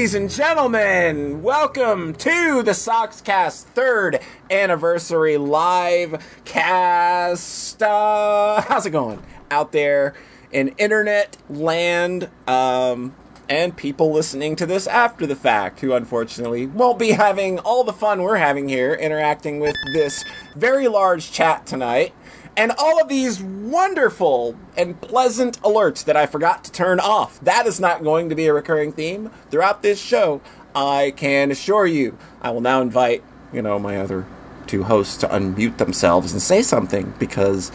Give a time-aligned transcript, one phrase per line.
[0.00, 1.42] ladies and gentlemen.
[1.42, 4.18] Welcome to the Soxcast third
[4.50, 7.82] anniversary live cast.
[7.82, 10.14] Uh, how's it going out there
[10.52, 12.30] in internet land?
[12.48, 13.14] Um,
[13.50, 17.92] and people listening to this after the fact, who unfortunately won't be having all the
[17.92, 20.24] fun we're having here interacting with this
[20.56, 22.14] very large chat tonight.
[22.56, 27.40] And all of these wonderful and pleasant alerts that I forgot to turn off.
[27.40, 30.40] That is not going to be a recurring theme throughout this show.
[30.74, 32.18] I can assure you.
[32.42, 34.26] I will now invite, you know, my other
[34.66, 37.72] two hosts to unmute themselves and say something because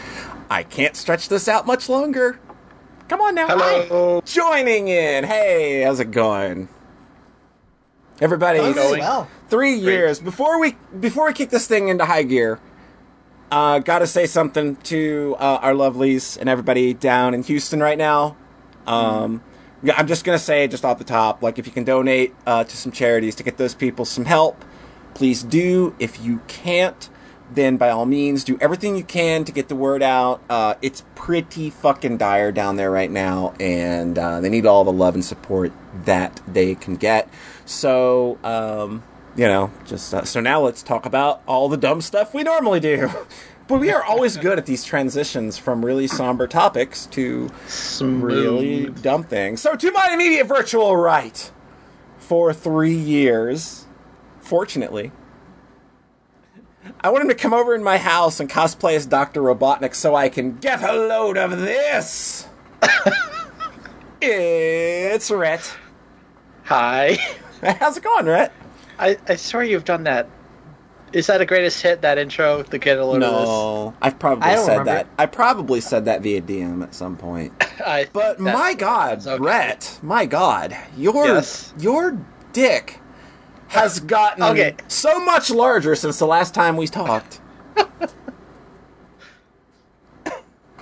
[0.50, 2.40] I can't stretch this out much longer.
[3.08, 3.48] Come on now.
[3.48, 4.22] Hello.
[4.26, 5.24] Joining in.
[5.26, 6.70] Hey, how's it going?
[8.22, 9.02] Everybody, going?
[9.02, 9.30] well.
[9.50, 12.60] three years before we before we kick this thing into high gear.
[13.52, 17.98] Uh, Got to say something to uh, our lovelies and everybody down in Houston right
[17.98, 18.36] now.
[18.88, 19.42] Um,
[19.84, 22.64] yeah, I'm just gonna say just off the top, like if you can donate uh,
[22.64, 24.66] to some charities to get those people some help,
[25.14, 25.96] please do.
[26.00, 27.08] If you can't,
[27.52, 30.42] then by all means do everything you can to get the word out.
[30.50, 34.92] Uh, it's pretty fucking dire down there right now, and uh, they need all the
[34.92, 35.72] love and support
[36.06, 37.30] that they can get.
[37.66, 39.04] So, um,
[39.36, 42.80] you know, just uh, so now let's talk about all the dumb stuff we normally
[42.80, 43.10] do.
[43.68, 47.50] But we are always good at these transitions from really somber topics to
[48.00, 49.60] really dumb things.
[49.60, 51.52] So, to my immediate virtual right,
[52.20, 53.86] for three years,
[54.40, 55.12] fortunately,
[57.02, 59.42] I want him to come over in my house and cosplay as Dr.
[59.42, 62.48] Robotnik so I can get a load of this.
[64.22, 65.76] it's Rhett.
[66.66, 67.18] Hi.
[67.64, 68.52] How's it going, Rhett?
[69.00, 70.28] I, I swear you've done that.
[71.14, 74.56] Is that a greatest hit, that intro, to get a load No, I've probably I
[74.56, 74.92] said remember.
[74.92, 75.08] that.
[75.18, 77.54] I probably said that via DM at some point.
[77.86, 79.44] I But my God, that's okay.
[79.44, 81.74] Rhett, my God, your Yes.
[81.80, 82.18] your
[82.54, 83.00] dick
[83.68, 84.76] has gotten Okay.
[84.88, 87.40] so much larger since the last time we talked.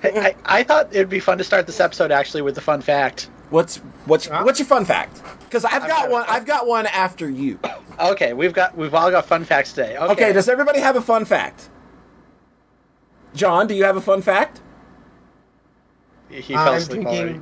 [0.01, 2.81] Hey, I, I thought it'd be fun to start this episode actually with a fun
[2.81, 3.29] fact.
[3.53, 3.77] What's
[4.07, 4.41] what's Huh?
[4.43, 5.21] what's your fun fact?
[5.41, 6.25] Because I've got got- one.
[6.27, 7.59] I've got one after you.
[7.99, 9.95] Okay, we've got we've all got fun facts today.
[9.95, 10.11] Okay.
[10.13, 11.69] Okay, does everybody have a fun fact?
[13.35, 14.61] John, do you have a fun fact?
[16.29, 17.33] he fell asleep already.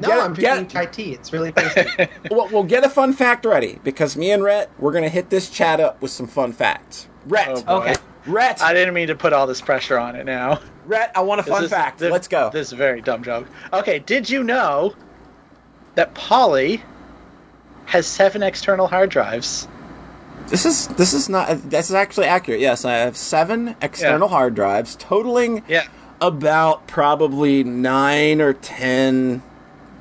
[0.00, 1.12] No, Get- I'm drinking get- chai tea.
[1.12, 2.08] It's really tasty.
[2.32, 5.48] Well, we'll get a fun fact ready because me and Rhett, we're gonna hit this
[5.50, 7.06] chat up with some fun facts.
[7.26, 7.94] Rhett, Oh, okay.
[8.26, 10.58] Rhett, I didn't mean to put all this pressure on it now.
[10.86, 12.00] Rhett, I want a fun This fact.
[12.00, 12.50] this- Let's go.
[12.52, 13.46] This is a very dumb joke.
[13.72, 14.94] Okay, did you know
[15.94, 16.82] that Polly
[17.86, 19.66] has seven external hard drives?
[20.48, 22.60] This is this is not this is actually accurate.
[22.60, 24.34] Yes, I have seven external Yeah.
[24.34, 25.84] hard drives, totaling Yeah.
[26.20, 29.42] about probably nine or ten,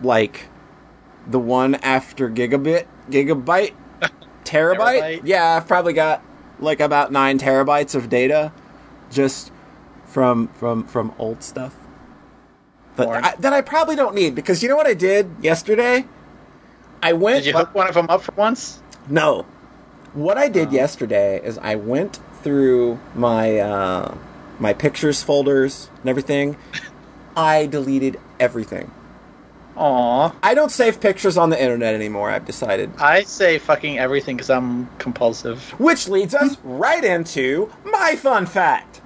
[0.01, 0.47] like
[1.27, 3.73] the one after gigabit, gigabyte,
[4.45, 4.77] terabyte.
[4.77, 5.21] Terabyte?
[5.23, 6.23] Yeah, I've probably got
[6.59, 8.51] like about nine terabytes of data,
[9.11, 9.51] just
[10.05, 11.75] from from from old stuff.
[13.07, 16.05] I, that I probably don't need because you know what I did yesterday.
[17.01, 17.43] I went.
[17.43, 18.81] Did you hook one of them up for once?
[19.07, 19.45] No.
[20.13, 24.17] What I did yesterday is I went through my uh,
[24.59, 26.57] my pictures folders and everything.
[27.37, 28.91] I deleted everything.
[29.77, 30.35] Aw.
[30.43, 32.29] I don't save pictures on the internet anymore.
[32.31, 32.91] I've decided.
[32.97, 35.69] I say fucking everything because I'm compulsive.
[35.79, 39.01] Which leads us right into my fun fact.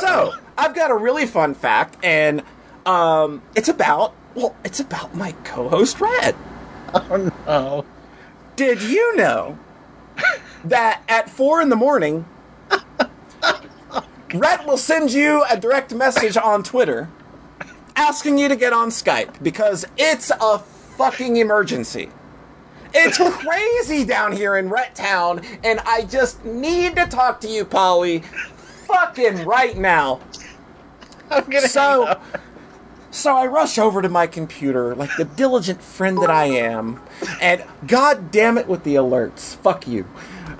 [0.00, 2.42] So I've got a really fun fact, and
[2.86, 6.36] um, it's about well, it's about my co-host Rhett.
[6.94, 7.84] Oh no.
[8.54, 9.58] Did you know
[10.64, 12.24] that at four in the morning,
[14.34, 17.08] Rhett will send you a direct message on Twitter
[17.96, 22.10] asking you to get on Skype because it's a fucking emergency.
[22.94, 27.64] It's crazy down here in Rhett Town, and I just need to talk to you,
[27.64, 28.20] Polly,
[28.86, 30.20] fucking right now.
[31.30, 32.18] I'm gonna So.
[33.16, 37.00] So I rush over to my computer like the diligent friend that I am,
[37.40, 39.56] and god damn it with the alerts.
[39.56, 40.06] Fuck you.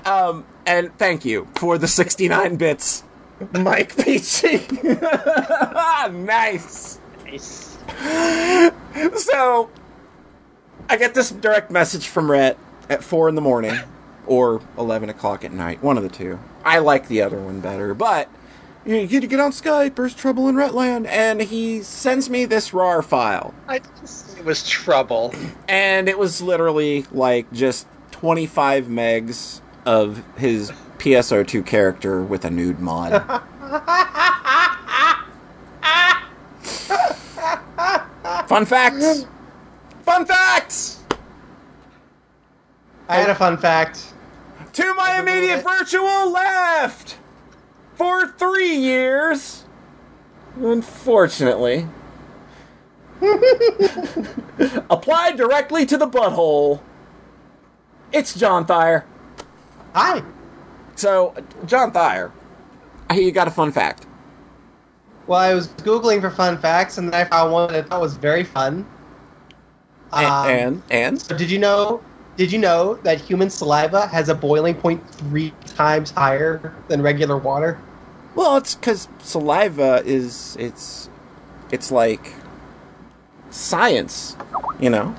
[0.05, 3.05] Um, and thank you for the 69 bits,
[3.53, 4.67] Mike Peachy.
[6.13, 6.99] nice.
[7.25, 7.79] Nice.
[9.17, 9.71] So,
[10.89, 13.75] I get this direct message from Rhett at 4 in the morning,
[14.27, 16.39] or 11 o'clock at night, one of the two.
[16.65, 18.29] I like the other one better, but
[18.87, 19.97] You need to get on Skype.
[19.97, 24.67] There's trouble in Retland, and he sends me this RAR file, I just, it was
[24.67, 25.35] trouble.
[25.67, 32.79] and it was literally like just 25 megs of his PSO2 character with a nude
[32.79, 33.11] mod.
[38.47, 39.27] Fun facts.
[40.03, 41.01] Fun facts.
[43.09, 44.13] I had a fun fact.
[44.75, 47.19] To my immediate virtual left
[47.97, 49.65] for three years.
[50.57, 51.89] Unfortunately.
[54.91, 56.81] Applied directly to the butthole.
[58.13, 59.05] It's John Thayer.
[59.95, 60.23] Hi.
[60.95, 61.35] So,
[61.67, 62.33] John Thayer,
[63.11, 64.07] I hear you got a fun fact.
[65.27, 68.01] Well, I was googling for fun facts, and then I found one that I thought
[68.01, 68.87] was very fun.
[70.13, 72.01] A- Um, and, and, So did you know?
[72.37, 77.37] Did you know that human saliva has a boiling point three times higher than regular
[77.37, 77.79] water?
[78.35, 81.09] well, it's because saliva is, it's,
[81.73, 82.35] it's like
[83.51, 84.37] science,
[84.79, 85.15] you know?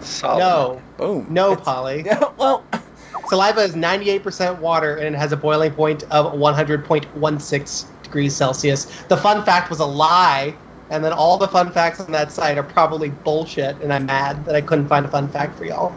[0.00, 0.38] Solid.
[0.40, 1.26] No, Boom.
[1.30, 2.02] no, It's- Polly.
[2.06, 2.64] Yeah, well,
[3.28, 8.86] Saliva is 98% water and it has a boiling point of 100.16 degrees Celsius.
[9.08, 10.52] The fun fact was a lie,
[10.90, 14.44] and then all the fun facts on that site are probably bullshit, and I'm mad
[14.46, 15.94] that I couldn't find a fun fact for y'all.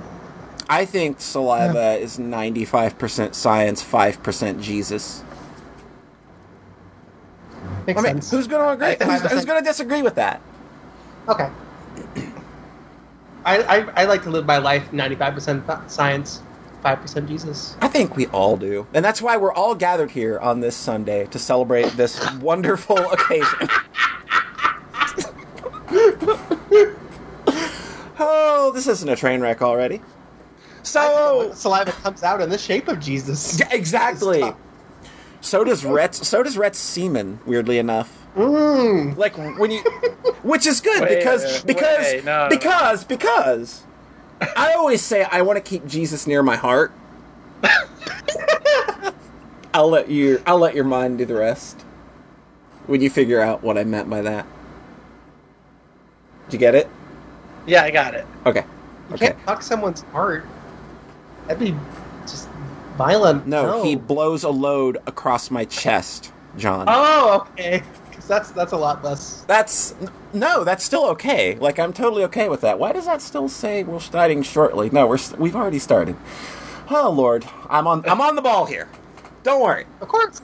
[0.70, 5.24] I think saliva is 95% science, 5% Jesus.
[7.86, 8.32] Makes I mean, sense.
[8.32, 9.06] who's going to agree?
[9.06, 10.42] I- Who's, who's going to disagree with that?
[11.28, 11.50] Okay.
[13.46, 16.42] I, I, I like to live my life 95% science,
[16.84, 17.76] 5% Jesus.
[17.82, 18.88] I think we all do.
[18.94, 23.68] And that's why we're all gathered here on this Sunday to celebrate this wonderful occasion.
[28.20, 30.02] oh, this isn't a train wreck already.
[30.84, 33.56] So, Saliva comes out in the shape of Jesus.
[33.60, 34.54] Yeah, exactly.
[35.42, 36.28] So does Rhett's.
[36.28, 37.40] So does Rhett's semen.
[37.46, 39.16] Weirdly enough, Mmm.
[39.18, 39.82] like when you,
[40.42, 42.50] which is good Wait, because wait, because no, no.
[42.50, 43.84] because because
[44.56, 46.94] I always say I want to keep Jesus near my heart.
[49.74, 50.42] I'll let you.
[50.46, 51.82] I'll let your mind do the rest.
[52.88, 54.46] When you figure out what I meant by that,
[56.46, 56.90] did you get it?
[57.66, 58.26] Yeah, I got it.
[58.46, 58.64] Okay.
[59.10, 59.28] You Okay.
[59.28, 60.46] can't fuck someone's heart.
[61.48, 61.76] That'd be
[62.22, 62.50] just
[62.98, 63.48] violent.
[63.48, 66.86] No, he blows a load across my chest, John.
[66.88, 67.84] Oh, okay.
[68.10, 69.44] Because that's that's a lot less.
[69.48, 69.96] That's
[70.34, 71.56] no, that's still okay.
[71.56, 72.80] Like I'm totally okay with that.
[72.80, 74.90] Why does that still say we're starting shortly?
[74.90, 76.16] No, we're we've already started.
[76.90, 78.88] Oh Lord, I'm on I'm on the ball here.
[79.44, 79.86] Don't worry.
[80.00, 80.42] Of course.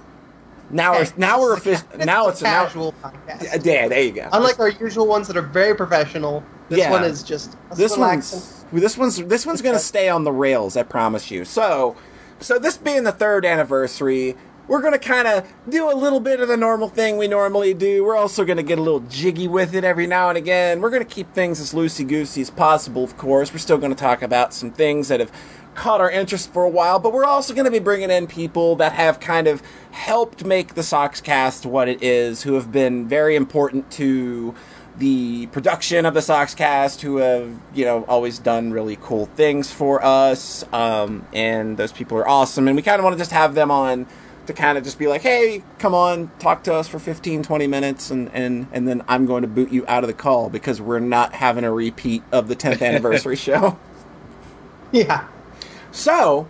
[0.72, 2.06] Now we're now we're this is a official.
[2.06, 2.64] Now it's a a now.
[2.66, 3.66] casual podcast.
[3.66, 4.30] Yeah, there you go.
[4.32, 6.92] Unlike our usual ones that are very professional, this Yeah.
[6.92, 10.78] one is just this one's this one's this one's gonna stay on the rails.
[10.78, 11.44] I promise you.
[11.46, 11.96] So,
[12.40, 14.36] so this being the third anniversary,
[14.68, 18.04] we're gonna kind of do a little bit of the normal thing we normally do.
[18.06, 20.82] We're also gonna get a little jiggy with it every now and again.
[20.82, 23.04] We're gonna keep things as loosey goosey as possible.
[23.04, 25.32] Of course, we're still gonna talk about some things that have
[25.76, 28.76] caught our interest for a while, but we're also going to be bringing in people
[28.78, 29.62] that have kind of
[29.92, 34.54] helped make the Soxcast what it is, who have been very important to
[34.98, 40.04] the production of the Soxcast, who have, you know, always done really cool things for
[40.04, 40.66] us.
[40.74, 42.68] Um, and those people are awesome.
[42.68, 44.08] And we kind of want to just have them on
[44.50, 47.68] to kind of just be like, hey, come on, talk to us for 15, 20
[47.68, 50.82] minutes, and, and, and then I'm going to boot you out of the call because
[50.82, 53.78] we're not having a repeat of the 10th anniversary show.
[54.92, 55.28] Yeah.
[56.00, 56.48] So,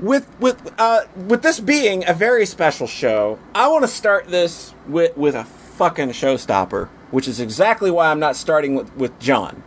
[0.00, 4.72] with with uh, with this being a very special show, I want to start this
[4.86, 9.62] with with a fucking showstopper, which is exactly why I'm not starting with with John.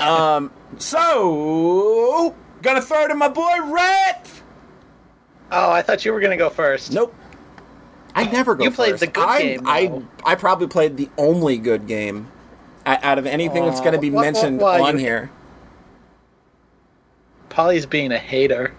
[0.00, 4.28] Um, so gonna throw to my boy Rhett.
[5.52, 6.92] Oh, I thought you were gonna go first.
[6.92, 7.14] Nope.
[8.14, 9.00] I never go You played first.
[9.00, 10.06] the good I, game, I though.
[10.26, 12.30] I probably played the only good game
[12.84, 15.30] out of anything that's going to be Aw, wh- wh- mentioned on you- here.
[17.50, 18.72] Polly's being a hater.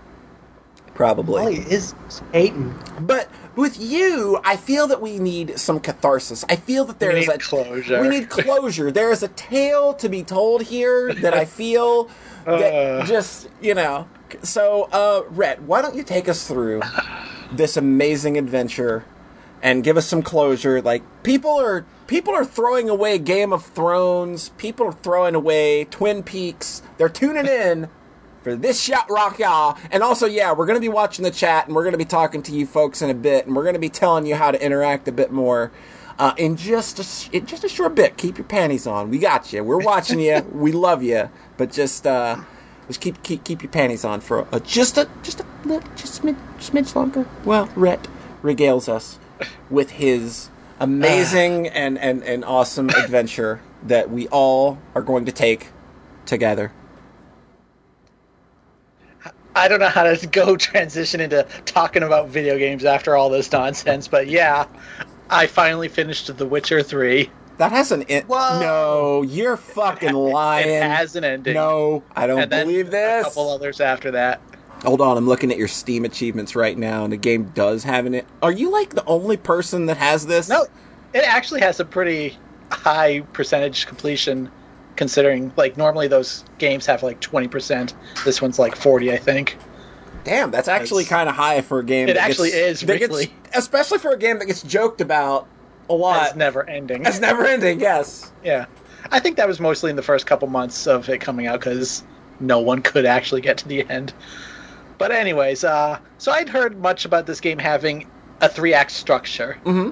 [0.93, 1.41] Probably.
[1.41, 1.95] Molly is
[2.33, 2.75] hating.
[2.99, 6.43] But with you, I feel that we need some catharsis.
[6.49, 8.01] I feel that there We is need a closure.
[8.01, 8.91] We need closure.
[8.91, 12.09] there is a tale to be told here that I feel
[12.45, 13.05] that Uh.
[13.05, 14.07] just you know.
[14.43, 16.81] So, uh, Rhett, why don't you take us through
[17.51, 19.03] this amazing adventure
[19.61, 20.81] and give us some closure?
[20.81, 24.49] Like people are people are throwing away Game of Thrones.
[24.57, 26.81] People are throwing away Twin Peaks.
[26.97, 27.89] They're tuning in
[28.43, 29.77] for this shot rock y'all.
[29.91, 32.05] And also, yeah, we're going to be watching the chat and we're going to be
[32.05, 34.51] talking to you folks in a bit and we're going to be telling you how
[34.51, 35.71] to interact a bit more.
[36.19, 39.09] Uh, in just a, in just a short bit, keep your panties on.
[39.09, 39.63] We got you.
[39.63, 40.45] We're watching you.
[40.51, 41.29] we love you.
[41.57, 42.37] But just uh,
[42.87, 46.21] just keep keep keep your panties on for a, just a just a little, just
[46.21, 47.25] smidge, smidge longer.
[47.43, 48.07] Well, Rhett
[48.43, 49.17] regales us
[49.69, 50.49] with his
[50.81, 55.69] amazing and, and, and awesome adventure that we all are going to take
[56.25, 56.71] together.
[59.55, 63.51] I don't know how to go transition into talking about video games after all this
[63.51, 64.65] nonsense, but yeah,
[65.29, 67.29] I finally finished The Witcher 3.
[67.57, 68.59] That has an in- Whoa.
[68.59, 69.21] no.
[69.23, 70.69] You're fucking lying.
[70.69, 71.53] It has an ending.
[71.53, 73.23] no, I don't believe a this.
[73.25, 74.41] couple others after that.
[74.83, 78.07] Hold on, I'm looking at your Steam achievements right now, and the game does have
[78.07, 78.23] an.
[78.41, 80.49] Are you like the only person that has this?
[80.49, 80.65] No,
[81.13, 82.35] it actually has a pretty
[82.71, 84.49] high percentage completion
[84.95, 87.93] considering like normally those games have like 20%.
[88.25, 89.57] This one's like 40, I think.
[90.23, 92.07] Damn, that's actually kind of high for a game.
[92.07, 95.47] It actually gets- is, that gets- especially for a game that gets joked about
[95.89, 96.27] a lot.
[96.27, 97.05] It's never ending.
[97.05, 97.79] It's never ending.
[97.79, 98.31] Yes.
[98.43, 98.65] Yeah.
[99.11, 102.03] I think that was mostly in the first couple months of it coming out because
[102.39, 104.13] no one could actually get to the end.
[104.99, 108.07] But anyways, uh, so I'd heard much about this game having
[108.41, 109.91] a three act structure, Mm-hmm.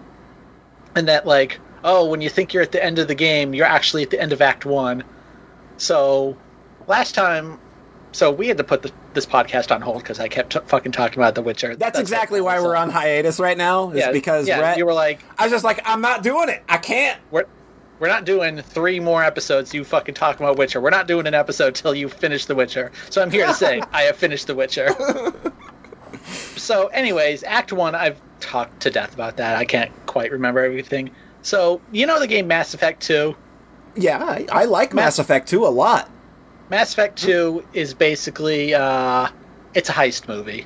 [0.96, 3.66] and that like, oh, when you think you're at the end of the game, you're
[3.66, 5.04] actually at the end of Act One.
[5.78, 6.38] So
[6.88, 7.60] last time,
[8.12, 10.92] so we had to put the, this podcast on hold because I kept t- fucking
[10.92, 11.76] talking about The Witcher.
[11.76, 13.92] That's, exactly why we're on hiatus right now.
[13.92, 16.50] Is Yeah, because yeah, Rhett, you were like, I was just like, I'm not doing
[16.50, 16.64] it.
[16.68, 17.20] I can't.
[17.32, 17.46] we're
[18.00, 19.74] we're not doing three more episodes.
[19.74, 20.80] You fucking talking about Witcher.
[20.80, 22.92] We're not doing an episode till you finish The Witcher.
[23.10, 24.90] So I'm here to say I have finished The Witcher.
[26.56, 29.58] so, anyways, Act One, I've talked to death about that.
[29.58, 31.12] I can't quite remember everything.
[31.42, 33.36] So, you know the game Mass Effect Two.
[33.96, 36.10] Yeah, I, I like Mass Effect 2 a lot.
[36.70, 39.28] Mass Effect Two is basically uh,
[39.74, 40.66] it's a heist movie.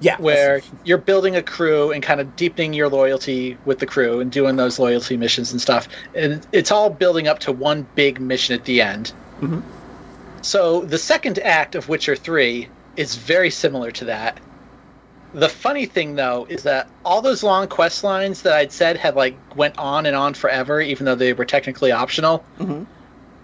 [0.00, 4.20] Yeah, where you're building a crew and kind of deepening your loyalty with the crew
[4.20, 5.88] and doing those loyalty missions and stuff.
[6.14, 9.12] And it's all building up to one big mission at the end.
[9.40, 9.62] Mhm.
[10.42, 14.38] So the second act of Witcher 3 is very similar to that.
[15.34, 19.14] The funny thing though is that all those long quest lines that I'd said had
[19.14, 22.86] like went on and on forever even though they were technically optional, Mhm.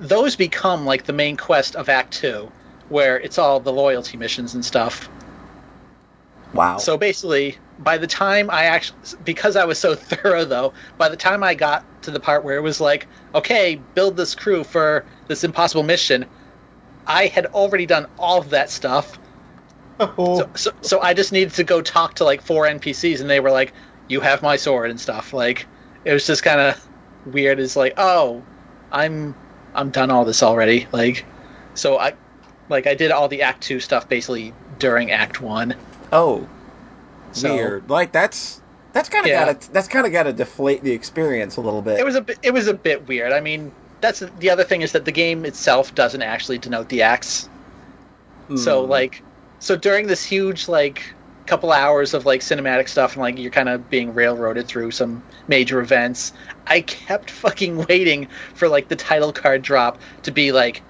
[0.00, 2.50] those become like the main quest of Act 2
[2.88, 5.08] where it's all the loyalty missions and stuff.
[6.54, 6.76] wow.
[6.78, 11.16] So basically, by the time I actually, because I was so thorough though, by the
[11.16, 15.04] time I got to the part where it was like, okay, build this crew for
[15.28, 16.26] this impossible mission,
[17.06, 19.18] I had already done all of that stuff.
[20.00, 23.30] Oh, So, so, so I just needed to go talk to like four NPCs, and
[23.30, 23.72] they were like,
[24.08, 25.32] "You have my sword" and stuff.
[25.32, 25.66] Like,
[26.04, 26.86] it was just kind of
[27.26, 27.60] weird.
[27.60, 28.42] It's like, oh,
[28.92, 29.34] I'm,
[29.74, 30.86] I'm done all this already.
[30.92, 31.24] Like,
[31.74, 32.14] so I,
[32.68, 35.74] like, I did all the Act Two stuff basically during Act One.
[36.12, 36.48] oh,
[37.32, 37.88] So- weird.
[37.90, 38.60] Like that's
[38.92, 39.46] that's kind of Yeah.
[39.46, 41.98] got that's kind of got to deflate the experience a little bit.
[42.00, 43.32] It was a bit, it was a bit weird.
[43.32, 47.02] I mean, that's the other thing is that the game itself doesn't actually denote the
[47.02, 47.48] acts.
[48.56, 48.90] So Hmm.
[48.90, 49.22] like,
[49.58, 51.14] so during this huge like
[51.46, 55.22] couple hours of like cinematic stuff and like you're kind of being railroaded through some
[55.48, 56.32] major events,
[56.66, 60.82] I kept fucking waiting for like the title card drop to be like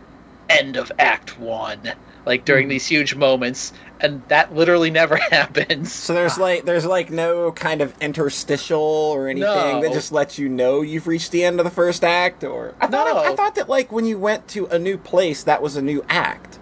[0.49, 1.81] end of Act One,
[2.27, 2.71] like during hmm.
[2.71, 5.93] these huge moments, and that literally never happens.
[5.93, 10.49] So there's like there's like no kind of interstitial or anything that just lets you
[10.49, 12.45] know you've reached the end of the first act.
[12.45, 13.19] Or I thought No.
[13.19, 16.05] I thought that like when you went to a new place that was a new
[16.09, 16.59] act.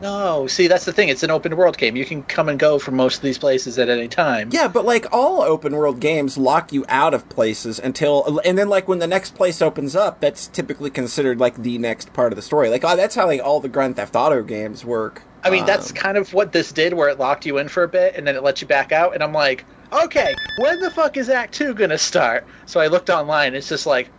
[0.00, 1.10] No, see that's the thing.
[1.10, 1.94] It's an open world game.
[1.94, 4.48] You can come and go from most of these places at any time.
[4.50, 8.68] Yeah, but like all open world games lock you out of places until and then
[8.68, 12.36] like when the next place opens up, that's typically considered like the next part of
[12.36, 12.70] the story.
[12.70, 15.22] Like oh, that's how like all the Grand Theft Auto games work.
[15.44, 17.82] I mean, that's Um, kind of what this did, where it locked you in for
[17.82, 19.14] a bit and then it let you back out.
[19.14, 22.46] And I'm like, okay, when the fuck is Act Two gonna start?
[22.66, 23.54] So I looked online.
[23.54, 24.10] It's just like,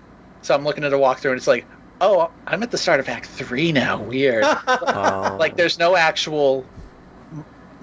[0.41, 1.65] so I'm looking at a walkthrough, and it's like,
[2.01, 4.01] oh, I'm at the start of Act Three now.
[4.01, 4.43] Weird.
[4.45, 5.35] oh.
[5.39, 6.65] like, there's no actual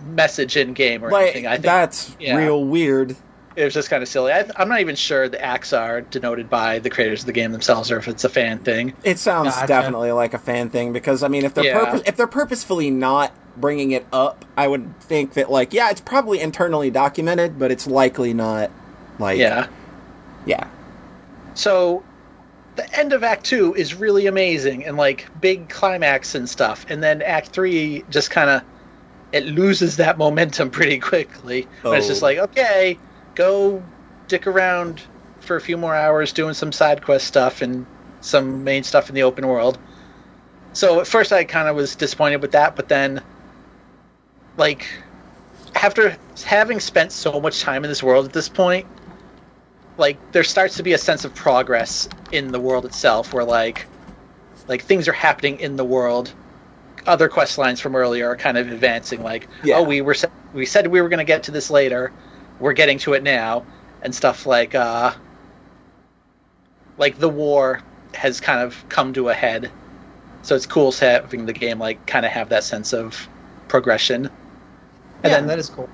[0.09, 1.47] message in game or like anything.
[1.47, 2.37] I think that's yeah.
[2.37, 3.17] real weird.
[3.57, 4.33] it was just kind of silly.
[4.33, 7.53] I, I'm not even sure the acts are denoted by the creators of the game
[7.53, 8.95] themselves, or if it's a fan thing.
[9.05, 9.67] It sounds Gotcha.
[9.67, 11.85] definitely like a fan thing because I mean, if they're Yeah.
[11.85, 16.01] purpose, if they're purposefully not bringing it up, I would think that like yeah, it's
[16.01, 18.71] probably internally documented, but it's likely not
[19.19, 19.67] like Yeah.
[20.47, 20.69] yeah.
[21.55, 22.05] So
[22.79, 27.03] the end of Act Two is really amazing and like big climax and stuff, and
[27.03, 28.63] then Act Three just kind of
[29.33, 31.67] it loses that momentum pretty quickly.
[31.83, 32.27] But it's just Oh.
[32.27, 32.99] like okay,
[33.35, 33.83] go
[34.29, 35.03] dick around
[35.41, 37.85] for a few more hours doing some side quest stuff and
[38.21, 39.79] some main stuff in the open world.
[40.73, 43.23] So at first I kind of was disappointed with that, but then
[44.57, 44.87] like
[45.75, 48.87] after having spent so much time in this world at this point
[49.99, 53.87] like there starts to be a sense of progress in the world itself where like
[54.69, 56.33] like things are happening in the world
[57.07, 59.77] other quest lines from earlier are kind of advancing like Yeah.
[59.77, 60.17] oh we were
[60.55, 62.13] we said we were going to get to this later
[62.61, 63.65] we're getting to it now
[64.03, 65.13] and stuff like uh,
[66.99, 67.83] like the war
[68.15, 69.71] has kind of come to a head.
[70.43, 73.29] So it's cool having the game like kind of have that sense of
[73.69, 74.27] progression.
[74.27, 74.33] And
[75.25, 75.89] yeah, then that is cool.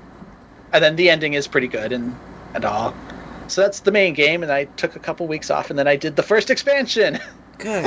[0.73, 2.15] and then the ending is pretty good and
[2.55, 2.95] and all.
[3.49, 5.97] So that's the main game, and I took a couple weeks off, and then I
[5.97, 7.19] did the first expansion.
[7.59, 7.87] Good.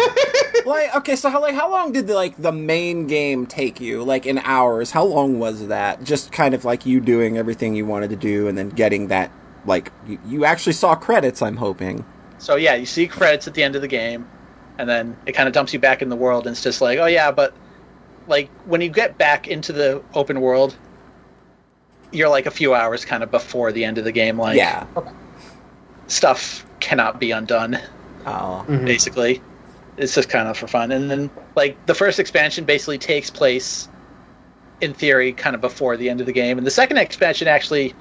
[0.65, 4.03] like okay, so how like how long did the like the main game take you?
[4.03, 4.91] Like in hours?
[4.91, 6.03] How long was that?
[6.03, 9.31] Just kind of like you doing everything you wanted to do, and then getting that
[9.65, 11.41] like you, you actually saw credits.
[11.41, 12.05] I'm hoping.
[12.37, 14.27] So yeah, you see credits at the end of the game,
[14.77, 16.99] and then it kind of dumps you back in the world, and it's just like,
[16.99, 17.53] oh yeah, but
[18.27, 20.75] like when you get back into the open world,
[22.11, 24.37] you're like a few hours kind of before the end of the game.
[24.37, 24.85] Like yeah.
[26.07, 27.77] Stuff cannot be undone,
[28.25, 28.65] Oh.
[28.67, 28.85] Mhm.
[28.85, 29.41] basically.
[29.97, 33.87] It's just kind of for fun, and then like the first expansion basically takes place,
[34.79, 37.95] in theory, kind of before the end of the game, and the second expansion actually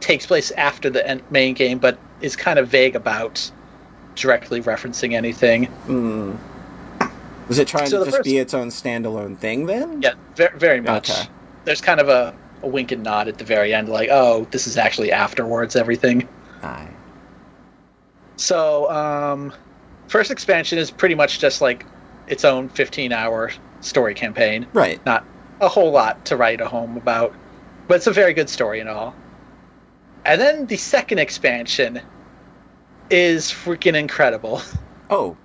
[0.00, 3.50] takes place after the en- main game, but is kind of vague about
[4.16, 5.66] directly referencing anything.
[5.86, 6.32] Hmm.
[7.46, 10.02] Was it trying So to just first- be its own standalone thing then?
[10.02, 11.08] Yeah, very, very much.
[11.10, 11.28] Okay.
[11.64, 14.66] There's kind of a, a wink and nod at the very end, like, oh, this
[14.66, 16.28] is actually afterwards everything.
[16.62, 16.88] Aye.
[18.38, 19.52] So, um,
[20.06, 21.84] first expansion is pretty much just like
[22.28, 24.66] its own 15 hour story campaign.
[24.72, 25.04] Right.
[25.04, 25.24] Not
[25.60, 27.34] a whole lot to write a home about,
[27.88, 29.14] but it's a very good story and all.
[30.24, 32.00] And then the second expansion
[33.10, 34.62] is freaking incredible.
[35.10, 35.38] Oh.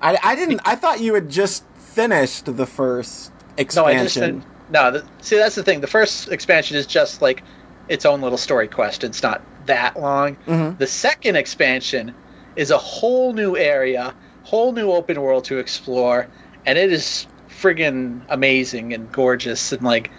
[0.00, 0.62] I, I didn't.
[0.64, 3.94] I thought you had just finished the first expansion.
[3.94, 4.50] No, I just expansion.
[4.70, 4.90] no.
[4.92, 5.82] The, see, that's the thing.
[5.82, 7.42] The first expansion is just like
[7.88, 9.04] its own little story quest.
[9.04, 10.36] It's not that long.
[10.46, 10.78] Mhm.
[10.78, 12.14] The second expansion
[12.56, 14.14] is a whole new area,
[14.44, 16.26] whole new open world to explore,
[16.66, 20.10] and it is friggin' amazing and gorgeous and like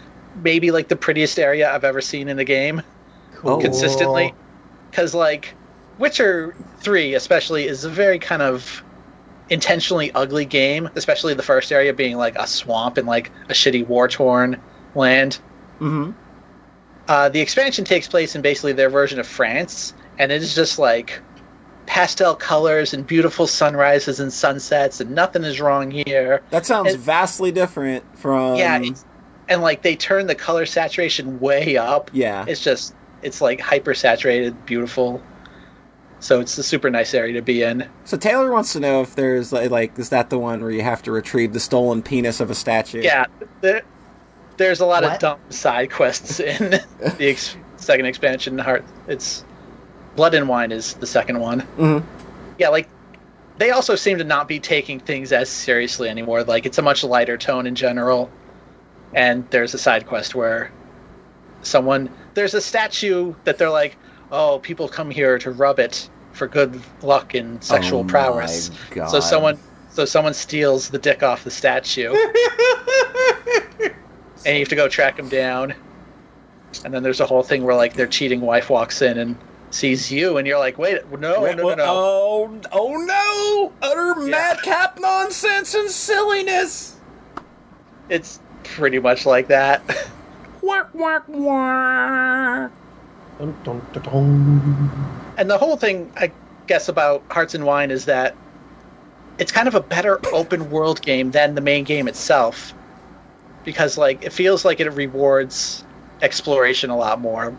[0.43, 2.81] maybe like the prettiest area I've ever seen in the game
[3.35, 3.57] Cool.
[3.61, 4.33] consistently.
[4.91, 5.53] Because like
[5.97, 8.83] Witcher Three, especially, is a very kind of
[9.49, 10.89] intentionally ugly game.
[10.95, 14.57] Especially the first area being like a swamp and like a shitty war torn
[14.95, 15.39] land.
[15.79, 16.13] Mhm.
[17.09, 20.77] Uh, the expansion takes place in basically their version of France, and it is just
[20.77, 21.19] like
[21.87, 26.43] pastel colors and beautiful sunrises and sunsets, and nothing is wrong here.
[26.51, 28.57] That sounds It- vastly different from.
[28.57, 28.79] yeah,
[29.47, 32.11] and like they turn the color saturation way up.
[32.13, 32.45] yeah.
[32.47, 32.93] It's just
[33.23, 35.19] it's like hyper saturated, beautiful.
[36.19, 37.85] So it's a super nice area to be in.
[38.03, 40.83] So Taylor wants to know if there's like, like is that the one where you
[40.83, 43.01] have to retrieve the stolen penis of a statue?
[43.01, 43.25] Yeah,
[43.61, 43.81] there,
[44.59, 48.57] there's a lot of dumb side quests in the ex- second expansion.
[48.59, 49.43] Heart, it's
[50.15, 51.65] Blood and Wine is the second one.
[51.77, 52.03] Mhm.
[52.59, 52.87] Yeah, like
[53.57, 56.43] they also seem to not be taking things as seriously anymore.
[56.43, 58.29] Like it's a much lighter tone in general.
[59.13, 60.71] And there's a side quest where
[61.61, 63.97] someone there's a statue that they're like,
[64.31, 68.71] oh, people come here to rub it for good luck and sexual Oh my prowess.
[68.91, 69.07] God.
[69.07, 69.57] So someone
[69.89, 72.13] so someone steals the dick off the statue
[74.45, 75.73] and you have to go track them down.
[76.85, 79.35] And then there's a whole thing where like their cheating wife walks in and
[79.71, 81.83] sees you, and you're like, wait, no, Wait, no, no, no.
[81.87, 83.73] Oh, oh no!
[83.87, 84.31] Utter Yeah.
[84.31, 86.95] madcap nonsense and silliness.
[88.09, 89.83] It's pretty much like that.
[93.39, 95.33] Dun, dun, dun.
[95.37, 96.31] and the whole thing, I
[96.67, 98.35] guess, about Hearts and Wine is that
[99.37, 102.73] it's kind of a better open world game than the main game itself,
[103.69, 105.85] because like it feels like it rewards
[106.23, 107.55] exploration a lot more.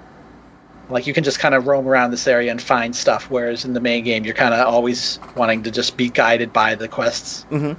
[0.89, 3.75] Like you can just kind of roam around this area and find stuff, whereas in
[3.75, 7.47] the main game you're kind of always wanting to just be guided by the quests.
[7.53, 7.77] Mhm.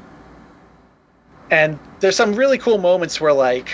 [1.50, 3.68] And there's some really cool moments where like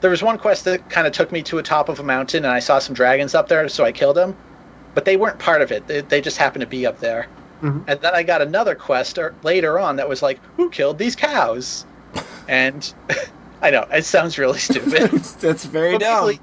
[0.00, 2.44] there was one quest that kind of took me to a top of a mountain
[2.44, 4.36] and I saw some dragons up there, so I killed them.
[4.94, 5.86] But they weren't part of it.
[5.86, 7.28] They, they just happened to be up there.
[7.62, 7.84] Mhm.
[7.86, 11.14] And then I got another quest or, later on that was like, "Who killed these
[11.14, 11.86] cows?"
[12.48, 12.92] And
[13.62, 15.10] I know it sounds really stupid.
[15.40, 16.38] That's very dumb.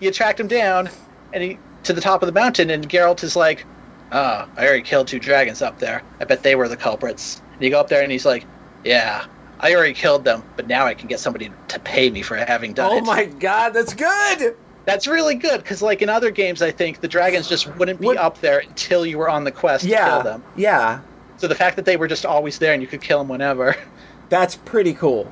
[0.00, 0.90] you tracked him down
[1.32, 3.64] and he to the top of the mountain, and Geralt is like,
[4.12, 6.02] "Ah, I already killed two dragons up there.
[6.20, 8.44] I bet they were the culprits." And you go up there, and he's like,
[8.84, 9.24] "Yeah,
[9.60, 12.74] I already killed them, but now I can get somebody to pay me for having
[12.74, 14.56] done Oh it." Oh my god, that's good.
[14.84, 18.08] That's really good because, like in other games, I think the dragons just wouldn't be
[18.08, 20.42] Would- up there until you were on the quest to kill them.
[20.56, 21.00] yeah,
[21.38, 23.76] So the fact that they were just always there and you could kill them whenever.
[24.30, 25.30] that's pretty cool.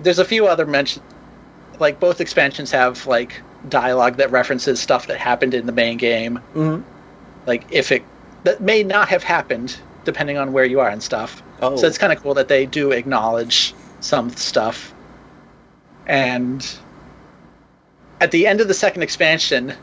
[0.00, 1.02] There's a few other mention,
[1.78, 6.36] like both expansions have like dialogue that references stuff that happened in the main game.
[6.52, 6.80] hmm
[7.46, 8.04] Like if it
[8.44, 11.42] that may not have happened depending on where you are and stuff.
[11.60, 14.94] Oh, So it's kind of cool that they do acknowledge some stuff.
[16.06, 16.66] And
[18.22, 19.74] at the end of the second expansion,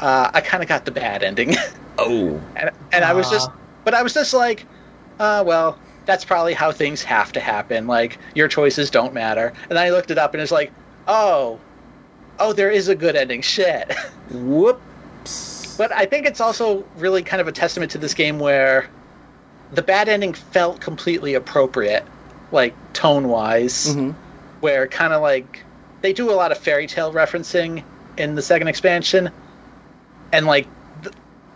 [0.00, 1.54] uh, I kind of got the bad ending,
[1.98, 2.40] Oh.
[2.56, 3.50] and, and I was just,
[3.84, 4.66] but I was just like,
[5.18, 7.86] uh, well, that's probably how things have to happen.
[7.86, 9.52] Like your choices don't matter.
[9.68, 10.72] And then I looked it up, and it's like,
[11.08, 11.58] oh,
[12.38, 13.42] oh, there is a good ending.
[13.42, 13.92] Shit.
[14.30, 15.76] Whoops.
[15.78, 18.88] But I think it's also really kind of a testament to this game where
[19.72, 22.04] the bad ending felt completely appropriate,
[22.50, 24.14] like tone wise, Mhm.
[24.60, 25.64] where kind of like
[26.02, 27.82] they do a lot of fairy tale referencing
[28.18, 29.30] in the second expansion,
[30.32, 30.66] and like
[31.02, 31.12] the,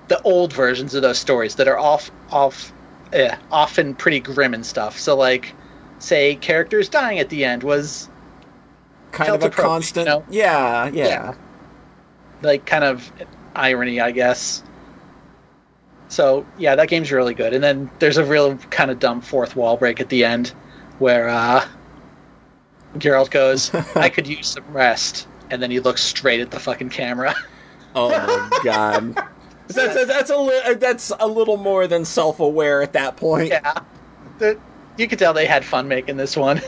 [0.09, 2.73] the old versions of those stories that are off off
[3.12, 4.99] eh, often pretty grim and stuff.
[4.99, 5.55] So like,
[5.99, 8.09] say characters dying at the end was
[9.12, 10.07] Kind of a constant.
[10.07, 10.25] you know?
[10.29, 11.07] Yeah, yeah.
[11.07, 11.35] Yeah.
[12.42, 13.11] like kind of
[13.55, 14.62] irony, I guess.
[16.09, 17.53] So yeah, that game's really good.
[17.55, 20.49] And then there's a real kind of dumb fourth wall break at the end,
[20.99, 21.66] where uh,
[22.99, 26.90] Geralt goes, "I could use some rest," and then he looks straight at the fucking
[26.90, 27.35] camera.
[27.95, 29.27] Oh my god.
[29.69, 33.49] That's, that's, that's a li- that's a little more than self-aware at that point.
[33.49, 33.75] yeah,
[34.39, 34.59] The-
[34.97, 36.61] you could tell they had fun making this one.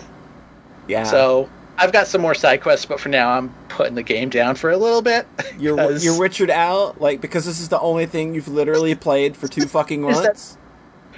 [0.86, 1.04] Yeah.
[1.04, 4.54] So I've got some more side quests, but for now I'm putting the game down
[4.56, 5.26] for a little bit.
[5.58, 9.36] you're 'cause- you're Witchered out like because this is the only thing you've literally played
[9.36, 10.56] for two fucking that- months.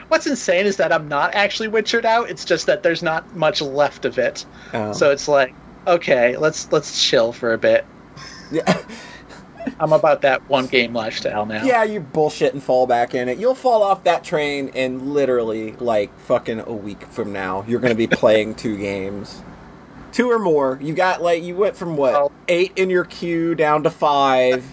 [0.09, 2.31] What's insane is that I'm not actually Witchered out.
[2.31, 4.45] It's just that there's not much left of it.
[4.75, 4.93] Oh.
[4.93, 5.55] So it's like,
[5.87, 7.85] okay, let's let's chill for a bit.
[8.51, 8.83] yeah,
[9.79, 11.65] I'm about that one game lifestyle now.
[11.65, 13.39] yeah, you bullshit and fall back in it.
[13.39, 17.65] You'll fall off that train in literally like fucking a week from now.
[17.69, 19.43] You're gonna be playing two games.
[20.13, 20.79] Two or more.
[20.83, 22.33] You got like you went from what Oh.
[22.49, 24.65] eight in your queue down to five.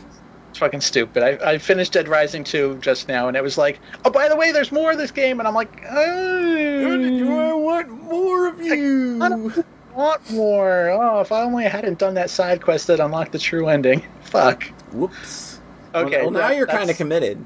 [0.49, 1.21] It's fucking stupid.
[1.21, 4.35] I, I finished Dead Rising 2 just now, and it was like, oh, by the
[4.35, 9.53] way, there's more of this game, and I'm like, I I want more of you.
[9.97, 10.89] Don't want more.
[10.89, 14.03] Oh, if I only hadn't done that side quest that unlocked the true ending.
[14.21, 14.63] Fuck.
[14.91, 15.59] Whoops.
[15.93, 16.21] Okay.
[16.21, 17.43] Well, now that- you're kind of committed.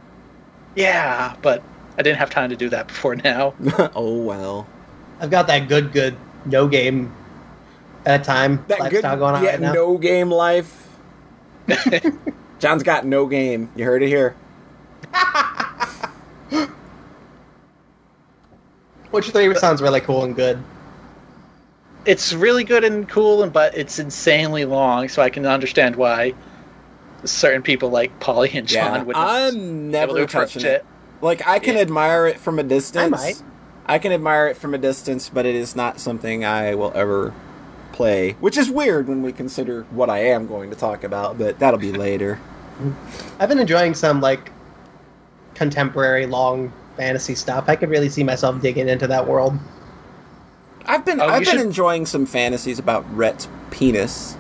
[0.76, 1.64] Yeah, but
[1.98, 3.54] I didn't have time to do that before now.
[3.96, 4.68] oh well.
[5.20, 7.14] I've got that good, good no game
[8.06, 9.74] at a time That good, going on yeah, right now.
[9.74, 10.88] no game life.
[12.60, 13.70] John's got no game.
[13.76, 14.36] You heard it here.
[19.12, 20.64] Which 3 sounds really cool and good.
[22.06, 26.34] It's really good and cool, and but it's insanely long, so I can understand why
[27.24, 30.66] certain people like Polly and John Yeah, would I'm be able never to approach touching
[30.72, 30.86] it.
[31.22, 31.82] Like I can Yeah.
[31.82, 33.06] admire it from a distance.
[33.06, 33.42] I might.
[33.86, 37.34] I can admire it from a distance, but it is not something I will ever
[37.92, 38.32] play.
[38.40, 41.80] Which is weird when we consider what I am going to talk about, but that'll
[41.80, 42.40] be later.
[43.40, 44.52] I've been enjoying some like
[45.56, 47.66] contemporary long fantasy stuff.
[47.68, 49.54] I could really see myself digging into that world.
[50.86, 54.36] I've been Oh, I've been should- enjoying some fantasies about Rhett's penis.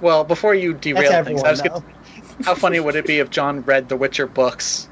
[0.00, 1.82] Well, before you derail That's things, I was gonna,
[2.44, 4.88] how funny would it be if John read the Witcher books?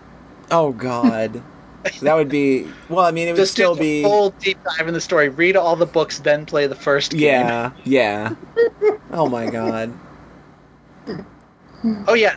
[0.51, 1.43] Oh God,
[2.03, 2.67] that would be.
[2.89, 4.01] Well, I mean, it would Just still do be.
[4.03, 5.29] a full deep dive in the story.
[5.29, 7.21] Read all the books, then play the first game.
[7.23, 8.35] Yeah, yeah.
[9.11, 9.93] Oh my God.
[12.07, 12.37] Oh yeah.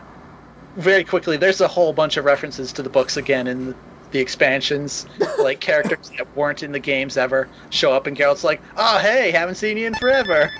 [0.76, 3.74] Very quickly, there's a whole bunch of references to the books again in
[4.16, 5.06] the, expansions.
[5.38, 9.30] like characters that weren't in the games ever show up, and Geralt's like, "Oh hey,
[9.30, 10.50] haven't seen you in forever."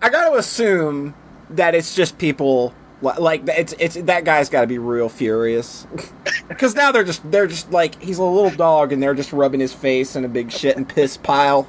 [0.00, 1.14] I got to assume
[1.50, 5.86] that it's just people li- like it's it's that guy's got to be real furious
[6.48, 9.60] because now they're just they're just like he's a little dog and they're just rubbing
[9.60, 11.68] his face in a big shit and piss pile,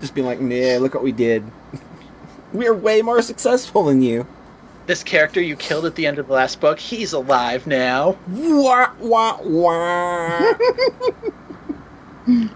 [0.00, 1.44] just being like, "Nah, look what we did.
[2.52, 4.26] We're way more successful than you."
[4.86, 8.16] This character you killed at the end of the last book, he's alive now.
[8.28, 10.52] Wah wah wah.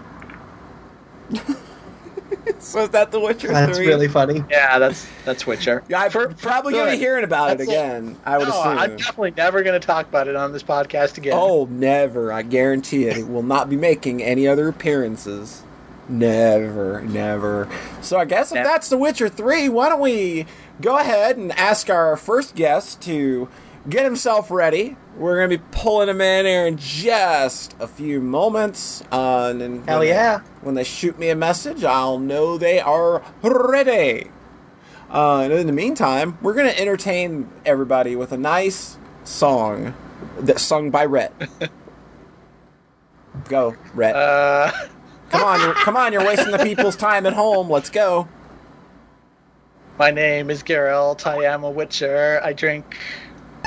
[2.59, 3.87] so is that the Witcher That's three?
[3.87, 4.43] really funny.
[4.51, 5.83] Yeah, that's that's Witcher.
[5.89, 7.01] Yeah, I'm For- probably gonna be good.
[7.01, 8.19] hearing about it again.
[8.25, 8.79] I would no, assume.
[8.79, 11.35] I'm definitely never going to talk about it on this podcast again.
[11.37, 12.33] Oh, never.
[12.33, 13.17] I guarantee it.
[13.19, 15.63] It will not be making any other appearances.
[16.09, 17.69] Never, never.
[18.01, 18.69] So I guess if Never.
[18.69, 20.47] that's The Witcher 3, why don't we
[20.81, 23.49] go ahead and ask our first guest to
[23.89, 24.97] get himself ready.
[25.17, 29.03] We're going to be pulling him in here in just a few moments.
[29.11, 30.13] Uh, and then Hell when they-
[30.63, 34.31] when they shoot me a message, I'll know they are ready.
[35.11, 39.95] Uh, and in the meantime, we're going to entertain everybody with a nice song
[40.41, 41.33] that's sung by Rhett.
[43.49, 44.17] go, Rhett.
[44.17, 44.73] Uh,
[45.31, 46.13] come on, come on!
[46.13, 47.71] You're wasting the people's time at home.
[47.71, 48.29] Let's go.
[49.99, 51.27] My name is Geralt.
[51.27, 52.41] I am a Witcher.
[52.45, 52.99] I drink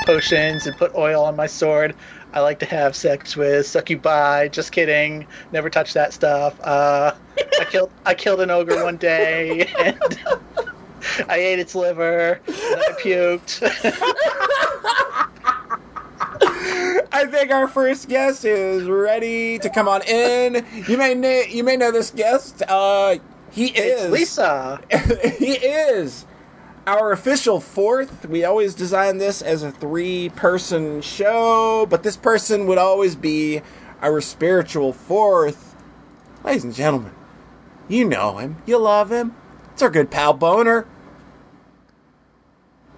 [0.06, 1.94] potions and put oil on my sword.
[2.32, 4.48] I like to have sex with succubi.
[4.48, 5.26] Just kidding.
[5.52, 6.58] Never touch that stuff.
[6.60, 7.14] Uh,
[7.60, 9.98] I killed I killed an ogre one day and
[11.28, 13.62] I ate its liver and I puked.
[17.12, 20.64] I think our first guest is ready to come on in.
[20.86, 22.62] You may na- you may know this guest.
[22.68, 23.16] Uh,
[23.50, 24.80] he It's is Lisa.
[25.38, 26.26] he is
[26.86, 28.26] our official fourth.
[28.26, 33.62] We always design this as a three-person show, but this person would always be
[34.02, 35.74] our spiritual fourth.
[36.44, 37.12] Ladies and gentlemen,
[37.88, 39.34] you know him, you love him.
[39.72, 40.86] It's our good pal Boner.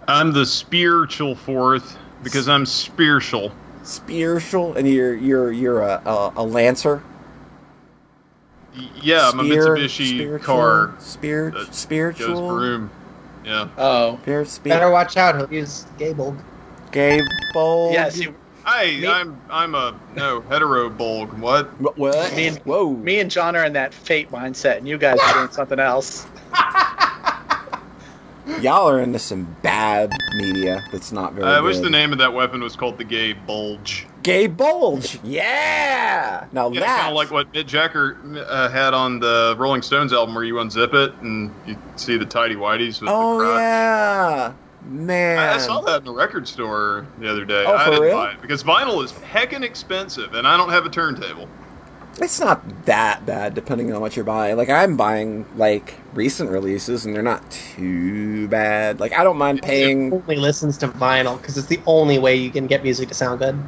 [0.09, 3.53] I'm the spiritual fourth because I'm spiritual.
[3.83, 7.03] Spiritual, and you're you're you're a a, a lancer.
[8.77, 12.91] Y- Yeah, I'm a Spear- Mitsubishi spiritual, car Spirit, that spiritual, goes broom.
[13.45, 13.69] Yeah.
[13.77, 14.19] Oh.
[14.23, 15.37] Spirit, speed, Better watch out.
[15.37, 16.37] He'll use Gable.
[16.91, 17.91] Gable.
[17.93, 21.37] Yes, you, Hey, Me- I'm I'm a no hetero bulg.
[21.39, 21.67] What?
[21.81, 22.35] Wh- What?
[22.37, 22.91] Me and- Whoa.
[22.93, 26.27] me and John are in that fate mindset, and you guys are doing something else.
[28.61, 32.33] Y'all are into some bad media that's not very I wish the name of that
[32.33, 34.07] weapon was called the gay bulge.
[34.23, 35.19] Gay bulge.
[35.25, 36.47] Yeah.
[36.53, 38.17] Now Yeah, that kind of like what Mick Jagger
[38.49, 42.27] uh, had on the Rolling Stones album, where you unzip it and you see the
[42.27, 43.59] tidy whities with Oh the crotch.
[43.61, 44.53] yeah,
[44.87, 45.39] man.
[45.39, 47.65] I, I saw that in the record store the other day.
[47.67, 48.17] Oh, I for didn't real?
[48.17, 51.49] buy it because vinyl is heckin' expensive, and I don't have a turntable.
[52.21, 54.57] It's not that bad, depending on what you're buying.
[54.59, 59.01] Like I'm buying like recent releases, and they're not too bad.
[59.01, 60.13] Like I don't mind paying.
[60.13, 63.41] Only listens to vinyl because it's the only way you can get music to sound
[63.41, 63.59] good.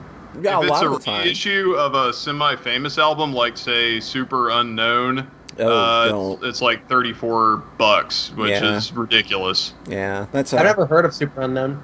[0.43, 1.25] Yeah, a if it's lot a of the time.
[1.25, 5.27] reissue of a semi-famous album, like say Superunknown,
[5.59, 8.77] Oh, uh, it's, it's like thirty-four bucks, which Yeah.
[8.77, 9.73] is ridiculous.
[9.87, 10.53] Yeah, that's.
[10.53, 11.81] I've never heard of Superunknown.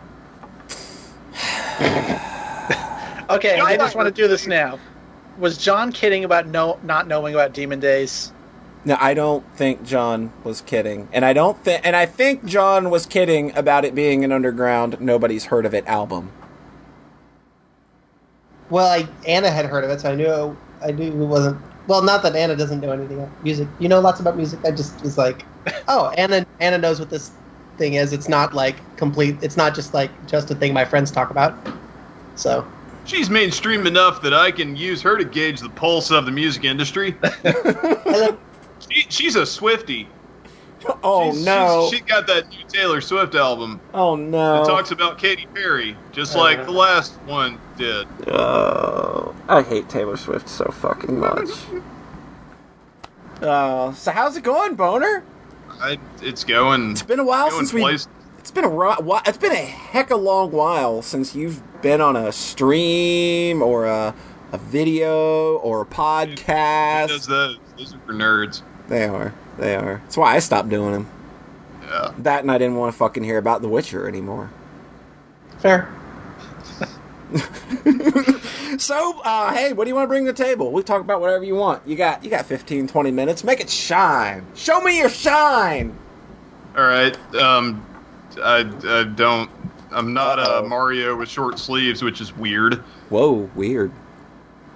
[3.31, 4.77] Okay, John I just want to do this now.
[5.39, 8.33] Was John kidding about no not knowing about Demon Days?
[8.85, 12.91] no, I don't think John was kidding, and I don't think, and I think John
[12.91, 16.33] was kidding about it being an underground, nobody's heard of it album.
[18.71, 21.61] Well, I, Anna had heard of it, so I knew I knew it wasn't.
[21.87, 23.69] Well, not that Anna doesn't know anything about music.
[23.79, 24.61] You know lots about music.
[24.65, 25.47] I just was like,
[25.89, 27.33] oh, Anna Anna knows what this
[27.77, 28.13] thing is.
[28.13, 29.43] It's not like complete.
[29.43, 31.69] It's not just like just a thing my friends talk about.
[32.37, 32.67] So
[33.05, 36.65] She's mainstream enough that I can use her to gauge the pulse of the music
[36.65, 37.19] industry.
[38.91, 40.09] She, she's a Swifty.
[41.03, 41.89] Oh She's- no!
[41.91, 44.63] she's- she got that new Taylor Swift album oh no!
[44.63, 46.41] It talks about Katy Perry, just Uh.
[46.41, 48.07] like the last one did.
[48.29, 51.49] Oh, I hate Taylor Swift so fucking much.
[53.43, 55.23] Uh, so how's it going, Boner?
[55.81, 56.91] I, it's going.
[56.91, 57.81] It's been a while since we.
[57.81, 58.07] place.
[58.39, 61.63] It's been a ro- whi- It's been a heck of a long while since you've
[61.83, 64.15] been on a stream or a
[64.53, 65.99] a video or a Who does
[66.41, 67.27] podcast.
[67.29, 67.59] those?
[67.77, 68.63] Those are for nerds.
[68.89, 69.33] They are.
[69.61, 70.01] They are.
[70.05, 71.07] That's why I stopped doing them.
[71.83, 72.13] Yeah.
[72.19, 74.51] That and I didn't want to fucking hear about The Witcher anymore.
[75.59, 75.89] fair.
[78.79, 80.73] So, uh, hey, what do you want to bring to the table?
[80.73, 81.87] We talk about whatever you want.
[81.87, 83.45] You got you got 15, 20 minutes.
[83.45, 84.47] Make it shine.
[84.55, 85.95] Show me your shine.
[86.77, 87.15] All right.
[87.35, 87.85] Um,
[88.43, 89.51] I, I don't.
[89.91, 90.65] I'm not Uh-oh.
[90.65, 92.77] a Mario with short sleeves, which is weird.
[93.11, 93.93] Whoa, weird.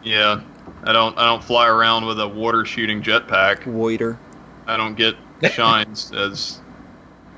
[0.03, 0.43] Yeah.
[0.83, 1.17] I don't.
[1.17, 3.65] I don't fly around with a water shooting jetpack.
[3.65, 4.19] Waiter.
[4.67, 5.15] I don't get
[5.51, 6.61] shines as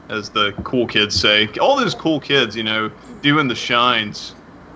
[0.08, 1.48] as the cool kids say.
[1.60, 2.90] All those cool kids, you know,
[3.22, 4.34] doing the shines.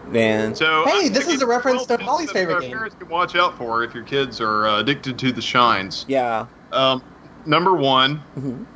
[0.09, 0.57] Man.
[0.57, 2.73] So Hey, I this is a reference to Holly's favorite game.
[2.73, 6.05] Parents can watch out for if your kids are uh, addicted to the shines.
[6.09, 6.47] Yeah.
[6.73, 7.03] Um,
[7.47, 8.67] number one, Mhm.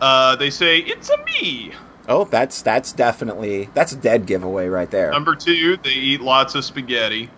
[0.00, 1.72] uh, they say it's a me.
[2.08, 5.10] Oh, that's that's definitely that's a dead giveaway right there.
[5.10, 7.28] Number two, they eat lots of spaghetti.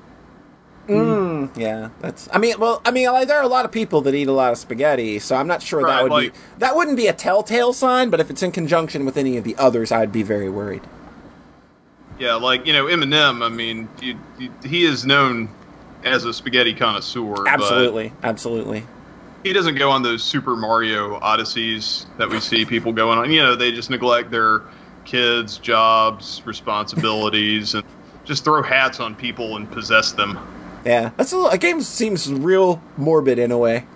[0.89, 2.29] Mm, yeah, that's.
[2.33, 4.33] I mean, well, I mean, like, there are a lot of people that eat a
[4.33, 7.13] lot of spaghetti, so I'm not sure that would like- be that wouldn't be a
[7.13, 8.11] telltale sign.
[8.11, 10.83] But if it's in conjunction with any of the others, I'd be very worried.
[12.19, 13.45] Yeah, like you know Eminem.
[13.45, 15.49] I mean, you, you, he is known
[16.05, 17.47] as a spaghetti connoisseur.
[17.47, 18.85] Absolutely, absolutely.
[19.45, 23.31] He doesn't go on those Super Mario odysseys that we see people going on.
[23.31, 24.63] You know, they just neglect their
[25.05, 27.83] kids' jobs, responsibilities, and
[28.25, 30.39] just throw hats on people and possess them.
[30.85, 33.87] Yeah, that's a, little- a game seems real morbid in a way.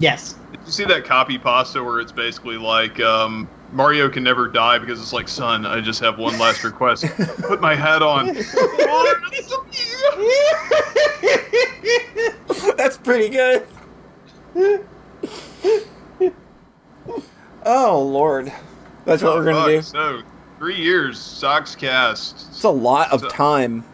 [0.00, 0.34] Yes.
[0.52, 4.78] Did you see that copy pasta where it's basically like um, Mario can never die
[4.78, 7.04] because it's like, son, I just have one last request.
[7.42, 8.26] Put my hat on.
[12.76, 13.66] that's pretty good.
[17.64, 18.52] oh lord,
[19.04, 19.82] that's what we're gonna do.
[19.82, 20.22] So,
[20.58, 22.48] three years, Soxcast.
[22.48, 23.84] It's a lot of So- time.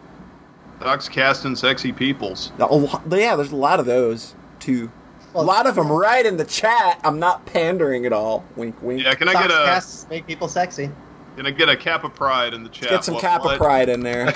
[0.79, 2.51] Soxcast and sexy peoples.
[2.59, 4.91] A lot, yeah, there's a lot of those too.
[5.33, 6.99] a lot of them right in the chat.
[7.03, 8.43] I'm not pandering at all.
[8.55, 9.03] Wink, wink.
[9.03, 10.89] Yeah, can I Socks get a casts make people sexy.
[11.37, 12.89] Can I get a Kappa Pride in the chat?
[12.89, 13.57] Get some What- Kappa what?
[13.57, 14.33] Pride in there.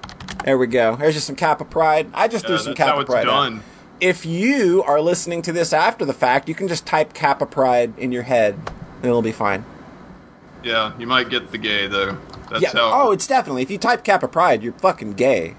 [0.44, 0.96] there we go.
[0.96, 2.10] There's just some Kappa Pride.
[2.14, 3.26] I just Yeah, threw some that's how Kappa it's Pride.
[3.28, 3.44] out.
[3.50, 3.62] done.
[4.00, 7.92] If you are listening to this after the fact, you can just type Kappa Pride
[7.98, 9.64] in your head, and it'll be fine.
[10.62, 12.16] Yeah, you might get the gay though.
[12.50, 12.70] That's yeah.
[12.72, 13.08] how.
[13.08, 13.62] Oh, it's definitely.
[13.62, 15.54] If you type Kappa Pride, you're fucking gay.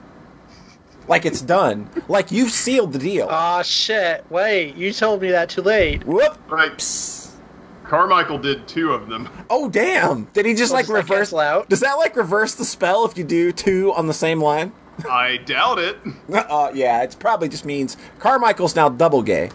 [1.09, 1.89] Like it's done.
[2.07, 3.27] Like you've sealed the deal.
[3.29, 4.23] Aw, shit.
[4.29, 6.05] Wait, you told me that too late.
[6.05, 6.37] Whoop.
[6.49, 6.71] right.
[6.77, 7.25] Psst.
[7.85, 9.27] Carmichael did two of them.
[9.49, 10.25] Oh damn!
[10.25, 11.17] Did he just Well, like does that reverse?
[11.17, 11.69] cancel out?
[11.69, 14.71] Does that like reverse the spell if you do two on the same line?
[15.09, 15.97] I doubt it.
[16.31, 19.49] Uh, yeah, it probably just means Carmichael's now double gay.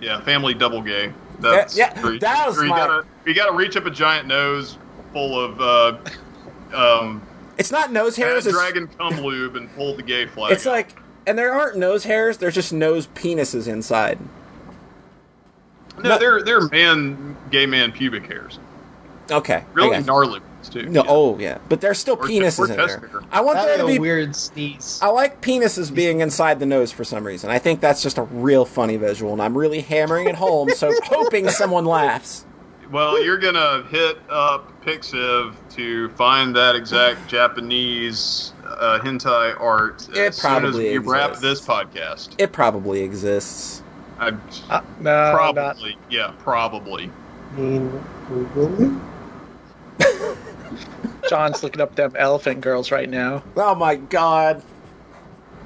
[0.00, 1.12] Yeah, family double gay.
[1.40, 4.76] That's Yeah, yeah, that was you my- gotta you gotta reach up a giant nose
[5.14, 5.98] full of uh,
[6.74, 7.22] um,
[7.60, 8.44] It's not nose hairs.
[8.44, 10.52] Bad It's, dragon cum lube and pulled the gay flag.
[10.52, 12.38] it's like, and there aren't nose hairs.
[12.38, 14.18] There's just nose penises inside.
[16.02, 18.58] no, they're they're man gay man pubic hairs.
[19.30, 20.86] Okay, Really got gnarly ones too.
[20.86, 21.10] No, yeah.
[21.10, 22.86] oh yeah, but there's still Or penises or in there.
[22.88, 23.20] testicle.
[23.30, 23.98] I want That there was to a be.
[24.00, 24.98] weird sneeze.
[25.02, 27.48] I like penises being inside the nose for some reason.
[27.50, 30.92] I think that's just a real funny visual, and I'm really hammering it home, so
[31.04, 32.44] hoping someone laughs.
[32.90, 40.16] Well, you're gonna hit up Pixiv to find that exact Japanese uh, hentai art It
[40.18, 41.42] as soon as probably we wrap exists.
[41.42, 42.28] this podcast.
[42.38, 43.82] It probably exists.
[44.18, 44.28] I
[44.70, 45.34] Uh, no, not.
[45.34, 47.10] probably, yeah, probably.
[47.56, 48.96] I mean, really?
[51.28, 53.42] John's looking up them elephant girls right now.
[53.56, 54.62] Oh my god,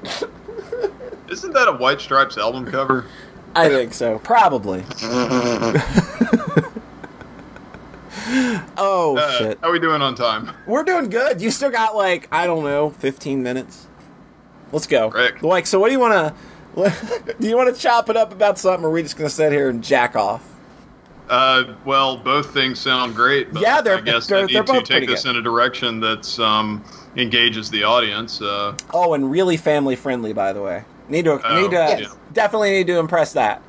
[1.29, 3.05] Isn't that a White Stripes album cover?
[3.55, 4.19] I think so.
[4.19, 4.83] Probably.
[8.77, 9.59] oh Uh, shit.
[9.61, 10.51] How are we doing on time?
[10.67, 11.41] We're doing good.
[11.41, 13.87] You still got like I don't know, fifteen minutes.
[14.71, 15.09] Let's go.
[15.09, 15.43] Rick.
[15.43, 16.35] Like, so what do you want to?
[17.39, 19.53] Do you want to chop it up about something, or are we just gonna sit
[19.53, 20.43] here and jack off?
[21.29, 23.53] Uh, well, both things sound great.
[23.53, 25.29] But Yeah, they're- I guess they're- I need they're to take this good.
[25.31, 26.83] in a direction that's um,
[27.15, 28.41] engages the audience.
[28.41, 30.83] Uh, Oh, and really family friendly, by the way.
[31.07, 32.07] Need to Oh, need to yeah.
[32.33, 33.61] definitely need to impress that.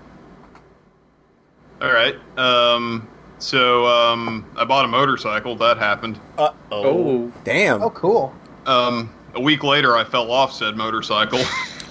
[1.81, 2.17] all right.
[2.37, 3.07] Um,
[3.39, 5.57] so um, I bought a motorcycle.
[5.57, 6.19] That happened.
[6.39, 7.33] Uh Oh.
[7.45, 7.83] Damn.
[7.83, 8.35] Oh, cool.
[8.67, 11.41] Um, a week later, I fell off said motorcycle.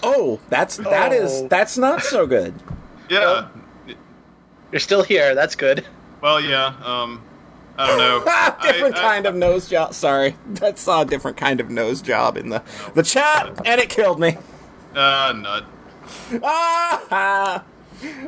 [0.08, 1.48] Oh, that's that is Oh.
[1.48, 2.54] that's not so good.
[3.10, 3.48] yeah.
[4.72, 5.34] You're still here.
[5.34, 5.84] That's good.
[6.22, 6.76] Well, yeah.
[6.84, 7.24] Um,
[7.76, 8.20] I don't know.
[8.72, 9.96] different I- I- kind of nose job.
[9.96, 12.62] Sorry, that saw a different kind of nose job in the
[12.94, 14.38] the chat, and it killed me.
[14.94, 15.66] Uh, nut.
[16.44, 17.64] Ah!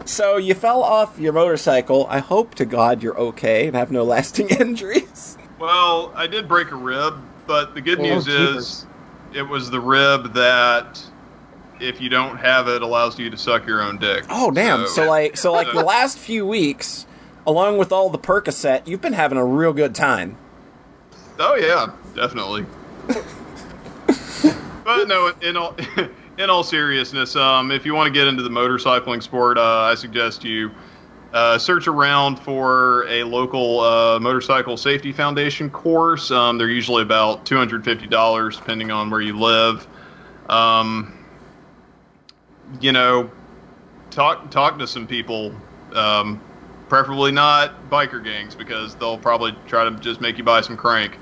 [0.05, 2.05] So you fell off your motorcycle.
[2.09, 5.37] I hope to God you're okay and have no lasting injuries.
[5.59, 8.55] Well, I did break a rib, but the good Oh, news jeepers.
[8.57, 8.85] is
[9.33, 11.01] it was the rib that,
[11.79, 14.23] if you don't have it, allows you to suck your own dick.
[14.29, 14.87] Oh damn!
[14.87, 17.05] So like so like the last few weeks,
[17.45, 20.37] along with all the Percocet, you've been having a real good time.
[21.39, 22.65] Oh yeah, definitely.
[24.83, 25.75] but no, in all
[26.37, 29.95] in all seriousness, um, if you want to get into the motorcycling sport, uh, I
[29.95, 30.71] suggest you
[31.33, 36.31] uh, search around for a local uh, motorcycle safety foundation course.
[36.31, 39.87] Um, they're usually about two hundred fifty dollars, depending on where you live.
[40.49, 41.25] Um,
[42.79, 43.29] you know,
[44.11, 45.53] talk talk to some people.
[45.93, 46.41] Um,
[46.89, 51.17] preferably not biker gangs because they'll probably try to just make you buy some crank.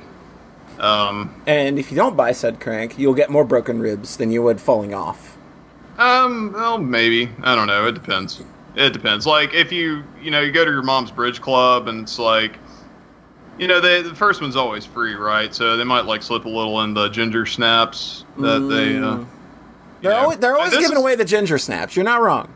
[0.79, 4.41] Um, And if you don't buy said crank, you'll get more broken ribs than you
[4.43, 5.37] would falling off.
[5.97, 7.87] um, well, maybe I don't know.
[7.87, 8.41] It depends.
[8.75, 9.25] It depends.
[9.25, 12.57] Like if you you know you go to your mom's bridge club and it's like,
[13.57, 15.55] you know, they the first one's always free, right?
[15.55, 18.97] So they might like slip a little in the ginger snaps that they.
[18.97, 19.23] Uh,
[20.01, 20.17] They're know.
[20.19, 21.95] always, they're always giving is- away the ginger snaps.
[21.95, 22.51] You're not wrong.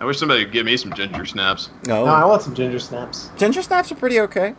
[0.00, 1.70] I wish somebody would give me some ginger snaps.
[1.86, 3.30] No, No, I want some ginger snaps.
[3.36, 4.54] ginger snaps are pretty okay.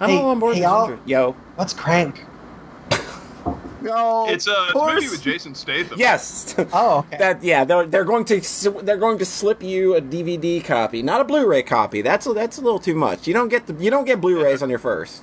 [0.00, 0.86] I'm Hey- all on board hey, with y'all.
[0.88, 1.02] ginger.
[1.06, 2.24] Yo, What's crank?
[3.82, 5.98] yo, It's a, it's a movie with Jason Statham.
[5.98, 6.54] Yes.
[6.72, 7.16] Oh, okay.
[7.18, 8.40] That yeah, they're, they're going to
[8.82, 12.02] they're going to slip you a DVD copy, not a Blu-ray copy.
[12.02, 13.26] That's a, that's a little too much.
[13.26, 15.22] You don't get the you don't get Blu-rays on your first.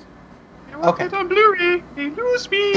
[0.74, 1.06] Okay.
[1.06, 1.82] It's on Blu-ray.
[1.96, 2.74] They lose me.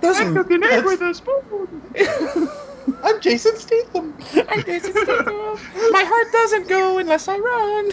[0.00, 1.82] Those Cooking egg That's- with a spoon.
[3.02, 4.16] I'm Jason Statham.
[4.48, 5.58] I'm Jason Statham.
[5.90, 7.90] My heart doesn't go unless I run.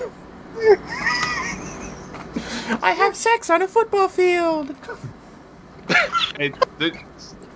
[2.81, 4.75] I have sex on a football field.
[6.37, 6.95] Hey, th-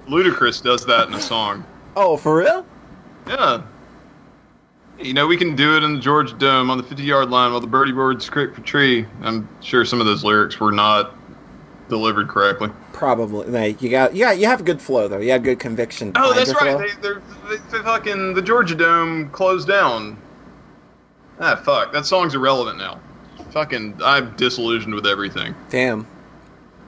[0.08, 1.66] Ludacris does that in a song.
[1.96, 2.66] Oh, for real?
[3.28, 3.64] Yeah.
[5.00, 7.52] You know, we can do it in the Georgia Dome on the 50 yard line
[7.52, 9.06] while the birdie birds scrape for tree.
[9.22, 11.16] I'm sure some of those lyrics were not
[11.90, 12.70] delivered correctly.
[12.94, 13.48] Probably.
[13.48, 15.20] Like, you got, yeah, you have good flow though.
[15.20, 16.14] You have good conviction.
[16.16, 16.78] Oh, that's right.
[16.78, 20.18] They, they're, they, they fucking the Georgia Dome closed down.
[21.40, 21.92] Ah, fuck.
[21.92, 23.00] That song's irrelevant now.
[23.52, 25.56] Fucking, I'm disillusioned with everything.
[25.70, 26.08] Damn.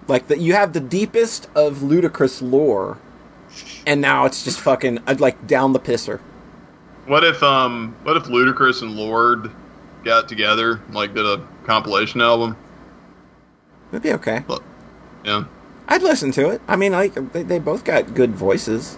[0.08, 2.98] Like that, you have the deepest of Ludacris lore,
[3.86, 6.20] and now it's just fucking uh, like down the pisser.
[7.06, 9.52] What if um, what if Ludacris and Lorde
[10.04, 12.58] got together, like did a compilation album?
[13.92, 14.44] It'd be okay.
[14.48, 14.64] Look,
[15.24, 15.46] yeah.
[15.88, 16.62] I'd listen to it.
[16.68, 18.98] I mean, like they, they both got good voices.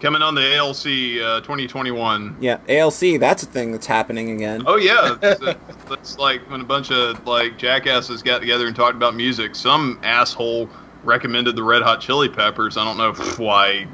[0.00, 2.36] Coming on the ALC uh, 2021.
[2.40, 3.18] Yeah, ALC.
[3.18, 4.62] That's a thing that's happening again.
[4.66, 5.40] Oh yeah, that's,
[5.88, 9.54] that's like when a bunch of like jackasses got together and talked about music.
[9.54, 10.68] Some asshole
[11.04, 12.76] recommended the Red Hot Chili Peppers.
[12.76, 13.12] I don't know
[13.42, 13.86] why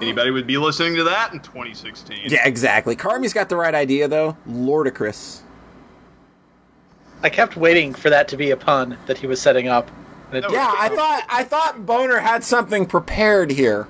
[0.00, 2.30] anybody would be listening to that in 2016.
[2.30, 2.96] Yeah, exactly.
[2.96, 4.36] Carmi's got the right idea though.
[4.48, 5.40] Lordicris.
[7.22, 9.90] I kept waiting for that to be a pun that he was setting up.
[10.32, 13.86] Yeah, I thought I thought Boner had something prepared here.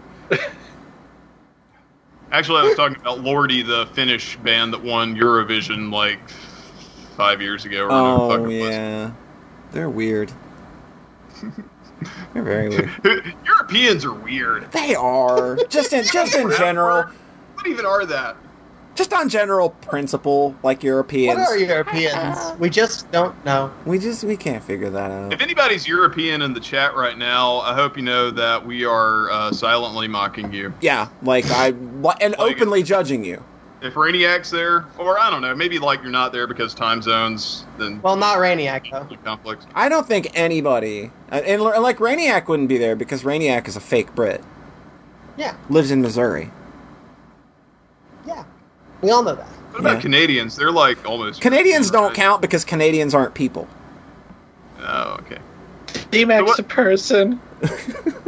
[2.33, 6.19] Actually, I was talking about Lordi, the Finnish band that won Eurovision like
[7.17, 9.11] five years ago or whatever the fuck Oh yeah,
[9.73, 10.33] they're weird.
[12.33, 13.35] they're very weird.
[13.47, 14.71] Europeans are weird.
[14.73, 17.05] They are just in just in general,
[17.55, 18.37] What even are that?
[18.95, 21.37] Just on general principle, like Europeans.
[21.39, 22.15] What Europeans.
[22.15, 22.61] are Europeans?
[22.61, 23.73] We just don't know.
[23.87, 25.33] We just we can't figure that out.
[25.33, 29.31] If anybody's European in the chat right now, I hope you know that we are
[29.31, 30.73] uh, silently mocking you.
[30.81, 31.69] Yeah, like I
[32.21, 33.43] and openly judging you.
[33.83, 37.67] If Rainiac's there, or I don't know, maybe like you're not there because time zones,
[37.77, 39.07] then Well, not Rainiac though.
[39.23, 39.67] conflicts.
[39.75, 43.81] I don't think anybody, and, and like Rainiac wouldn't be there because Rainiac is a
[43.81, 44.43] fake Brit,
[45.37, 46.51] Yeah, lives in Missouri.
[49.03, 49.07] Yeah.
[49.07, 49.47] We all know that.
[49.73, 50.01] What about Yeah.
[50.01, 50.57] Canadians?
[50.57, 52.15] They're like almost Canadians don't right?
[52.15, 53.67] count because Canadians aren't people.
[54.81, 55.39] Oh, okay.
[56.11, 57.41] D-Max What- a person.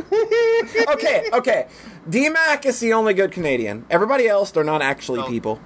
[0.89, 1.67] Okay, okay.
[2.09, 3.85] DMAC is the only good Canadian.
[3.91, 5.61] Everybody else, they're not actually Well, people.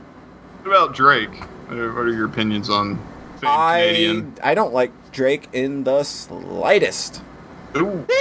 [0.62, 1.32] What about Drake?
[1.68, 2.96] What are, your opinions on
[3.40, 4.34] famed I Canadian?
[4.42, 7.22] I don't like Drake in the slightest.
[7.76, 8.06] Ooh.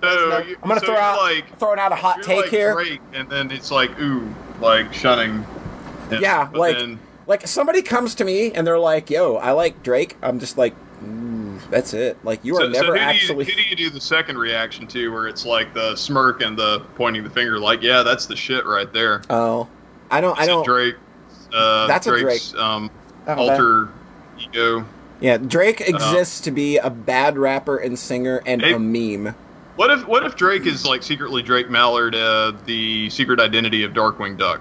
[0.00, 2.50] So you, I'm gonna so throw out like throwing out a hot you're take like
[2.50, 2.72] here.
[2.74, 5.44] Drake, and then it's like ooh, like shunning.
[6.12, 6.22] Him.
[6.22, 10.16] Yeah, like then- like somebody comes to me and they're like, "Yo, I like Drake."
[10.22, 13.44] I'm just like, mm, "That's it." Like you are so, so never who actually.
[13.44, 16.40] Do you, who do you do the second reaction to, where it's like the smirk
[16.42, 19.22] and the pointing the finger, like, yeah, that's the shit right there.
[19.28, 19.68] Oh,
[20.10, 20.38] I don't.
[20.38, 20.64] I don't.
[20.64, 20.94] Drake.
[21.52, 22.42] Uh, That's a Drake.
[22.56, 22.90] um,
[23.26, 23.88] Oh, that- alter
[24.38, 24.84] ego.
[25.20, 29.34] Yeah, Drake exists to be a bad rapper and singer and a meme.
[29.76, 33.92] What if what if Drake is like secretly Drake Mallard, uh, the secret identity of
[33.92, 34.60] Darkwing Duck?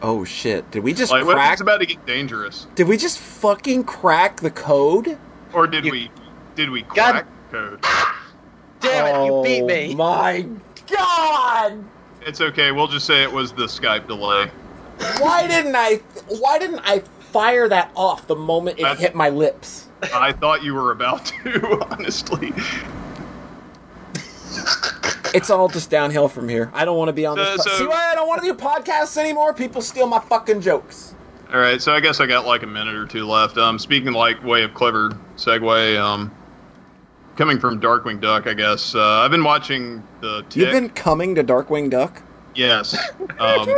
[0.00, 0.70] Oh shit!
[0.70, 1.52] Did we just Like, crack?
[1.54, 2.66] it's about to get dangerous?
[2.76, 5.18] Did we just fucking crack the code?
[5.52, 6.10] Or did You- we
[6.54, 7.84] did we God- crack code?
[8.80, 9.94] Damn it, you beat Oh me.
[9.96, 10.46] My
[10.90, 11.84] God!
[12.22, 12.70] It's okay.
[12.70, 14.50] We'll just say it was the Skype delay.
[15.18, 15.96] Why didn't I?
[16.28, 17.00] Why didn't I
[17.32, 19.88] fire that off the moment it That's- hit my lips?
[20.14, 22.52] I thought you were about to, honestly.
[25.34, 26.70] It's all just downhill from here.
[26.74, 27.56] I don't want to be on So- this.
[27.64, 29.52] Po- so- See why I don't want to do podcasts anymore?
[29.54, 31.14] People steal my fucking jokes.
[31.52, 33.56] All right, so I guess I got like a minute or two left.
[33.56, 36.30] Um, speaking like way of clever segue, um,
[37.36, 40.42] coming from Darkwing Duck, I guess uh, I've been watching the.
[40.50, 40.56] Tick.
[40.56, 42.22] You've been coming to Darkwing Duck.
[42.54, 42.96] yes.
[43.38, 43.68] Um,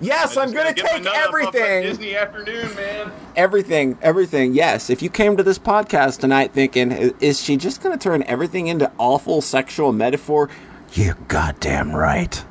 [0.00, 1.82] Yes, I I'm gonna get my take nut up off that everything.
[1.82, 3.12] Disney afternoon, man.
[3.36, 4.54] Everything, everything.
[4.54, 8.22] Yes, if you came to this podcast tonight thinking, is she just going to turn
[8.24, 10.48] everything into awful sexual metaphor?
[10.92, 12.44] You're goddamn right.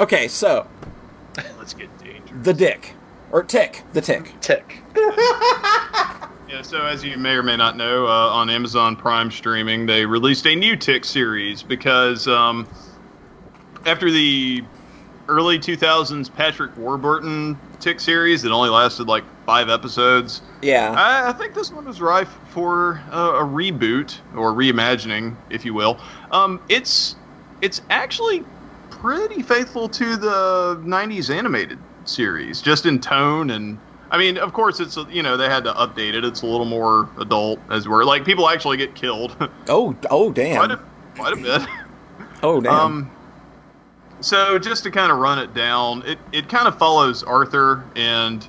[0.00, 0.66] Okay, so
[1.58, 2.44] Let's get dangerous.
[2.44, 2.94] the dick
[3.30, 4.32] or tick, the tick.
[4.40, 4.82] Tick.
[6.46, 10.06] Yeah, so as you may or may not know, uh, on Amazon Prime streaming, they
[10.06, 12.68] released a new Tick series because um,
[13.86, 14.62] after the
[15.28, 21.32] early 2000s Patrick Warburton Tick series that only lasted like five episodes, Yeah, I, I
[21.32, 26.00] think this one was rife for uh, a reboot or reimagining, if you will.
[26.30, 27.16] Um, it's
[27.60, 28.44] it's actually
[28.90, 33.78] pretty faithful to the '90s animated series, just in tone and.
[34.10, 36.24] I mean, of course, it's you know they had to update it.
[36.24, 39.34] It's a little more adult, as we're like people actually get killed
[39.68, 40.56] Oh, oh, damn!
[40.58, 40.80] quite a
[41.16, 41.62] quite a bit.
[42.42, 42.72] Oh, damn.
[42.72, 43.10] Um,
[44.24, 48.46] so just to kind of run it down, it, it kind of follows Arthur, and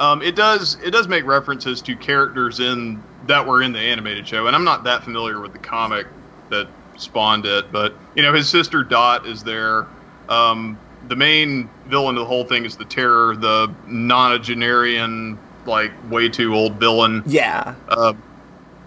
[0.00, 4.26] um, it does it does make references to characters in that were in the animated
[4.26, 4.46] show.
[4.46, 6.06] And I'm not that familiar with the comic
[6.48, 6.66] that
[6.96, 9.86] spawned it, but you know his sister Dot is there.
[10.30, 16.28] Um, the main villain of the whole thing is the Terror, the nonagenarian, like way
[16.28, 17.22] too old villain.
[17.26, 17.74] yeah.
[17.88, 18.14] Uh,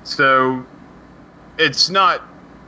[0.04, 0.66] so
[1.58, 2.24] it's not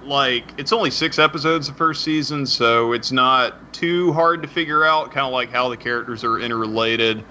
[0.06, 4.86] like it's only six episodes the first season, so it's not too hard to figure
[4.86, 7.24] out kind of like how the characters are interrelated.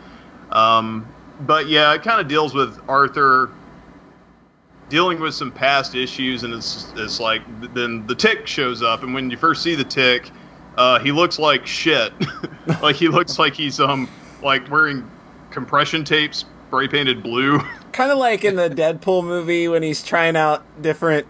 [0.51, 1.07] Um,
[1.41, 3.51] but yeah, it kind of deals with Arthur
[4.89, 7.43] dealing with some past issues, and it's it's like
[7.75, 10.31] then the tick shows up, and when you first see the tick,
[10.77, 12.12] uh, he looks like shit.
[12.83, 14.09] like he looks like he's um
[14.43, 15.09] like wearing
[15.51, 17.59] compression tape spray painted blue.
[17.93, 21.27] Kind of like in the Deadpool movie when he's trying out different,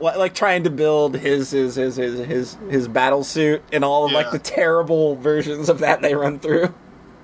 [0.00, 4.12] like trying to build his his his his his, his battle suit and all of
[4.12, 6.72] like the terrible versions of that they run through.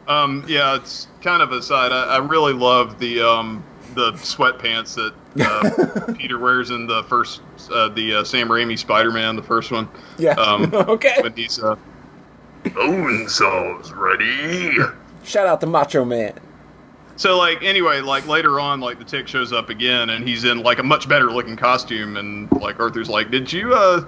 [0.08, 1.92] Um, yeah, it's kind of aside.
[1.92, 3.64] I, I really love the um,
[3.94, 9.36] the sweatpants that uh, Peter wears in the first uh, the uh, Sam Raimi Spider-Man,
[9.36, 9.88] the first one.
[10.18, 10.32] Yeah.
[10.32, 11.20] Um, okay.
[11.20, 11.76] when he's uh,
[12.74, 14.76] bone saws ready.
[15.24, 16.38] Shout out to Macho Man.
[17.22, 20.60] So like anyway, like later on, like the tick shows up again, and he's in
[20.60, 24.04] like a much better looking costume, and like Arthur's like, "Did you uh,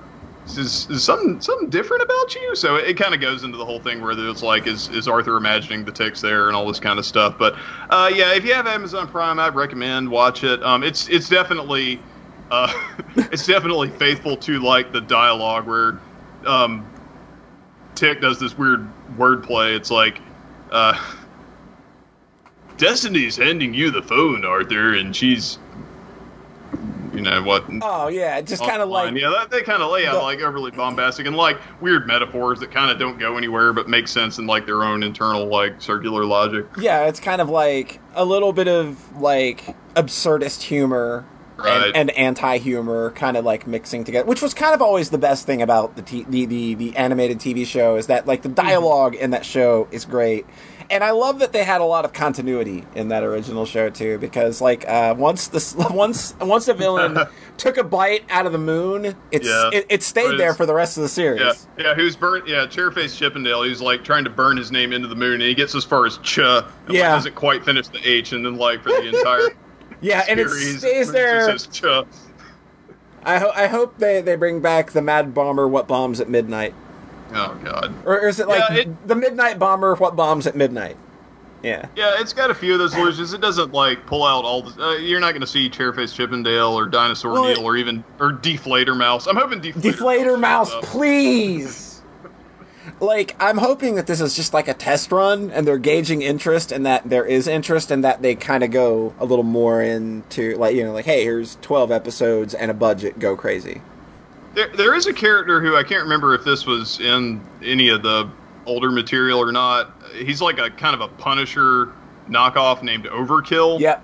[0.49, 3.65] is, is something something different about you?" So it, it kind of goes into the
[3.65, 6.81] whole thing where it's like, is is Arthur imagining the ticks there and all this
[6.81, 7.39] kind of stuff.
[7.39, 7.55] But
[7.89, 10.61] uh, yeah, if you have Amazon Prime, I'd recommend watch it.
[10.65, 12.01] Um, it's it's definitely
[12.51, 12.73] uh,
[13.17, 16.01] it's definitely faithful to like the dialogue where
[16.47, 16.85] um,
[17.95, 19.77] Tick does this weird wordplay.
[19.77, 20.21] It's like.
[20.73, 21.01] Uh,
[22.77, 25.59] Destiny's handing you the phone, Arthur, and she's,
[27.15, 27.65] you know what?
[27.83, 30.41] Oh yeah, just kind of like yeah, that, they kind of lay out the- like
[30.41, 34.39] overly bombastic and like weird metaphors that kind of don't go anywhere but make sense
[34.39, 36.67] in like their own internal like circular logic.
[36.79, 41.25] yeah, it's kind of like a little bit of like absurdist humor
[41.57, 41.87] Right.
[41.95, 45.47] and, and anti-humor kind of like mixing together, which was kind of always the best
[45.47, 48.67] thing about the t- the, the the animated TV show is that like the mm-hmm.
[48.67, 50.47] dialogue in that show is great.
[50.95, 54.17] And I love that they had a lot of continuity in that original show too,
[54.19, 57.19] because like uh, once the once once the villain
[57.57, 59.71] took a bite out of the moon, it's Yeah.
[59.73, 61.41] it, it stayed there for the rest of the series.
[61.41, 61.53] Yeah,
[61.87, 61.95] yeah.
[61.95, 62.47] Who's burnt?
[62.47, 63.65] Yeah, Chairface Chippendale.
[63.65, 66.07] He's like trying to burn his name into the moon, and he gets as far
[66.07, 66.39] as Ch.
[66.39, 69.49] And, like, doesn't quite finish the H, and then like for the entire
[70.01, 71.59] Yeah, and it stays it there.
[71.59, 71.83] says Ch.
[73.25, 75.67] I, ho- I hope they, they bring back the Mad Bomber.
[75.67, 76.73] What bombs at midnight?
[77.35, 77.93] Oh God.
[78.05, 79.95] Or is it like Yeah, it- the Midnight Bomber?
[79.97, 80.97] What bombs at midnight?
[81.63, 81.87] Yeah.
[81.97, 83.33] Yeah, it's got a few of those illusions.
[83.33, 84.83] It doesn't like pull out all the.
[84.83, 88.33] Uh, you're not going to see Chairface Chippendale or Dinosaur Well, Neil or even or
[88.33, 89.27] Deflator Mouse.
[89.27, 91.91] I'm hoping Deflator, Deflator Mouse, shows please.
[93.01, 96.71] Like, I'm hoping that this is just like a test run, and they're gauging interest,
[96.71, 100.57] and that there is interest, and that they kind of go a little more into
[100.57, 103.81] like you know, like, hey, here's 12 episodes and a budget, go crazy.
[104.55, 108.03] There, there is a character who I can't remember if this was in any of
[108.03, 108.31] the
[108.67, 109.93] older material or not.
[110.15, 111.93] He's like a kind of a Punisher
[112.29, 113.81] knockoff named Overkill.
[113.81, 114.03] Yep.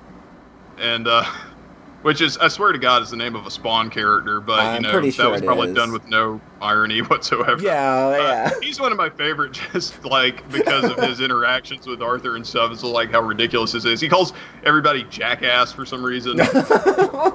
[0.78, 1.24] and uh,
[2.02, 4.82] which is I swear to God is the name of a Spawn character, but I'm
[4.84, 5.74] you know that sure was probably is.
[5.76, 7.62] done with no irony whatsoever.
[7.62, 8.50] Yeah, Uh, yeah.
[8.60, 12.72] he's one of my favorite, just like because of his interactions with Arthur and stuff.
[12.72, 14.00] It's like how ridiculous this is.
[14.00, 14.32] He calls
[14.64, 16.38] everybody jackass for some reason.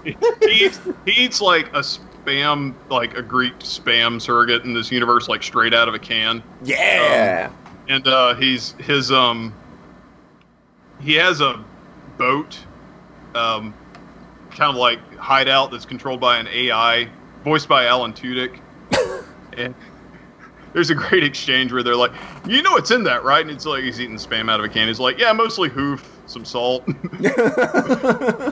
[0.03, 0.15] he,
[0.65, 1.83] eats, he eats like a
[2.25, 6.43] spam, like a Greek spam surrogate in this universe, like straight out of a can.
[6.63, 7.51] Yeah.
[7.87, 9.53] and uh, he's his um
[11.01, 11.63] he has a
[12.17, 12.57] boat
[13.35, 13.73] um
[14.51, 17.09] kind of like hideout that's controlled by an AI
[17.43, 18.59] voiced by Alan Tudyk.
[19.57, 19.73] And
[20.73, 22.11] there's a great exchange where they're like
[22.45, 23.39] you know what's in that right?
[23.39, 24.89] And it's like he's eating spam out of a can.
[24.89, 26.83] He's like yeah mostly hoof some salt.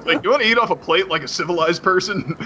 [0.05, 2.37] Like you want to eat off a plate like a civilized person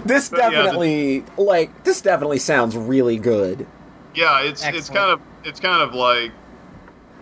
[0.04, 3.66] this But yeah, the- definitely, like, this definitely sounds really good.
[4.14, 6.32] Yeah, it's it's kind of it's kind of like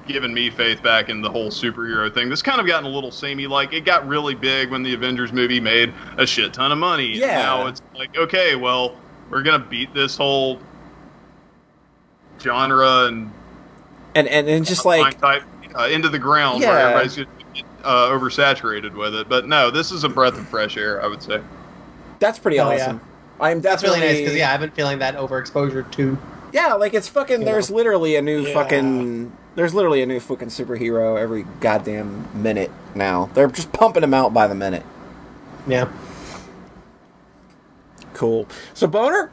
[0.09, 2.29] giving me faith back in the whole superhero thing.
[2.29, 3.47] This kind of gotten a little samey.
[3.47, 7.07] Like it got really big when the Avengers movie made a shit ton of money.
[7.13, 7.37] And Yeah.
[7.43, 8.97] now it's like okay, well
[9.31, 10.59] we're gonna beat this whole
[12.41, 13.31] genre and
[14.15, 15.43] And and, and just like type
[15.79, 16.71] uh, into the ground Yeah.
[16.71, 19.29] where everybody's gonna get uh, oversaturated with it.
[19.29, 21.01] But no, this is a breath of fresh air.
[21.03, 21.41] I would say.
[22.21, 22.77] That's pretty Oh, yeah.
[22.85, 23.01] awesome.
[23.41, 26.19] I'm That's really nice because yeah, I've been feeling that overexposure too.
[26.53, 27.41] Yeah, like it's fucking.
[27.41, 27.77] You There's know.
[27.77, 28.53] literally a new Yeah.
[28.55, 29.33] fucking.
[29.57, 33.31] There's literally a new fucking superhero every goddamn minute now.
[33.35, 34.85] They're just pumping them out by the minute.
[35.67, 35.89] Yeah.
[38.15, 38.47] Cool.
[38.75, 39.31] So Boner,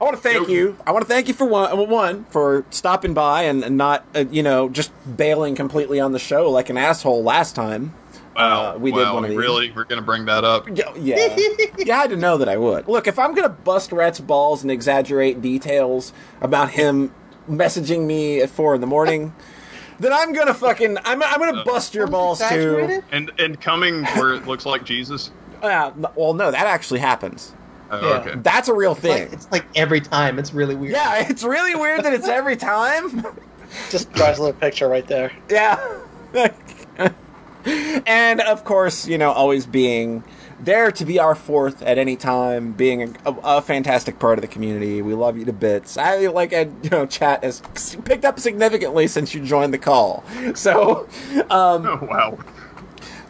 [0.00, 0.76] I want to thank you.
[0.86, 4.24] I want to thank you for one, one for stopping by and, and not, uh,
[4.30, 7.94] you know, just bailing completely on the show like an asshole last time.
[8.36, 9.38] Wow, Uh, we did wow, one of these.
[9.38, 10.66] Really, we're gonna bring that up.
[10.68, 11.36] Yeah, yeah.
[11.78, 12.88] you had to know that I would.
[12.88, 17.12] Look, if I'm gonna bust Rhett's balls and exaggerate details about him
[17.48, 19.34] messaging me at four in the morning,
[20.00, 23.02] then I'm gonna fucking I'm, I'm gonna bust your balls too.
[23.12, 25.30] And and coming where it looks like Jesus.
[25.62, 27.54] Uh, well, no, that actually happens.
[27.90, 28.14] Oh, Yeah.
[28.20, 28.34] okay.
[28.36, 29.32] That's a real It's like, thing.
[29.32, 30.38] it's like every time.
[30.38, 30.92] It's really weird.
[30.92, 33.24] Yeah, it's really weird that it's every time.
[33.90, 35.32] Just draws a little picture right there.
[35.48, 35.78] Yeah.
[38.06, 40.24] and of course, you know, always being
[40.60, 44.42] there to be our fourth at any time, being a, a, a fantastic part of
[44.42, 45.02] the community.
[45.02, 45.96] We love you to bits.
[45.96, 47.62] I like, I, you know, chat has
[48.04, 50.24] picked up significantly since you joined the call.
[50.54, 51.08] So,
[51.50, 52.38] um, Oh wow.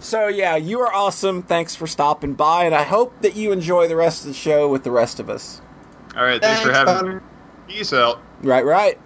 [0.01, 1.43] so yeah, you are awesome.
[1.43, 4.68] Thanks for stopping by, and I hope that you enjoy the rest of the show
[4.68, 5.61] with the rest of us.
[6.16, 6.41] All right.
[6.41, 7.20] Thanks, for having me.
[7.66, 8.20] Peace out.
[8.43, 8.99] Right, right.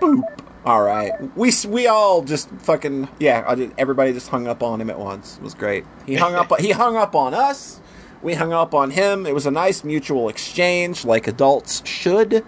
[0.00, 0.22] Boop.
[0.64, 1.12] All right.
[1.36, 3.68] We we all just fucking yeah.
[3.76, 5.36] Everybody just hung up on him at once.
[5.36, 5.84] It was great.
[6.06, 6.58] He hung up.
[6.58, 7.80] He hung up on us.
[8.22, 9.26] We hung up on him.
[9.26, 12.44] It was a nice mutual exchange, like adults should.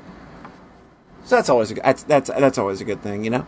[1.24, 3.46] So that's always a, that's that's that's always a good thing, you know.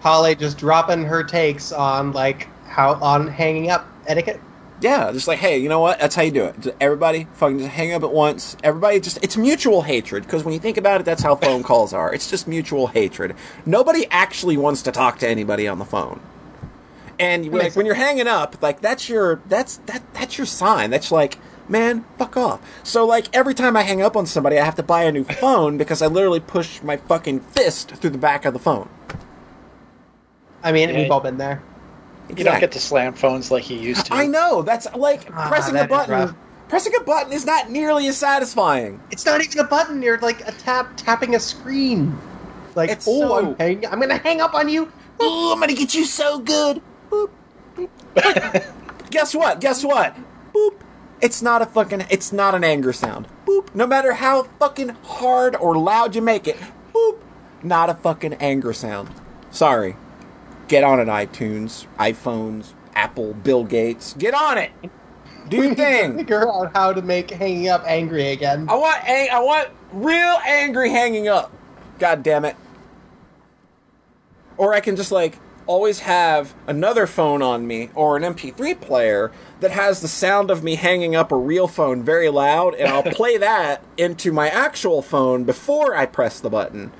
[0.00, 4.40] Holly just dropping her takes on like how on hanging up etiquette.
[4.80, 5.98] Yeah, just like, hey, you know what?
[5.98, 6.60] That's how you do it.
[6.60, 8.56] Just everybody fucking just hang up at once.
[8.62, 10.22] Everybody just, it's mutual hatred.
[10.24, 12.12] Because when you think about it, that's how phone calls are.
[12.14, 13.36] It's just mutual hatred.
[13.66, 16.20] Nobody actually wants to talk to anybody on the phone.
[17.18, 20.88] And like, makes when you're hanging up, like that's your that's that that's your sign.
[20.88, 21.36] That's like,
[21.68, 22.62] man, fuck off.
[22.82, 25.24] So like every time I hang up on somebody, I have to buy a new
[25.24, 28.88] phone because I literally push my fucking fist through the back of the phone.
[30.62, 30.96] I mean, Yeah.
[30.96, 31.62] we've all been there.
[32.36, 34.14] You don't get to slam phones like you used to.
[34.14, 34.62] I know.
[34.62, 36.36] That's like Ah, pressing that a button.
[36.68, 39.00] Pressing a button is not nearly as satisfying.
[39.10, 40.02] It's not even a button.
[40.02, 42.16] You're like a tap tapping a screen.
[42.76, 44.84] Like, It's oh, so- I'm hang- I'm gonna hang up on you.
[45.22, 46.80] Ooh, I'm gonna get you so good.
[47.10, 47.30] Boop.
[49.10, 49.60] Guess what?
[49.60, 50.16] Guess what?
[50.54, 50.74] Boop.
[51.20, 52.04] It's not a fucking.
[52.10, 53.26] It's not an anger sound.
[53.46, 53.74] Boop.
[53.74, 56.56] No matter how fucking hard or loud you make it.
[56.94, 57.18] Boop.
[57.62, 59.10] Not a fucking anger sound.
[59.50, 59.96] Sorry.
[60.70, 64.14] Get on it, iTunes, iPhones, Apple, Bill Gates.
[64.16, 64.70] Get on it.
[65.48, 66.16] Do your thing.
[66.16, 68.68] Figure out how to make hanging up angry again.
[68.70, 69.04] I want.
[69.04, 71.52] Ang- I want real angry hanging up.
[71.98, 72.54] God damn it.
[74.56, 79.32] Or I can just like always have another phone on me or an MP3 player
[79.58, 83.02] that has the sound of me hanging up a real phone very loud, and I'll
[83.12, 86.92] play that into my actual phone before I press the button.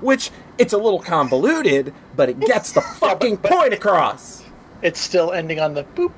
[0.00, 4.44] Which it's a little convoluted, but it gets the fucking point across.
[4.82, 6.12] It's still ending on the boop.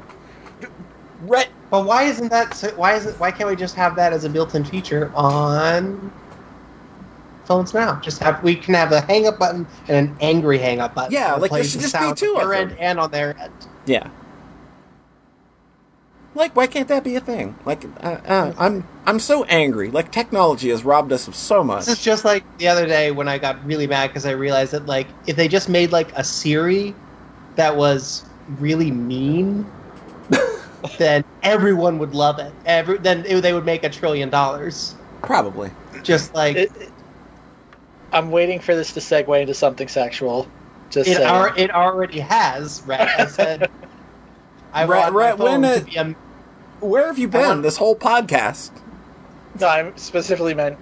[1.22, 2.55] Rhett, But why isn't that?
[2.55, 3.18] So, why is it?
[3.20, 6.11] Why can't we just have that as a built-in feature on
[7.45, 8.01] phones now?
[8.01, 11.12] Just have we can have a hang up button and an angry hang up button.
[11.12, 12.70] Yeah, that like, there plays should the just be sound two on of your them.
[12.70, 13.53] end and on their end.
[13.84, 14.09] Yeah.
[16.35, 17.57] Like, why can't that be a thing?
[17.64, 19.91] Like, uh, uh, I'm I'm so angry.
[19.91, 21.87] Like, technology has robbed us of so much.
[21.87, 24.72] This is just like the other day when I got really mad because I realized
[24.72, 27.01] that like if they just made like a Siri
[27.57, 29.72] that was really mean,
[30.99, 32.55] then everyone would love it.
[32.64, 34.97] Every then it, they would make a trillion dollars.
[35.22, 35.70] Probably.
[36.03, 36.93] Just like It, it-
[38.12, 40.53] I'm waiting for this to segue into something sexual.
[40.91, 42.83] Just it, ar- it already has.
[42.87, 43.01] Right?
[43.01, 43.70] I said.
[44.73, 46.14] I Right, want right, my phone when to it- be a
[46.81, 48.71] Where have you been want- this whole podcast?
[49.55, 50.79] no, I specifically meant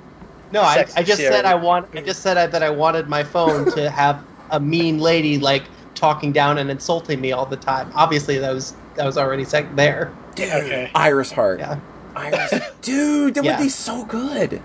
[0.51, 1.33] No, I, I just Siri.
[1.35, 1.89] said I want.
[1.95, 5.71] I just said I, that I wanted my phone to have a mean lady like
[5.95, 7.91] talking down and insulting me all the time.
[7.95, 10.19] Obviously, that was that was already sec- there.
[10.37, 10.91] Dude, Okay.
[10.95, 11.61] Iris Heart.
[11.61, 11.81] Yeah.
[12.17, 12.55] Iris.
[12.83, 13.59] Dude, that Yeah.
[13.59, 14.65] would be so good.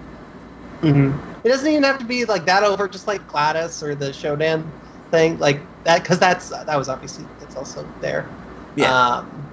[0.84, 1.17] Mm-hmm.
[1.43, 4.74] It doesn't even have to be like that over, just like GLaDOS or the Shodan
[5.11, 8.38] thing, like that, because that's that was obviously it's also there.
[8.76, 8.95] Yeah.
[9.17, 9.49] Um,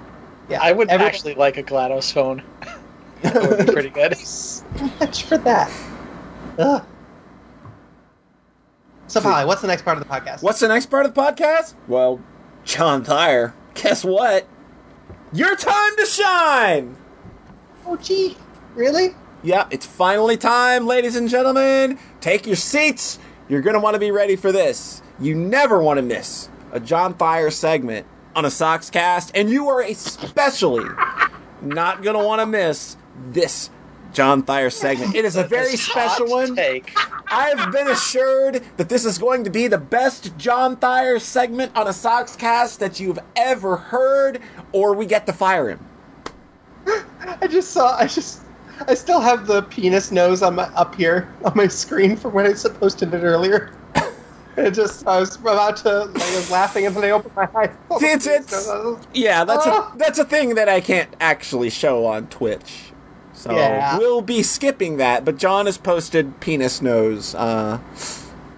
[0.49, 0.61] yeah.
[0.62, 2.43] I would Every- actually like a GLaDOS phone.
[3.23, 4.16] that would be pretty good.
[4.16, 4.64] so
[5.01, 5.71] much for that.
[6.59, 6.85] Ugh.
[9.07, 10.41] So, Polly, what's the next part of the podcast?
[10.43, 11.75] What's the next part of the podcast?
[11.89, 12.21] Well,
[12.64, 13.55] John Thayer.
[13.75, 14.47] Guess what?
[15.33, 16.97] Your time to shine!
[17.87, 18.37] Oh, gee,
[18.75, 19.14] really?
[19.43, 21.99] Yep, it's finally time, ladies and gentlemen.
[22.21, 23.18] Take your seats.
[23.49, 25.03] You're going to want to be ready for this.
[25.18, 29.83] You never want to miss a John Thayer segment on a Soxcast, and you are
[29.83, 30.85] especially
[31.62, 32.97] not going to want to miss
[33.31, 33.70] this
[34.12, 35.14] John Thayer segment.
[35.14, 36.57] It is a very special one.
[36.57, 36.93] Take.
[37.28, 41.87] I've been assured that this is going to be the best John Thayer segment on
[41.87, 44.41] a Soxcast that you've ever heard,
[44.72, 45.87] or we get to fire him.
[47.41, 47.97] I just saw.
[47.97, 48.43] I just.
[48.89, 52.47] I still have the penis nose on my up here on my screen from when
[52.47, 53.76] I supposed posted it earlier.
[54.57, 55.07] It just.
[55.07, 56.05] I was about to.
[56.07, 57.70] Like, I was laughing and then I opened my eyes.
[58.03, 58.66] It's- it's-
[59.14, 59.92] Yeah, that's a Ah.
[59.96, 62.92] that's a thing that I can't actually show on Twitch.
[63.32, 63.96] So Yeah.
[63.96, 67.78] we'll be skipping that, but John has posted penis nose uh,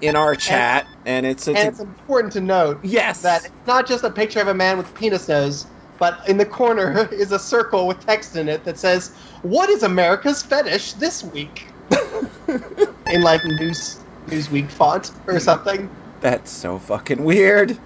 [0.01, 3.87] in our chat, and, it's, it's, And it's important to note yes that it's not
[3.87, 5.67] just a picture of a man with penis nose.
[6.01, 9.13] but in the corner is a circle with text in it that says,
[9.43, 11.69] "What is America's fetish this week?"
[13.07, 15.91] in like news Newsweek font or something.
[16.21, 17.79] That's so fucking weird.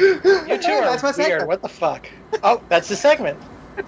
[0.00, 1.14] You two are That's my weird.
[1.14, 1.48] segment.
[1.48, 2.08] What the fuck?
[2.42, 3.38] Oh, that's the segment.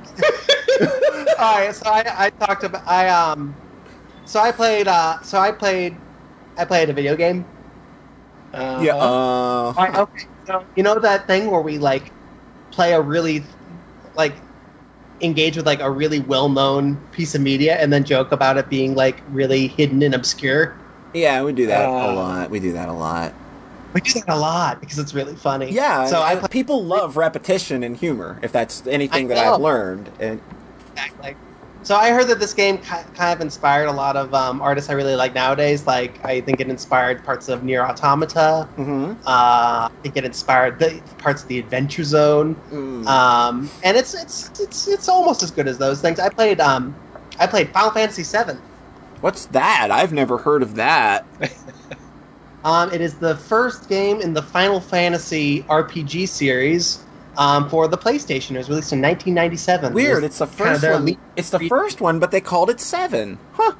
[1.38, 3.54] All right, so I, I talked about I um,
[4.24, 5.96] so I played uh, so I played,
[6.56, 7.44] I played a video game.
[8.52, 8.96] Uh, Yeah.
[8.96, 12.12] Uh, I, okay, so you know that thing where we like
[12.70, 13.42] play a really
[14.14, 14.34] like
[15.22, 18.94] engage with like a really well-known piece of media and then joke about it being
[18.94, 20.76] like really hidden and obscure.
[21.14, 22.50] yeah, we do that a Uh, lot.
[22.50, 23.34] We do that a lot.
[23.94, 25.70] We do that a lot because it's really funny.
[25.70, 26.06] Yeah.
[26.06, 28.38] So I and play people love repetition and humor.
[28.42, 29.54] If that's anything I that know.
[29.54, 30.40] I've learned, and
[30.96, 31.36] Exactly.
[31.84, 34.92] So I heard that this game kind of inspired a lot of um, artists I
[34.92, 35.86] really like nowadays.
[35.86, 38.68] Like I think it inspired parts of NieR Automata.
[38.78, 39.18] Mhm.
[39.26, 42.54] Uh, I think it inspired the parts of the Adventure Zone.
[42.70, 43.06] Mm.
[43.06, 46.20] Um, and it's it's it's it's almost as good as those things.
[46.20, 46.94] I played um,
[47.40, 48.58] I played Final Fantasy VII.
[49.20, 49.88] what's that?
[49.90, 51.26] I've never heard of that.
[52.64, 57.04] Um, it is the first game in the Final Fantasy RPG series
[57.36, 58.52] um, for the PlayStation.
[58.52, 59.92] It was released in 1997.
[59.94, 60.22] Weird.
[60.22, 61.18] It It's the kind of first one.
[61.36, 63.38] It's the first one, but they called it seven.
[63.52, 63.72] Huh.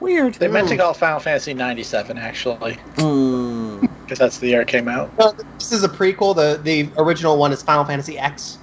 [0.00, 0.34] Weird.
[0.34, 3.88] They meant to call Final Fantasy 97, actually, Mm.
[4.02, 5.16] because that's the year it came out.
[5.16, 6.34] No, this is a prequel.
[6.34, 8.58] The the original one is Final Fantasy X.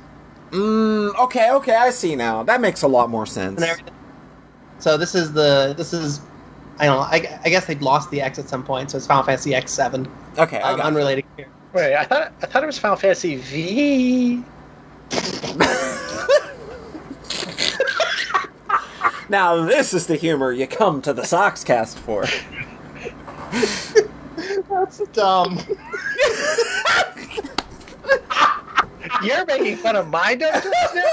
[0.51, 2.43] Mm, okay, okay, I see now.
[2.43, 3.63] That makes a lot more sense.
[4.79, 6.19] So this is the this is
[6.79, 7.03] I don't know.
[7.03, 9.71] I, I guess they lost the X at some point, so it's Final Fantasy X
[9.71, 10.07] seven.
[10.37, 11.23] Okay, I Um, got unrelated.
[11.37, 11.47] here.
[11.73, 14.43] Wait, I thought I thought it was Final Fantasy V.
[19.29, 22.25] Now this is the humor you come to the Soxcast for.
[24.67, 25.59] That's dumb.
[29.23, 31.03] You're making fun of my dumb jokes now.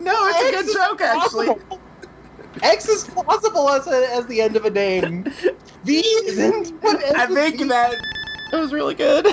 [0.00, 1.48] No, it's a good joke actually.
[2.62, 5.24] X is plausible as a, as the end of a name.
[5.84, 6.72] V isn't.
[6.82, 7.64] What I with think V?
[7.68, 7.94] that
[8.54, 9.26] that was really good.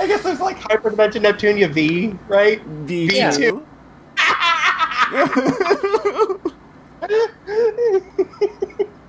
[0.00, 2.62] I guess there's like hyperdimension Neptunia V, right?
[2.62, 3.36] V V2.
[3.36, 3.62] two.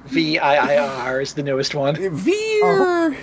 [0.08, 0.78] V I I
[1.08, 1.96] R is the newest one.
[1.96, 3.06] Veer.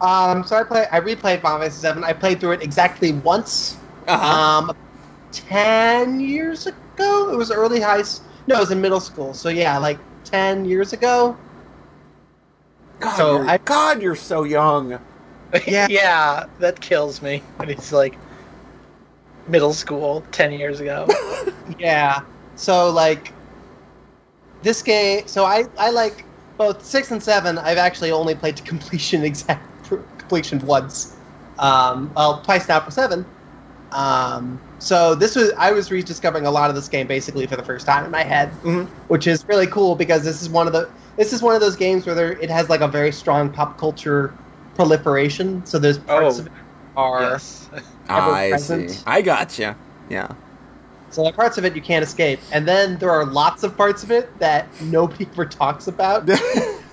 [0.00, 0.86] um, so I play.
[0.92, 2.04] I replayed Final Fantasy Seven.
[2.04, 3.76] I played through it exactly once.
[4.06, 4.24] Uh-huh.
[4.24, 4.76] Um,
[5.32, 7.30] ten years ago.
[7.32, 8.04] It was early high.
[8.48, 9.34] S- No, it was in middle school.
[9.34, 11.36] So yeah, like ten years ago.
[13.00, 14.98] God, so you're, I- God, you're so young.
[15.66, 15.86] Yeah.
[15.88, 17.42] yeah, that kills me.
[17.58, 18.18] And it's like
[19.46, 21.06] middle school, ten years ago.
[21.78, 22.20] Yeah.
[22.56, 23.32] So like
[24.62, 25.26] this game.
[25.26, 26.24] So I I like
[26.56, 27.58] both six and seven.
[27.58, 29.62] I've actually only played to completion exact
[30.18, 31.16] completion once.
[31.58, 33.24] Um, well, twice now for seven.
[33.92, 37.62] Um, so this was I was rediscovering a lot of this game basically for the
[37.64, 38.86] first time in my head, Mhm.
[39.08, 41.74] which is really cool because this is one of the this is one of those
[41.76, 44.32] games where there, it has like a very strong pop culture
[44.74, 45.64] proliferation.
[45.66, 46.40] So there's parts Oh.
[46.40, 46.52] of it
[46.96, 47.68] are yes.
[48.08, 48.90] I present.
[48.90, 49.02] see.
[49.06, 49.76] I gotcha.
[50.08, 50.28] Yeah.
[51.10, 53.76] So there are parts of it you can't escape, and then there are lots of
[53.76, 56.28] parts of it that nobody ever talks about.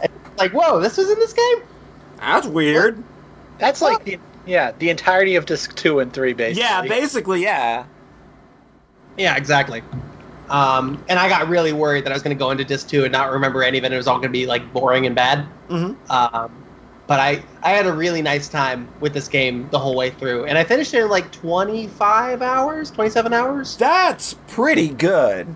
[0.02, 1.58] And it's like, whoa, this was in this game?
[2.20, 3.02] That's weird.
[3.60, 6.62] That's like the yeah the entirety of disc two and three, basically.
[6.62, 7.86] Yeah, basically, yeah.
[9.18, 9.82] Yeah, exactly.
[10.50, 13.04] Um, and I got really worried that I was going to go into disc two
[13.04, 13.92] and not remember any of it.
[13.92, 15.48] It was all going to be like boring and bad.
[15.70, 16.12] Mm-hmm.
[16.12, 16.66] Um,
[17.08, 20.46] but I, I had a really nice time with this game the whole way through,
[20.46, 23.78] and I finished it in like 25 hours, 27 hours.
[23.78, 25.56] That's pretty good.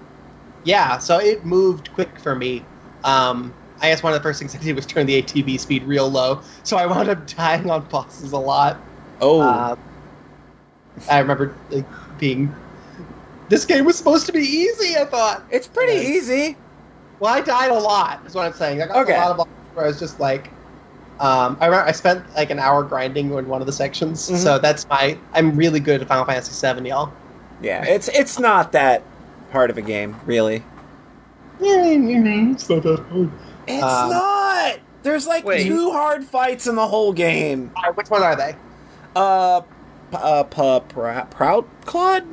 [0.63, 2.63] Yeah, so it moved quick for me.
[3.03, 5.83] Um, I guess one of the first things I did was turn the ATB speed
[5.83, 8.77] real low, so I wound up dying on bosses a lot.
[9.21, 9.75] Oh, Uh,
[11.09, 11.85] I remember like,
[12.17, 12.53] being.
[13.47, 14.95] This game was supposed to be easy.
[14.97, 15.43] I thought.
[15.49, 16.09] it's pretty yeah.
[16.15, 16.57] easy.
[17.19, 18.19] Well, I died a lot.
[18.25, 18.81] Is what I'm saying.
[18.81, 19.15] I got Okay.
[19.15, 20.49] a lot of bosses where I was just like.
[21.19, 24.37] Um, I remember I spent like an hour grinding in one of the sections, Mhm.
[24.37, 25.17] so that's my.
[25.33, 27.11] I'm really good at Final Fantasy VII, y'all.
[27.61, 29.03] Yeah, it's it's not that
[29.51, 30.63] hard of a game, really.
[31.59, 33.29] Yeah, It's not that hard.
[33.69, 34.79] It's Um, not.
[35.03, 35.63] There's like Wait.
[35.65, 37.71] two hard fights in the whole game.
[37.77, 38.55] All right, which one are they?
[39.15, 42.23] Uh, p- uh, p- pr- proud Clod.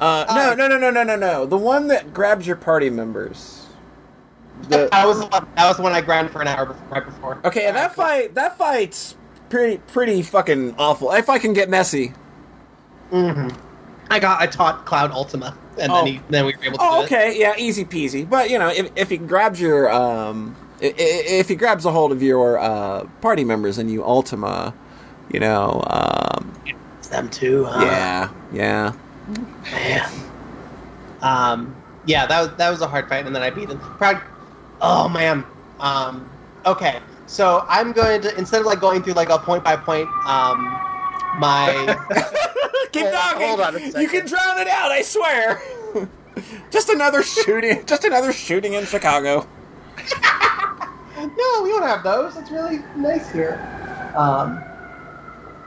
[0.00, 1.46] Uh, no, Uh, no, no, no, no, no, no.
[1.46, 3.66] The one that grabs your party members.
[4.68, 7.04] The, that was one- that was the one I grinded for an hour before, right
[7.04, 7.38] before.
[7.44, 9.16] okay, and that fight, that fight's
[9.48, 11.10] pretty, pretty fucking awful.
[11.12, 12.12] If I can get messy.
[13.10, 13.48] hmm
[14.10, 15.96] I got I taught Cloud Ultima, and Oh.
[15.96, 17.06] then he, then we were able to Oh, do it.
[17.06, 18.28] okay, yeah, easy peasy.
[18.28, 22.22] But you know, if if he grabs your um, if he grabs a hold of
[22.22, 24.76] your uh party members and you Ultima,
[25.28, 26.62] you know, um,
[26.98, 27.64] It's them too.
[27.64, 27.80] huh?
[27.80, 28.94] yeah, yeah.
[29.72, 30.02] Man.
[31.20, 33.80] Um, yeah, that was that was a hard fight, and then I beat him.
[33.98, 34.22] Proud.
[34.80, 35.44] Oh man.
[35.80, 39.76] Um, okay, so I'm going to instead of like going through like a point by
[39.76, 40.82] point, um,
[41.38, 41.96] my
[42.92, 43.46] Keep Hold- talking.
[43.46, 44.00] hold on a.
[44.00, 44.90] You can drown it out.
[44.90, 45.60] I swear.
[46.70, 47.84] just another shooting.
[47.86, 49.46] Just another shooting in Chicago.
[51.18, 52.36] no, we don't have those.
[52.36, 53.60] It's really nice here.
[54.16, 54.62] Um,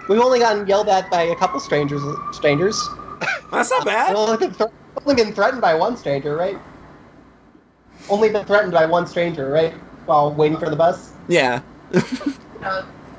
[0.10, 2.02] we've only gotten yelled at by a couple strangers.
[2.32, 2.90] Strangers.
[3.52, 4.16] That's not We've bad.
[4.16, 4.64] only been, thre-
[5.06, 6.58] only been threatened by one stranger, right?
[8.10, 9.74] Only been threatened by one stranger, right?
[10.06, 11.14] While waiting for the bus.
[11.28, 11.62] Yeah.
[11.94, 12.02] Uh,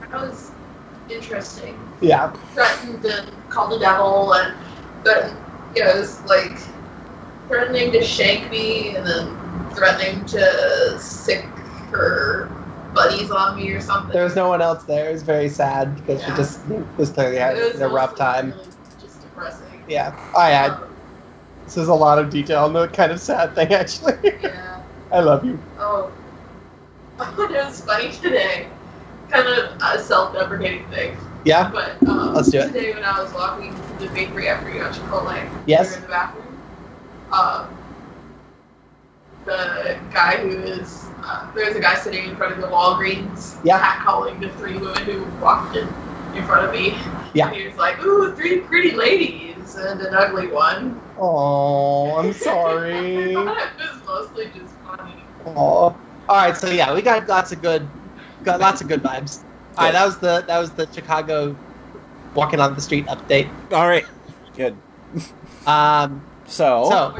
[0.00, 0.51] that was
[1.12, 1.78] interesting.
[2.00, 2.32] Yeah.
[2.54, 4.54] Threatened and called the devil, and
[5.04, 5.38] threatened,
[5.76, 6.58] you know, it was like
[7.48, 11.44] threatening to shank me, and then threatening to sick
[11.90, 12.48] her
[12.94, 14.12] buddies on me or something.
[14.12, 15.08] There was no one else there.
[15.10, 16.60] It was very sad because she just
[16.96, 18.50] was clearly having a rough time.
[18.50, 18.64] really
[19.00, 19.82] just depressing.
[19.88, 20.70] Yeah, I had.
[20.72, 20.88] Um,
[21.64, 24.16] This is a lot of detail and a kind of sad thing, actually.
[24.42, 24.82] yeah.
[25.10, 25.58] I love you.
[25.78, 26.10] Oh.
[27.20, 28.68] it was funny today.
[29.32, 31.16] Kind of a self-deprecating thing.
[31.44, 31.70] Yeah.
[31.72, 32.66] But um, Let's do it.
[32.72, 35.90] today when I was walking to the bakery after you got Chipotle, Yes.
[35.90, 36.62] we in the bathroom.
[37.32, 37.78] Um,
[39.44, 43.80] the guy who is uh, there's a guy sitting in front of the Walgreens, Yeah.
[43.80, 45.88] catcalling the three women who walked in
[46.34, 46.98] in front of me.
[47.34, 47.48] Yeah.
[47.48, 53.32] And he was like, "Ooh, three pretty ladies and an ugly one." Oh, I'm sorry.
[53.32, 55.24] it was mostly just funny.
[55.46, 55.98] Oh.
[56.28, 57.90] All right, so yeah, we got lots of good,
[58.44, 59.42] got lots of good vibes.
[59.78, 61.56] All right, that was the that was the Chicago
[62.34, 63.48] walking on the street update.
[63.72, 64.06] All right.
[64.56, 64.76] Good.
[65.66, 66.88] Um, So.
[66.90, 67.14] So-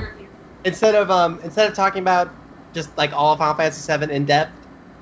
[0.65, 2.31] instead of um instead of talking about
[2.75, 4.51] just like all of Final Fantasy VII in depth,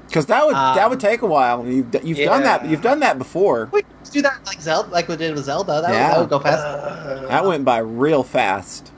[0.09, 1.64] Because that would that Um, would take a while.
[1.66, 2.66] You've you've done that.
[2.66, 3.68] You've done that before.
[3.73, 5.81] we could do that like Zelda, like we did with Zelda.
[5.81, 6.09] That, Yeah.
[6.09, 6.64] would, that would go fast.
[6.64, 8.93] Uh, That went by real fast.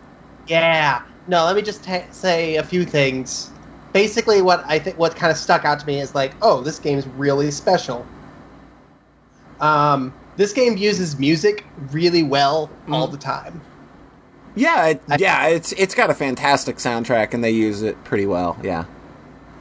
[0.49, 1.03] Yeah.
[1.29, 3.52] No, let me just ta say a few things.
[3.93, 6.79] Basically, what I think what kind of stuck out to me is like, oh, this
[6.79, 8.07] game is really special.
[9.61, 13.13] Um, this game uses music really well all Mm.
[13.13, 13.61] the time.
[14.55, 15.47] Yeah, it, I- yeah.
[15.49, 18.59] It's it's got a fantastic soundtrack, and they use it pretty well.
[18.63, 18.85] Yeah.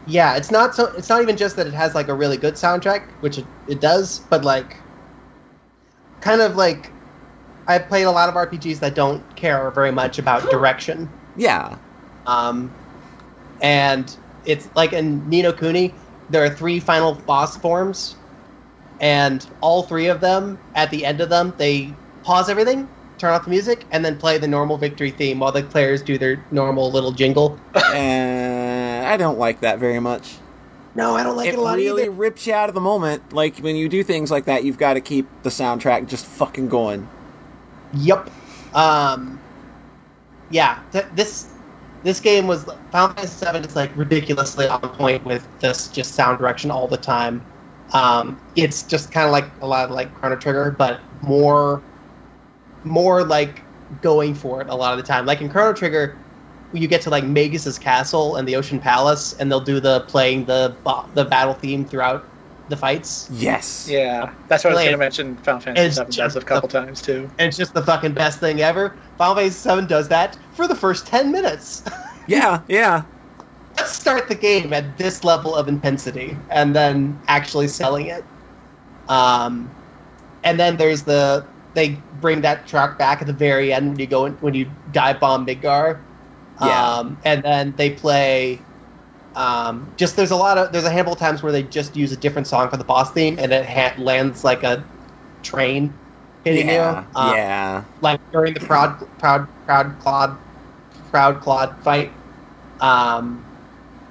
[0.07, 0.85] Yeah, it's not so.
[0.97, 3.79] It's not even just that it has like a really good soundtrack, which it, it
[3.81, 4.77] does, but like,
[6.21, 6.91] kind of like,
[7.67, 11.07] I've played a lot of RPGs that don't care very much about direction.
[11.37, 11.77] Yeah.
[12.25, 12.71] Um,
[13.61, 14.15] and
[14.45, 15.93] it's like in Ni no Kuni,
[16.29, 18.15] there are three final boss forms,
[18.99, 22.87] and all three of them, at the end of them, they pause everything,
[23.17, 26.17] turn off the music, and then play the normal victory theme while the players do
[26.17, 27.59] their normal little jingle.
[27.93, 30.37] and I don't like that very much.
[30.93, 32.11] No, I don't like it, it a lot It really either.
[32.11, 33.31] rips you out of the moment.
[33.33, 36.67] Like when you do things like that, you've got to keep the soundtrack just fucking
[36.67, 37.07] going.
[37.93, 38.29] Yep.
[38.73, 39.39] Um,
[40.49, 41.50] yeah, th- this
[42.03, 46.39] this game was Final Fantasy VII is like ridiculously on point with this just sound
[46.39, 47.43] direction all the time.
[47.93, 51.81] Um, it's just kind of like a lot of like Chrono Trigger, but more
[52.83, 53.61] more like
[54.01, 55.25] going for it a lot of the time.
[55.25, 56.17] Like in Chrono Trigger,
[56.73, 60.45] you get to like Magus's castle and the Ocean Palace, and they'll do the playing
[60.45, 60.75] the
[61.13, 62.25] the battle theme throughout
[62.71, 63.29] the fights.
[63.31, 63.87] Yes.
[63.87, 65.35] Yeah, that's what I was going to mention.
[65.37, 67.29] Final Fantasy VII does a couple the- times too.
[67.37, 68.95] And it's just the fucking best thing ever.
[69.19, 71.83] Final Fantasy VII does that for the first ten minutes.
[72.27, 72.61] Yeah.
[72.67, 73.03] Yeah.
[73.77, 78.23] let's start the game at this level of intensity and then actually selling it.
[79.09, 79.69] Um,
[80.43, 84.07] and then there's the they bring that track back at the very end when you
[84.07, 85.99] go in, when you dive bomb Midgar.
[86.61, 86.93] Yeah.
[86.99, 88.59] Um, and then they play.
[89.35, 92.11] Um, just there's a lot of there's a handful of times where they just use
[92.11, 94.83] a different song for the boss theme and it ha- lands like a
[95.41, 95.93] train
[96.43, 97.05] hitting yeah.
[97.15, 97.19] you.
[97.19, 97.83] Um, yeah.
[98.01, 100.37] like during the proud proud proud clod
[101.11, 102.11] proud clod fight
[102.81, 103.43] um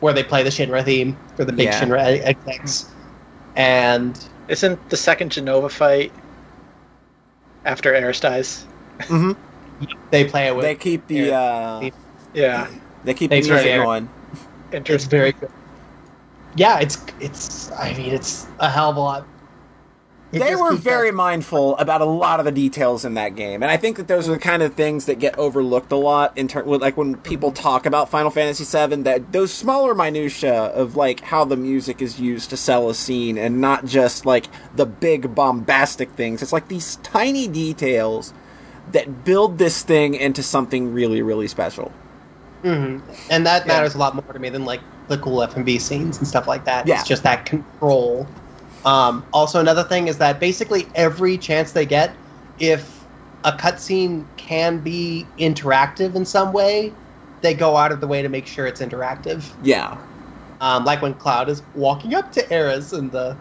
[0.01, 1.81] where they play the shinra theme for the big Yeah.
[1.81, 2.91] shinra execs
[3.57, 4.19] and
[4.49, 6.13] Isn't the second Jenova fight
[7.65, 8.65] after Aeris dies?
[9.03, 9.33] hmm
[10.11, 11.41] they play it with They keep the Yeah.
[11.41, 11.91] uh,
[12.35, 12.69] Yeah,
[13.05, 14.09] they keep Thanks the music the going.
[14.73, 15.51] It's very good
[16.57, 19.27] yeah it's it's i mean it's a hell of a lot
[20.33, 23.63] It they were very that- mindful about a lot of the details in that game,
[23.65, 26.39] and I think that those are the kind of things that get overlooked a lot
[26.39, 27.63] in terms, like when people mm-hmm.
[27.63, 29.03] talk about Final Fantasy VII.
[29.03, 33.37] That those smaller minutia of like how the music is used to sell a scene,
[33.39, 34.47] and not just like
[34.77, 36.43] the big bombastic things.
[36.43, 38.33] It's like these tiny details
[38.93, 41.91] that build this thing into something really, really special.
[42.63, 42.99] Hmm
[43.31, 43.75] And that Yeah.
[43.79, 46.65] matters a lot more to me than like the cool FMV scenes and stuff like
[46.65, 46.87] that.
[46.87, 46.95] Yeah.
[47.01, 48.35] It's just that control.
[48.85, 52.19] Um, also, another thing is that basically every chance they get,
[52.59, 53.07] if
[53.45, 56.97] a cutscene can be interactive in some way,
[57.43, 59.57] they go out of the way to make sure it's interactive.
[59.61, 59.99] Yeah.
[60.61, 63.41] Um, like when Cloud is walking up to Aeris in the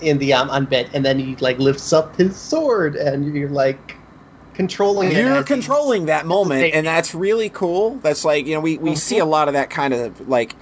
[0.00, 3.99] in the um, unbit, and then he like lifts up his sword, and you're like
[4.60, 5.12] controlling.
[5.12, 7.96] You're as controlling that moment, and that's really cool.
[7.96, 10.54] That's like, you know, we, we see a lot of that kind of like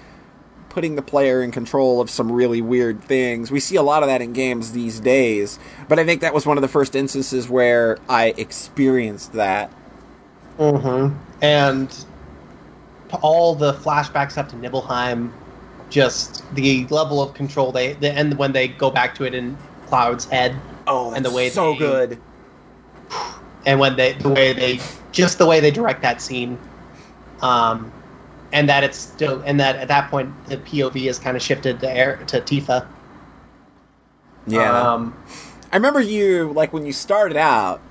[0.68, 3.50] putting the player in control of some really weird things.
[3.50, 6.46] We see a lot of that in games these days, but I think that was
[6.46, 9.72] one of the first instances where I experienced that.
[10.58, 11.08] hmm
[11.42, 12.04] And
[13.22, 15.32] all the flashbacks up to Nibelheim,
[15.90, 19.56] just the level of control they, the, and when they go back to it in
[19.86, 20.54] Cloud's head,
[20.86, 22.18] Oh, And the way so they- good.
[23.68, 24.80] and when they, the way they,
[25.12, 26.58] just the way they direct that scene,
[27.42, 27.92] um,
[28.50, 31.78] and that it's still, and that at that point the POV is kind of shifted
[31.80, 32.86] to air to Tifa.
[34.46, 34.92] Yeah.
[34.92, 35.14] Um,
[35.70, 37.82] I remember you like when you started out.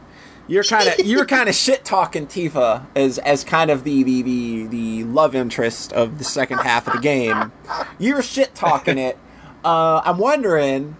[0.47, 4.23] You're kind of you're kind of shit talking Tifa as as kind of the, the
[4.23, 7.51] the the love interest of the second half of the game.
[7.99, 9.19] You were shit talking it.
[9.63, 10.97] Uh, I'm wondering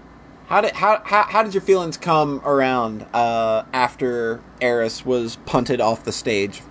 [0.48, 5.82] how did how, how how did your feelings come around uh, after Aeris was punted
[5.82, 6.62] off the stage?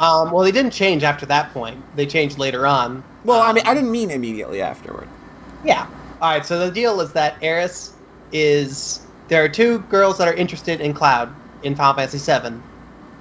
[0.00, 1.80] um, well, they didn't change after that point.
[1.96, 3.04] They changed later on.
[3.24, 5.06] Well, I Um, mean, I didn't mean immediately afterward.
[5.64, 5.86] Yeah.
[6.20, 6.44] All right.
[6.44, 7.92] So the deal is that Aeris
[8.32, 12.56] is there are two girls that are interested in Cloud in Final Fantasy VII.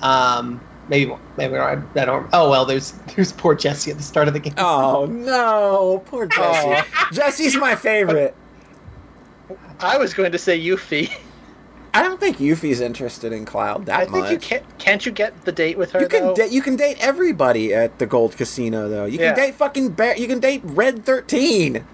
[0.02, 1.56] Um, maybe maybe.
[1.58, 2.28] I I don't.
[2.34, 4.56] Oh well, there's there's poor Jesse at the start of the game.
[4.58, 6.88] Oh no, poor Jesse.
[7.12, 8.36] Jesse's my favorite.
[9.80, 11.12] I was going to say Yuffie.
[11.94, 14.32] I don't think Yuffie's interested in Cloud that I think much.
[14.32, 14.78] you can't.
[14.80, 16.00] Can't you get the date with her?
[16.02, 16.36] You can though?
[16.36, 19.04] da- you can date everybody at the Gold Casino though.
[19.06, 19.34] You Yeah.
[19.34, 21.86] can date fucking Bar- you can date Red Thirteen.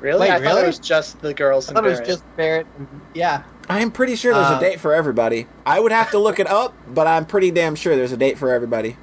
[0.00, 0.20] really?
[0.20, 1.68] Wait, I thought it was just the girls.
[1.68, 2.66] I in thought it was just Barrett.
[2.78, 3.42] And, yeah.
[3.68, 5.46] I'm pretty sure there's Uh, a date for everybody.
[5.66, 8.38] I would have to look it up, but I'm pretty damn sure there's a date
[8.38, 8.96] for everybody.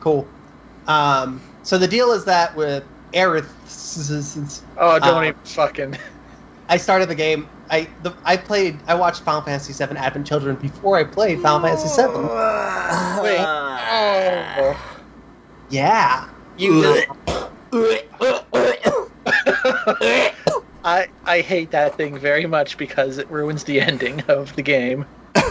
[0.00, 0.26] Cool.
[0.86, 3.46] Um, so the deal is that with Aerith,
[4.78, 5.96] Oh, don't uh, even fucking.
[6.68, 7.48] I started the game.
[7.70, 8.78] I the, I played.
[8.86, 12.08] I watched Final Fantasy VII Advent Children before I played Final Fantasy VII.
[13.22, 13.40] Wait.
[13.40, 14.90] Oh.
[15.70, 16.28] Yeah.
[16.58, 17.02] You.
[20.84, 25.06] I I hate that thing very much because it ruins the ending of the game.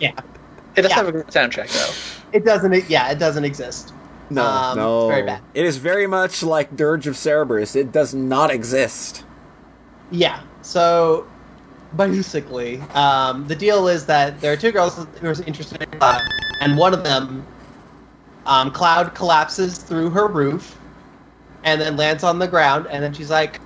[0.00, 0.12] Yeah.
[0.76, 0.94] It does Yeah.
[0.96, 2.36] have a good soundtrack though.
[2.36, 2.88] It doesn't.
[2.88, 3.92] Yeah, it doesn't exist.
[4.30, 5.00] No, Um, no.
[5.08, 5.42] it's very bad.
[5.54, 7.74] It is very much like Dirge of Cerberus.
[7.76, 9.24] It does not exist.
[10.10, 10.40] Yeah.
[10.62, 11.26] So
[11.96, 16.22] basically, um, the deal is that there are two girls who are interested in Cloud,
[16.60, 17.46] and one of them,
[18.46, 20.78] um, Cloud collapses through her roof,
[21.64, 23.60] and then lands on the ground, and then she's like,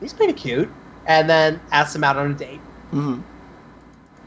[0.00, 0.70] "He's pretty cute,"
[1.06, 2.60] and then asks him out on a date.
[2.92, 3.22] Mhm.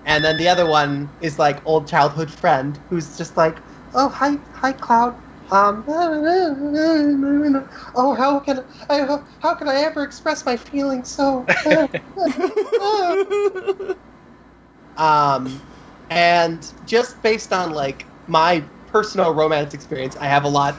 [0.05, 3.57] And then the other one is like old childhood friend who's just like,
[3.93, 5.15] "Oh hi, hi Cloud.
[5.51, 5.83] Um,
[7.95, 11.45] oh how can I how can I ever express my feelings so?"
[14.97, 15.61] um,
[16.09, 20.75] and just based on like my personal romance experience, I have a lot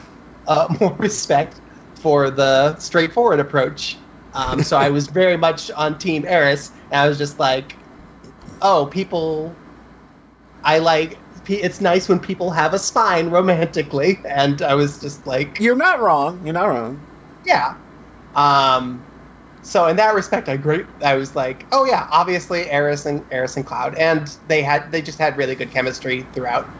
[0.47, 1.61] uh, more respect
[1.95, 3.97] for the straightforward approach.
[4.33, 7.77] Um, so I was very much on Team Aeris, and I was just like,
[8.61, 9.55] oh, people.
[10.63, 11.22] I like.
[11.45, 15.99] It's nice when people have a spine romantically, and I was just like, You're not
[15.99, 16.45] wrong.
[16.45, 17.07] You're not wrong.
[17.45, 17.75] yeah.
[18.35, 19.07] Um,
[19.61, 20.87] so in that respect, I great.
[21.03, 25.01] I was like, oh yeah, obviously Aeris and Aeris and Cloud, and they had they
[25.01, 26.75] just had really good chemistry throughout.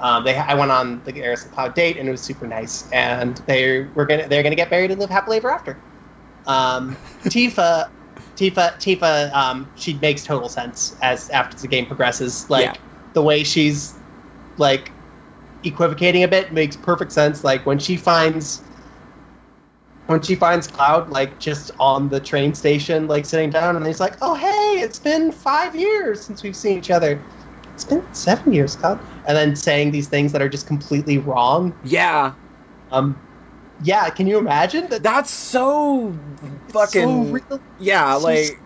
[0.00, 2.88] Um, they I went on the Aeris and Cloud date, and it was super nice,
[2.92, 5.84] and they were gonna they're gonna get married and live happily ever after.
[6.46, 6.98] Um,
[7.28, 7.90] Tifa,
[8.36, 12.48] Tifa, Tifa, um, she makes total sense as after the game progresses.
[12.50, 12.82] Like Yeah.
[13.14, 14.01] the way she's
[14.58, 14.90] like
[15.64, 17.44] equivocating a bit makes perfect sense.
[17.44, 18.62] Like when she finds
[20.06, 24.00] when she finds Cloud like just on the train station, like sitting down, and he's
[24.00, 27.22] like, "Oh hey, it's been five years since we've seen each other.
[27.74, 31.74] It's been seven years, Cloud," and then saying these things that are just completely wrong.
[31.82, 32.34] Yeah.
[32.90, 33.18] Um,
[33.80, 35.02] yeah, can you imagine that?
[35.02, 36.14] That's so
[36.68, 37.60] fucking so.
[37.78, 38.61] Yeah, like.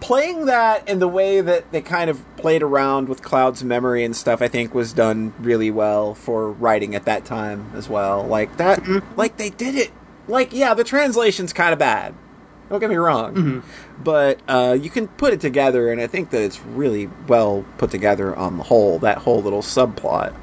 [0.00, 4.14] Playing that in the way that they kind of played around with Cloud's memory and
[4.14, 8.22] stuff, I think was done really well for writing at that time as well.
[8.24, 9.02] Like that, Mhm.
[9.16, 9.90] like they did it.
[10.28, 12.14] Like yeah, the translation's kind of bad,
[12.70, 13.62] Don't get me wrong, Mhm.
[14.04, 17.90] but uh, you can put it together, and I think that it's really well put
[17.90, 18.98] together on the whole.
[18.98, 20.34] That whole little subplot.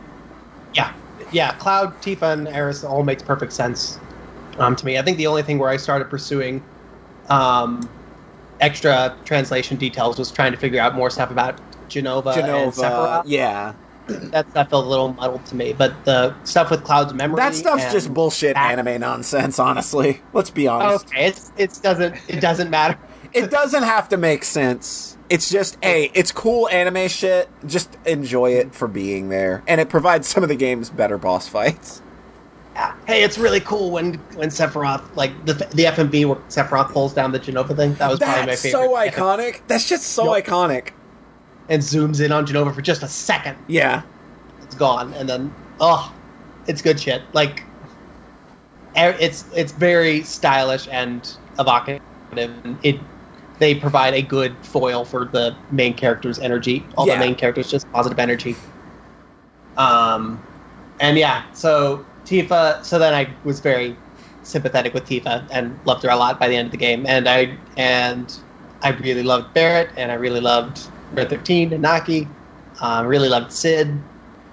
[0.74, 0.90] Yeah,
[1.32, 1.54] yeah.
[1.54, 4.00] Cloud, Tifa, and Aeris all makes perfect sense
[4.58, 4.98] um, to me.
[4.98, 6.64] I think the only thing where I started pursuing
[7.30, 7.88] um,
[8.60, 13.24] extra translation details was trying to figure out more stuff about Jenova, and Jenova, Sephiroth.
[13.26, 13.74] yeah,
[14.08, 17.56] That stuff felt a little muddled to me, but the stuff with Cloud's memory that
[17.56, 19.60] stuff's just bullshit that- anime nonsense.
[19.60, 21.06] Honestly, let's be honest.
[21.08, 22.98] Okay, it's it doesn't it doesn't matter.
[23.34, 25.18] It doesn't have to make sense.
[25.28, 27.50] It's just, a it's cool anime shit.
[27.66, 31.48] Just enjoy it for being there, and it provides some of the game's better boss
[31.48, 32.02] fights.
[33.08, 37.32] Hey, it's really cool when when Sephiroth like the the FMV where Sephiroth pulls down
[37.32, 37.94] the Jenova thing.
[37.96, 38.82] That was probably my That's favorite.
[38.82, 39.62] so iconic.
[39.68, 40.46] That's just so Yup.
[40.46, 40.90] iconic.
[41.70, 43.58] And zooms in on Jenova for just a second.
[43.68, 44.02] Yeah.
[44.62, 46.14] it's gone, and then oh,
[46.68, 47.22] it's good shit.
[47.34, 47.62] Like
[48.98, 52.02] e- it's it's very stylish and evocative.
[52.84, 53.00] It
[53.60, 56.86] they provide a good foil for the main character's energy.
[56.98, 57.14] All Yeah.
[57.16, 58.58] the main characters just positive energy.
[59.78, 60.42] Um,
[61.00, 62.84] and yeah, so Tifa.
[62.84, 63.96] So then I was very
[64.44, 67.06] sympathetic with Tifa and loved her a lot by the end of the game.
[67.08, 68.38] And I and
[68.84, 72.28] I really loved Barrett, and I really loved Red Thirteen and Naki.
[72.82, 73.88] Um, really loved Sid.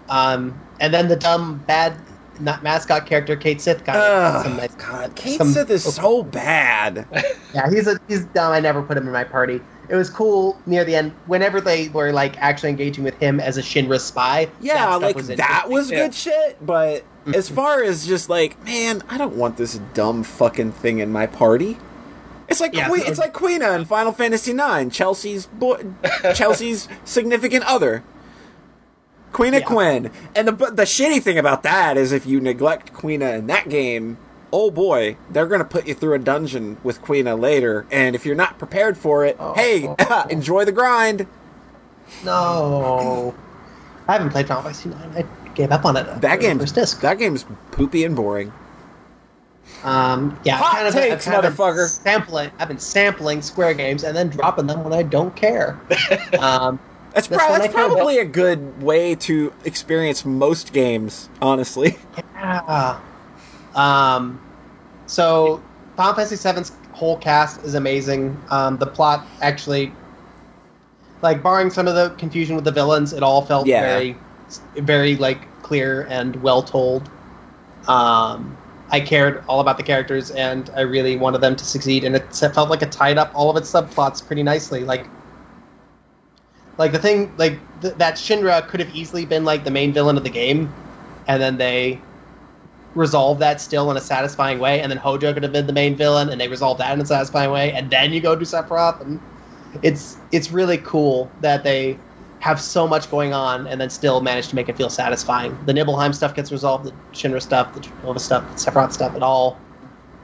[0.08, 1.94] Um, and then the dumb, bad
[2.40, 4.74] not mascot character Cait Sith got Ugh, some nice.
[4.74, 7.06] God, Cait some- Sith is so bad.
[7.54, 8.50] Yeah, he's a he's dumb.
[8.52, 9.60] I never put him in my party.
[9.88, 13.58] It was cool near the end whenever they were like actually engaging with him as
[13.58, 14.48] a Shinra spy.
[14.60, 15.98] Yeah, that like was that was Yeah.
[16.06, 16.64] good shit.
[16.64, 17.04] But
[17.34, 21.26] as far as just like, man, I don't want this dumb fucking thing in my
[21.26, 21.78] party.
[22.48, 25.82] It's like Yeah, Que- so- it's like Quina in Final Fantasy IX, Chelsea's boy,
[26.34, 28.02] Chelsea's significant other.
[29.32, 29.66] Queen of Yeah.
[29.66, 30.10] Quinn.
[30.36, 34.18] And the the shitty thing about that is if you neglect Quina in that game,
[34.52, 37.86] oh boy, they're gonna put you through a dungeon with Quina later.
[37.90, 39.54] And if you're not prepared for it, Oh.
[39.54, 39.88] hey,
[40.30, 41.26] enjoy the grind.
[42.24, 43.34] No,
[44.06, 45.12] I haven't played Final Fantasy Nine.
[45.16, 45.24] I
[45.54, 46.20] gave up on it.
[46.20, 48.52] That game, that game's poopy and boring.
[49.84, 51.88] Um, yeah, Hot kind of, takes, I've kind of been motherfucker.
[51.88, 55.80] Sampling, I've been sampling Square games and then dropping them when I don't care.
[56.40, 56.78] um,
[57.14, 61.98] That's, This prob- that's probably a good way to experience most games, honestly.
[62.34, 63.00] yeah.
[63.74, 64.40] Um,
[65.06, 65.62] so
[65.96, 68.36] Final Fantasy VII's whole cast is amazing.
[68.50, 69.92] Um, the plot actually,
[71.22, 73.80] like, barring some of the confusion with the villains, it all felt Yeah.
[73.80, 74.16] very,
[74.76, 77.08] very like clear and well told.
[77.88, 78.56] Um,
[78.90, 82.04] I cared all about the characters, and I really wanted them to succeed.
[82.04, 84.84] And it felt like it tied up all of its subplots pretty nicely.
[84.84, 85.08] Like,
[86.78, 90.16] like the thing, like th- that Shinra could have easily been like the main villain
[90.16, 90.68] of the game,
[91.26, 91.98] and then they
[92.94, 95.96] resolve that still in a satisfying way, and then Hojo could have been the main
[95.96, 99.00] villain, and they resolve that in a satisfying way, and then you go to Sephiroth,
[99.00, 99.20] and
[99.82, 101.98] it's it's really cool that they
[102.38, 105.56] have so much going on and then still manage to make it feel satisfying.
[105.64, 109.22] The Nibelheim stuff gets resolved, the Shinra stuff, the Nova stuff, the Sephiroth stuff, it
[109.22, 109.62] all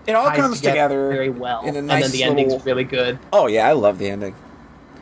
[0.05, 3.21] It all comes together, very well, a and then the ending's little- really good.
[3.33, 4.37] Oh yeah, I love the ending.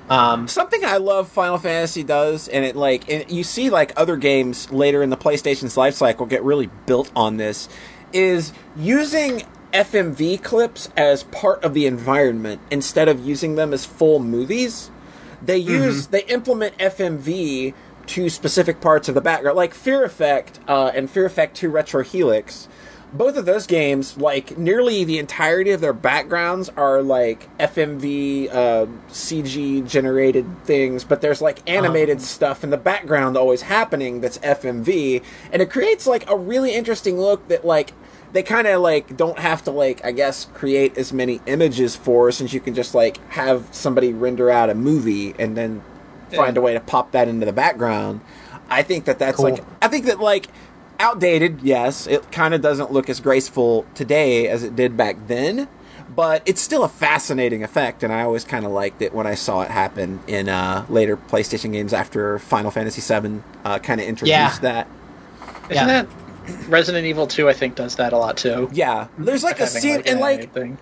[0.09, 4.17] Um, Something I love Final Fantasy does, and it like and you see like other
[4.17, 7.69] games later in the PlayStation's life cycle get really built on this,
[8.13, 14.21] is using FMV clips as part of the environment instead of using them as full
[14.21, 14.91] movies.
[15.43, 17.75] They use they implement FMV
[18.07, 22.03] to specific parts of the background, like Fear Effect uh, and Fear Effect Two Retro
[22.03, 22.69] Helix.
[23.17, 28.87] Both of those games, like nearly the entirety of their backgrounds, are like FMV uh,
[29.09, 35.23] CG generated things, but there's like animated stuff in the background always happening that's FMV,
[35.53, 37.93] and it creates like a really interesting look that like
[38.33, 42.31] they kind of like don't have to like I guess create as many images for
[42.33, 45.83] since you can just like have somebody render out a movie and then
[46.35, 48.21] find a way to pop that into the background.
[48.69, 49.51] I think that that's Cool.
[49.51, 50.49] like I think that like
[50.99, 55.69] outdated, yes, it kind of doesn't look as graceful today as it did back then,
[56.15, 59.35] but it's still a fascinating effect and I always kind of liked it when I
[59.35, 64.07] saw it happen in uh, later PlayStation games after Final Fantasy VII uh, kind of
[64.07, 64.59] introduced Yeah.
[64.61, 64.89] that.
[65.71, 66.03] Isn't Yeah.
[66.03, 66.07] that
[66.69, 67.49] Resident Evil 2?
[67.49, 68.69] I think does that a lot too.
[68.73, 70.79] Yeah, there's like a Having, scene an and like thing.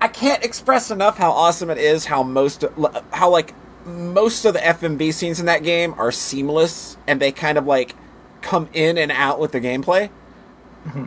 [0.00, 2.06] I can't express enough how awesome it is.
[2.06, 2.64] How most
[3.12, 3.54] how like
[3.86, 7.94] most of the FMV scenes in that game are seamless and they kind of like
[8.42, 10.10] come in and out with the gameplay.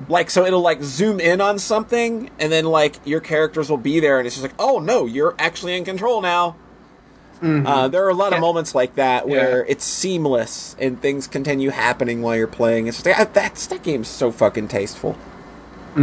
[0.08, 4.00] Like so, it'll like zoom in on something, and then like your characters will be
[4.00, 6.56] there, and it's just like, oh no, you're actually in control now.
[7.44, 8.42] Uh, there are a lot of Yeah.
[8.42, 9.66] moments like that where Yeah.
[9.74, 12.88] it's seamless and things continue happening while you're playing.
[12.88, 15.16] It's just like, ah, that's that game's so fucking tasteful.
[15.96, 16.02] That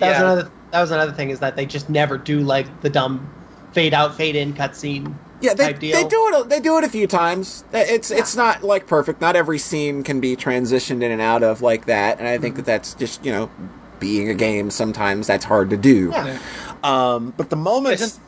[0.00, 0.50] was another.
[0.72, 3.30] That was another thing is that they just never do like the dumb
[3.72, 5.14] fade out, fade in cutscene.
[5.42, 5.92] Yeah, they, type deal.
[6.02, 6.40] they do it.
[6.46, 7.64] a- They do it a few times.
[7.72, 9.20] It's it's not like perfect.
[9.20, 12.18] Not every scene can be transitioned in and out of like that.
[12.18, 13.50] And I think that that's just you know,
[14.00, 14.70] being a game.
[14.70, 16.10] Sometimes that's hard to do.
[16.12, 16.38] Yeah.
[16.82, 18.20] Um, but the moments.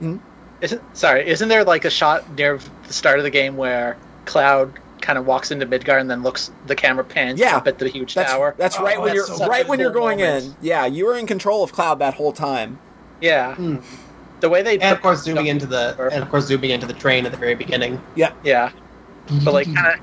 [0.00, 0.20] Isn't-
[0.60, 1.26] Isn't sorry?
[1.28, 5.24] Isn't there like a shot near the start of the game where Cloud kind of
[5.26, 7.56] walks into Midgar and then looks the camera pans Yeah.
[7.56, 8.54] up at the huge That's, tower?
[8.58, 10.44] that's right Oh, when that's you're such right a when you're going moment.
[10.44, 10.54] in.
[10.60, 12.78] Yeah, you were in control of Cloud that whole time.
[13.22, 13.76] Yeah, Hmm.
[14.40, 16.92] The way they And of course, zooming into the and of course zooming into the
[16.94, 18.00] train at the very beginning.
[18.14, 18.70] Yeah, yeah,
[19.44, 20.00] but like kind of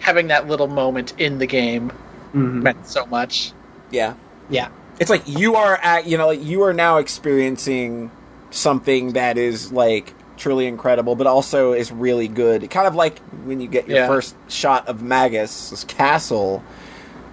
[0.00, 1.92] having that little moment in the game
[2.34, 2.62] Mhm.
[2.62, 3.52] meant so much.
[3.90, 4.14] yeah.
[4.50, 4.68] Yeah.
[5.00, 8.10] It's like you are at you know like you are now experiencing
[8.50, 12.68] something that is like truly incredible, but also is really good.
[12.70, 14.06] Kind of like when you get your Yeah.
[14.06, 16.62] first shot of Magus' castle.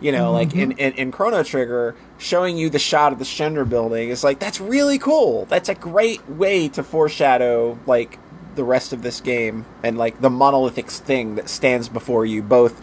[0.02, 3.68] You know, like in, in in Chrono Trigger, showing you the shot of the Shinra
[3.68, 5.46] building is like that's really cool.
[5.46, 8.20] That's a great way to foreshadow like
[8.56, 12.82] the rest of this game and like the monolithic thing that stands before you, both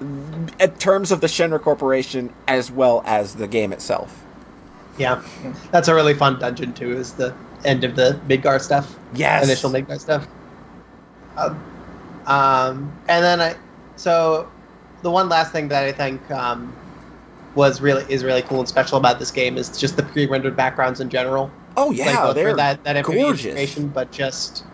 [0.00, 4.24] in terms of the Shinra Corporation as well as the game itself.
[4.98, 5.22] Yeah,
[5.70, 6.92] that's a really fun dungeon too.
[6.92, 7.34] Is the
[7.64, 9.44] end of the Midgar stuff, Yes.
[9.44, 10.26] initial Midgar stuff.
[11.36, 11.62] Um,
[12.26, 13.56] um, and then I,
[13.96, 14.50] so
[15.02, 16.72] the one last thing that I think um,
[17.54, 21.00] was really is really cool and special about this game is just the pre-rendered backgrounds
[21.00, 21.50] in general.
[21.76, 23.74] Oh yeah, both they're that that gorgeous.
[23.94, 24.64] but just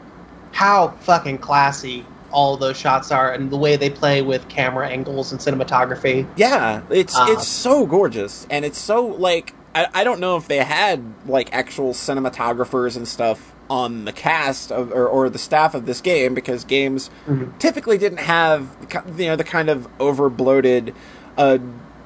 [0.53, 5.33] how fucking classy all those shots are, and the way they play with camera angles
[5.33, 6.27] and cinematography.
[6.37, 10.47] Yeah, it's Uh, it's so gorgeous, and it's so like I, I don't know if
[10.49, 15.75] they had like actual cinematographers and stuff on the cast of, or or the staff
[15.75, 17.57] of this game because games Mhm.
[17.59, 20.95] typically didn't have the you know the kind of over bloated
[21.37, 21.59] uh,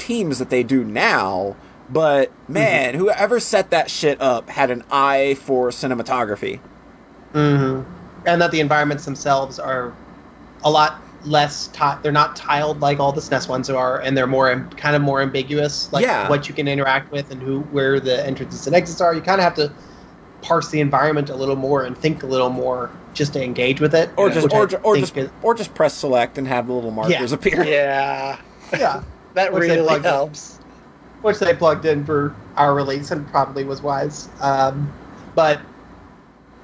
[0.03, 1.57] teams that they do now.
[1.91, 6.59] But man, whoever set that shit up had an eye for cinematography.
[7.33, 7.83] hmm
[8.27, 9.93] And that the environments themselves are
[10.65, 11.69] a lot less.
[11.69, 14.97] Ti- they're not tiled like all the SNES ones are, and they're more am- kind
[14.97, 16.29] of more ambiguous, like Yeah.
[16.29, 19.13] what you can interact with and who where the entrances and exits are.
[19.15, 19.71] You kind of have to
[20.41, 23.95] parse the environment a little more and think a little more just to engage with
[23.95, 24.09] it.
[24.17, 26.73] Or just which I or, or just is- or just press select and have the
[26.73, 27.63] little markers appear.
[27.65, 28.39] Yeah,
[28.73, 29.03] yeah.
[29.35, 30.11] That Which really plugged in.
[30.11, 30.59] helps.
[31.23, 34.29] which they plugged in for our release and probably was wise.
[34.41, 34.93] Um,
[35.35, 35.61] but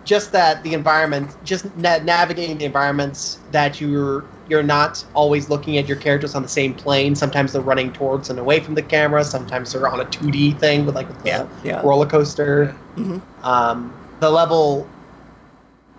[0.05, 5.77] just that the environment, just na- navigating the environments that you're you're not always looking
[5.77, 7.15] at your characters on the same plane.
[7.15, 9.23] Sometimes they're running towards and away from the camera.
[9.23, 11.82] Sometimes they're on a 2D thing with like with the Yeah, yeah.
[11.82, 12.74] roller coaster.
[12.97, 13.20] Mhm.
[13.45, 14.89] Um, the level,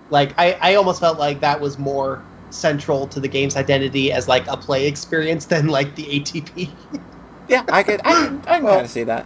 [0.10, 2.20] like I, I almost felt like that was more
[2.52, 6.70] central to the game's identity as like a play experience than like the ATB.
[7.48, 9.26] Yeah, I could I, can- I can Well- kind of see that.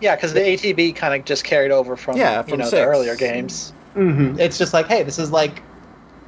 [0.00, 2.70] Yeah, because the ATB kind of just carried over from Yeah, you from know six.
[2.72, 3.72] the earlier games.
[3.96, 4.38] Mm-hmm.
[4.38, 5.60] It's just like, hey, this is like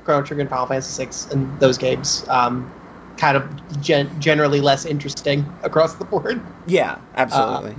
[0.04, 2.24] Chrono Trigger and Final Fantasy VI and those games.
[2.28, 2.68] Um,
[3.16, 6.40] kind of gen- generally less interesting across the board.
[6.66, 7.76] Yeah, absolutely.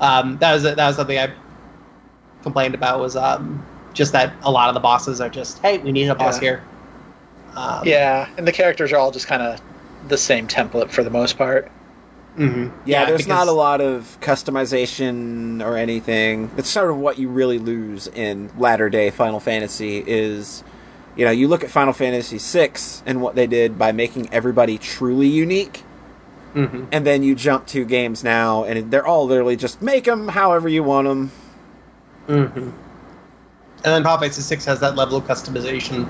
[0.00, 1.32] Um, that was that was something I
[2.42, 3.64] complained about was um,
[3.94, 6.40] just that a lot of the bosses are just, hey, we need a boss Yeah.
[6.58, 6.64] here.
[7.56, 9.60] Um, Yeah, and the characters are all just kind of
[10.08, 11.70] the same template for the most part.
[12.36, 12.70] mhm.
[12.84, 16.50] yeah, there's because- not a lot of customization or anything.
[16.58, 20.62] It's sort of what you really lose in latter day Final Fantasy is
[21.16, 22.72] you know, you look at Final Fantasy VI
[23.06, 25.82] and what they did by making everybody truly unique,
[26.54, 26.88] Mhm.
[26.92, 30.68] and then you jump to games now and they're all literally just make them however
[30.68, 31.30] you want them.
[32.28, 32.58] Mm-hmm.
[32.58, 32.72] And
[33.82, 36.06] then Final Fantasy Six has that level of customization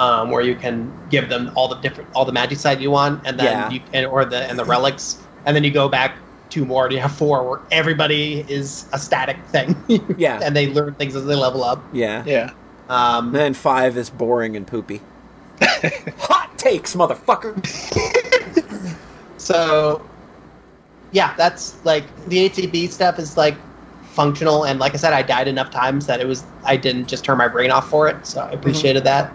[0.00, 3.20] um, where you can give them all the different all the magic side you want,
[3.26, 3.70] and then Yeah.
[3.70, 6.16] you and or the and the relics, and then you go back
[6.48, 9.76] two more, and you have four where everybody is a static thing.
[10.16, 10.40] Yeah.
[10.42, 11.84] and they learn things as they level up.
[11.92, 12.24] Yeah.
[12.26, 12.50] Yeah,
[12.88, 15.00] Um, And then five is boring and poopy.
[15.60, 17.54] Hot takes, motherfucker.
[19.36, 20.02] So,
[21.12, 23.56] yeah, that's like the ATB stuff is like
[24.02, 27.24] functional, and like I said, I died enough times that it was I didn't just
[27.24, 29.32] turn my brain off for it, so I appreciated that.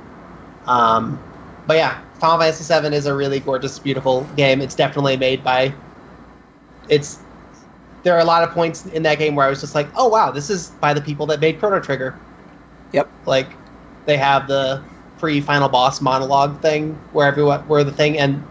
[0.67, 1.19] Um,
[1.67, 4.61] but yeah, Final Fantasy VII is a really gorgeous, beautiful game.
[4.61, 5.73] It's definitely made by.
[6.89, 7.19] It's
[8.03, 10.07] there are a lot of points in that game where I was just like, oh
[10.07, 12.17] wow, this is by the people that made Chrono Trigger.
[12.93, 13.09] Yep.
[13.25, 13.49] Like
[14.05, 14.83] they have the
[15.17, 18.43] free final boss monologue thing where everyone where the thing and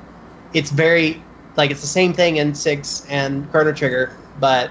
[0.55, 1.23] it's very
[1.57, 4.71] like it's the same thing in six and Chrono Trigger, but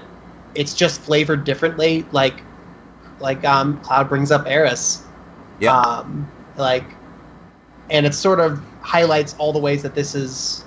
[0.54, 2.04] it's just flavored differently.
[2.12, 2.42] Like
[3.20, 5.02] like um Cloud brings up Aeris.
[5.60, 5.78] Yeah.
[5.78, 6.84] Um like
[7.90, 10.64] and it sort of highlights all the ways that this is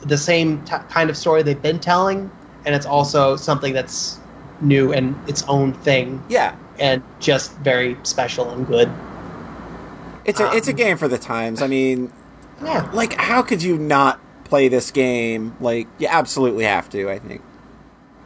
[0.00, 2.30] the same t- kind of story they've been telling
[2.64, 4.18] and it's also something that's
[4.60, 6.56] new and its own thing yeah.
[6.78, 8.90] and just very special and good.
[10.24, 11.62] It's a it's a Um, game for the times.
[11.62, 12.12] I mean,
[12.62, 15.56] Yeah, like how could you not play this game?
[15.60, 17.10] Like you absolutely have to.
[17.10, 17.42] I think.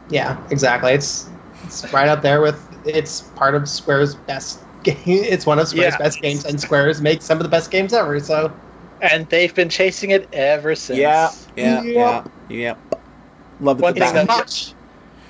[0.09, 0.93] yeah, exactly.
[0.93, 1.29] It's
[1.63, 4.97] it's right up there with it's part of Square's best game.
[5.05, 5.97] It's one of Square's Yeah.
[5.97, 8.19] best games, and Square's makes some of the best games ever.
[8.19, 8.51] So
[9.01, 10.97] And they've been chasing it ever since.
[10.99, 12.29] Yeah, yeah, yeah, Yep.
[12.49, 12.75] yeah.
[13.59, 14.73] Love One the thing it's that- much.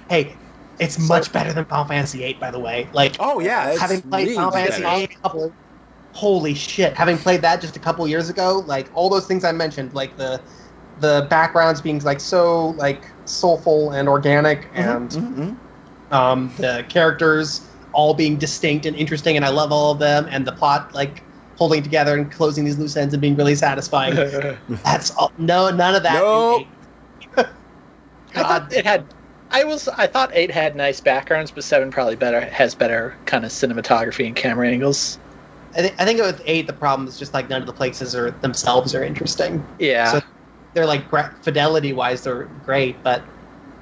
[0.09, 0.35] Hey,
[0.79, 2.87] it's much better than Final Fantasy VIII, by the way.
[2.93, 4.95] Like Oh yeah, it's having played Final Fantasy better.
[4.97, 5.53] VIII a couple,
[6.13, 6.93] holy shit!
[6.95, 10.15] Having played that just a couple years ago, like all those things I mentioned, like
[10.17, 10.39] the
[11.01, 15.57] the backgrounds being like so like soulful and organic, and Mhm,
[16.11, 16.15] mhm.
[16.15, 17.61] um, the characters
[17.95, 21.23] all being distinct and interesting, and I love all of them, and the plot like
[21.57, 24.15] holding together and closing these loose ends and being really satisfying.
[24.83, 26.17] That's all, no none of that.
[26.17, 26.61] in Nope.
[27.37, 27.47] eight.
[28.35, 29.05] I thought it had.
[29.51, 29.87] I was.
[29.87, 34.27] I thought eight had nice backgrounds, but seven probably better has better kind of cinematography
[34.27, 35.17] and camera angles.
[35.75, 38.15] I, th- I think with eight, the problem is just like none of the places
[38.15, 39.65] are themselves are interesting.
[39.79, 40.11] Yeah.
[40.11, 40.21] So
[40.73, 41.03] they're like
[41.41, 43.23] fidelity wise, they're great, but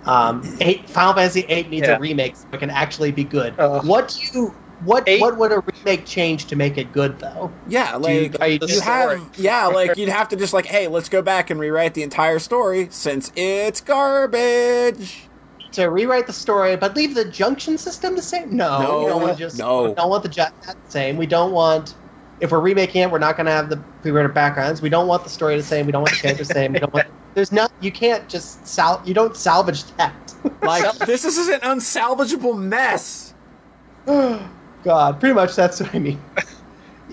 [0.05, 1.95] um, eight Final Fantasy eight needs Yeah.
[1.97, 3.53] a remake so it can actually be good.
[3.57, 3.85] Ugh.
[3.85, 7.51] what do you what Eight- what would a remake change to make it good though?
[7.69, 10.65] Yeah, like are you the you just- have, yeah, like you'd have to just like,
[10.65, 15.27] hey, let's go back and rewrite the entire story since it's garbage.
[15.71, 18.55] to rewrite the story, but leave the junction system the same?
[18.55, 19.83] No, No, we don't want just no.
[19.89, 21.17] we don't want the ju- that same.
[21.17, 21.95] We don't want
[22.41, 24.81] if we're remaking it, we're not going to have the pre-rendered backgrounds.
[24.81, 25.85] We don't want the story the same.
[25.85, 26.73] We don't want the characters the same.
[26.73, 27.07] We don't want.
[27.33, 27.71] There's not.
[27.81, 29.01] You can't just sal.
[29.05, 30.13] You don't salvage that.
[30.61, 33.33] Like this is an unsalvageable mess.
[34.05, 36.21] God, pretty much that's what I mean.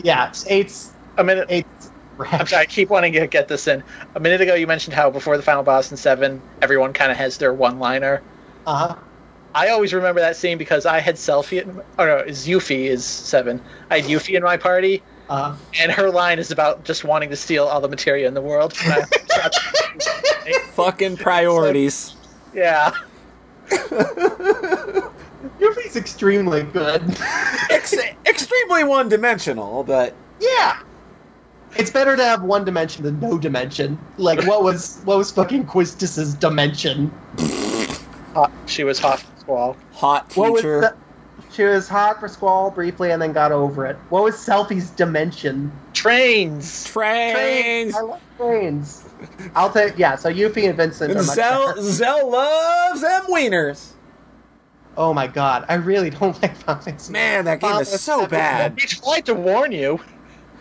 [0.03, 1.47] Yeah, it's eight's a minute.
[1.49, 1.93] eight's.
[2.19, 2.63] I'm sorry.
[2.63, 3.83] I keep wanting to get this in.
[4.17, 7.17] A minute ago, you mentioned how before the final boss in seven, everyone kind of
[7.19, 8.21] has their one-liner.
[8.67, 8.97] Uh huh.
[9.55, 11.63] I always remember that scene because I had Selphie.
[11.63, 13.61] In, oh no, is Yuffie is seven.
[13.91, 17.37] I had Yuffie in my party, Uh, and her line is about just wanting to
[17.37, 18.77] steal all the materia in the world.
[20.73, 22.17] Fucking priorities.
[22.53, 22.93] yeah.
[25.61, 27.03] Yuffie's extremely good.
[27.71, 27.95] Ex-
[28.27, 30.81] extremely one-dimensional, but yeah.
[31.77, 34.01] It's better to have one dimension than no dimension.
[34.19, 37.13] Like what was what was fucking Quistis's dimension?
[38.35, 39.77] Hot, she was hot for Squall.
[39.93, 40.97] hot What was teacher.
[41.51, 43.97] The- she was hot for Squall briefly and then got over it.
[44.09, 45.73] What was Selphie's dimension?
[45.93, 46.85] Trains.
[46.87, 47.95] Trains.
[47.95, 49.05] I love trains.
[49.55, 50.17] I'll take yeah.
[50.17, 51.75] So Yuffie and Vincent are much Zell.
[51.83, 53.93] Zell loves them wieners.
[54.97, 57.13] Oh my god, I really don't like Final Fantasy.
[57.13, 58.77] Man, that game Final is Fantasy so bad.
[58.77, 60.01] We tried to warn you.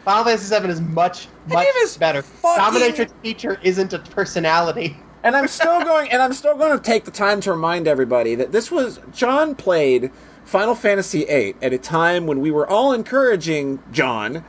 [0.05, 2.21] Final Fantasy Seven is much much is better.
[2.21, 4.97] fucking- Dominatrix teacher isn't a personality.
[5.21, 8.35] And I'm still going, and I'm still going to take the time to remind everybody
[8.35, 10.11] that this was John played
[10.49, 14.43] Final Fantasy VIII at a time when we were all encouraging John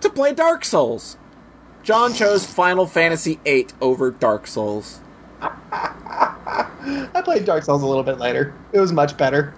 [0.00, 1.18] to play Dark Souls.
[1.82, 5.00] John chose Final Fantasy VIII over Dark Souls.
[5.42, 8.54] I played Dark Souls a little bit later.
[8.72, 9.52] It was much better.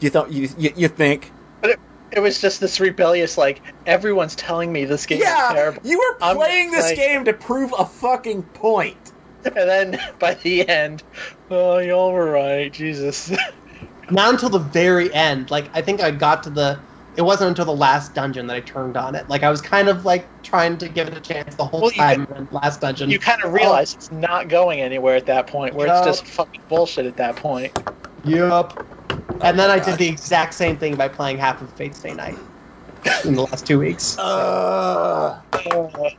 [0.00, 1.32] You thought you you, you think?
[1.62, 1.80] But it,
[2.12, 5.80] it was just this rebellious, like, everyone's telling me this game is Yeah, terrible.
[5.84, 8.98] you were I'm playing this like- game to prove a fucking point.
[9.46, 11.02] And then by the end,
[11.50, 12.70] oh, y'all were right.
[12.72, 13.30] Jesus.
[14.10, 15.50] Not until the very end.
[15.50, 16.78] Like I think I got to the.
[17.16, 19.28] It wasn't until the last dungeon that I turned on it.
[19.28, 21.90] Like I was kind of like trying to give it a chance the whole Well,
[21.92, 22.26] time.
[22.50, 23.08] last dungeon.
[23.08, 26.06] you kind of realize it's not going anywhere at that point, where Yup.
[26.06, 27.72] it's just fucking bullshit at that point.
[28.24, 28.84] Yup.
[29.42, 32.36] And then I did the exact same thing by playing half of Fate Stay Night
[33.24, 34.18] in the last two weeks.
[34.18, 35.40] Uh,
[35.70, 36.10] Uh,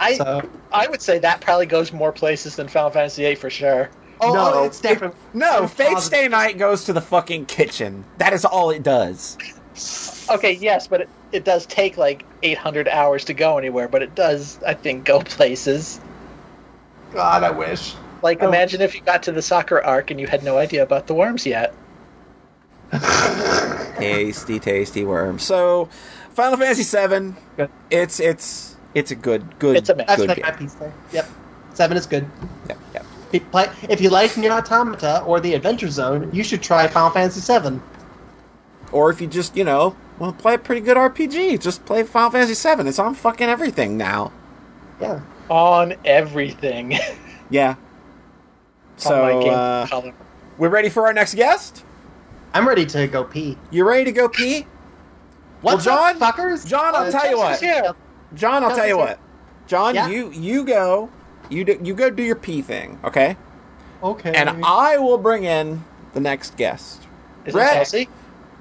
[0.00, 0.42] I So,
[0.72, 3.90] I would say that probably goes more places than Final Fantasy VIII for sure.
[4.22, 6.02] Oh, No, oh, it's definitely no, I'm Fate positive.
[6.04, 8.04] Stay Night goes to the fucking kitchen.
[8.18, 9.36] That is all it does.
[10.30, 14.14] Okay, yes, but it, it does take like 800 hours to go anywhere, but it
[14.14, 16.00] does, I think, go places.
[17.12, 17.94] God, I wish.
[18.22, 18.48] Like, Oh.
[18.48, 21.14] imagine if you got to the soccer arc and you had no idea about the
[21.14, 21.74] worms yet.
[23.98, 25.38] tasty, tasty worm.
[25.38, 25.88] So,
[26.30, 27.34] Final Fantasy VII.
[27.56, 27.70] Good.
[27.90, 30.06] It's it's it's a good good It's a mess.
[30.06, 30.54] That's good game.
[30.56, 30.92] piece there.
[31.12, 31.28] Yep.
[31.74, 32.26] Seven is good.
[32.68, 33.06] Yep, yep.
[33.32, 36.86] If you, play, if you like NieR Automata or the Adventure Zone, you should try
[36.86, 37.80] Final Fantasy VII.
[38.92, 42.02] Or if you just you know want to play a pretty good RPG, just play
[42.02, 42.86] Final Fantasy VII.
[42.88, 44.32] It's on fucking everything now.
[45.00, 45.20] Yeah.
[45.48, 46.98] On everything.
[47.50, 47.70] Yeah.
[47.70, 50.14] on my So game uh, color.
[50.56, 51.84] we're ready for our next guest.
[52.54, 53.58] I'm ready to go pee.
[53.70, 54.66] You ready to go pee?
[55.60, 56.66] What's Well, up, John- fuckers?
[56.66, 57.60] John, I'll Uh, tell you what.
[57.60, 57.92] Yeah.
[58.34, 59.18] John, I'll Tell tell you me, what.
[59.66, 60.08] John, Yeah?
[60.08, 61.10] you you go.
[61.52, 63.36] You do, you go do your pee thing, okay?
[64.02, 64.32] Okay.
[64.32, 65.84] And I will bring in
[66.14, 67.06] the next guest.
[67.44, 67.72] Is Red.
[67.72, 68.08] it Chelsea?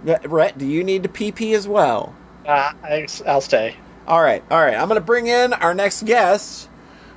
[0.04, 2.16] Rhett, do you need to PP as well?
[2.46, 3.76] Uh, I, I'll stay.
[4.08, 4.76] All right, all right.
[4.76, 6.68] I'm gonna bring in our next guest.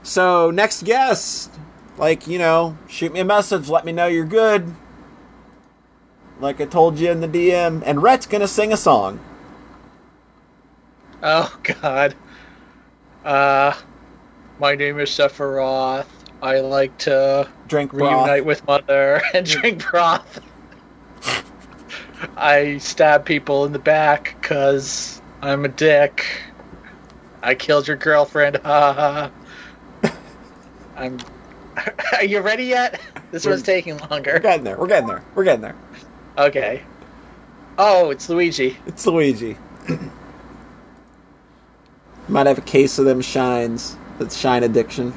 [0.02, 1.50] So next guest,
[1.96, 3.68] like you know, shoot me a message.
[3.68, 4.74] Let me know you're good.
[6.40, 9.18] Like I told you in the DM, and Rhett's gonna sing a song.
[11.22, 12.14] Oh God.
[13.24, 13.72] Uh,
[14.58, 16.06] my name is Sephiroth.
[16.42, 18.12] I like to Drink broth.
[18.12, 20.40] reunite with mother and drink broth.
[22.36, 26.24] I stab people in the back because I'm a dick.
[27.42, 28.56] I killed your girlfriend.
[28.64, 29.30] Ha
[30.02, 30.10] ha.
[30.96, 31.18] I'm.
[32.12, 33.00] Are you ready yet?
[33.30, 34.32] This one's taking longer.
[34.34, 34.78] We're getting there.
[34.78, 35.24] We're getting there.
[35.34, 35.74] We're getting there.
[36.38, 36.82] Okay.
[37.78, 38.76] Oh, it's Luigi.
[38.86, 39.56] It's Luigi.
[42.28, 43.96] Might have a case of them shines.
[44.18, 45.12] That's shine addiction.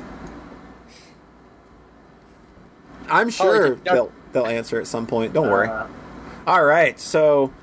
[3.10, 3.94] I'm sure yeah.
[3.94, 5.34] they'll they'll answer at some point.
[5.34, 5.68] Don't worry.
[5.70, 5.88] Uh,
[6.46, 7.00] All right.
[7.00, 7.54] So,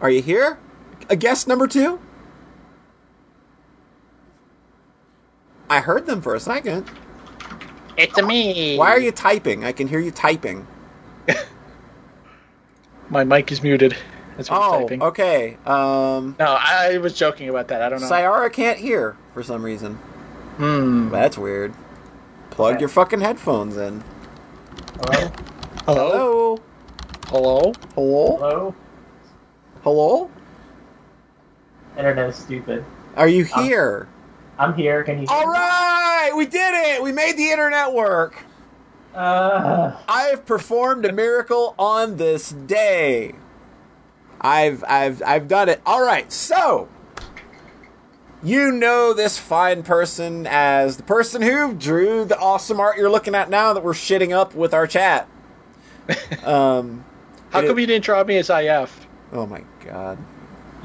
[0.00, 0.58] are you here?
[1.08, 2.00] A guest number two.
[5.68, 6.90] I heard them for a second.
[7.96, 8.76] It's a me.
[8.76, 9.64] Why are you typing?
[9.64, 10.66] I can hear you typing.
[13.10, 13.96] My mic is muted.
[14.36, 15.02] That's what Oh, typing.
[15.02, 15.58] okay.
[15.66, 17.82] Um, No, I was joking about that.
[17.82, 18.08] I don't know.
[18.08, 19.98] Sayara can't hear for some reason.
[20.60, 21.08] Hmm.
[21.08, 21.72] That's weird.
[22.50, 22.80] Plug Okay.
[22.80, 24.04] your fucking headphones in.
[25.06, 25.32] hello?
[25.86, 26.08] Hello.
[26.10, 26.58] Hello?
[27.28, 27.72] Hello.
[27.94, 28.36] Hello?
[28.36, 28.74] Hello?
[29.82, 30.30] Hello?
[31.96, 32.84] Internet is stupid.
[33.16, 34.08] Are you Um, here?
[34.58, 35.02] I'm here.
[35.02, 35.26] Can you?
[35.30, 37.02] All right, we did it.
[37.02, 38.36] We made the internet work.
[39.14, 43.32] Uh, I've performed a miracle on this day.
[44.42, 45.80] I've I've I've done it.
[45.86, 46.30] All right.
[46.30, 46.88] So,
[48.42, 53.34] you know this fine person as the person who drew the awesome art you're looking
[53.34, 55.28] at now that we're shitting up with our chat.
[56.44, 57.04] Um
[57.50, 59.06] How come is- you didn't draw me as IF?
[59.32, 60.18] oh my god.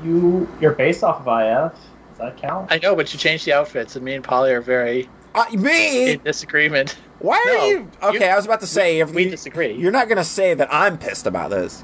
[0.03, 1.73] you you're based off of IF.
[2.09, 2.71] Does that count?
[2.71, 6.11] I know, but you changed the outfits, and me and Polly are very Uh, me?
[6.13, 6.97] in disagreement.
[7.19, 9.73] Why are No, you Okay, you- I was about to say if we you- disagree.
[9.73, 11.83] You're not going to say that I'm pissed about this.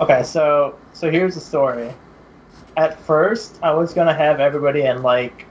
[0.00, 1.92] Okay, so so here's the story.
[2.76, 5.46] At first, I was gonna have everybody in like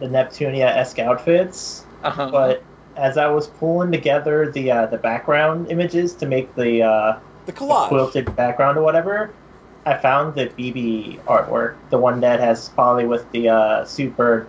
[0.00, 2.30] the Neptunia esque outfits, Uh-huh.
[2.30, 2.62] but
[2.96, 7.16] as I was pulling together the uh, the background images to make the, uh,
[7.46, 7.58] The the
[7.88, 9.30] quilted background or whatever,
[9.86, 14.46] I found the BB artwork, the one that has Polly with the uh, super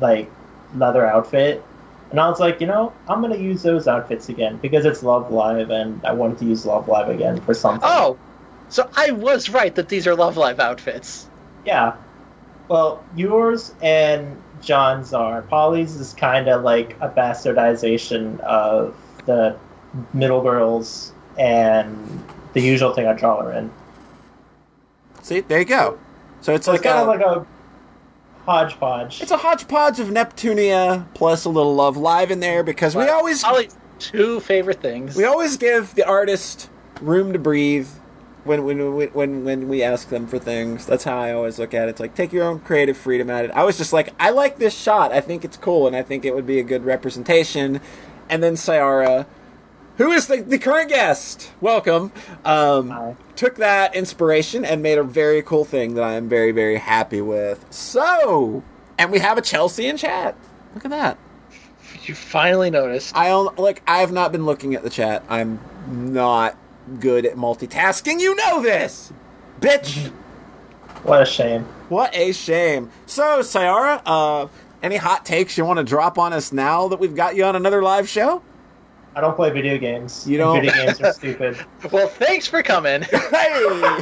[0.00, 0.30] like
[0.76, 1.62] leather outfit.
[2.10, 5.30] And I was like, you know, I'm gonna use those outfits again because it's Love
[5.32, 7.88] Live, and I wanted to use Love Live again for something.
[7.90, 8.18] oh,
[8.72, 11.28] so I was right that these are Love Live outfits.
[11.66, 11.96] Yeah.
[12.68, 15.42] Well, yours and John's are.
[15.42, 18.96] Polly's is kind of like a bastardization of
[19.26, 19.58] the
[20.14, 22.24] middle girls and
[22.54, 23.70] the usual thing I draw her in.
[25.22, 25.98] See, there you go.
[26.40, 27.46] So it's So like it's kind a, of like a
[28.44, 29.20] hodgepodge.
[29.20, 33.10] it's a hodgepodge of Neptunia plus a little Love Live in there because we But
[33.10, 35.14] always Polly's two favorite things.
[35.14, 36.70] we always give the artist
[37.00, 37.88] room to breathe
[38.44, 40.86] when when when when we ask them for things.
[40.86, 41.92] That's how I always look at it.
[41.92, 43.50] It's like take your own creative freedom at it.
[43.52, 45.12] I was just like, I like this shot.
[45.12, 47.80] I think it's cool, and I think it would be a good representation.
[48.28, 49.26] And then Sayara,
[49.98, 52.12] who is the, the current guest, welcome,
[52.44, 56.78] um, took that inspiration and made a very cool thing that I am very very
[56.78, 57.64] happy with.
[57.70, 58.64] So,
[58.98, 60.36] and we have a Chelsea in chat.
[60.74, 61.18] Look at that.
[62.04, 63.14] you finally noticed.
[63.14, 63.82] I like.
[63.86, 65.22] I have not been looking at the chat.
[65.28, 66.56] I'm not
[67.00, 68.20] good at multitasking.
[68.20, 69.12] You know this,
[69.60, 70.10] bitch.
[71.04, 71.62] What a shame.
[71.88, 72.90] What a shame.
[73.06, 74.48] So, Sayara, uh,
[74.82, 77.56] any hot takes you want to drop on us now that we've got you on
[77.56, 78.42] another live show?
[79.14, 80.26] I don't play video games.
[80.26, 81.58] You don't- Video games are stupid.
[81.92, 83.02] Well, thanks for coming.
[83.12, 83.98] Hey,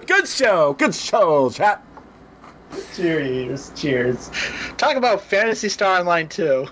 [0.06, 0.72] good show.
[0.74, 1.84] Good show, chat.
[2.94, 3.70] cheers.
[3.74, 4.30] Cheers.
[4.78, 6.66] Talk about Phantasy Star Online 2.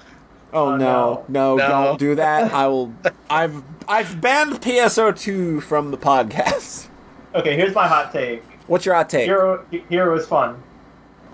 [0.52, 1.24] Oh, Oh, no.
[1.28, 1.68] no, no.
[1.68, 2.52] don't do that.
[2.52, 2.92] I will.
[3.30, 6.88] I've I've banned PSO2 from the podcast.
[7.34, 8.42] Okay, here's my hot take.
[8.66, 9.24] What's your hot take?
[9.26, 10.60] Hero, Hero is fun.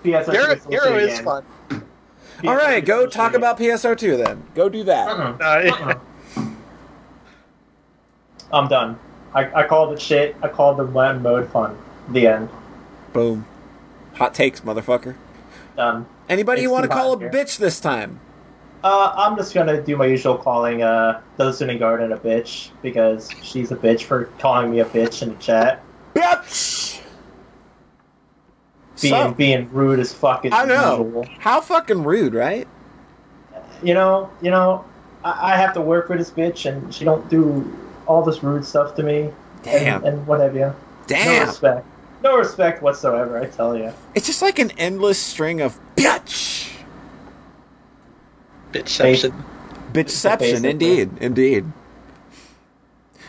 [0.03, 1.43] PS Hero, Hero is fun.
[2.45, 4.43] All right, go talk about PSO2 then.
[4.53, 5.07] Go do that.
[5.07, 5.37] Uh-uh.
[5.41, 5.95] Uh,
[6.35, 6.45] Uh-uh.
[8.51, 8.99] I'm done.
[9.33, 10.35] I, I called it shit.
[10.41, 11.77] I called the one mode fun.
[12.09, 12.49] The end.
[13.13, 13.45] Boom.
[14.15, 15.15] Hot takes, motherfucker.
[15.75, 16.05] Done.
[16.29, 17.29] Anybody you want to call a here.
[17.29, 18.19] bitch this time?
[18.87, 23.69] Uh, I'm just gonna do my usual calling uh Dustin Garden a bitch because she's
[23.73, 25.83] a bitch for calling me a bitch in the chat.
[26.15, 27.01] Bitch!
[29.01, 30.99] Being So, being rude as fuck as I know.
[30.99, 31.27] usual.
[31.39, 32.65] How fucking rude, right?
[33.83, 34.85] You know, you know,
[35.21, 37.69] I, I have to work for this bitch and she don't do
[38.05, 39.29] all this rude stuff to me.
[39.63, 39.97] Damn.
[40.05, 40.73] And, and what have you.
[41.07, 41.39] Damn.
[41.39, 41.85] No respect.
[42.23, 43.91] No respect whatsoever, I tell you.
[44.15, 46.56] It's just like an endless string of bitch.
[48.71, 49.43] Bitchception.
[49.93, 50.69] Bitchception, Basically.
[50.69, 51.65] indeed, indeed.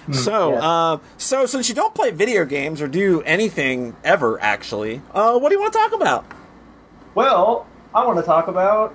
[0.07, 0.59] Hmm, So, yeah.
[0.69, 5.49] uh, so since you don't play video games or do anything ever, actually, uh, what
[5.51, 6.25] do you want to talk about?
[7.15, 8.95] Well, I want to talk about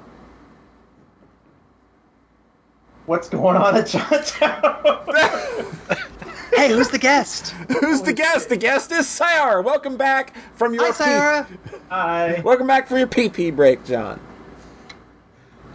[3.06, 5.00] what's going on at Chinatown.
[6.56, 7.50] Hey, who's the guest?
[7.82, 8.48] Who's the guest?
[8.48, 9.64] The guest is Sayar.
[9.64, 11.48] Welcome back from your Hi, Sarah.
[11.90, 14.20] I Welcome back from your PP break, John.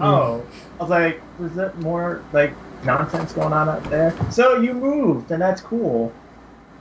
[0.01, 0.45] Oh,
[0.79, 2.53] I was like, was that more like
[2.85, 4.15] nonsense going on out there?
[4.31, 6.13] So you moved, and that's cool.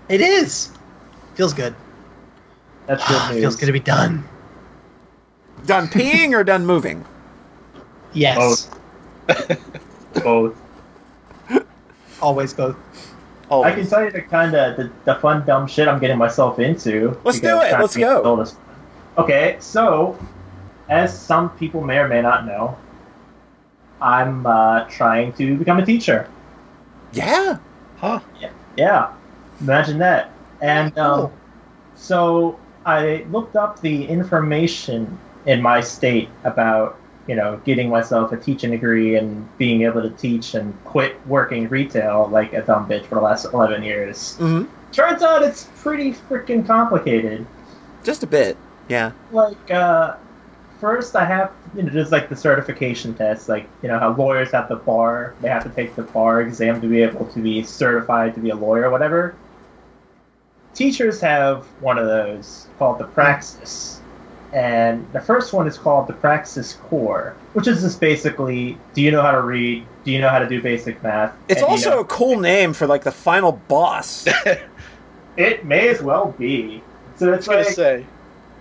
[0.09, 0.71] It is.
[1.35, 1.75] Feels good.
[2.85, 3.41] That's good ah, news.
[3.41, 4.23] Feels good to be done.
[5.65, 7.05] Done peeing or done moving?
[8.13, 8.69] Yes.
[10.13, 10.59] Both.
[12.21, 12.75] Always both.
[13.49, 16.17] Oh, I can tell you the kind of the, the fun dumb shit I'm getting
[16.17, 17.17] myself into.
[17.23, 17.71] Let's do it.
[17.79, 18.21] Let's go.
[18.23, 18.47] all
[19.17, 20.17] Okay, so
[20.89, 22.77] as some people may or may not know,
[24.01, 26.29] I'm uh, trying to become a teacher.
[27.13, 27.57] yeah.
[27.97, 28.19] Huh.
[28.39, 29.11] Yeah, yeah.
[29.59, 30.31] imagine that.
[30.61, 31.03] And Cool.
[31.03, 31.31] um,
[31.95, 38.37] so I looked up the information in my state about you know getting myself a
[38.37, 43.05] teaching degree and being able to teach and quit working retail like a dumb bitch
[43.07, 44.35] for the last 11 years.
[44.37, 47.45] hmm Turns out it's pretty freaking complicated.
[48.03, 48.57] Just a bit.
[48.87, 49.11] Yeah.
[49.31, 50.15] Like, uh,
[50.79, 54.51] first I have, you know, just like the certification test, like, you know, how lawyers
[54.51, 57.63] have the bar, they have to take the bar exam to be able to be
[57.63, 59.35] certified to be a lawyer or whatever.
[60.73, 64.01] Teachers have one of those called the Praxis.
[64.53, 69.11] And the first one is called the Praxis Core, which is just basically do you
[69.11, 69.85] know how to read?
[70.05, 71.35] Do you know how to do basic math?
[71.49, 74.25] It's and do you also know- a cool name for like the final boss.
[75.37, 76.81] it may as well be.
[77.17, 78.05] So that's what I it's was gonna like, say.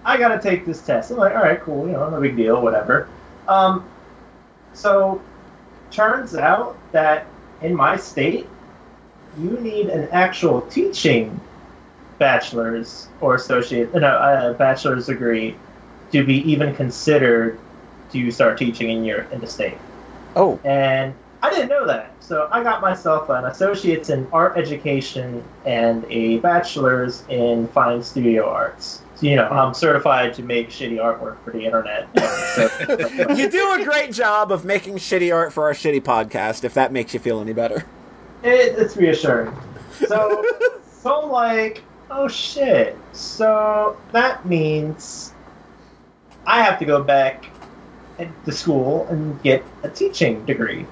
[0.06, 1.10] I gotta take this test.
[1.10, 3.08] I'm like, all right, cool, you know, no big deal, whatever.
[3.48, 3.84] Um,
[4.72, 5.20] so
[5.90, 7.26] turns out that
[7.60, 8.46] in my state,
[9.36, 11.40] you need an actual teaching
[12.18, 15.56] bachelor's or associate, no, a bachelor's degree
[16.12, 17.58] to be even considered
[18.12, 19.76] to start teaching in your in the state.
[20.36, 20.58] oh.
[20.64, 22.12] And I didn't know that.
[22.20, 28.48] So I got myself an associate's in art education and a bachelor's in fine studio
[28.48, 29.02] arts.
[29.20, 32.08] You know, I'm certified to make shitty artwork for the internet.
[32.54, 36.74] So, you do a great job of making shitty art for our shitty podcast, if
[36.74, 37.86] that makes you feel any better.
[38.42, 39.56] it, it's reassuring.
[40.06, 40.44] So,
[41.00, 42.98] so I'm like, oh shit.
[43.12, 45.32] So that means
[46.46, 47.46] I have to go back
[48.44, 50.86] to school and get a teaching degree.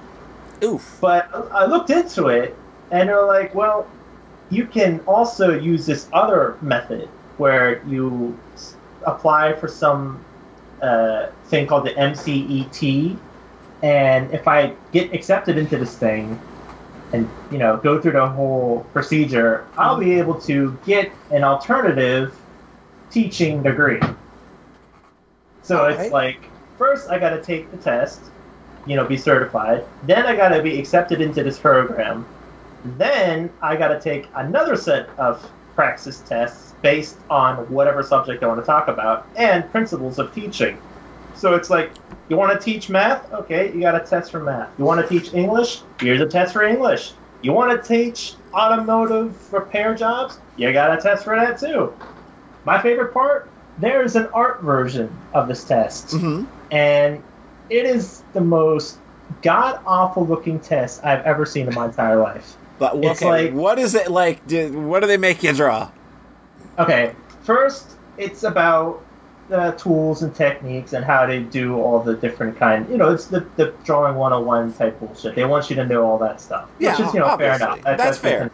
[0.62, 0.98] Oof.
[1.00, 2.56] But I looked into it,
[2.90, 3.86] and they're like, well,
[4.50, 10.24] you can also use this other method where you s- apply for some
[10.82, 13.18] uh, thing called the MCET,
[13.82, 16.40] and if I get accepted into this thing,
[17.12, 22.36] and you know go through the whole procedure, I'll be able to get an alternative
[23.10, 24.00] teaching degree.
[25.62, 25.94] So Okay.
[25.94, 28.30] it's like first I got to take the test,
[28.84, 29.86] you know, be certified.
[30.02, 32.26] Then I got to be accepted into this program.
[32.84, 38.46] Then I got to take another set of praxis tests based on whatever subject I
[38.46, 40.78] want to talk about and principles of teaching.
[41.32, 41.94] So it's like,
[42.28, 43.32] you want to teach math?
[43.32, 44.70] Okay, you got a test for math.
[44.78, 45.82] You want to teach English?
[45.98, 47.14] Here's a test for English.
[47.40, 50.38] You want to teach automotive repair jobs?
[50.56, 51.94] You got a test for that too.
[52.64, 53.50] My favorite part?
[53.78, 57.22] There's an art version of this test hmm and
[57.68, 58.98] it is the most
[59.42, 62.56] god awful looking test I've ever seen in my entire life.
[62.78, 64.46] But It's okay, like- what is it like?
[64.46, 65.90] Do, what do they make you draw?
[66.78, 69.02] Okay, first it's about
[69.48, 72.88] the tools and techniques and how to do all the different kind.
[72.88, 75.34] You know, it's the, the drawing 101 type bullshit.
[75.34, 77.82] They want you to know all that stuff, Yeah, which is you know fair enough.
[77.82, 78.50] That- That's fair.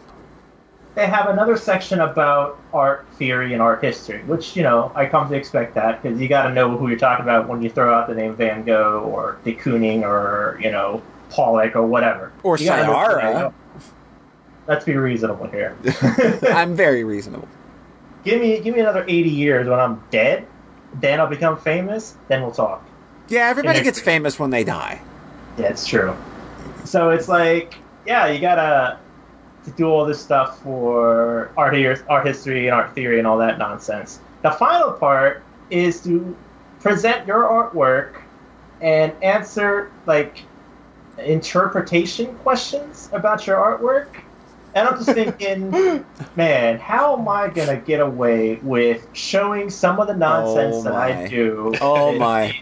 [0.93, 5.29] They have another section about art theory and art history, which you know I come
[5.29, 7.93] to expect that because you got to know who you're talking about when you throw
[7.93, 12.33] out the name Van Gogh or de Kooning or you know Pollock or whatever.
[12.43, 13.53] Or You gotta know who they Sayara.
[14.67, 15.77] Let's be reasonable here.
[16.49, 17.47] I'm very reasonable.
[18.23, 20.47] Give me give me another 80 years when I'm dead,
[20.95, 22.15] then I'll become famous.
[22.27, 22.83] Then we'll talk.
[23.29, 25.01] Yeah, everybody gets famous when they die.
[25.57, 26.15] Yeah, it's true.
[26.85, 27.75] So it's like,
[28.05, 28.97] yeah, you gotta
[29.65, 33.37] to do all this stuff for art, here- art history and art theory and all
[33.37, 34.19] that nonsense.
[34.41, 36.35] The final part is to
[36.79, 38.21] present your artwork
[38.81, 40.43] and answer like
[41.19, 44.07] interpretation questions about your artwork.
[44.73, 50.07] And I'm just thinking, man, how am I gonna get away with showing some of
[50.07, 50.93] the nonsense Oh that.
[50.93, 51.73] I do?
[51.81, 52.57] Oh my.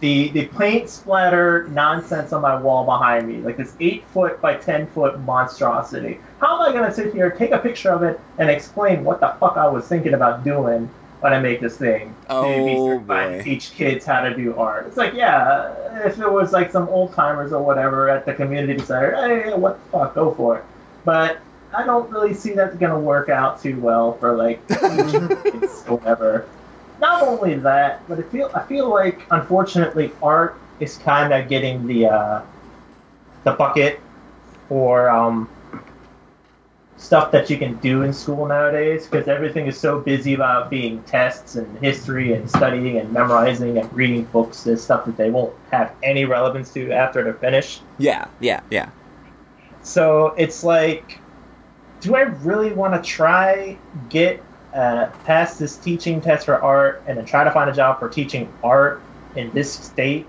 [0.00, 4.54] The the paint splatter nonsense on my wall behind me, like this eight foot by
[4.56, 6.20] ten foot monstrosity.
[6.38, 9.34] How am I gonna sit here, take a picture of it, and explain what the
[9.40, 12.14] fuck I was thinking about doing when I make this thing?
[12.28, 13.38] Oh, Maybe boy.
[13.38, 14.86] to teach kids how to do art.
[14.86, 15.72] It's like, yeah,
[16.04, 19.82] if it was like some old timers or whatever at the community center, hey, what
[19.82, 20.64] the fuck, go for it.
[21.06, 21.38] But
[21.76, 24.58] I don't really see that's gonna work out too well for like
[25.86, 26.48] whatever.
[27.00, 31.86] Not only that, but I feel I feel like unfortunately art is kind of getting
[31.86, 32.42] the uh,
[33.44, 34.00] the bucket
[34.68, 35.50] for um,
[36.96, 41.02] stuff that you can do in school nowadays because everything is so busy about being
[41.02, 45.54] tests and history and studying and memorizing and reading books and stuff that they won't
[45.70, 47.82] have any relevance to after they're finished.
[47.98, 48.88] Yeah, yeah, yeah.
[49.82, 51.20] So it's like,
[52.06, 53.76] do I really want to try
[54.08, 54.40] get
[54.72, 58.08] uh, pass this teaching test for art and then try to find a job for
[58.08, 59.02] teaching art
[59.34, 60.24] in this state?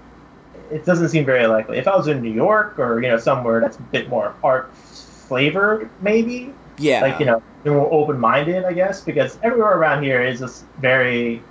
[0.71, 1.77] It doesn't seem very likely.
[1.77, 4.73] If I was in New York or you know somewhere that's a bit more art
[4.75, 7.01] flavored, maybe Yeah.
[7.01, 11.43] like you know more open minded, I guess, because everywhere around here is just very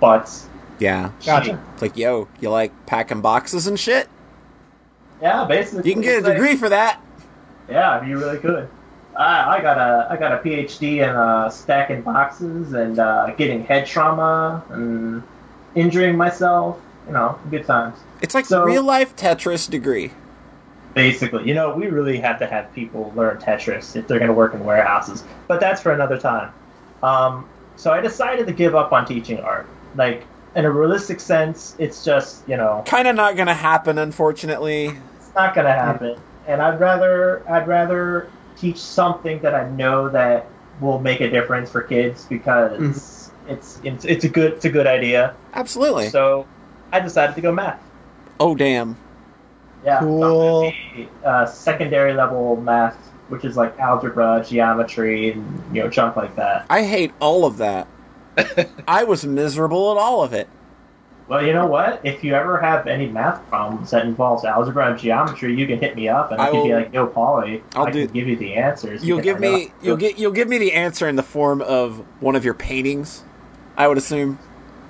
[0.00, 0.48] butts.
[0.80, 1.12] Yeah.
[1.24, 1.62] Gotcha.
[1.80, 4.08] Like, yo, you like packing boxes and shit?
[5.22, 5.88] Yeah, basically.
[5.88, 7.00] You can get a degree for that.
[7.68, 8.68] Yeah, you really could.
[9.20, 13.64] I, I got a I got a PhD in uh, stacking boxes and uh, getting
[13.64, 15.22] head trauma and
[15.74, 16.80] injuring myself.
[17.06, 17.98] You know, good times.
[18.22, 20.12] It's like So- real life Tetris degree.
[20.94, 24.34] Basically, you know, we really have to have people learn Tetris if they're going to
[24.34, 25.22] work in warehouses.
[25.46, 26.52] But that's for another time.
[27.04, 29.68] Um, so I decided to give up on teaching art.
[29.96, 30.24] Like
[30.56, 34.86] in a realistic sense, it's just you know Kind of not gonna happen, unfortunately.
[35.16, 36.18] it's not going to happen.
[36.48, 38.28] And I'd rather I'd rather
[38.60, 40.46] teach something that I know that
[40.80, 44.86] will make a difference for kids because it's, it's it's a good it's a good
[44.86, 45.34] idea.
[45.54, 46.08] Absolutely.
[46.08, 46.46] So
[46.92, 47.82] I decided to go math.
[48.38, 48.96] oh damn.
[49.84, 50.20] Yeah, Cool.
[50.20, 52.96] So I'm gonna be, uh, secondary level math,
[53.28, 56.66] which is like algebra, geometry, and you know junk like that.
[56.68, 57.88] I hate all of that.
[58.88, 60.48] I was miserable at all of it.
[61.30, 62.00] Well, you know what?
[62.02, 65.94] If you ever have any math problems that involves algebra and geometry, you can hit
[65.94, 68.26] me up, and I, I can be like, "Yo, Polly, I'll I do- can give
[68.26, 71.14] you the answers." You'll give know me you'll get you'll give me the answer in
[71.14, 73.22] the form of one of your paintings.
[73.76, 74.40] I would assume.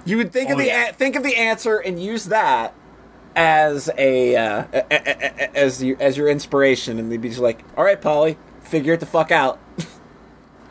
[0.06, 0.88] You would think of Oh, the yeah.
[0.88, 2.72] a- think of the answer and use that
[3.36, 5.04] as a, uh, a- a-
[5.50, 8.94] a- as your as your inspiration, and they'd be just like, "All right, Polly, figure
[8.94, 9.58] it the fuck out."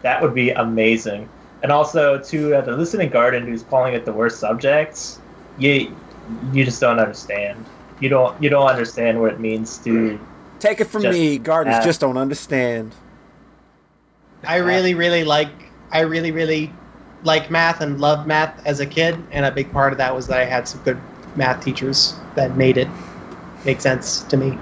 [0.01, 1.27] That would be amazing.
[1.61, 5.19] And also to uh, the listening garden who's calling it the worst subjects,
[5.60, 5.95] you
[6.53, 7.65] you just don't understand.
[7.99, 10.19] You don't you don't understand what it means to.
[10.60, 11.86] Take it from me, gardens ask.
[11.86, 12.94] just don't understand.
[14.45, 15.49] I really, really like.
[15.91, 16.72] I really, really
[17.23, 20.27] like math and loved math as a kid, and a big part of that was
[20.27, 20.99] that I had some good
[21.36, 22.88] math teachers that made it
[23.65, 24.57] make sense to me.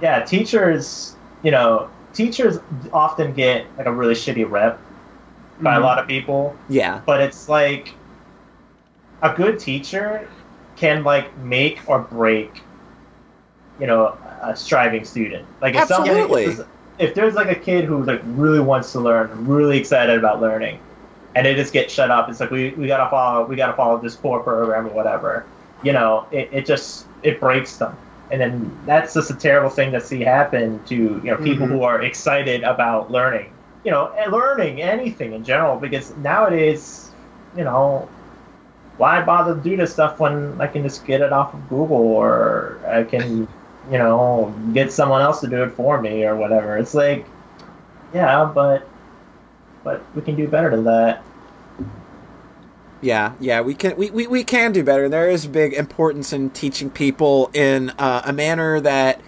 [0.00, 1.14] Yeah, teachers.
[1.42, 2.58] You know, teachers
[2.92, 4.80] often get like a really shitty rep
[5.60, 5.82] by a Mhm.
[5.82, 6.56] lot of people.
[6.68, 7.92] Yeah, but it's like
[9.22, 10.28] a good teacher
[10.76, 12.62] can like make or break
[13.78, 16.44] you know a striving student like if Absolutely.
[16.44, 16.68] if there's,
[16.98, 20.78] if there's like a kid who like really wants to learn really excited about learning
[21.34, 23.98] and they just get shut up it's like we, we gotta follow we gotta follow
[23.98, 25.46] this core program or whatever
[25.82, 27.96] you know it, it just it breaks them
[28.30, 31.70] and then that's just a terrible thing to see happen to you know people Mhm.
[31.70, 33.52] who are excited about learning
[33.84, 37.10] you know and learning anything in general because nowadays
[37.56, 38.08] you know
[38.96, 41.96] why bother to do this stuff when I can just get it off of Google
[41.96, 43.48] or I can
[43.90, 47.26] you know get someone else to do it for me or whatever it's like
[48.12, 48.88] yeah but
[49.84, 51.22] but we can do better than that
[53.00, 53.60] yeah, yeah.
[53.60, 55.08] We can we, we, we can do better.
[55.08, 59.20] There is big importance in teaching people in uh, a manner that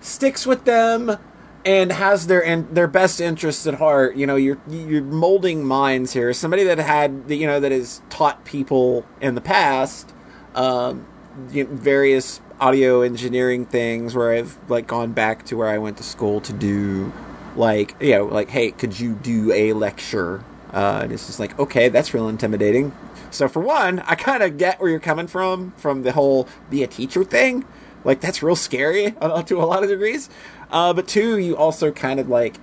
[0.00, 1.18] sticks with them
[1.64, 4.16] and has their in, their best interests at heart.
[4.16, 6.32] You know, you're you're molding minds here.
[6.32, 10.12] Somebody that had you know that has taught people in the past
[10.54, 11.06] um,
[11.50, 15.96] you know, various audio engineering things where I've like gone back to where I went
[15.98, 17.12] to school to do
[17.56, 20.42] like you know like hey could you do a lecture
[20.72, 22.92] uh, and it's just like okay that's real intimidating
[23.30, 26.82] so for one i kind of get where you're coming from from the whole be
[26.82, 27.64] a teacher thing
[28.02, 29.12] like that's real scary
[29.46, 30.28] to a lot of degrees
[30.74, 32.56] uh, but two you also kind of like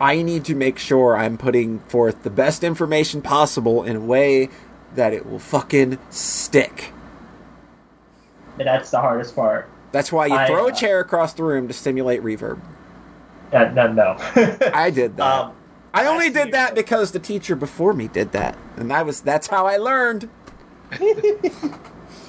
[0.00, 4.48] i need to make sure i'm putting forth the best information possible in a way
[4.94, 6.92] that it will fucking stick
[8.58, 11.66] that's the hardest part that's why you I, throw a uh, chair across the room
[11.66, 12.60] to simulate reverb
[13.52, 14.16] Uh, no, no.
[14.74, 15.40] I did that.
[15.40, 15.54] Um,
[15.94, 19.46] I only did that because the teacher before me did that, and I was that's
[19.46, 20.28] how I learned.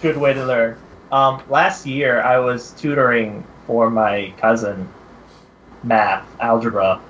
[0.01, 0.77] good way to learn.
[1.11, 4.87] Um, last year, I was tutoring for my cousin
[5.85, 7.01] math, algebra,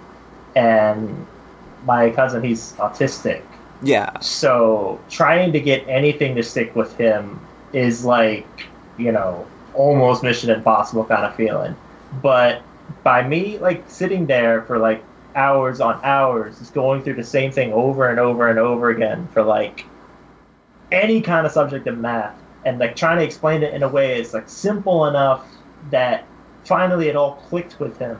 [0.55, 1.25] and
[1.85, 3.41] my cousin, he's autistic.
[3.81, 7.39] Yeah, So trying to get anything to stick with him
[7.73, 8.47] is like,
[8.97, 11.75] you know, almost mission impossible kind of feeling.
[12.21, 12.63] But
[13.03, 15.03] by me like sitting there for like
[15.35, 19.27] hours on hours, just going through the same thing over and over and over again
[19.33, 19.85] for like
[20.91, 24.19] any kind of subject of math and like trying to explain it in a way
[24.19, 25.45] it's like simple enough
[25.91, 26.25] that
[26.63, 28.17] finally it all clicked with him.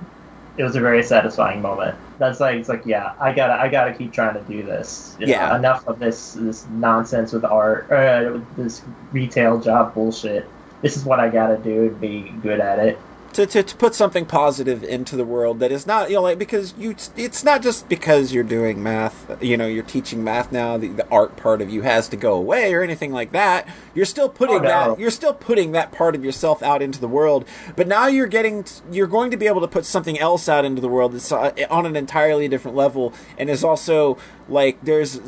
[0.58, 1.98] It was a very satisfying moment.
[2.18, 5.16] That's like it's like yeah, I gotta I gotta keep trying to do this.
[5.20, 5.56] You know, Yeah.
[5.58, 10.56] enough of this this nonsense with art, uh, this retail job bullshit.
[10.82, 13.05] This is what I gotta do and be good at it.
[13.36, 16.40] To, to to put something positive into the world that is not you know like
[16.40, 20.78] because you it's not just because you're doing math you know you're teaching math now
[20.78, 24.06] the, the art part of you has to go away or anything like that you're
[24.06, 24.68] still putting Oh, no.
[24.96, 27.46] that you're still putting that part of yourself out into the world
[27.76, 30.82] but now you're getting you're going to be able to put something else out into
[30.82, 34.18] the world that's uh, on an entirely different level and is also
[34.48, 35.20] like there's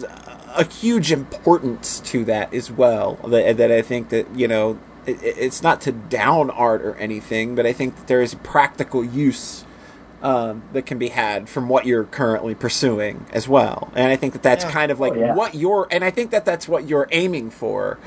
[0.55, 5.19] a huge importance to that as well that, that I think that you know it,
[5.23, 9.65] it's not to down art or anything, but I think that there is practical use
[10.21, 13.91] um, that can be had from what you're currently pursuing as well.
[13.95, 14.71] And I think that that's Yeah.
[14.71, 15.33] kind of like Oh, yeah.
[15.35, 17.99] what you're, and I think that that's what you're aiming for,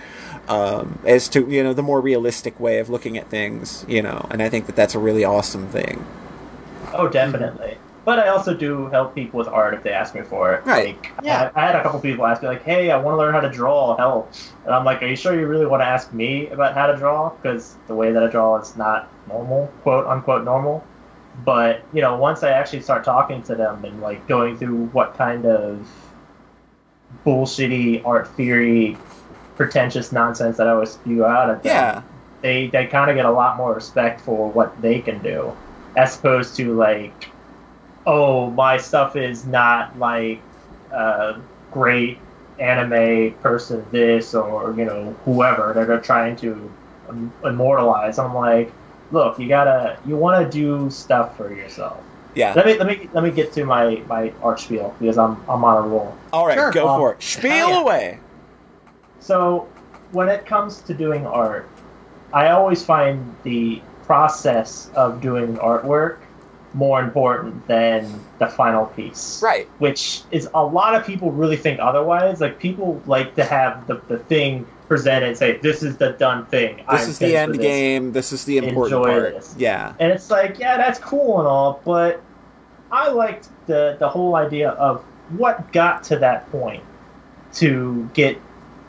[0.48, 4.26] um, as to you know the more realistic way of looking at things, you know.
[4.30, 6.04] And I think that that's a really awesome thing.
[6.92, 7.78] Oh, definitely.
[8.04, 10.64] But I also do help people with art if they ask me for it.
[10.64, 10.96] Right.
[10.96, 11.50] Like, Yeah.
[11.54, 13.40] I, I had a couple people ask me, like, hey, I want to learn how
[13.40, 14.32] to draw, help.
[14.64, 16.96] And I'm like, are you sure you really want to ask me about how to
[16.96, 17.28] draw?
[17.30, 20.82] Because the way that I draw is not normal, quote unquote normal.
[21.44, 25.14] But, you know, once I actually start talking to them and, like, going through what
[25.16, 25.86] kind of
[27.26, 28.96] bullshitty art theory,
[29.56, 32.02] pretentious nonsense that I always spew out at them, Yeah,
[32.40, 35.54] they they kind of get a lot more respect for what they can do,
[35.96, 37.28] as opposed to like,
[38.10, 40.40] oh, my stuff is not like
[40.92, 41.38] uh,
[41.70, 42.18] great
[42.58, 46.70] anime person this or you know whoever that they're trying to
[47.08, 48.18] um, immortalize.
[48.18, 48.72] I'm like,
[49.12, 52.00] look, you gotta you want to do stuff for yourself.
[52.34, 52.52] yeah.
[52.54, 55.64] Let me let me let me get to my my art spiel because I'm I'm
[55.64, 56.16] on a roll.
[56.32, 56.72] All right, Sure.
[56.72, 57.22] go Um, for it.
[57.22, 57.80] Spiel yeah.
[57.80, 58.18] away.
[59.20, 59.68] So,
[60.12, 61.68] when it comes to doing art,
[62.32, 66.18] I always find the process of doing artwork
[66.72, 69.42] more important than the final piece.
[69.42, 69.68] Right.
[69.78, 72.40] Which is a lot of people really think otherwise.
[72.40, 76.46] Like, people like to have the, the thing presented and say, this is the done
[76.46, 76.76] thing.
[76.76, 78.12] This I'm is the end this." game.
[78.12, 79.34] This is the important Enjoy part.
[79.34, 79.54] this.
[79.58, 79.94] Yeah.
[79.98, 82.22] And it's like, yeah, that's cool and all, but
[82.92, 85.02] I liked the the whole idea of
[85.36, 86.82] what got to that point
[87.54, 88.36] to get,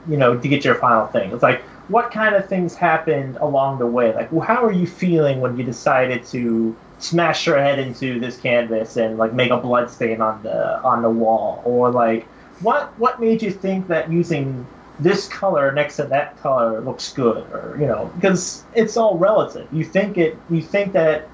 [0.07, 1.31] you know, to get your final thing.
[1.31, 4.13] It's like, what kind of things happened along the way?
[4.13, 8.39] Like, well, how are you feeling when you decided to smash your head into this
[8.39, 12.25] canvas and like make a blood stain on the on the wall, or like,
[12.61, 14.65] what what made you think that using
[14.99, 17.43] this color next to that color looks good?
[17.51, 19.67] Or you know because it's all relative.
[19.71, 21.27] You think it you think that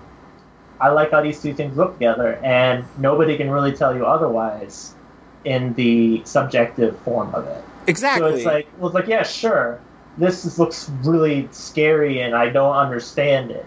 [0.80, 4.94] i like how these two things look together and nobody can really tell you otherwise
[5.44, 7.64] in the subjective form of it.
[7.88, 8.30] Exactly.
[8.30, 9.80] so it's like well it's like yeah sure
[10.18, 13.66] this is, looks really scary and i don't understand it.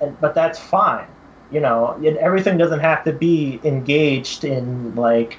[0.00, 1.06] And, but that's fine
[1.50, 5.38] you know and everything doesn't have to be engaged in like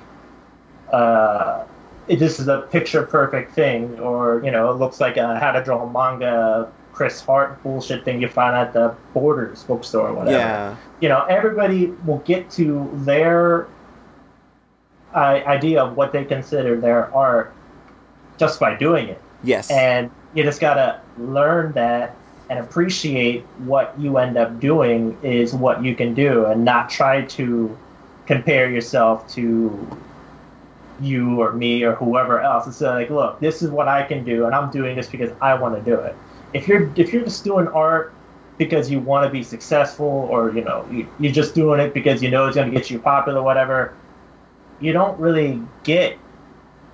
[0.91, 1.64] uh
[2.07, 5.52] it, this is a picture perfect thing, or you know, it looks like a how
[5.52, 10.36] to draw manga Chris Hart bullshit thing you find at the Borders bookstore or whatever.
[10.38, 10.76] yeah.
[11.02, 13.68] You know, everybody will get to their
[15.14, 17.53] uh, idea of what they consider their art
[18.40, 19.69] just by doing it, Yes.
[19.69, 22.15] and you just gotta learn that
[22.49, 27.23] and appreciate what you end up doing is what you can do, and not try
[27.23, 27.77] to
[28.26, 30.03] compare yourself to
[30.99, 32.65] you or me or whoever else.
[32.65, 35.31] And say like look this is what i can do and i'm doing this because
[35.41, 36.17] i want to do it.
[36.53, 38.13] If you're if you're just doing art
[38.57, 42.21] because you want to be successful or you know you, you're just doing it because
[42.21, 43.95] you know it's going to get you popular whatever
[44.80, 46.17] you don't really get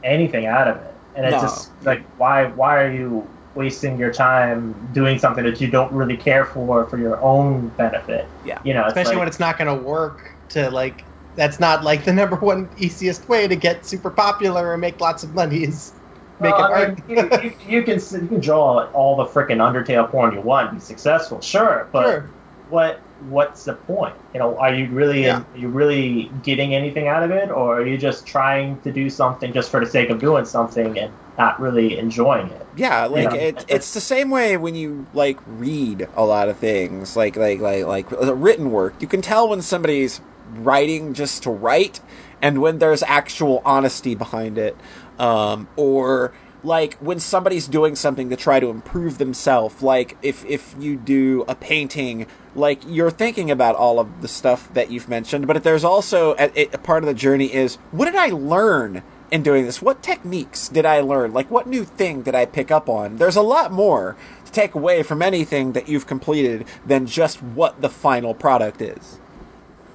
[0.04, 0.96] anything out of it.
[1.16, 1.40] And it's No.
[1.42, 6.18] just like why why are you wasting your time doing something that you don't really
[6.18, 8.60] care for for your own benefit Yeah.
[8.64, 11.04] you know it's Especially like- when it's not going to work to like.
[11.36, 15.22] That's not like the number one easiest way to get super popular or make lots
[15.22, 15.92] of money is
[16.40, 17.10] making Well, I art.
[17.10, 20.70] mean, you, you, you can you can draw all the freaking Undertale porn you want,
[20.70, 21.90] and be successful, sure.
[21.92, 22.30] But Sure.
[22.70, 24.14] what what's the point?
[24.34, 25.40] You know, are you really Yeah.
[25.40, 29.10] are you really getting anything out of it, or are you just trying to do
[29.10, 32.66] something just for the sake of doing something and not really enjoying it?
[32.76, 33.40] Yeah, like Yeah.
[33.40, 37.60] it, it's the same way when you like read a lot of things, like like
[37.60, 38.96] like like the written work.
[39.00, 40.22] You can tell when somebody's
[40.58, 42.00] writing just to write,
[42.42, 44.76] and when there's actual honesty behind it,
[45.18, 46.34] um, or
[46.64, 49.82] like when somebody's doing something to try to improve themselves.
[49.82, 52.26] Like if if you do a painting,
[52.56, 56.70] like you're thinking about all of the stuff that you've mentioned, but there's also a,
[56.74, 59.82] a part of the journey is what did I learn in doing this?
[59.82, 61.34] What techniques did I learn?
[61.34, 63.18] Like, what new thing did I pick up on?
[63.18, 64.16] There's a lot more
[64.46, 69.20] to take away from anything that you've completed than just what the final product is.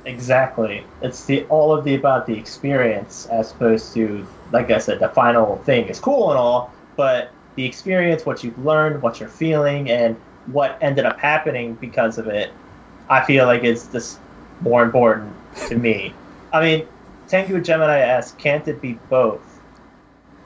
[0.04, 0.84] Exactly.
[1.02, 5.08] It's the all of the about the experience as opposed to like I said, the
[5.08, 9.90] final thing is cool and all, but the experience, what you've learned, what you're feeling,
[9.90, 10.16] and
[10.52, 12.52] what ended up happening because of it,
[13.08, 14.18] I feel like it's just
[14.60, 15.32] more important
[15.68, 16.14] to me.
[16.52, 16.86] I mean,
[17.28, 19.40] Tengu Gemini asks, can't it be both?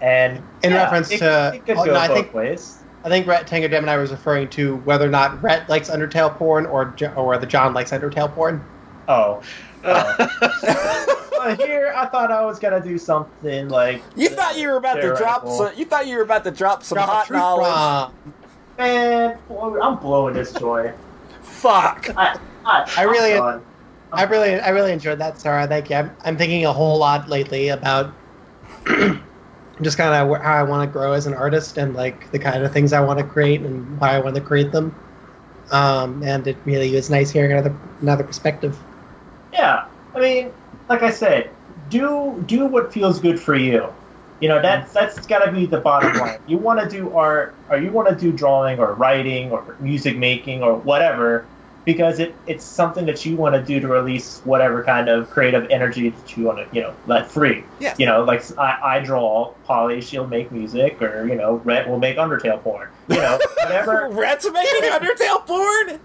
[0.01, 2.79] And In yeah, reference it, to- it could oh, go no, I both think- ways.
[3.05, 6.65] I think Rhett Tango Gemini was referring to whether or not Rhett likes Undertale porn
[6.65, 8.65] or Jo- or whether John likes Undertale porn.
[9.09, 9.43] Oh.
[11.37, 14.95] But here, I thought I was gonna do something like You thought you were about
[14.95, 15.47] to drop.
[15.47, 17.65] Some, you thought you were about to drop some Drop hot truth knowledge.
[17.67, 18.15] bomb.
[18.79, 19.39] Man,
[19.83, 20.93] I'm blowing this joy.
[21.43, 22.11] Fuck.
[22.17, 23.63] I, I, I really- I'm done.
[24.13, 25.67] I really, I really enjoyed that, Sarah.
[25.67, 25.97] Thank you.
[25.97, 28.13] I'm, I'm thinking a whole lot lately about
[29.83, 32.63] just kind of how I want to grow as an artist and like the kind
[32.63, 34.95] of things I want to create and why I want to create them.
[35.73, 38.79] Um, and it really was nice hearing another another perspective.
[39.53, 40.53] Yeah, I mean,
[40.89, 41.51] like I said,
[41.91, 43.93] do do what feels good for you.
[44.45, 46.39] You know, that's that's got to be the bottom line.
[46.47, 50.19] You want to do art, or you want to do drawing, or writing, or music
[50.19, 51.47] making, or whatever,
[51.87, 55.71] because it it's something that you want to do to release whatever kind of creative
[55.71, 57.65] energy that you want to, you know, let free.
[57.81, 57.95] Yeah.
[57.99, 61.99] You know, like I, I draw, Polly, she'll make music, or you know, Rhett will
[61.99, 62.91] make Undertale porn.
[63.09, 64.09] You know, whatever.
[64.12, 66.01] Rhett's making Undertale porn.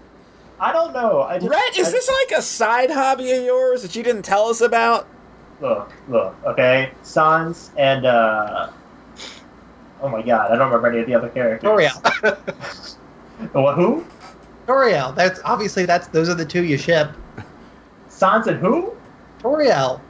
[0.58, 1.20] I don't know.
[1.24, 4.22] I just, Rhett, is I- this like a side hobby of yours that you didn't
[4.22, 5.06] tell us about?
[5.60, 6.92] Look, look, okay?
[7.02, 8.70] Sans and uh
[10.02, 11.68] Oh my god, I don't remember any of the other characters.
[11.68, 12.96] Toriel,
[13.52, 14.04] What who?
[14.66, 15.14] Toriel.
[15.14, 17.10] That's obviously that's those are the two you ship.
[18.08, 18.94] Sans and who?
[19.40, 20.00] Toriel,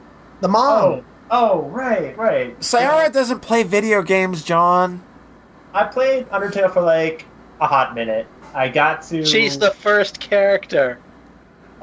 [0.41, 0.83] the mom.
[0.83, 2.57] Oh, oh, right, right.
[2.59, 5.01] Sayara doesn't play video games, John.
[5.73, 7.25] I played Undertale for like
[7.61, 8.27] a hot minute.
[8.53, 10.99] I got to She's the first character.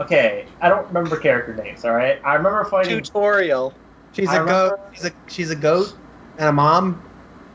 [0.01, 2.20] Okay, I don't remember character names, alright?
[2.25, 3.75] I remember fighting Tutorial.
[4.12, 4.81] She's I a remember- goat.
[4.95, 5.95] She's a she's a goat
[6.39, 7.03] and a mom.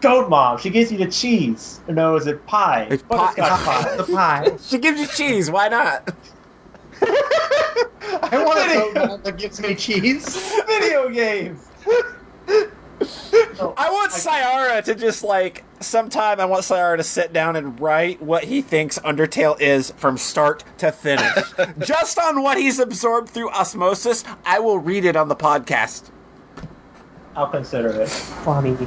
[0.01, 0.57] Goat Mom.
[0.57, 1.79] She gives you the cheese.
[1.87, 2.87] No, is it pie?
[2.91, 3.95] It's Butterscotch pie.
[3.95, 4.57] The pie.
[4.61, 5.49] She gives you cheese.
[5.49, 6.13] Why not?
[7.01, 10.35] I want a goat mom that gives me cheese.
[10.67, 11.65] Video games.
[13.01, 16.39] I want Sayara to just like sometime.
[16.39, 20.63] I want Sayara to sit down and write what he thinks Undertale is from start
[20.77, 21.43] to finish,
[21.79, 24.23] just on what he's absorbed through osmosis.
[24.45, 26.09] I will read it on the podcast.
[27.35, 28.09] I'll consider it.
[28.09, 28.77] Funny.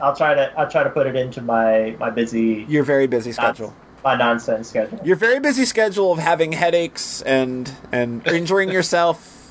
[0.00, 0.52] I'll try to.
[0.58, 3.74] I'll try to put it into my my busy Your very busy schedule.
[4.04, 5.00] my nonsense schedule.
[5.04, 9.41] Your very busy schedule of having headaches and and injuring yourself.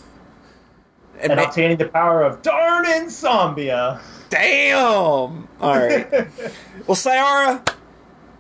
[1.22, 4.02] And and obtaining the power of darn insomnia.
[4.30, 4.78] damn.
[4.80, 6.28] All right.
[6.88, 7.66] Well, Sayara,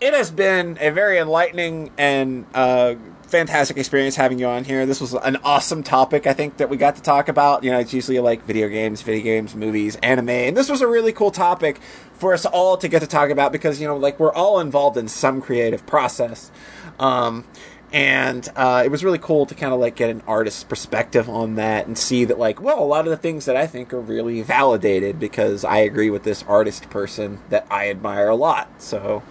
[0.01, 2.95] it has been a very enlightening and uh,
[3.31, 4.85] fantastic experience having you on here.
[4.87, 7.63] This was an awesome topic, I think, that we got to talk about.
[7.63, 10.87] You know, it's usually like video games, video games, movies, anime, and this was a
[10.87, 11.79] really cool topic
[12.13, 14.97] for us all to get to talk about because, you know, like we're all involved
[14.97, 16.51] in some creative process.
[16.99, 17.45] Um,
[17.93, 21.55] and uh, it was really cool to kind of like get an artist's perspective on
[21.55, 23.99] that and see that like well a lot of the things that i think are
[23.99, 29.22] really validated because i agree with this artist person that i admire a lot so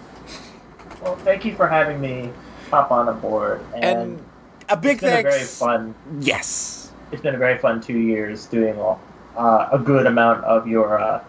[1.02, 2.30] Well, thank you for having me
[2.70, 3.62] hop on aboard.
[3.74, 4.24] And, and
[4.68, 5.94] a big it's been a very fun.
[6.20, 9.00] yes It's been a very fun two years doing all,
[9.36, 11.24] uh, a good amount of your uh,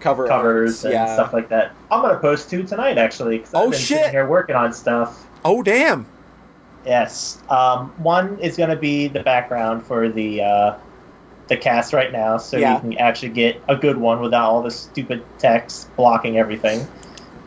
[0.00, 1.72] cover covers and yeah stuff like that.
[1.90, 3.40] I'm gonna post two tonight actually.
[3.40, 3.98] Cause I've Oh, been shit.
[3.98, 5.26] Sitting here working on stuff.
[5.44, 6.06] oh damn
[6.84, 7.40] Yes.
[7.48, 10.78] Um, one is going to be the background for the uh,
[11.48, 12.74] the cast right now, so Yeah.
[12.74, 16.86] you can actually get a good one without all the stupid text blocking everything.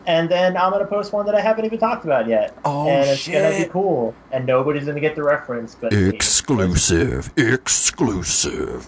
[0.06, 2.56] And then I'm going to post one that I haven't even talked about yet.
[2.64, 4.14] Oh, and it's going to be cool.
[4.30, 6.08] And nobody's going to get the reference, but me.
[6.08, 7.32] Exclusive.
[7.36, 8.86] Exclusive.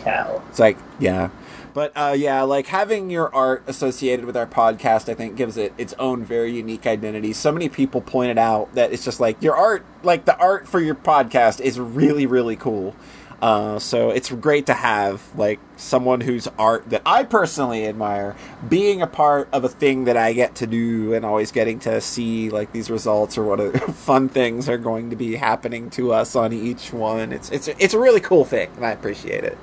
[0.00, 0.42] cow.
[0.50, 1.30] It's like, yeah.
[1.72, 5.72] But uh, yeah, like having your art associated with our podcast, I think gives it
[5.78, 7.32] its own very unique identity.
[7.32, 10.80] So many people pointed out that it's just like your art, like the art for
[10.80, 12.94] your podcast is really, really cool.
[13.40, 18.36] Uh, so it's great to have like someone whose art that I personally admire
[18.68, 22.02] being a part of a thing that I get to do and always getting to
[22.02, 26.36] see like these results or what fun things are going to be happening to us
[26.36, 27.32] on each one.
[27.32, 29.56] It's it's it's a really cool thing and I appreciate it.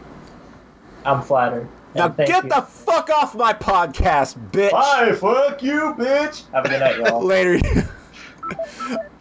[1.05, 1.67] I'm flattered.
[1.97, 2.49] Now thank get you.
[2.49, 4.71] the fuck off my podcast, bitch.
[4.71, 6.49] Bye, fuck you, bitch.
[6.51, 7.23] Have a good night, y'all.
[7.25, 7.59] Later.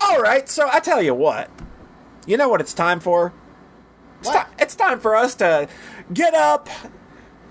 [0.01, 1.51] All right, so I tell you what.
[2.27, 3.33] You know what it's time for?
[4.21, 4.47] It's, What?
[4.49, 5.69] ti- it's time for us to
[6.13, 6.69] get up,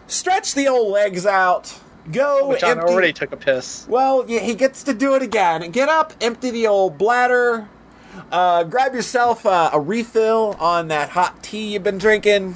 [0.07, 1.77] stretch the old legs out,
[2.11, 2.91] go Which John empty.
[2.93, 3.85] already took a piss.
[3.87, 5.69] Well, yeah, he gets to do it again.
[5.71, 7.67] Get up, empty the old bladder,
[8.31, 12.55] uh, grab yourself uh, a refill on that hot tea you've been drinking.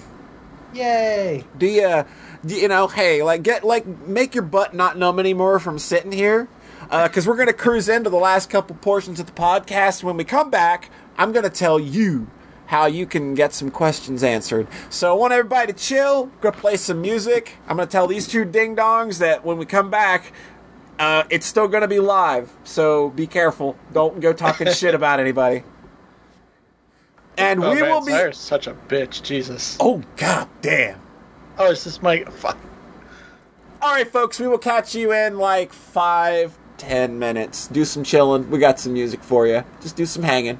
[0.73, 1.43] Yay!
[1.57, 2.05] do you do
[2.45, 6.47] you know hey like get like make your butt not numb anymore from sitting here.
[6.89, 10.03] Because we're gonna cruise into the last couple portions of the podcast.
[10.03, 12.27] When we come back i'm gonna tell you
[12.67, 14.67] how you can get some questions answered.
[14.89, 17.57] So i want everybody to chill go play some music.
[17.67, 20.31] I'm gonna tell these two ding dongs that when we come back
[20.99, 22.51] uh, it's still gonna be live.
[22.65, 23.77] So be careful.
[23.93, 25.63] Don't go talking shit about anybody.
[27.37, 29.23] And oh, we man, will be Sire's such a bitch.
[29.23, 29.77] Jesus.
[29.79, 30.99] oh god damn
[31.61, 32.57] Oh, is this my fuck?
[33.81, 37.67] All right, folks, we will catch you in like five, ten minutes.
[37.67, 38.49] Do some chilling.
[38.49, 39.65] We got some music for you.
[39.81, 40.57] Just do some hanging.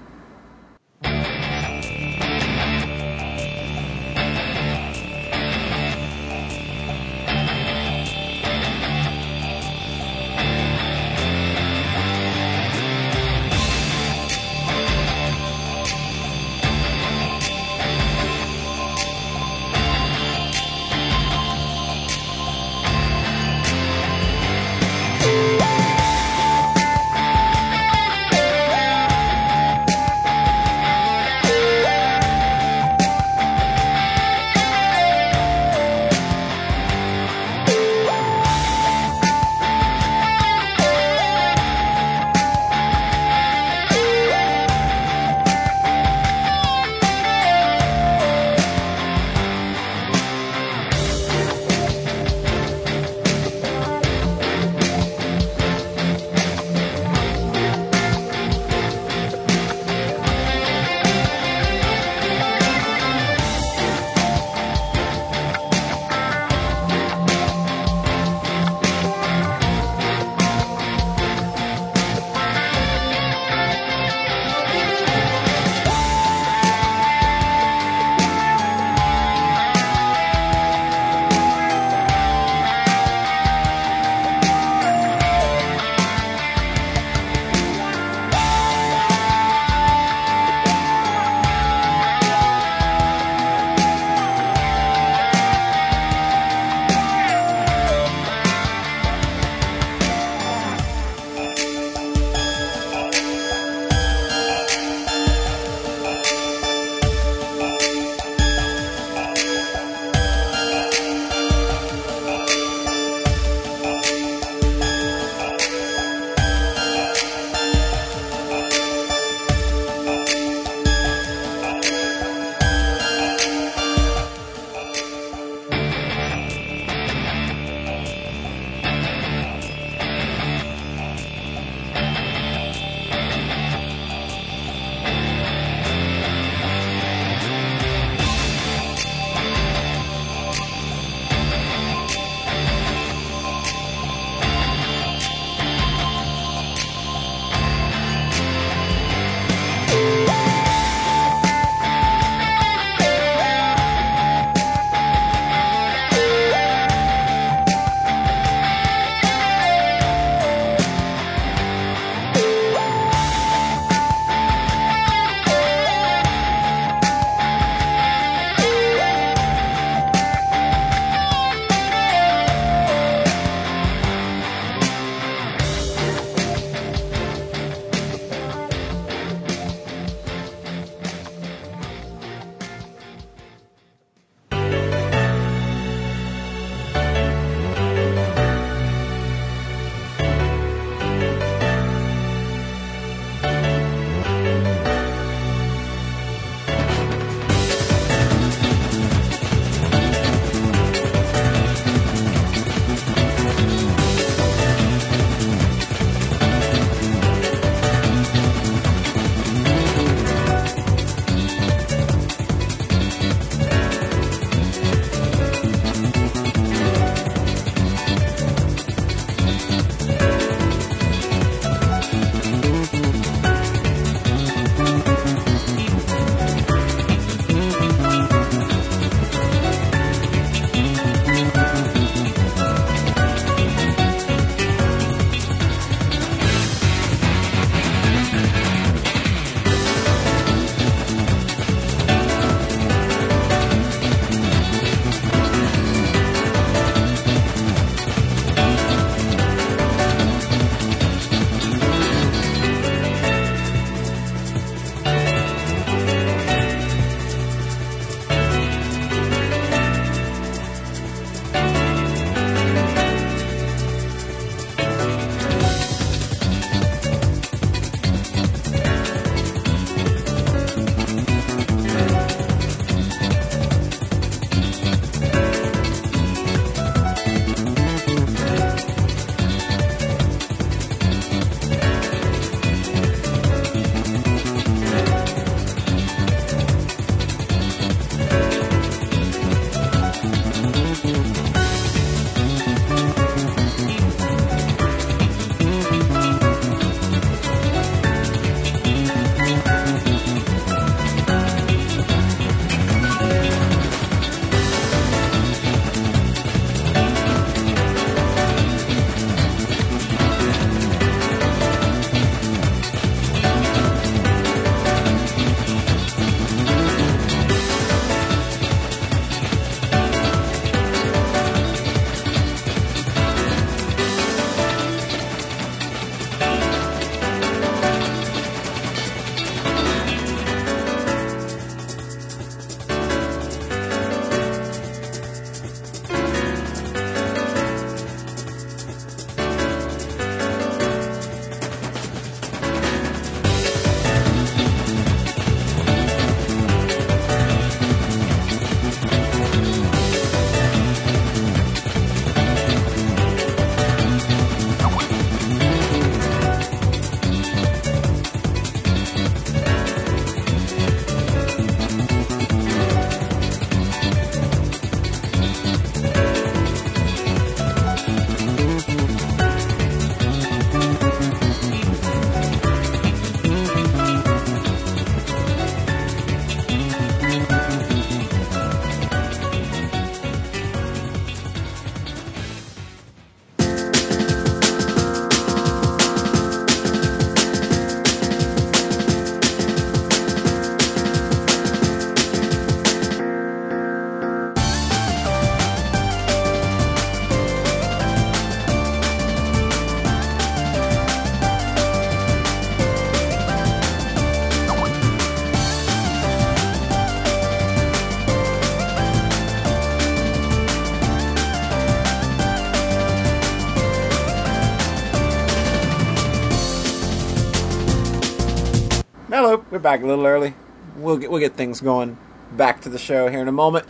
[419.80, 420.53] We're back a little early.
[420.97, 422.18] We'll get we'll get things going
[422.57, 423.88] back to the show here in a moment.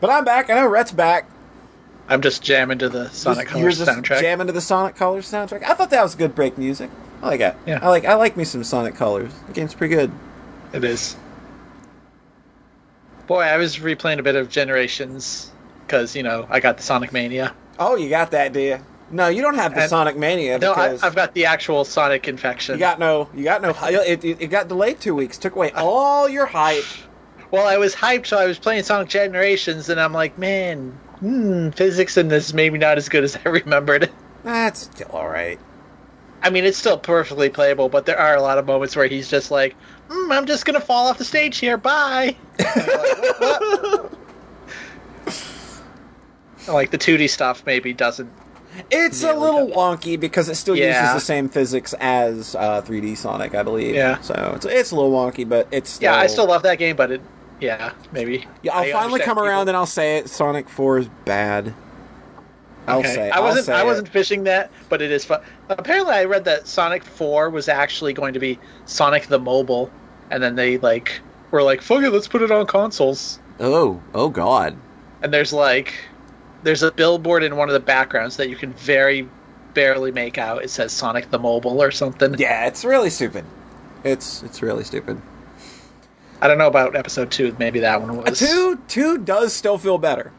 [0.00, 0.48] But I'm back.
[0.48, 1.28] I know Rhett's back.
[2.08, 4.22] I'm just jamming to the Sonic Colors just soundtrack.
[4.22, 5.64] jamming to the Sonic Colors soundtrack.
[5.64, 6.88] I thought that was good break music.
[7.20, 7.58] I like that.
[7.66, 7.80] Yeah.
[7.82, 9.34] I like I like me some Sonic Colors.
[9.48, 10.10] The game's pretty good.
[10.72, 11.14] It is.
[13.26, 15.52] Boy, I was replaying a bit of Generations
[15.86, 17.54] because you know I got the Sonic Mania.
[17.78, 18.78] Oh, you got that, do you?
[19.10, 22.28] No, you don't have the And- Sonic Mania No, I, I've got the actual Sonic
[22.28, 22.74] infection.
[22.74, 23.70] you got no, you got no.
[23.84, 25.38] It, it, it got delayed two weeks.
[25.38, 26.84] Took away all your hype.
[27.50, 30.90] Well, I was hyped, so I was playing Sonic Generations, and I'm like, man,
[31.20, 34.10] hmm, physics in this is maybe not as good as I remembered.
[34.44, 35.58] That's still all right.
[36.42, 39.28] I mean, it's still perfectly playable, but there are a lot of moments where he's
[39.30, 39.74] just like,
[40.08, 41.78] mm, I'm just gonna fall off the stage here.
[41.78, 42.36] Bye.
[46.68, 48.30] Like, like the 2D stuff maybe doesn't.
[48.90, 51.00] It's a little wonky because it still Yeah.
[51.00, 53.94] uses the same physics as uh, 3D Sonic, I believe.
[53.94, 54.20] Yeah.
[54.20, 56.96] So it's, it's a little wonky, but it's still, Yeah, I still love that game,
[56.96, 57.20] but it,
[57.60, 58.46] yeah, maybe.
[58.62, 60.28] Yeah, I'll I finally understand come around and I'll say it.
[60.28, 61.74] Sonic 4 is bad.
[62.86, 63.14] I'll Okay.
[63.14, 63.30] say.
[63.30, 63.66] I I'll wasn't.
[63.66, 65.40] say I wasn't fishing that, but it is fun.
[65.68, 69.90] Apparently, I read that Sonic Four was actually going to be Sonic the Mobile,
[70.30, 74.30] and then they like were like, "Fuck it, let's put it on consoles." Oh, oh
[74.30, 74.74] God.
[75.22, 75.92] And there's like,
[76.68, 79.26] there's a billboard in one of the backgrounds that you can very
[79.72, 80.62] barely make out.
[80.62, 82.34] It says Sonic the Mobile or something.
[82.38, 83.46] Yeah, it's really stupid.
[84.04, 85.18] It's it's really stupid.
[86.42, 87.56] I don't know about episode two.
[87.58, 90.30] Maybe that one was two two does still feel better.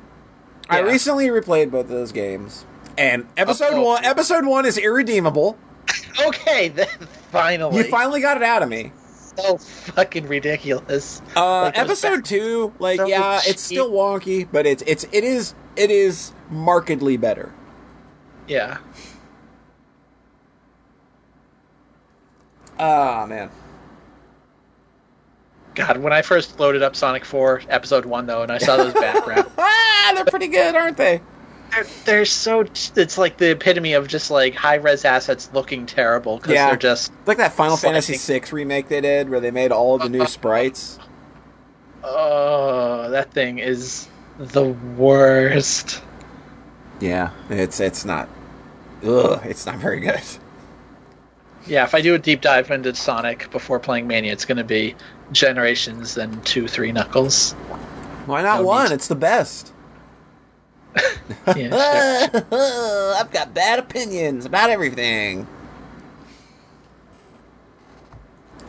[0.69, 2.63] I recently replayed both of those games,
[2.95, 3.81] and episode Oh.
[3.81, 5.57] one episode one is irredeemable.
[6.21, 6.87] Okay, then
[7.31, 8.91] finally, You finally got it out of me.
[9.37, 11.21] so fucking ridiculous.
[11.35, 15.55] Uh, Like, episode two, like so yeah, it's still wonky, but it's it's it is
[15.79, 17.51] it is markedly better.
[18.47, 18.77] Yeah.
[22.77, 23.49] Ah man,
[25.75, 28.93] God, when I first loaded up Sonic 4 Episode 1, though, and I saw those
[28.93, 31.21] backgrounds, ah, they're pretty good, aren't they?
[31.71, 32.61] they're, they're so.
[32.61, 36.67] It's like the epitome of just like high res assets looking terrible because Yeah.
[36.67, 37.11] they're just.
[37.25, 38.01] Like that Final Sliding.
[38.01, 40.99] Fantasy VI remake they did, where they made all of the new sprites.
[42.03, 44.07] Oh, that thing is
[44.39, 44.65] the
[44.97, 46.01] worst.
[46.99, 48.27] Yeah, it's it's not.
[49.03, 50.21] Ugh, it's not very good.
[51.67, 54.63] Yeah, if I do a deep dive into Sonic before playing Mania, it's going to
[54.63, 54.95] be
[55.31, 57.51] Generations, then 2, 3 Knuckles.
[58.25, 58.85] Why not No one?
[58.89, 59.71] need- It's the best.
[61.55, 62.27] Yeah.
[62.33, 65.47] I've got bad opinions about everything.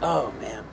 [0.02, 0.64] Oh man.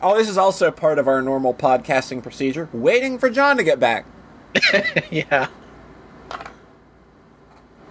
[0.00, 2.68] Oh, this is also part of our normal podcasting procedure.
[2.72, 4.06] Waiting for John to get back.
[5.10, 5.48] yeah.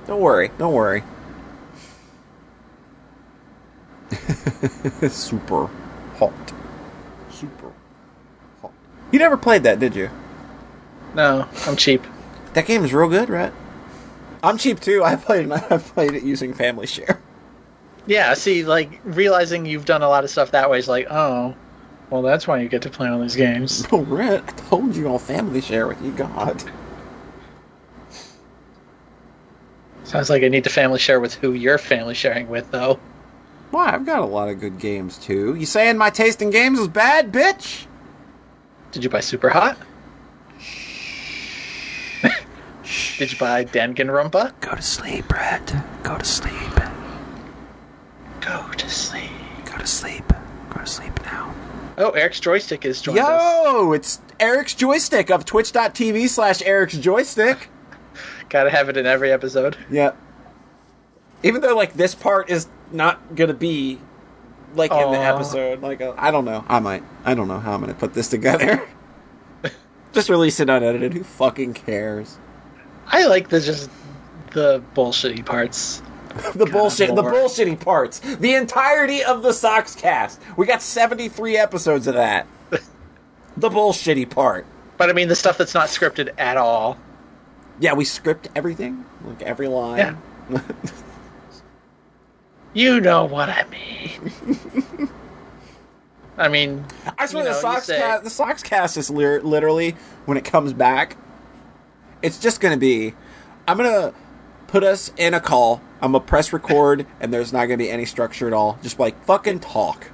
[0.05, 0.49] Don't worry.
[0.57, 1.03] Don't worry.
[5.09, 5.69] Super
[6.15, 6.53] hot.
[7.29, 7.73] Super
[8.61, 8.71] hot.
[9.11, 10.09] You never played that, did you?
[11.13, 12.05] No, I'm cheap.
[12.53, 13.51] That game is real good, right?
[14.41, 15.03] I'm cheap too.
[15.03, 15.51] I played.
[15.51, 17.19] I played it using Family Share.
[18.05, 21.53] Yeah, see, like, realizing you've done a lot of stuff that way is like, oh,
[22.09, 23.85] well, that's why you get to play all these games.
[23.91, 26.11] Oh, Rhett, I told you I'll Family Share with you.
[26.11, 26.63] God.
[30.03, 32.97] Sounds like I need to family share with who you're family sharing with, though.
[33.71, 33.93] Why?
[33.93, 35.55] I've got a lot of good games too.
[35.55, 37.85] You saying my taste in games is bad, bitch?
[38.93, 39.75] Did you buy Superhot?
[43.17, 44.53] Did you buy Danganronpa?
[44.61, 45.75] Go to sleep, Rhett.
[46.03, 46.53] Go to sleep.
[48.39, 49.31] Go to sleep.
[49.65, 50.23] Go to sleep.
[50.69, 51.53] Go to sleep now.
[51.97, 53.63] Oh, Eric's joystick is joined us.
[53.65, 57.69] Yo, it's Eric's Joystick of twitch.tv slash Eric's Joystick.
[58.49, 59.75] Gotta have it in every episode.
[59.89, 60.15] Yep.
[61.43, 63.99] Even though, like, this part is not gonna be,
[64.75, 65.81] like, in the episode.
[65.81, 66.63] Like, uh, I don't know.
[66.67, 67.03] I might.
[67.25, 68.87] I don't know how I'm gonna put this together.
[70.13, 71.13] Just release it unedited.
[71.13, 72.37] Who fucking cares?
[73.07, 73.89] I like the just
[74.51, 76.01] the bullshitty parts.
[76.55, 78.19] The bullshit, the bullshitty parts.
[78.19, 80.39] The entirety of the Soxcast.
[80.57, 82.47] We got 73 episodes of that.
[83.57, 84.65] the bullshitty part.
[84.97, 86.97] But I mean, the stuff that's not scripted at all.
[87.79, 89.05] Yeah, we script everything.
[89.25, 89.97] Like every line.
[90.49, 90.61] Yeah.
[92.73, 94.31] You know what I mean.
[96.37, 96.85] I mean,
[97.17, 99.95] I swear You the know, Sox you say- cast, the Soxcast is literally
[100.25, 101.17] when it comes back,
[102.21, 103.15] it's just gonna be.
[103.67, 104.13] I'm gonna
[104.67, 105.81] put us in a call.
[106.01, 108.77] I'm gonna press record, and there's not gonna be any structure at all.
[108.83, 110.07] Just like fucking talk.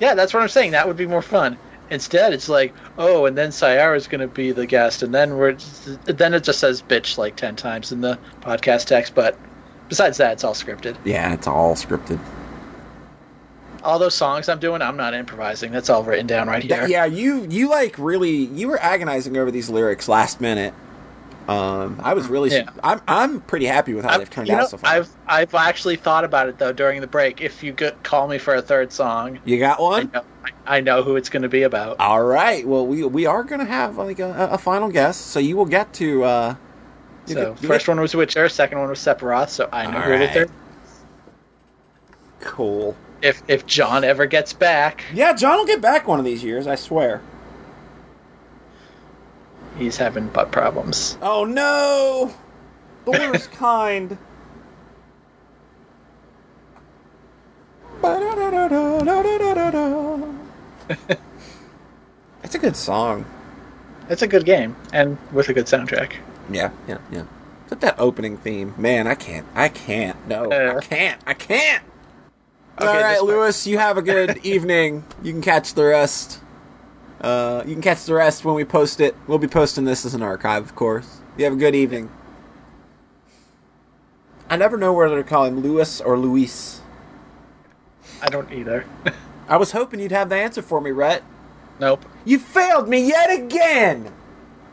[0.00, 0.70] yeah, that's what I'm saying.
[0.72, 1.58] That would be more fun.
[1.90, 5.52] Instead, it's like, oh, and then Sayara's going to be the guest, and then we're
[5.52, 9.14] just, then it just says bitch like ten times in the podcast text.
[9.14, 9.38] But
[9.88, 10.96] besides that, it's all scripted.
[11.04, 12.20] Yeah, it's all scripted.
[13.82, 15.72] all those songs I'm doing, I'm not improvising.
[15.72, 16.86] That's all written down right here.
[16.86, 20.74] Yeah, you you like really you were agonizing over these lyrics last minute.
[21.48, 22.68] Um, I was really Yeah.
[22.84, 24.90] I'm I'm pretty happy with how I've, they've turned out know, so far.
[24.90, 27.40] I've I've actually thought about it though during the break.
[27.40, 30.10] If you could call me for a third song, you got I one?
[30.12, 30.22] know,
[30.66, 31.98] I know who it's going to be about.
[32.00, 32.66] All right.
[32.68, 35.94] Well, we we are gonna have like a, a final guess, so you will get
[35.94, 36.24] to.
[36.24, 36.54] uh
[37.24, 39.48] So get- first get- one was Witcher, second one was Sephiroth.
[39.48, 40.50] So I know All who the third.
[42.40, 42.94] Cool.
[43.22, 46.66] If if John ever gets back, Yeah, John will get back one of these years.
[46.66, 47.20] I swear.
[49.78, 51.16] He's having butt problems.
[51.22, 52.34] Oh no!
[53.04, 54.18] The worst kind.
[62.42, 63.24] It's a good song.
[64.08, 66.12] It's a good game and with a good soundtrack.
[66.50, 67.24] Yeah, yeah, yeah.
[67.68, 70.80] But that opening theme, man, I can't, I can't, no, I Uh.
[70.80, 71.82] can't, I can't.
[72.80, 75.04] Okay, All right, Lewis, you have a good evening.
[75.22, 76.40] You can catch the rest.
[77.20, 79.16] Uh, you can catch the rest when we post it.
[79.26, 81.20] We'll be posting this as an archive, of course.
[81.36, 82.10] You have a good evening.
[84.50, 86.80] I never know whether to call him Lewis or Luis.
[88.22, 88.84] I don't either.
[89.48, 91.22] I was hoping you'd have the answer for me, Rhett.
[91.80, 92.04] nope.
[92.24, 94.12] You failed me yet again!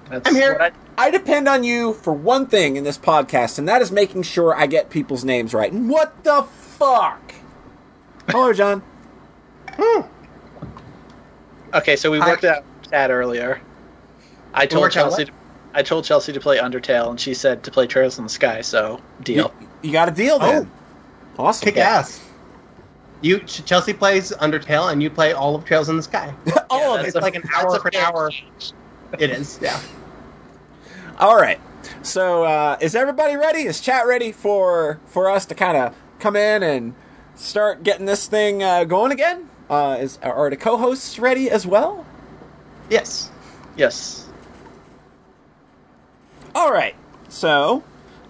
[0.10, 0.54] That's I'm here.
[0.54, 3.92] what I- I depend on you for one thing in this podcast, and that is
[3.92, 5.70] making sure I get people's names right.
[5.72, 7.34] And what the fuck?
[8.30, 8.82] Hello, John.
[11.76, 12.30] Okay, so we Hi.
[12.30, 13.62] worked out chat earlier.
[14.54, 15.26] I told Chelsea.
[15.26, 15.32] To,
[15.74, 18.62] I told Chelsea to play Undertale, and she said to play Trails in the Sky.
[18.62, 19.54] So deal.
[19.60, 20.72] You, you got a deal then.
[21.38, 21.66] Awesome.
[21.66, 22.22] Kick ass.
[23.22, 26.34] You Chelsea plays Undertale, and you play all of Trails in the Sky.
[26.70, 27.18] All Yeah, of that's it.
[27.18, 28.32] It's like an hour a for an hour.
[29.20, 29.80] It is, yeah.
[31.20, 31.60] All right.
[32.02, 33.62] So, uh, is everybody ready?
[33.62, 36.96] Is chat ready for for us to kind of come in and
[37.36, 39.50] start getting this thing uh, going again?
[39.70, 42.06] Uh, is are the co-hosts ready as well?
[42.90, 43.32] Yes.
[43.76, 44.28] Yes.
[46.54, 46.96] All right.
[47.30, 47.84] So,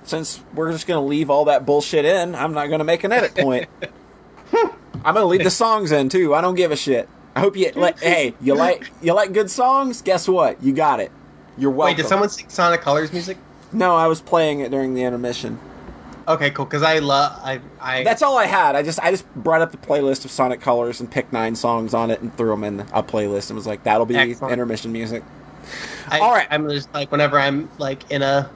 [0.04, 3.36] since we're just gonna leave all that bullshit in, I'm not gonna make an edit
[3.36, 3.68] point.
[4.54, 6.34] I'm gonna leave the songs in too.
[6.34, 7.10] I don't give a shit.
[7.36, 8.00] I hope you like.
[8.00, 10.02] hey, you like you like good songs?
[10.02, 10.64] Guess what?
[10.64, 11.12] You got it.
[11.58, 11.96] You're welcome.
[11.96, 13.38] Wait, did someone sing Sonic Colors music?
[13.72, 15.60] No, I was playing it during the intermission.
[16.28, 16.66] Okay, cool.
[16.66, 18.76] Because I love I I That's all I had.
[18.76, 21.94] I just I just brought up the playlist of Sonic Colors and picked nine songs
[21.94, 24.52] on it and threw them in a playlist and was like, that'll be Excellent.
[24.52, 25.24] intermission music.
[26.08, 26.48] I, all right.
[26.50, 28.50] I'm just like whenever I'm like in a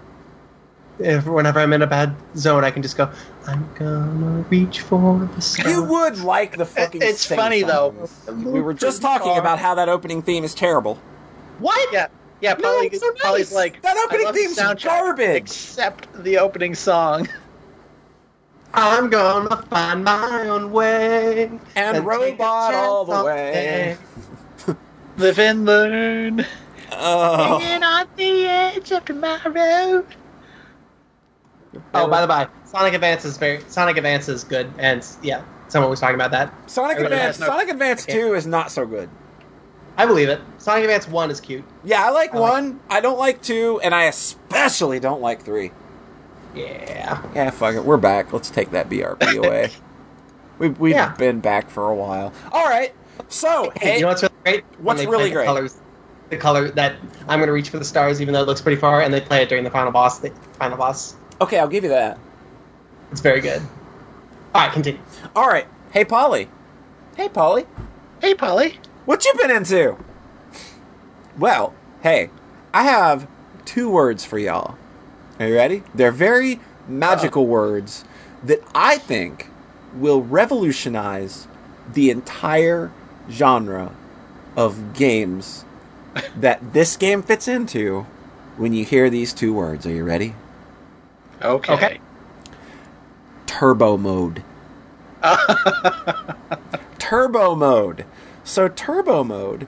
[0.99, 3.09] if whenever I'm in a bad zone, I can just go.
[3.47, 5.71] I'm gonna reach for the stars.
[5.71, 7.01] You would like the fucking.
[7.01, 8.09] It's sing funny, though.
[8.27, 10.95] We were just talking about how that opening theme is terrible.
[11.59, 11.93] What?
[11.93, 12.07] Yeah.
[12.41, 12.53] Yeah.
[12.53, 13.21] No, Polly, it's so nice.
[13.21, 17.27] Polly's like That opening I love theme's soundtrack, garbage." except the opening song.
[18.73, 23.97] I'm gonna find my own way And take a robot all the way.
[25.17, 26.45] Live and learn.
[26.91, 30.05] Oh, Hanging on the edge of tomorrow.
[31.93, 35.89] Oh, by the by, Sonic Advance is very Sonic Advance is good, and yeah, someone
[35.89, 36.51] was talking about that.
[36.69, 37.39] Sonic I really Advance.
[37.39, 39.09] no- Sonic Advance Two is not so good.
[39.97, 40.39] I believe it.
[40.57, 41.63] Sonic Advance One is cute.
[41.83, 42.79] Yeah, I like I like- one.
[42.89, 45.71] I don't like two, and I especially don't like three.
[46.55, 47.21] Yeah.
[47.35, 47.83] Yeah, fuck it.
[47.85, 48.33] We're back.
[48.33, 49.71] Let's take that BRP away.
[50.57, 51.13] We've we've Yeah.
[51.15, 52.33] been back for a while.
[52.51, 52.93] All right.
[53.27, 54.63] So Hey, hey, you know what's really great?
[54.79, 55.45] What's really play the great?
[55.45, 55.77] Colors,
[56.29, 56.95] the color that
[57.27, 59.41] I'm gonna reach for the stars, even though it looks pretty far, and they play
[59.43, 60.19] it during the final boss.
[60.19, 61.15] The final boss.
[61.41, 62.17] okay, I'll give you that.
[63.11, 63.61] It's very good.
[64.55, 64.99] All right, continue.
[65.35, 65.67] All right.
[65.91, 66.49] Hey, Polly.
[67.15, 67.65] Hey, Polly.
[68.21, 68.79] Hey, Polly.
[69.05, 69.97] What you been into?
[71.37, 72.29] Well, hey,
[72.73, 73.27] I have
[73.65, 74.77] two words for y'all.
[75.39, 75.83] Are you ready?
[75.95, 78.03] They're very magical words
[78.43, 79.47] that I think
[79.93, 81.47] will revolutionize
[81.93, 82.91] the entire
[83.29, 83.95] genre
[84.57, 85.63] of games
[86.35, 88.05] that this game fits into
[88.57, 89.85] when you hear these two words.
[89.85, 90.35] Are you ready?
[91.41, 91.73] Okay.
[91.73, 91.99] Okay.
[93.45, 94.43] Turbo mode.
[96.99, 98.05] turbo mode.
[98.43, 99.67] So turbo mode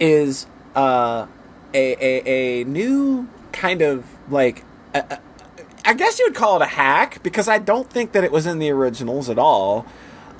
[0.00, 1.26] is uh,
[1.72, 4.64] a, a a new kind of like
[4.94, 8.46] I guess you would call it a hack because I don't think that it was
[8.46, 9.86] in the originals at all.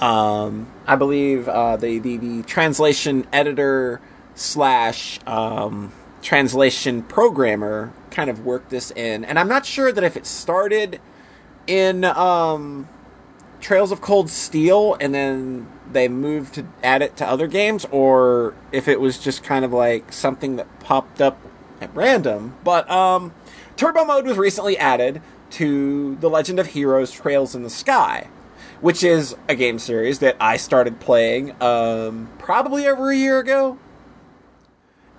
[0.00, 4.00] Um, I believe uh, the, the the translation editor
[4.34, 10.16] slash um, translation programmer kind of worked this in, and I'm not sure that if
[10.16, 11.00] it started
[11.66, 12.88] in um,
[13.60, 18.54] Trails of Cold Steel and then they moved to add it to other games, or
[18.72, 21.38] if it was just kind of like something that popped up
[21.80, 22.56] at random.
[22.64, 23.32] But um,
[23.76, 25.20] Turbo Mode was recently added
[25.50, 28.28] to The Legend of Heroes Trails in the Sky.
[28.80, 33.78] which is a game series that I started playing um, probably over a year ago.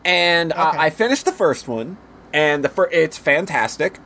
[0.03, 0.61] And Okay.
[0.77, 1.97] I finished the first one,
[2.31, 3.97] and the fir- it's fantastic.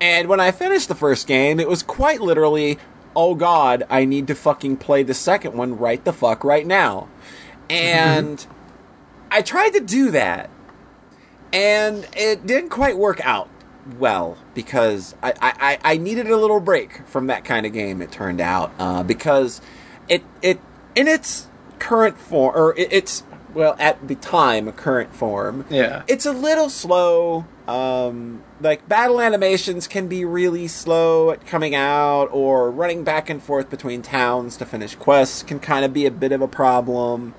[0.00, 2.78] And when I finished the first game, it was quite literally,
[3.16, 7.08] oh god, I need to fucking play the second one right the fuck right now.
[7.68, 8.46] And
[9.32, 10.48] I tried to do that,
[11.52, 13.48] and it didn't quite work out
[13.98, 18.02] well because I, I, I needed a little break from that kind of game.
[18.02, 19.60] It turned out uh, because
[20.08, 20.60] it it
[20.94, 21.48] in its
[21.78, 23.22] current form or it, it's
[23.54, 26.02] well at the time current form Yeah.
[26.06, 27.46] it's a little slow.
[27.66, 33.42] Um, like battle animations can be really slow at coming out, or running back and
[33.42, 37.34] forth between towns to finish quests can kind of be a bit of a problem.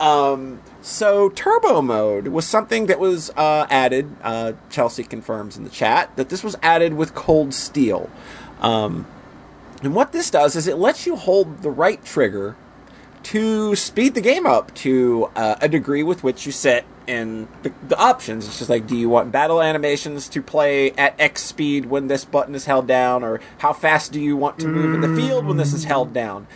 [0.00, 4.14] Um, so turbo mode was something that was uh, added.
[4.22, 8.10] Uh, Chelsea confirms in the chat that this was added with Cold Steel.
[8.60, 9.06] Um,
[9.82, 12.54] and what this does is it lets you hold the right trigger
[13.24, 17.72] to speed the game up to uh, a degree with which you set in the,
[17.88, 18.46] the options.
[18.46, 22.26] It's just like, do you want battle animations to play at X speed when this
[22.26, 25.46] button is held down, or how fast do you want to move in the field
[25.46, 26.46] when this is held down?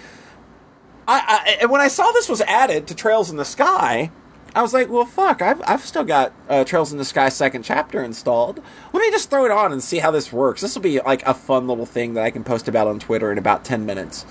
[1.09, 4.10] I, I and when I saw this was added to Trails in the Sky,
[4.55, 7.62] I was like, well, fuck, I've, I've still got uh, Trails in the Sky second
[7.62, 8.62] chapter installed.
[8.93, 10.60] Let me just throw it on and see how this works.
[10.60, 13.32] This will be like a fun little thing that I can post about on Twitter
[13.32, 14.26] in about 10 minutes.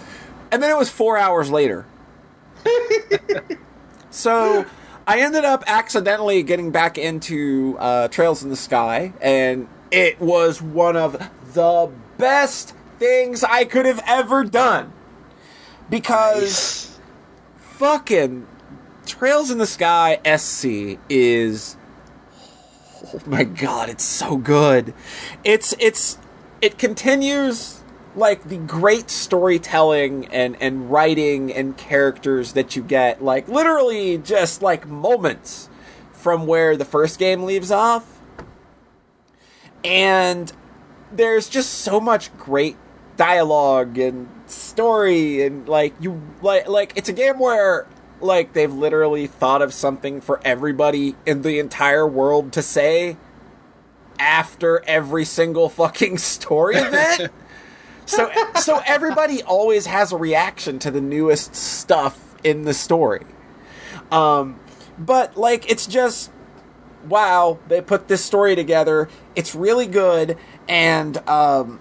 [0.51, 1.85] And then it was four hours later.
[4.09, 4.65] so
[5.07, 10.61] I ended up accidentally getting back into uh, Trails in the Sky, and it was
[10.61, 11.13] one of
[11.53, 14.93] the best things I could have ever done.
[15.89, 16.99] Because
[17.57, 18.47] fucking
[19.05, 21.77] Trails in the Sky SC is
[23.05, 24.93] oh my god, it's so good.
[25.43, 26.17] It's it's
[26.61, 27.83] it continues
[28.15, 34.61] like the great storytelling and and writing and characters that you get like literally just
[34.61, 35.69] like moments
[36.11, 38.19] from where the first game leaves off.
[39.83, 40.51] And
[41.11, 42.75] there's just so much great
[43.17, 47.87] dialogue and story and like you like like it's a game where
[48.21, 53.17] like they've literally thought of something for everybody in the entire world to say
[54.19, 57.31] after every single fucking story event.
[58.05, 63.25] so so everybody always has a reaction to the newest stuff in the story.
[64.11, 64.59] Um
[64.97, 66.31] but like it's just
[67.07, 69.09] wow, they put this story together.
[69.35, 70.37] It's really good
[70.67, 71.79] and um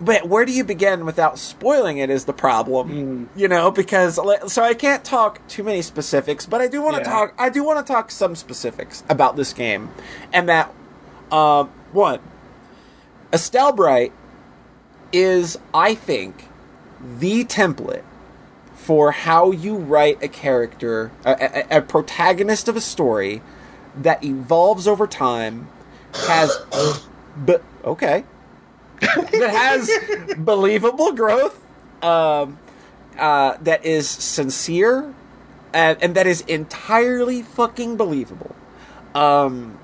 [0.00, 3.70] but where do you begin without spoiling it is the problem, you know?
[3.70, 4.20] Because
[4.52, 7.10] so I can't talk too many specifics, but I do want to Yeah.
[7.16, 7.34] talk.
[7.38, 9.90] I do want to talk some specifics about this game,
[10.32, 10.72] and that
[11.32, 12.20] um, one,
[13.32, 14.12] Estelle Bright
[15.12, 16.48] is, I think,
[17.18, 18.02] the template
[18.74, 23.42] for how you write a character, a, a, a protagonist of a story
[23.96, 25.68] that evolves over time,
[26.28, 26.56] has,
[27.36, 28.24] but okay,
[29.00, 29.90] that has
[30.38, 31.62] believable growth,
[32.02, 32.58] um,
[33.18, 35.14] uh, that is sincere,
[35.72, 38.54] and, and that is entirely fucking believable.
[39.14, 39.78] Um,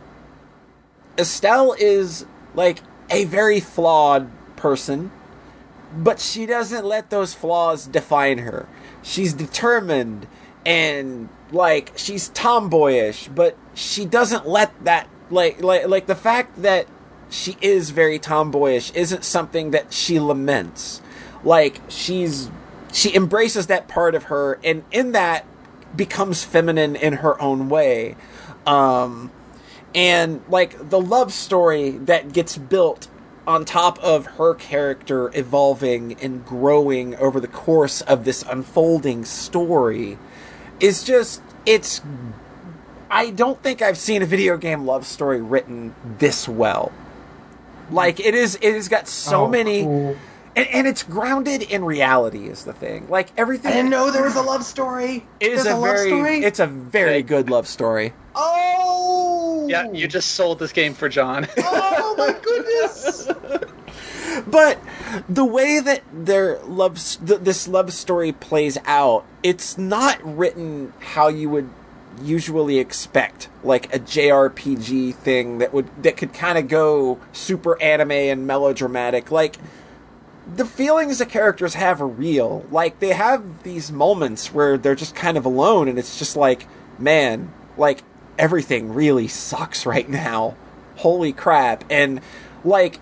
[1.18, 2.80] Estelle is like
[3.10, 5.10] a very flawed person,
[5.94, 8.66] but she doesn't let those flaws define her.
[9.02, 10.26] She's determined
[10.64, 16.86] and like she's tomboyish, but she doesn't let that like like like the fact that
[17.32, 21.00] she is very tomboyish isn't something that she laments.
[21.42, 22.50] Like she's
[22.92, 25.46] she embraces that part of her and in that
[25.96, 28.16] becomes feminine in her own way.
[28.66, 29.32] Um
[29.94, 33.08] and like the love story that gets built
[33.46, 40.18] on top of her character evolving and growing over the course of this unfolding story
[40.80, 42.02] is just it's
[43.10, 46.92] I don't think I've seen a video game love story written this well.
[47.90, 50.16] Like it is it has got so Oh, many cool.
[50.56, 53.08] and, and it's grounded in reality is the thing.
[53.08, 55.26] Like everything I didn't know there was a love story.
[55.40, 56.44] it is There's a, love very story.
[56.44, 57.20] it's a very Yeah.
[57.22, 58.12] good love story.
[58.34, 61.46] oh, Yeah, you just sold this game for John.
[61.58, 63.28] Oh my goodness!
[64.46, 64.78] but
[65.28, 71.28] the way that their love th- this love story plays out it's not written how
[71.28, 71.68] you would
[72.20, 78.12] usually expect like a JRPG thing that would that could kind of go super anime
[78.12, 79.30] and melodramatic.
[79.30, 79.56] Like
[80.54, 82.66] the feelings the characters have are real.
[82.70, 86.66] Like they have these moments where they're just kind of alone and it's just like
[86.98, 88.02] man like
[88.38, 90.56] everything really sucks right now.
[90.96, 91.84] Holy crap.
[91.90, 92.20] And
[92.64, 93.00] like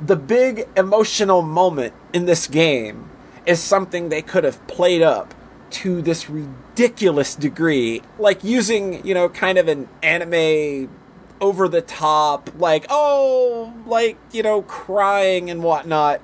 [0.00, 3.10] the big emotional moment in this game
[3.46, 5.34] is something they could have played up
[5.70, 10.88] to this ridiculous degree, like using, you know, kind of an anime
[11.40, 16.20] over the top, like, oh, like, you know, crying and whatnot.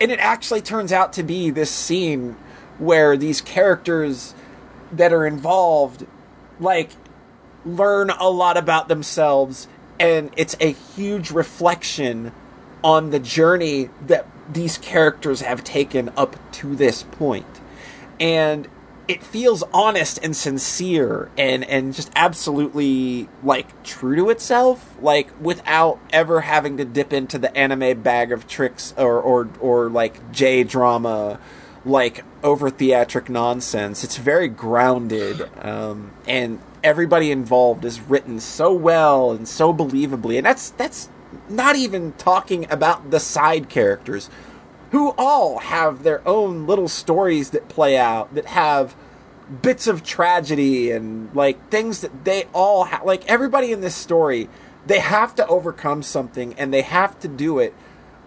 [0.00, 2.36] And it actually turns out to be this scene
[2.78, 4.34] where these characters
[4.92, 6.06] that are involved,
[6.60, 6.90] like,
[7.64, 9.68] learn a lot about themselves.
[9.98, 12.32] And it's a huge reflection
[12.84, 17.60] on the journey that these characters have taken up to this point.
[18.20, 18.68] And
[19.08, 25.98] it feels honest and sincere and and just absolutely like true to itself like without
[26.12, 30.62] ever having to dip into the anime bag of tricks or or or like J
[30.62, 31.40] drama
[31.84, 34.04] like over theatric nonsense.
[34.04, 40.44] It's very grounded um, and everybody involved is written so well and so believably and
[40.44, 41.08] that's that's
[41.48, 44.28] not even talking about the side characters
[44.90, 48.96] who all have their own little stories that play out that have
[49.62, 54.48] bits of tragedy and like things that they all like everybody in this story
[54.86, 57.74] they have to overcome something and they have to do it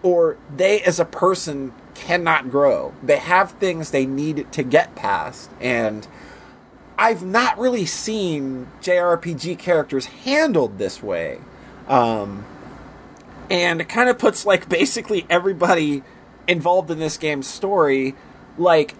[0.02, 2.92] or they as a person cannot grow.
[3.02, 6.06] They have things they need to get past and
[6.98, 11.40] i've not really seen jrpg characters handled this way.
[11.88, 12.44] Um,
[13.50, 16.02] and it kind of puts like basically everybody
[16.48, 18.14] involved in this game's story
[18.58, 18.94] like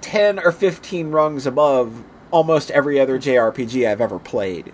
[0.00, 4.72] 10 or 15 rungs above almost every other JRPG I've ever played.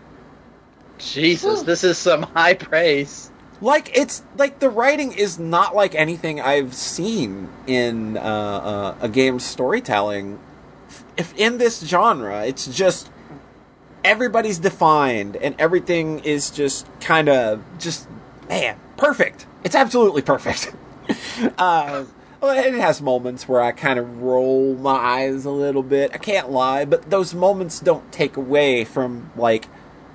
[0.99, 3.31] Jesus, this is some high praise.
[3.61, 9.09] Like it's like the writing is not like anything I've seen in uh, uh, a
[9.09, 10.39] game's storytelling.
[11.17, 13.11] If in this genre, it's just
[14.03, 18.09] everybody's defined and everything is just kind of just
[18.49, 19.47] man perfect.
[19.63, 20.75] It's absolutely perfect.
[21.59, 22.05] uh,
[22.43, 26.13] it has moments where I kind of roll my eyes a little bit.
[26.13, 29.67] I can't lie, but those moments don't take away from like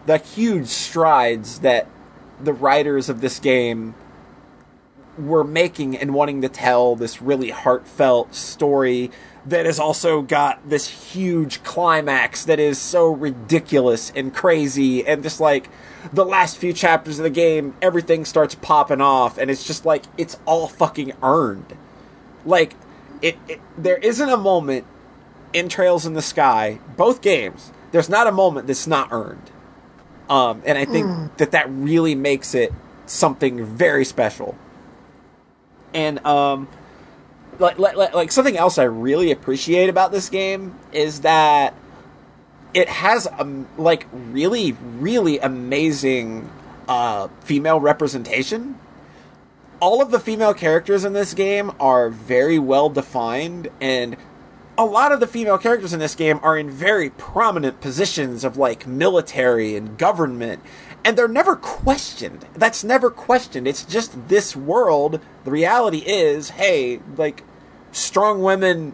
[0.05, 1.87] the huge strides that
[2.41, 3.95] the writers of this game
[5.17, 9.11] were making and wanting to tell this really heartfelt story
[9.45, 15.39] that has also got this huge climax that is so ridiculous and crazy and just
[15.39, 15.69] like
[16.13, 20.03] the last few chapters of the game everything starts popping off and it's just like
[20.17, 21.77] it's all fucking earned.
[22.45, 22.75] Like
[23.21, 24.85] it, it there isn't a moment
[25.53, 29.49] in Trails in the Sky both games there's not a moment that's not earned.
[30.29, 32.71] Um, and I think that that really makes it
[33.07, 34.55] something very special.
[35.93, 36.67] And um
[37.59, 41.73] like, like like something else I really appreciate about this game is that
[42.73, 46.49] it has um like really really amazing
[46.87, 48.77] uh female representation.
[49.81, 54.17] All of the female characters in this game are very well defined and
[54.77, 58.55] a lot of the female characters in this game are in very prominent positions of
[58.55, 60.61] like military and government
[61.03, 62.45] and they're never questioned.
[62.53, 63.67] That's never questioned.
[63.67, 65.21] It's just this world.
[65.43, 67.43] The reality is hey like
[67.91, 68.93] strong women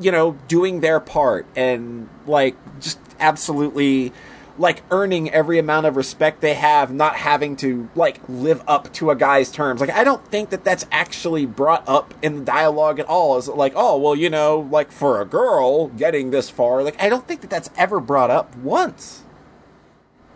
[0.00, 4.12] you know doing their part and like just absolutely
[4.58, 9.10] like earning every amount of respect they have not having to like live up to
[9.10, 9.80] a guy's terms.
[9.80, 13.36] Like i don't think that that's actually brought up in the dialogue at all.
[13.38, 17.08] Is like oh well you know like for a girl getting this far like i
[17.08, 19.24] don't think that that's ever brought up once.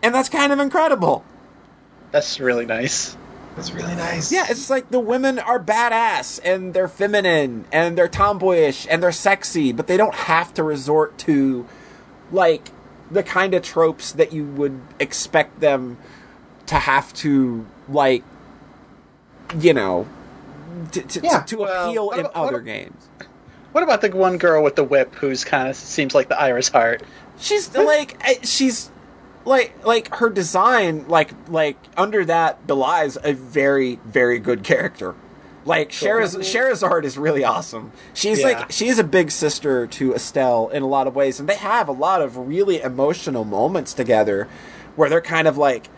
[0.03, 1.25] And that's kind of incredible.
[2.11, 3.17] That's really nice.
[3.57, 4.31] That's really nice.
[4.31, 9.11] yeah, it's like the women are badass and they're feminine and they're tomboyish and they're
[9.11, 11.67] sexy, but they don't have to resort to
[12.31, 12.69] like
[13.11, 15.97] the kind of tropes that you would expect them
[16.67, 18.23] to have to like
[19.59, 20.07] you know
[20.91, 21.39] to, to, Yeah.
[21.39, 23.09] to, to Well, appeal what in about- what other ab- games.
[23.71, 26.69] What about the one girl with the whip who's kind of seems like the Iris
[26.69, 27.03] Heart?
[27.39, 28.91] She's like eh, she's
[29.47, 35.15] like like her design like like under that belies a very very good character.
[35.65, 37.91] Like Sheraz- Scherazard is really awesome.
[38.13, 38.47] She's Yeah.
[38.47, 41.87] like she's a big sister to Estelle in a lot of ways, and they have
[41.89, 44.47] a lot of really emotional moments together,
[44.95, 45.89] where they're kind of like,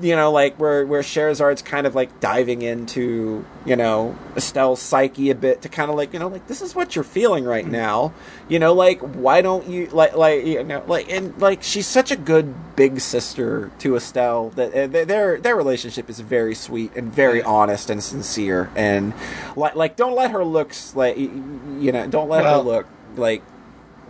[0.00, 5.30] you know, like where where Scherazard's kind of like diving into you know Estelle's psyche
[5.30, 7.66] a bit to kind of like you know like this is what you're feeling right
[7.66, 7.70] mm.
[7.70, 8.12] now,
[8.48, 12.10] you know, like why don't you like like you know like and like she's such
[12.10, 17.12] a good big sister to Estelle that uh, their- their relationship is very sweet and
[17.12, 17.46] very mm.
[17.46, 19.12] honest and sincere and
[19.56, 22.86] like like don't let her looks like you know don't let Well- her look
[23.16, 23.42] like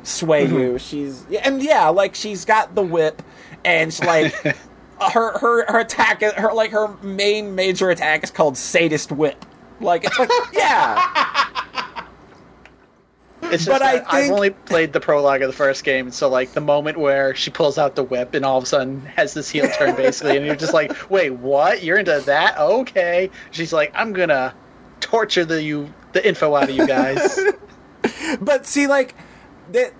[0.03, 0.59] sway mm-hmm.
[0.59, 0.79] you.
[0.79, 3.23] She's and yeah, like she's got the whip,
[3.65, 4.57] and she, like
[5.11, 9.45] her her her attack, her like her main major attack is called sadist whip.
[9.81, 11.65] Like it's like yeah,
[13.53, 16.29] It's just But I that I've only played the prologue of the first game, so
[16.29, 19.35] like the moment where she pulls out the whip and all of a sudden has
[19.35, 21.83] this heel turn basically, and you're just like, wait, what?
[21.83, 22.59] You're into that?
[22.59, 23.31] Okay.
[23.51, 24.55] She's like, I'm gonna
[25.01, 27.39] torture the you the info out of you guys.
[28.41, 29.15] but see, like
[29.73, 29.93] that,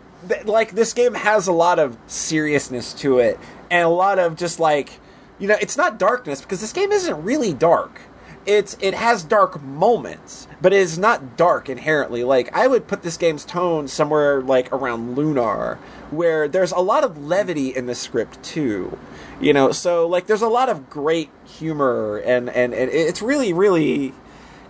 [0.45, 3.39] like this game has a lot of seriousness to it,
[3.73, 5.01] and a lot of just like,
[5.39, 8.03] you know, it's not darkness because this game isn't really dark.
[8.45, 12.23] It's it has dark moments, but it is not dark inherently.
[12.23, 15.77] Like I would put this game's tone somewhere like around Lunar,
[16.11, 18.99] where there's a lot of levity in the script too.
[19.41, 23.55] You know, so like there's a lot of great humor and and, and it's really
[23.55, 24.13] really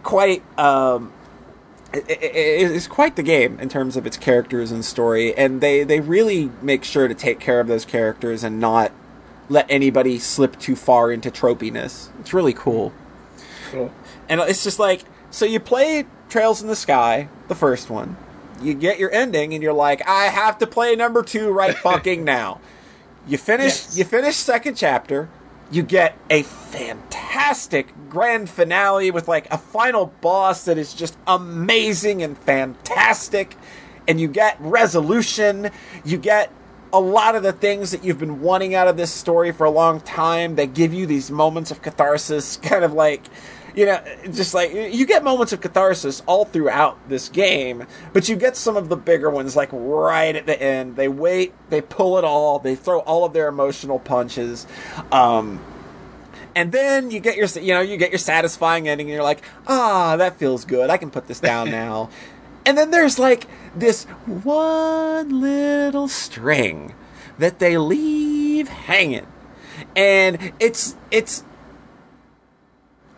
[0.05, 1.13] quite um
[1.95, 5.85] it, it, it's quite the game in terms of its characters and story, and they
[5.85, 8.93] they really make sure to take care of those characters and not
[9.49, 12.09] let anybody slip too far into tropiness.
[12.21, 12.93] It's really cool.
[13.71, 13.93] Cool.
[14.29, 18.17] And it's just like so you play Trails in the Sky, the first one.
[18.63, 22.25] You get your ending and you're like, I have to play number 2 right fucking
[22.25, 22.61] now.
[23.27, 23.99] You finish Yes.
[23.99, 25.29] you finish second chapter,
[25.73, 32.23] you get a fantastic grand finale with like a final boss that is just amazing
[32.23, 33.57] and fantastic
[34.07, 35.71] and you get resolution,
[36.05, 36.51] you get
[36.93, 39.71] a lot of the things that you've been wanting out of this story for a
[39.71, 43.23] long time that give you these moments of catharsis, kind of like,
[43.75, 48.37] you know, just like you get moments of catharsis all throughout this game, but you
[48.37, 50.97] get some of the bigger ones like right at the end.
[50.97, 54.67] They wait, they pull it all, they throw all of their emotional punches.
[55.11, 55.65] Um,
[56.55, 59.43] and then you get your, you know, you get your satisfying ending, and you're like,
[59.67, 60.91] ah, that feels good.
[60.91, 62.11] I can put this down now.
[62.65, 66.95] And then there's like this one little string
[67.39, 69.27] that they leave hanging.
[69.97, 71.43] And it's it's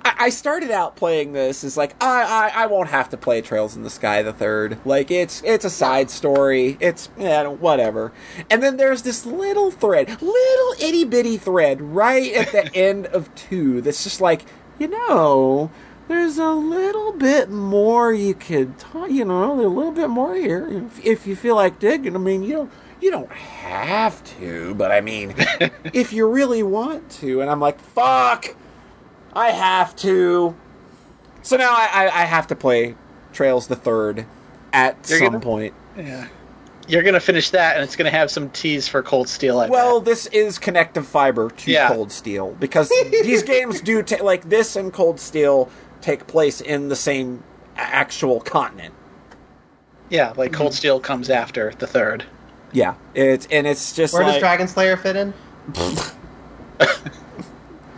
[0.05, 3.75] I started out playing this as like I, I I won't have to play Trails
[3.75, 4.79] in the Sky the third.
[4.85, 6.77] Like it's it's a side story.
[6.79, 8.13] It's yeah whatever.
[8.51, 13.35] And then there's this little thread, little itty bitty thread right at the end of
[13.35, 14.45] two that's just like
[14.79, 15.71] you know
[16.09, 19.11] there's a little bit more you could talk.
[19.11, 22.15] You know, there's a little bit more here if, if you feel like digging.
[22.15, 25.35] I mean you don't you don't have to, but I mean
[25.95, 27.41] if you really want to.
[27.41, 28.55] And I'm like fuck.
[29.35, 30.55] I have to.
[31.43, 32.95] So now I, I, I have to play
[33.33, 34.27] Trails the Third
[34.73, 35.75] at You're some gonna- point.
[35.97, 36.29] yeah.
[36.87, 39.59] You're gonna finish that, and it's gonna have some teas for Cold Steel.
[39.59, 40.05] I Well, bet.
[40.05, 41.89] this is connective fiber to Yeah.
[41.89, 45.71] Cold Steel because these games do ta- like this and Cold Steel
[46.03, 47.43] take place in the same
[47.77, 48.93] actual continent.
[50.11, 50.77] yeah, like Cold mm-hmm.
[50.77, 52.25] Steel comes after the third.
[52.73, 55.33] Yeah, it's and it's just Where does like Dragon Slayer fit in?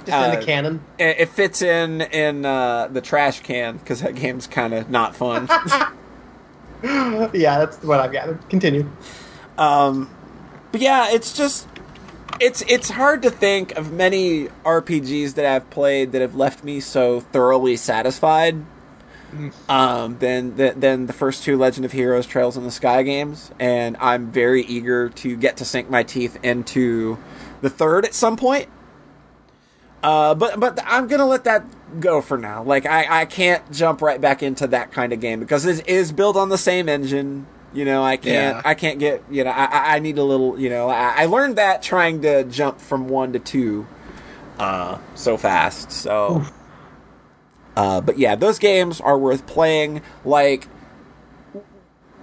[0.06, 0.80] Just in Uh, the canon.
[0.98, 5.14] it, it fits in in uh, the trash can because that game's kind of not
[5.16, 5.48] fun.
[6.82, 8.48] yeah, that's what I've gathered.
[8.48, 8.88] Continue.
[9.58, 10.10] Um,
[10.72, 11.66] but yeah, it's just
[12.40, 16.80] it's it's hard to think of many RPGs that I've played that have left me
[16.80, 18.64] so thoroughly satisfied.
[19.68, 23.50] Um, than, than than the first two Legend of Heroes Trails in the Sky games,
[23.58, 27.18] and I'm very eager to get to sink my teeth into
[27.60, 28.68] the third at some point.
[30.02, 31.64] Uh, but but I'm gonna let that
[32.00, 32.62] go for now.
[32.62, 36.12] Like I, I can't jump right back into that kind of game because it is
[36.12, 37.46] built on the same engine.
[37.72, 38.62] You know, I can't Yeah.
[38.64, 41.24] I can't get you know I I- I need a little you know I, I
[41.26, 43.86] learned that trying to jump from one to two,
[44.58, 45.90] uh, so fast.
[45.90, 46.44] So,
[47.76, 50.02] uh, but yeah, those games are worth playing.
[50.24, 50.68] Like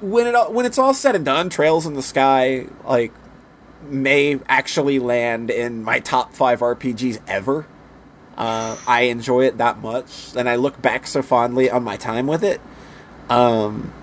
[0.02, 3.11] when it all, when it's all said and done, Trails in the Sky like
[3.86, 7.68] may actually land in my top five RPGs ever.
[8.38, 12.28] Uh, I enjoy it that much, and I look back so fondly on my time
[12.28, 12.60] with it.
[13.30, 13.94] Um,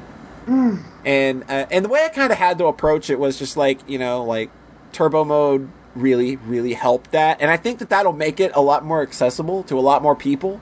[1.05, 3.89] and uh, and the way I kind of had to approach it was just like
[3.89, 4.51] you know like
[4.93, 8.85] turbo mode really really helped that, and I think that that'll make it a lot
[8.85, 10.61] more accessible to a lot more people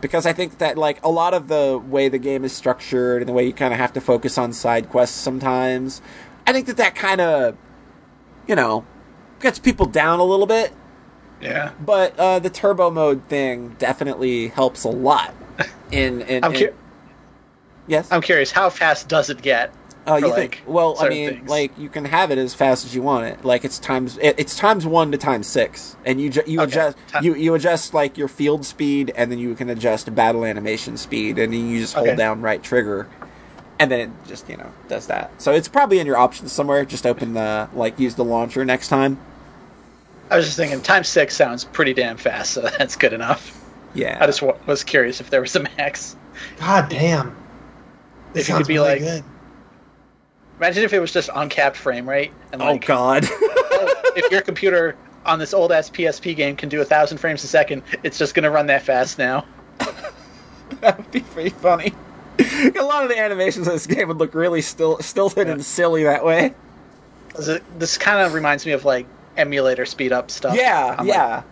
[0.00, 3.28] because I think that like a lot of the way the game is structured and
[3.28, 6.00] the way you kind of have to focus on side quests sometimes,
[6.46, 7.56] I think that that kind of
[8.48, 8.84] you know
[9.40, 10.72] gets people down a little bit.
[11.40, 11.70] Yeah.
[11.80, 15.32] But uh, the turbo mode thing definitely helps a lot.
[15.92, 16.74] In, in, I'm in- cu-
[17.86, 18.08] yes.
[18.12, 19.72] I'm curious, how fast does it get?
[20.06, 20.62] Oh, you like, think?
[20.66, 21.48] Well, I mean, things.
[21.50, 23.44] like you can have it as fast as you want it.
[23.44, 26.70] Like it's times it, it's times one to times six, and you ju- you Okay.
[26.70, 30.44] adjust Ti- you you adjust like your field speed, and then you can adjust battle
[30.44, 32.16] animation speed, and then you just hold Okay.
[32.16, 33.06] down right trigger,
[33.78, 35.30] and then it just you know does that.
[35.40, 36.84] So it's probably in your options somewhere.
[36.84, 39.18] Just open the like use the launcher next time.
[40.30, 43.54] I was just thinking, time six sounds pretty damn fast, so that's good enough.
[43.94, 44.18] Yeah.
[44.20, 46.16] I just wa- was curious if there was a max.
[46.60, 47.28] God damn.
[47.28, 49.24] If This you could sounds be really like- good.
[50.58, 53.24] Imagine if it was just uncapped frame rate and Oh God.
[53.30, 57.44] oh, if your computer on this old ass PSP game can do a thousand frames
[57.44, 59.46] a second, it's just gonna run that fast now.
[60.80, 61.92] that would be pretty funny.
[62.78, 66.04] a lot of the animations in this game would look really still stilted and silly
[66.04, 66.54] that way.
[67.78, 70.56] This kind of reminds me of like emulator speed up stuff.
[70.56, 71.42] Yeah, I'm like- yeah,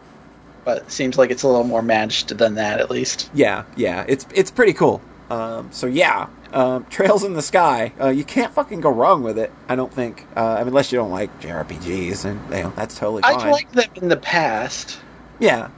[0.65, 3.31] but it seems like it's a little more managed than that at least.
[3.35, 4.05] yeah, yeah.
[4.09, 5.01] It's it's pretty cool.
[5.31, 7.93] Um, so yeah, um, Trails in the Sky.
[8.01, 9.53] Uh, you can't fucking go wrong with it.
[9.69, 10.27] I don't think.
[10.37, 13.35] Uh, I mean, unless you don't like JRPGs, and you know that's totally fine.
[13.41, 14.99] I've liked them in the past.
[15.39, 15.69] yeah,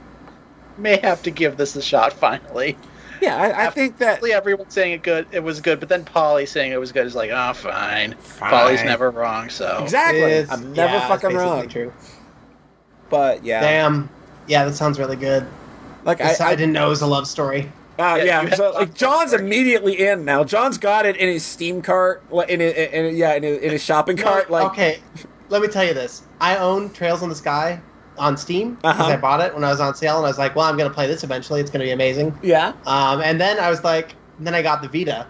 [0.77, 2.77] May have to give this a shot finally.
[3.21, 3.37] Yeah.
[3.37, 4.07] I, I think that.
[4.15, 7.05] Absolutely everyone saying it good, it was good, but then Polly saying it was good
[7.05, 8.13] is like, oh, fine.
[8.15, 8.49] Fine.
[8.49, 10.21] Polly's never wrong, so Exactly.
[10.21, 11.67] It's- I'm never yeah, fucking that's wrong.
[11.69, 11.93] True.
[13.09, 14.09] But yeah, Damn.
[14.47, 15.45] Yeah, that sounds really good.
[16.05, 17.71] like I, I, I didn't know it was a love story.
[17.99, 20.43] Uh, Yeah, yeah, so like John's about immediately in now.
[20.43, 23.83] John's got it in his Steam cart, in, his, in, yeah, in his, in his
[23.83, 24.49] shopping cart.
[24.49, 24.99] Like, okay,
[25.49, 26.23] let me tell you this.
[26.39, 27.81] I own Trails in the Sky
[28.19, 29.11] on Steam because Uh-huh.
[29.13, 30.89] I bought it when I was on sale, and I was like, "Well, I'm going
[30.89, 31.61] to play this eventually.
[31.61, 34.81] It's going to be amazing." yeah, Um, and then I was like, then I got
[34.81, 35.25] the Vita.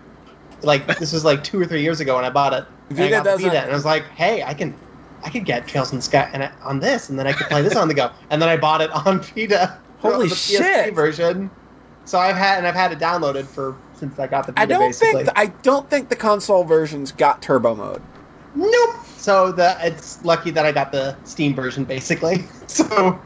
[0.62, 2.66] Like this was like two or three years ago when I bought it.
[2.90, 4.74] And I Vita got the doesn't- Vita, and I was like, "Hey, I can,
[5.24, 7.48] I could get Trails in the Sky and I, on this, and then I could
[7.48, 9.78] play this on the go." And then I bought it on Vita.
[10.00, 10.62] Holy the shit.
[10.62, 11.50] PSP version.
[12.06, 14.62] So I've had and I've had it downloaded for since I got the Vita.
[14.62, 15.24] I don't basically.
[15.26, 18.02] think I don't think the console versions got turbo mode.
[18.56, 18.96] Nope.
[19.20, 22.46] So the it's lucky that I got the Steam version basically.
[22.68, 23.20] So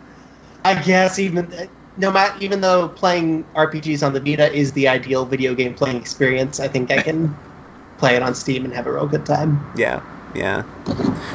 [0.66, 1.54] I guess even
[1.98, 5.98] no matter even though playing RPGs on the Vita is the ideal video game playing
[5.98, 7.36] experience, I think I can
[7.98, 9.64] play it on Steam and have a real good time.
[9.76, 10.02] Yeah,
[10.34, 10.64] yeah.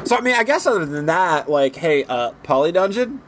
[0.04, 3.20] So I mean, I guess other than that, like, hey, uh, Poly Dungeon,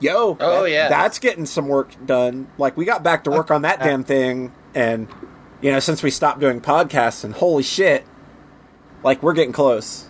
[0.00, 0.88] yo, Oh, that- yeah.
[0.88, 2.48] that's getting some work done.
[2.56, 5.06] Like, we got back to work on that damn thing, and
[5.60, 8.06] you know, since we stopped doing podcasts, and holy shit,
[9.04, 10.06] like we're getting close.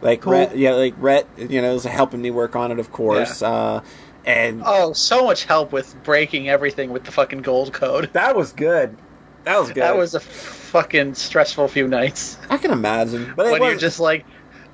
[0.00, 0.32] Like, Cool.
[0.34, 3.42] Rhett, yeah, like Rhett, you know, is helping me work on it, of course.
[3.42, 3.82] Uh,
[4.24, 8.10] and Oh, so much help with breaking everything with the fucking gold code.
[8.12, 8.96] that was good.
[9.44, 9.82] That was good.
[9.82, 12.36] That was a fucking stressful few nights.
[12.50, 14.24] I can imagine, but it when was, you're just like,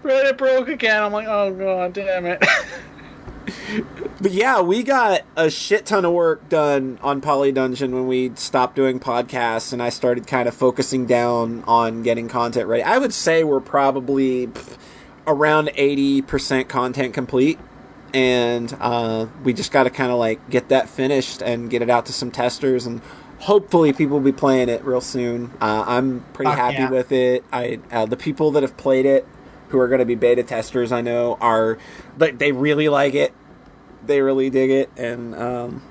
[0.02, 1.02] Reddit broke again.
[1.02, 2.44] I'm like, oh god damn it.
[4.20, 8.32] But yeah, we got a shit ton of work done on Poly Dungeon when we
[8.36, 12.82] stopped doing podcasts and I started kind of focusing down on getting content ready.
[12.82, 14.78] I would say we're probably pff,
[15.26, 17.58] around 80% content complete.
[18.12, 21.90] And uh, we just got to kind of like get that finished and get it
[21.90, 23.00] out to some testers and
[23.40, 25.50] hopefully people will be playing it real soon.
[25.60, 26.90] Uh, I'm pretty Fuck happy yeah.
[26.90, 27.44] with it.
[27.52, 29.26] I uh, the people that have played it
[29.68, 31.78] who are going to be beta testers I know are
[32.16, 33.34] like they really like it
[34.06, 35.82] they really dig it and um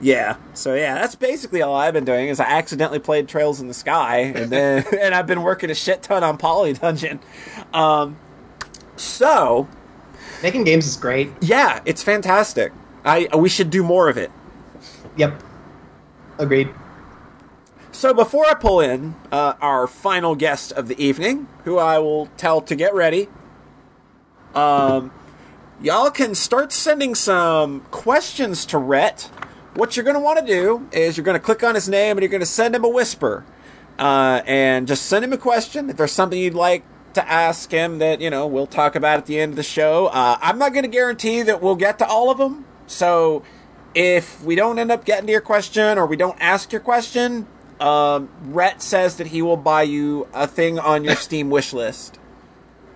[0.00, 3.68] yeah so yeah that's basically all i've been doing is i accidentally played trails in
[3.68, 7.20] the sky and then and i've been working a shit ton on poly dungeon
[7.74, 8.16] um
[9.00, 9.68] so
[10.42, 11.30] Making games is great.
[11.40, 12.72] yeah it's fantastic
[13.04, 14.30] i we should do more of it
[15.16, 15.42] Yep.
[16.38, 16.68] Agreed.
[17.92, 22.26] so before i pull in uh, our final guest of the evening who i will
[22.36, 23.28] tell to get ready
[24.54, 25.10] um
[25.82, 29.30] y'all can start sending some questions to Rhett.
[29.74, 32.16] What you're going to want to do is you're going to click on his name
[32.18, 33.44] and you're going to send him a whisper.
[33.98, 35.88] Uh, and just send him a question.
[35.88, 36.82] If there's something you'd like
[37.14, 40.06] to ask him that, you know, we'll talk about at the end of the show.
[40.06, 42.64] Uh, I'm not going to guarantee that we'll get to all of them.
[42.86, 43.42] So
[43.94, 47.46] if we don't end up getting to your question or we don't ask your question,
[47.80, 52.18] um, Rhett says that he will buy you a thing on your Steam wish list.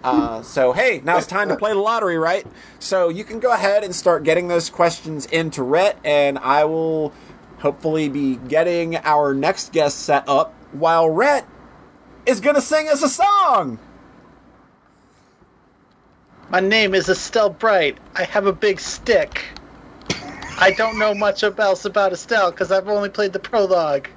[0.05, 2.47] Uh, so hey, now it's time to play the lottery, right?
[2.79, 7.15] So you can go ahead and start getting those questions into Rhett, and I will
[7.61, 11.49] hopefully be getting our next guest set up while Rhett
[12.27, 13.79] is gonna sing us a song.
[16.51, 17.99] My name is Estelle Bright.
[18.15, 19.45] I have a big stick.
[20.59, 24.09] I don't know much else about Estelle because I've only played the prologue.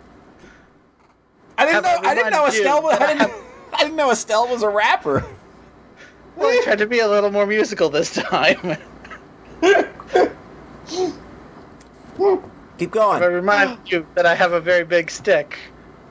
[1.58, 2.08] I didn't Have know.
[2.08, 2.84] I I didn't know Estelle.
[2.84, 3.32] Was, I didn't.
[3.74, 5.26] I didn't know Estelle was a rapper.
[6.36, 8.78] Well, I tried to be a little more musical this time.
[12.78, 13.18] Keep going.
[13.18, 13.34] I going.
[13.34, 15.58] remind you that I have a very big stick.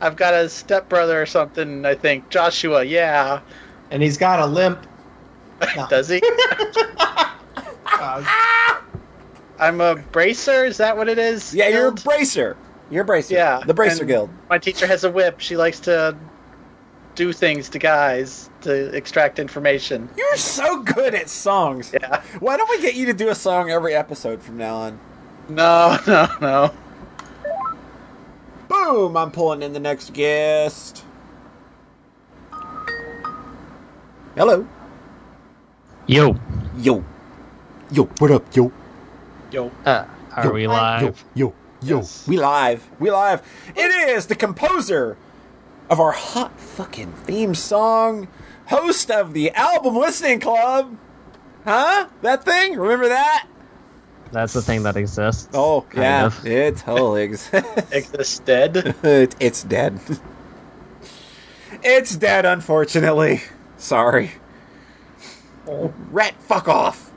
[0.01, 2.28] I've got a stepbrother or something, I think.
[2.28, 3.41] Joshua, yeah.
[3.91, 4.85] And he's got a limp.
[5.76, 5.86] No.
[5.91, 6.23] Does he?
[7.86, 8.25] Uh,
[9.59, 11.55] I'm a bracer, is that what it is?
[11.55, 12.57] Yeah, you're a bracer.
[12.91, 13.35] You're a bracer.
[13.35, 13.60] Yeah.
[13.67, 14.31] the Bracer and Guild.
[14.49, 15.41] My teacher has a whip.
[15.41, 16.17] She likes to
[17.17, 20.09] do things to guys to extract information.
[20.17, 21.93] You're so good at songs.
[21.93, 22.23] Yeah.
[22.39, 25.01] Why don't we get you to do a song every episode from now on?
[25.49, 26.75] No, no, no.
[28.68, 29.17] Boom!
[29.17, 31.05] I'm pulling in the next guest.
[34.36, 34.67] Hello.
[36.07, 36.36] Yo,
[36.78, 37.05] Yo.
[37.91, 38.70] Yo, what up, yo?
[39.51, 39.70] Yo.
[39.85, 40.05] uh,
[40.35, 41.25] are Yo, we live?
[41.35, 41.52] Yo,
[41.83, 42.26] yo, Yes.
[42.28, 42.89] We live.
[43.01, 43.43] We live.
[43.75, 45.17] It is the composer
[45.91, 48.28] of our hot fucking theme song,
[48.67, 50.97] host of the album listening club.
[51.65, 52.07] Huh?
[52.23, 52.76] That thing?
[52.78, 53.47] Remember that?
[54.33, 55.49] That's the thing that exists.
[55.55, 56.26] Oh, kind yeah.
[56.26, 56.47] of.
[56.47, 57.93] It totally exists.
[57.93, 58.94] Existed.
[59.02, 59.99] it, it's dead.
[61.83, 63.43] it's dead, unfortunately.
[63.76, 64.33] Sorry.
[65.67, 67.12] Rat, fuck off.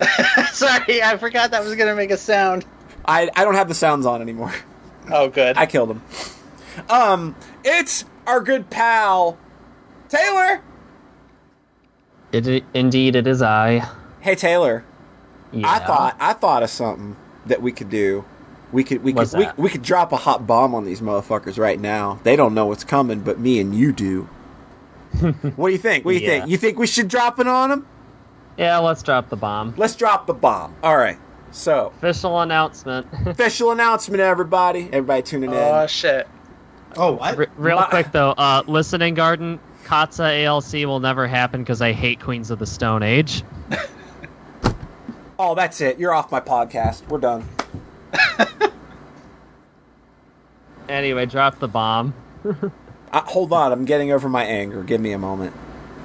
[0.52, 2.64] Sorry, I forgot that was gonna make a sound.
[3.04, 4.52] I, I don't have the sounds on anymore.
[5.10, 5.56] Oh, good.
[5.56, 6.02] I killed him.
[6.90, 9.38] Um, it's our good pal,
[10.08, 10.62] Taylor.
[12.32, 13.88] It, indeed, it is I.
[14.20, 14.84] Hey, Taylor.
[15.52, 15.70] Yeah.
[15.70, 18.24] I thought I thought of something that we could do.
[18.72, 21.58] We could we What's could we, we could drop a hot bomb on these motherfuckers
[21.58, 22.18] right now.
[22.24, 24.28] They don't know what's coming, but me and you do.
[25.56, 26.04] what do you think?
[26.04, 26.38] What do you Yeah.
[26.40, 26.50] think?
[26.50, 27.86] You think we should drop it on them?
[28.56, 29.74] Yeah, let's drop the bomb.
[29.76, 30.74] Let's drop the bomb.
[30.82, 31.18] All right.
[31.50, 33.06] So, Official announcement.
[33.26, 34.88] official announcement, everybody.
[34.92, 35.56] Everybody tuning in.
[35.56, 36.26] Oh shit.
[36.96, 37.36] Oh, what?
[37.36, 41.92] Re- real My- quick though, uh, listening garden, Katsa ALC will never happen because I
[41.92, 43.42] hate Queens of the Stone Age.
[45.38, 45.98] Oh, that's it.
[45.98, 47.06] You're off my podcast.
[47.08, 47.46] We're done.
[50.88, 52.14] Anyway, drop the bomb.
[53.12, 53.72] Uh, hold on.
[53.72, 54.82] I'm getting over my anger.
[54.82, 55.54] Give me a moment.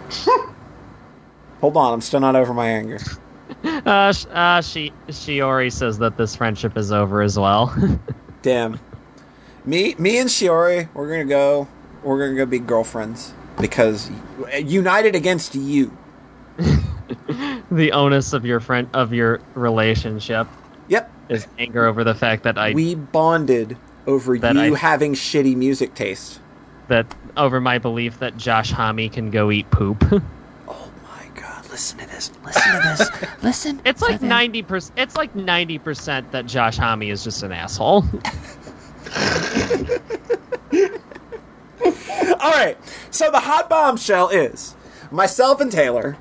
[1.61, 1.93] hold on.
[1.93, 2.99] I'm still not over my anger.
[3.63, 7.75] Uh, sh- uh, she Shiori says that this friendship is over as well.
[8.41, 8.79] Damn.
[9.65, 11.67] Me, me and Shiori, we're gonna go.
[12.03, 14.09] We're gonna go be girlfriends because
[14.59, 15.95] united against you.
[16.57, 20.47] the onus of your friend of your relationship
[20.87, 21.11] Yep.
[21.29, 25.93] is anger over the fact that I we bonded over you I- having shitty music
[25.93, 26.39] taste.
[26.91, 30.03] That over my belief that Josh Homme can go eat poop.
[30.67, 31.69] Oh my god!
[31.69, 32.31] Listen to this.
[32.45, 33.09] Listen to this.
[33.43, 33.81] Listen.
[33.85, 34.99] it's like ninety percent.
[34.99, 38.05] It's like ninety percent that Josh Homme is just an asshole.
[42.39, 42.77] All right.
[43.09, 44.75] So the hot bombshell is
[45.11, 46.17] myself and Taylor,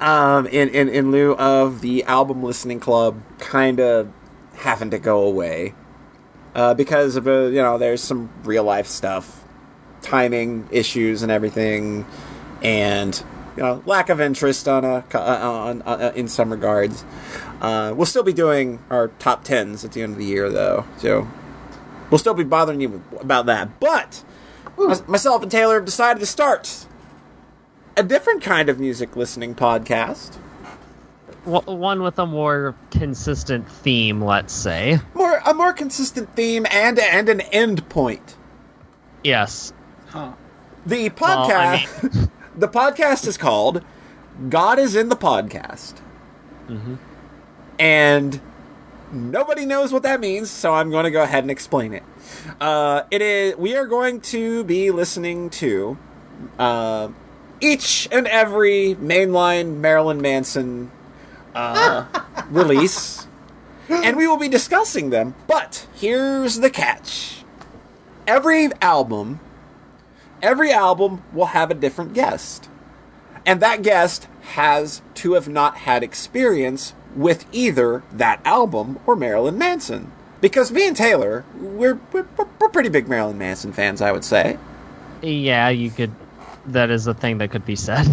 [0.00, 4.12] um, in, in, in lieu of the album listening club kind of
[4.54, 5.74] having to go away
[6.54, 9.39] uh, because of a, you know there's some real life stuff,
[10.02, 12.06] timing issues and everything,
[12.62, 13.22] and
[13.56, 17.04] you know lack of interest on a uh, on, uh, in some regards.
[17.60, 20.84] Uh, we'll still be doing our top tens at the end of the year though,
[20.98, 21.28] so
[22.10, 24.24] we'll still be bothering you about that, but.
[24.78, 26.86] Mys- myself and Taylor have decided to start
[27.96, 30.36] a different kind of music listening podcast.
[31.44, 35.00] One with a more consistent theme, let's say.
[35.14, 38.36] More a more consistent theme and and an end point.
[39.24, 39.72] Yes.
[40.10, 40.32] Huh.
[40.86, 43.82] The Well, I podcast the podcast is called
[44.48, 45.94] God is in the podcast.
[46.68, 46.98] Mhm.
[47.78, 48.40] And
[49.12, 52.02] nobody knows what that means, so I'm going to go ahead and explain it.
[52.60, 55.98] Uh, it is we are going to be listening to
[56.58, 57.08] uh,
[57.60, 60.90] each and every mainline Marilyn Manson
[61.54, 62.06] uh,
[62.50, 63.26] release,
[63.88, 65.34] and we will be discussing them.
[65.46, 67.44] But here's the catch:
[68.26, 69.40] every album,
[70.42, 72.68] every album will have a different guest,
[73.46, 79.58] and that guest has to have not had experience with either that album or Marilyn
[79.58, 80.12] Manson.
[80.40, 84.58] Because me and Taylor, we're we're, we're pretty big Marilyn Manson fans, I would say.
[85.22, 86.12] Yeah, you could.
[86.66, 88.06] That is a thing that could be said.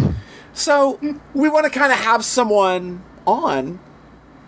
[0.52, 0.98] So
[1.34, 3.78] we want to kind of have someone on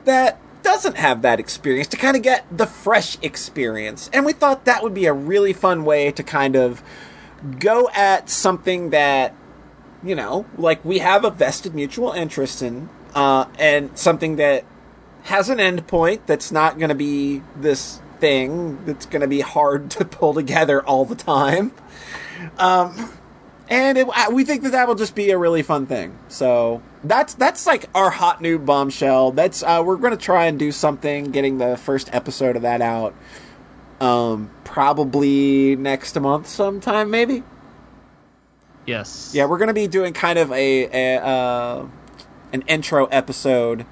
[0.05, 4.11] that doesn't have that experience to kind of get the fresh experience.
[4.13, 6.83] And we thought that would be a really fun way to kind of
[7.59, 9.35] go at something that,
[10.03, 14.65] you know, like we have a vested mutual interest in, uh, and something that
[15.25, 19.41] has an end point that's not going to be this thing that's going to be
[19.41, 21.73] hard to pull together all the time.
[22.59, 23.13] Um,
[23.69, 26.19] and it, we think that that will just be a really fun thing.
[26.29, 29.31] So that's that's like our hot new bombshell.
[29.31, 32.83] That's uh, we're going to try and do something, getting the first episode of that
[32.83, 33.15] out,
[34.01, 37.43] um, probably next month sometime, maybe.
[38.87, 39.33] Yes.
[39.35, 41.87] Yeah, we're going to be doing kind of a, a uh,
[42.53, 43.87] an intro episode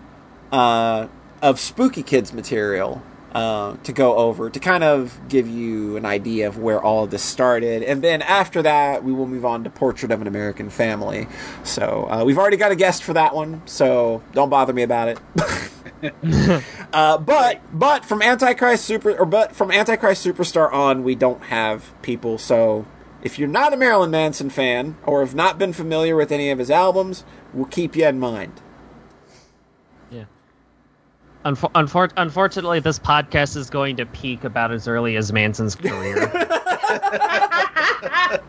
[0.51, 1.09] uh,
[1.43, 6.49] of Spooky Kids material uh, to go over to kind of give you an idea
[6.49, 9.71] of where all of this started, and then after that, we will move on to
[9.71, 11.27] Portrait of an American Family.
[11.63, 15.09] So uh, we've already got a guest for that one, so don't bother me about
[15.09, 16.63] it.
[16.93, 21.93] uh, but but from Antichrist Super or but from Antichrist Superstar on, we don't have
[22.03, 22.87] people, so
[23.23, 26.59] if you're not a Marilyn Manson fan or have not been familiar with any of
[26.59, 28.61] his albums, we'll keep you in mind.
[31.49, 36.31] Unfor- unfor- unfortunately, this podcast is going to peak about as early as Manson's career.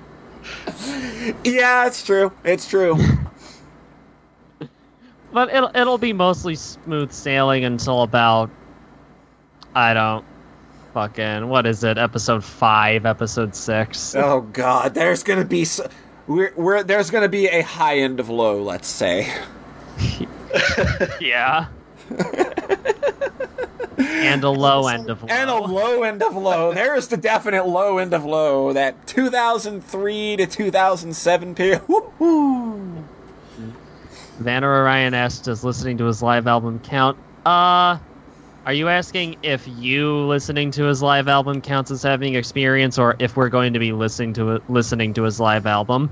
[1.43, 2.31] Yeah, it's true.
[2.43, 2.97] It's true.
[5.31, 8.49] but it'll it'll be mostly smooth sailing until about
[9.75, 10.25] I don't
[10.93, 11.97] fucking what is it?
[11.97, 14.15] Episode five, episode six.
[14.15, 15.87] oh God, there's gonna be so,
[16.25, 18.61] we're, we're there's gonna be a high end of low.
[18.61, 19.31] Let's say.
[21.21, 21.67] Yeah.
[23.97, 25.29] And a low end of low.
[25.29, 26.73] And a low end of low.
[26.73, 28.73] There is the definite low end of low.
[28.73, 31.81] That 2003 to 2007 period.
[31.87, 33.03] Woo-hoo.
[34.39, 37.97] Vanna Orion asked, "Does listening to his live album count?" Uh,
[38.65, 43.15] are you asking if you listening to his live album counts as having experience, or
[43.19, 46.09] if we're going to be listening to it, listening to his live album?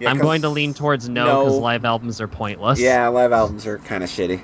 [0.00, 1.62] Yeah, I'm going to lean towards no because No.
[1.62, 2.78] live albums are pointless.
[2.80, 4.40] Yeah, live albums are kind of shitty.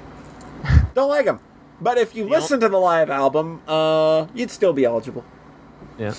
[0.94, 1.40] Don't like them.
[1.80, 5.24] But if you You don't- listen to the live album, uh, you'd still be eligible
[5.98, 6.12] yeah.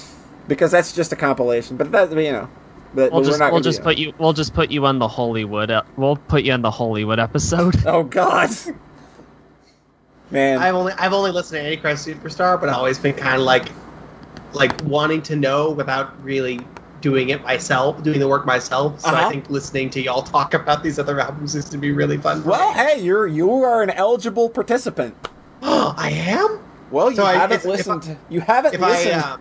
[0.47, 1.77] because that's just a compilation.
[1.77, 2.49] But that, you know,
[2.95, 5.07] but We'll we're just not we'll just put you we'll just put you on the
[5.07, 5.69] Holy Wood.
[5.71, 7.75] Uh, we'll put you on the Holy Wood episode.
[7.85, 8.49] Oh God,
[10.29, 10.57] man.
[10.59, 13.67] I've only I've only listened to Antichrist Superstar, but I've always been kind of like
[14.53, 16.59] like wanting to know without really
[17.01, 18.99] doing it myself, doing the work myself.
[19.01, 19.27] So Uh-huh.
[19.27, 22.43] I think listening to y'all talk about these other albums is to be really fun.
[22.43, 25.15] for well, hey, you're you are an eligible participant.
[25.61, 26.59] Oh, I am.
[26.91, 28.03] Well, you So haven't if listened.
[28.03, 29.13] I- to, you haven't If I listened.
[29.23, 29.37] uh,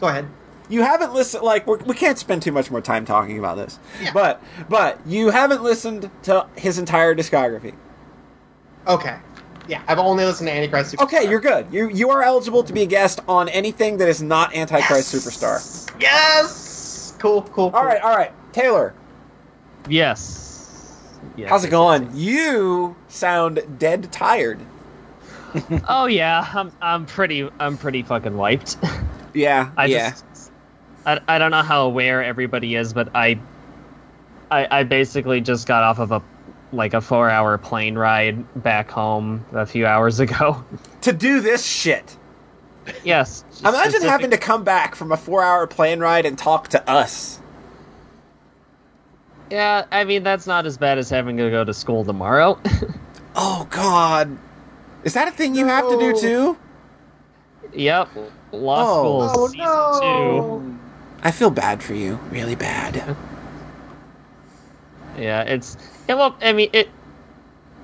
[0.00, 0.26] go ahead.
[0.68, 1.42] you haven't listened.
[1.44, 3.78] Like we're, we can't spend too much more time talking about this.
[4.02, 4.12] Yeah.
[4.12, 7.74] But but you haven't listened to his entire discography.
[8.86, 9.16] Okay.
[9.68, 11.02] Yeah, I've only listened to Antichrist Superstar.
[11.04, 11.66] Okay, you're good.
[11.72, 15.26] You you are eligible to be a guest on anything that is not Antichrist Yes!
[15.26, 16.00] Superstar.
[16.00, 17.14] Yes.
[17.18, 17.42] Cool.
[17.52, 17.70] Cool.
[17.74, 18.94] All right, all right, Taylor.
[19.88, 20.44] yes.
[21.36, 22.10] Yes, How's it yes, going?
[22.14, 24.60] You sound dead tired.
[25.88, 28.76] Oh yeah, I'm I'm pretty I'm pretty fucking wiped.
[29.34, 30.10] Yeah, I yeah.
[30.10, 30.24] just
[31.06, 33.38] I, I don't know how aware everybody is, but I,
[34.50, 36.22] I I basically just got off of a
[36.72, 40.64] like a four hour plane ride back home a few hours ago.
[41.02, 42.16] to do this shit.
[43.04, 43.44] yes.
[43.60, 47.40] Imagine having to come back from a four-hour plane ride and talk to us.
[49.50, 52.60] Yeah, I mean that's not as bad as having to go to school tomorrow.
[53.40, 54.36] Oh God,
[55.04, 56.56] is that a thing you have to do too?
[57.72, 58.08] yep.
[58.50, 58.98] Law Oh.
[58.98, 60.78] school Oh season no.
[61.22, 63.16] I feel bad for you, really bad.
[65.18, 65.76] Yeah, it's
[66.08, 66.88] yeah, well, I mean it.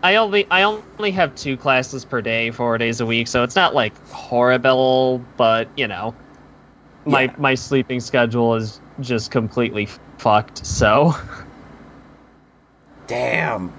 [0.02, 3.56] I only I only have two classes per day, four days a week, so it's
[3.56, 6.14] not like horrible, but you know,
[7.06, 7.34] my Yeah.
[7.38, 10.64] my sleeping schedule is just completely f- fucked.
[10.66, 11.14] So
[13.06, 13.72] Damn.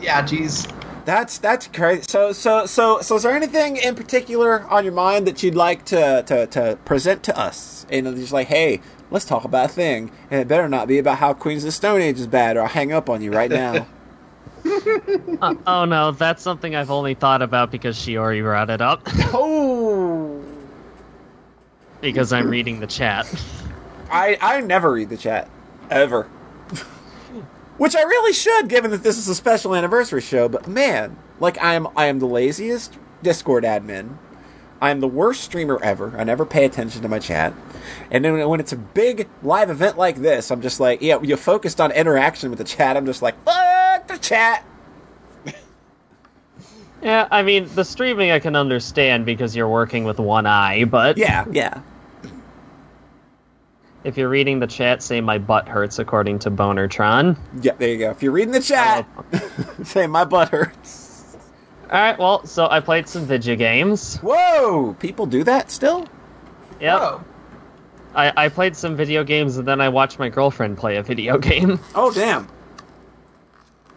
[0.00, 0.22] Yeah.
[0.22, 0.70] Jeez.
[1.04, 2.02] That's that's crazy.
[2.08, 5.84] So so so so is there anything in particular on your mind that you'd like
[5.86, 7.86] to to, to present to us?
[7.90, 10.98] And it's just like, hey, let's talk about a thing, and it better not be
[10.98, 13.32] about how Queens of the Stone Age is bad, or I'll hang up on you
[13.32, 13.86] right now.
[15.40, 19.02] Uh, oh no, that's something I've only thought about because she already brought it up.
[19.32, 20.42] oh,
[22.00, 23.32] because I'm reading the chat.
[24.10, 25.48] I I never read the chat
[25.88, 26.24] ever.
[27.78, 30.48] Which I really should, given that this is a special anniversary show.
[30.48, 34.16] But man, like I am, I am the laziest Discord admin.
[34.80, 36.14] I am the worst streamer ever.
[36.18, 37.54] I never pay attention to my chat.
[38.10, 41.36] And then when it's a big live event like this, I'm just like, yeah, you
[41.36, 42.96] focused on interaction with the chat.
[42.96, 44.64] I'm just like, fuck the chat.
[47.02, 51.18] Yeah, I mean the streaming I can understand because you're working with one eye, but
[51.18, 51.82] Yeah, yeah.
[54.02, 57.36] if you're reading the chat, say my butt hurts according to Bonertron.
[57.60, 58.10] Yeah, there you go.
[58.10, 59.06] If you're reading the chat,
[59.84, 61.05] say my butt hurts.
[61.90, 64.16] All right, well, so I played some video games.
[64.16, 66.06] Whoa, people do that still?
[66.80, 66.98] Yep.
[67.00, 67.24] Oh.
[68.14, 71.38] I, I played some video games and then I watched my girlfriend play a video
[71.50, 71.78] game.
[71.94, 72.48] Oh, damn.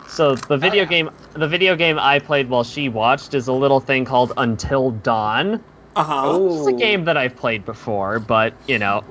[0.08, 0.90] So the video Oh, yeah.
[0.90, 4.92] game the video game I played while she watched is a little thing called Until
[4.92, 5.64] Dawn.
[5.96, 6.40] Uh huh.
[6.42, 9.04] It's a game that I've played before, but you know,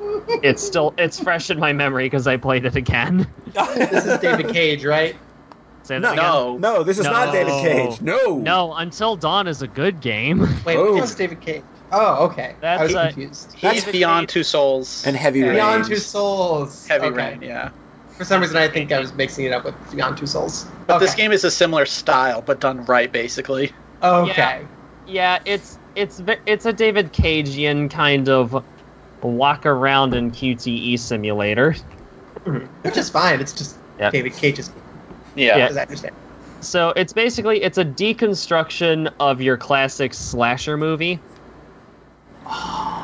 [0.43, 3.27] it's still it's fresh in my memory because I played it again.
[3.55, 5.17] This is David Cage, right?
[5.89, 6.61] Say that No, again.
[6.61, 6.75] No.
[6.77, 8.03] no, this is not David Cage.
[8.03, 10.41] No, No, Until Dawn is a good game.
[10.67, 11.01] Wait, Oh.
[11.01, 11.63] which David Cage?
[11.91, 12.57] Oh, okay.
[12.61, 13.55] That's I was a- confused.
[13.57, 15.03] He's David Beyond Cage- Two Souls.
[15.07, 15.55] And Heavy Rain.
[15.55, 16.87] Beyond Two Souls.
[16.87, 17.17] Heavy okay.
[17.17, 17.71] Rain, yeah.
[18.19, 20.67] For some reason, I think I was mixing it up with Beyond Two Souls.
[20.87, 23.73] But this game is a similar style, but done right, basically.
[24.03, 24.61] Okay.
[25.07, 28.63] Yeah, it's it's it's a David Cagean kind of
[29.23, 31.75] walk around in QTE Simulator.
[32.45, 32.59] Hmm.
[32.83, 33.41] Which is fine.
[33.41, 34.13] It's just Yep.
[34.13, 34.71] David Cage's.
[35.39, 35.57] Yeah.
[35.57, 35.67] Yeah.
[35.69, 36.15] As I understand.
[36.61, 41.21] So it's basically it's a deconstruction of your classic slasher movie.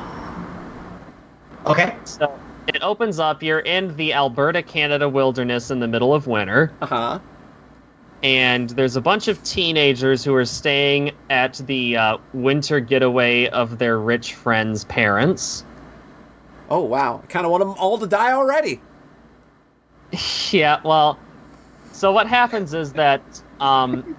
[1.67, 1.97] Okay.
[2.05, 2.39] So
[2.69, 3.43] it opens up.
[3.43, 7.19] You're in the Alberta, Canada wilderness in the middle of winter, Uh huh.
[8.23, 13.79] and there's a bunch of teenagers who are staying at the uh, winter getaway of
[13.79, 15.65] their rich friends' parents.
[16.69, 17.23] Oh wow!
[17.25, 18.83] I kind of want them all to die already.
[20.51, 21.19] yeah, well,
[21.95, 23.23] so what happens is that,
[23.61, 24.17] um,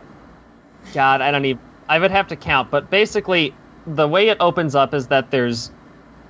[0.94, 3.54] God, I don't even, I would have to count, but basically,
[3.86, 5.72] the way it opens up is that there's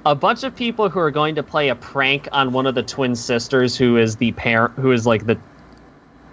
[0.07, 2.82] a bunch of people who are going to play a prank on one of the
[2.82, 5.38] twin sisters who is the parent, who is like the.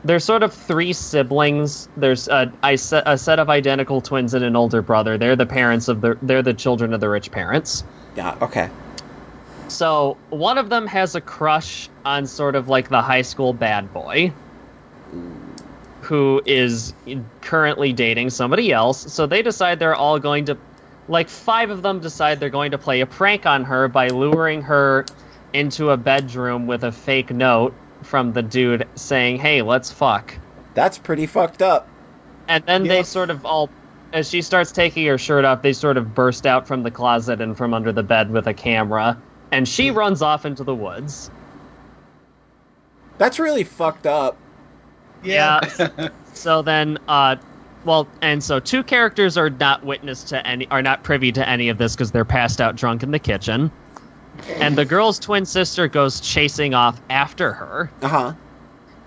[0.03, 1.89] There's sort of three siblings.
[1.97, 5.17] There's a, a set of identical twins and an older brother.
[5.19, 6.19] They're the parents of the.
[6.23, 7.85] They're the children of the rich parents.
[8.17, 8.37] Yeah.
[8.41, 8.71] Okay.
[9.69, 13.93] So one of them has a crush on sort of like the high school bad
[13.93, 14.33] boy,
[16.01, 16.95] who is
[17.41, 19.13] currently dating somebody else.
[19.13, 20.59] So they decide they're all going to,
[21.09, 24.63] like five of them decide they're going to play a prank on her by luring
[24.63, 25.07] her
[25.53, 30.35] into a bedroom with a fake note from the dude saying, "Hey, let's fuck."
[30.75, 31.87] That's pretty fucked up.
[32.49, 32.95] And then Yeah.
[32.95, 33.71] they sort of all,
[34.13, 37.41] as she starts taking her shirt off, they sort of burst out from the closet
[37.41, 39.17] and from under the bed with a camera.
[39.53, 39.99] And she hmm.
[39.99, 41.31] runs off into the woods.
[43.19, 44.37] That's really fucked up.
[45.23, 45.61] Yeah.
[46.33, 47.37] so then, uh,
[47.85, 51.69] well, and so two characters are not witness to any, are not privy to any
[51.69, 53.71] of this because they're passed out drunk in the kitchen.
[54.49, 57.91] And the girl's twin sister goes chasing off after her.
[58.03, 58.33] Uh huh.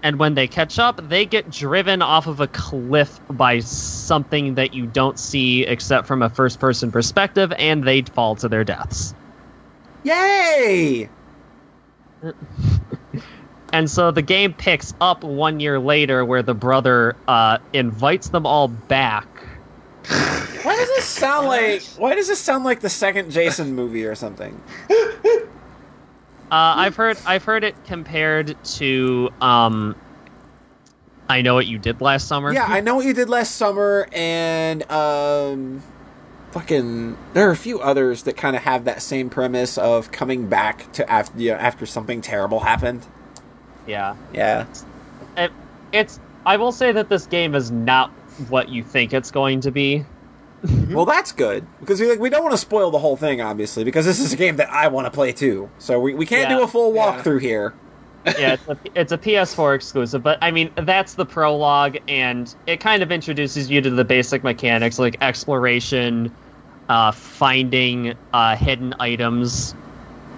[0.04, 4.74] And when they catch up, they get driven off of a cliff by something that
[4.74, 9.16] you don't see except from a first person perspective, and they fall to their deaths.
[10.04, 11.10] Yay!
[13.76, 18.46] And so the game picks up one year later, where the brother uh, invites them
[18.46, 19.28] all back.
[20.08, 21.84] Why does this sound like?
[21.98, 24.62] Why does this sound like the second Jason movie or something?
[24.90, 25.28] Uh,
[26.52, 29.94] I've heard I've heard it compared to um,
[31.28, 32.54] I know what you did last summer.
[32.54, 35.84] Yeah, I know what you did last summer, and um,
[36.52, 40.48] fucking, there are a few others that kind of have that same premise of coming
[40.48, 43.06] back to after you know, after something terrible happened.
[43.88, 44.16] Yeah.
[44.34, 44.66] Yeah.
[45.38, 45.52] It,
[45.92, 48.12] it's I will say that this game is not
[48.50, 50.04] what you think it's going to be.
[50.90, 53.84] Well, that's good because we like we don't want to spoil the whole thing, obviously,
[53.84, 55.70] because this is a game that I want to play too.
[55.78, 56.58] So we, we can't Yeah.
[56.58, 57.02] do a full Yeah.
[57.22, 57.74] walkthrough here.
[58.40, 62.80] yeah, it's a, it's a PS4 exclusive, but I mean that's the prologue, and it
[62.80, 66.32] kind of introduces you to the basic mechanics like exploration,
[66.90, 69.76] uh, finding uh, hidden items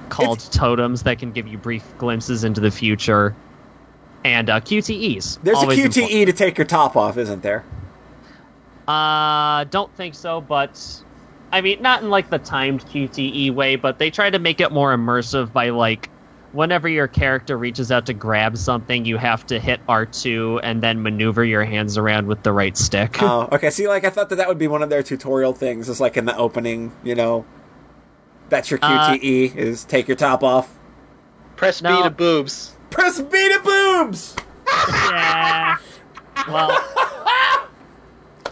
[0.10, 3.36] called totems that can give you brief glimpses into the future,
[4.24, 5.40] and uh, QTEs.
[5.44, 6.28] There's a QTE important.
[6.28, 7.64] to take your top off, isn't there?
[8.88, 11.04] Uh, don't think so, but
[11.52, 14.72] I mean, not in like the timed QTE way, but they try to make it
[14.72, 16.10] more immersive by like
[16.54, 21.02] whenever your character reaches out to grab something, you have to hit R2 and then
[21.02, 23.22] maneuver your hands around with the right stick.
[23.22, 23.70] Oh, okay.
[23.70, 26.18] See, like I thought that that would be one of their tutorial things, is like
[26.18, 27.46] in the opening, you know.
[28.50, 30.74] That's your Uh, QTE is take your top off.
[31.56, 31.98] Press No.
[31.98, 32.76] B to boobs.
[32.90, 34.36] Press B to boobs.
[34.68, 35.78] yeah.
[36.48, 36.72] Well,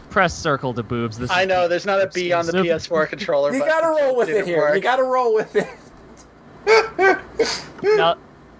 [0.09, 1.17] press circle to boobs.
[1.17, 2.91] This I is know there's not a B on the exclusive.
[2.91, 3.53] PS4 controller.
[3.53, 4.59] You gotta roll with it here.
[4.59, 4.75] work.
[4.75, 5.67] You gotta roll with it.
[7.83, 8.15] No,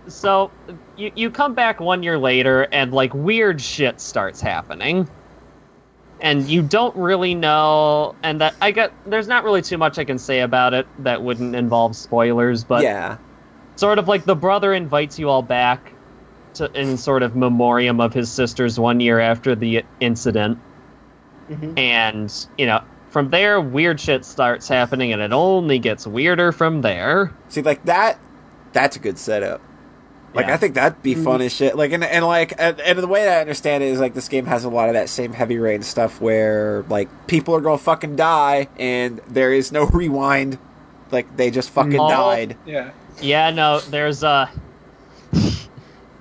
[0.08, 0.52] so
[0.96, 5.10] you you come back one year later and like weird shit starts happening.
[6.26, 10.04] And you don't really know and that I got there's not really too much I
[10.04, 13.18] can say about it that wouldn't involve spoilers, but yeah.
[13.76, 15.94] sort of like the brother invites you all back
[16.56, 20.58] to in sort of memoriam of his sisters one year after the incident.
[21.52, 21.78] Mhm.
[21.78, 26.82] And, you know, from there weird shit starts happening and it only gets weirder from
[26.82, 27.32] there.
[27.50, 28.18] See, like that.
[28.74, 29.62] That's a good setup.
[30.36, 30.54] Like Yeah.
[30.54, 31.76] I think that'd be fun as shit.
[31.78, 34.28] Like and, and like and, and the way that I understand it is like this
[34.28, 37.78] game has a lot of that same heavy rain stuff where like people are gonna
[37.78, 40.58] fucking die and there is no rewind.
[41.12, 42.10] Like they just fucking No.
[42.10, 42.58] died.
[42.66, 42.92] Yeah.
[43.22, 44.50] Yeah, no, there's a.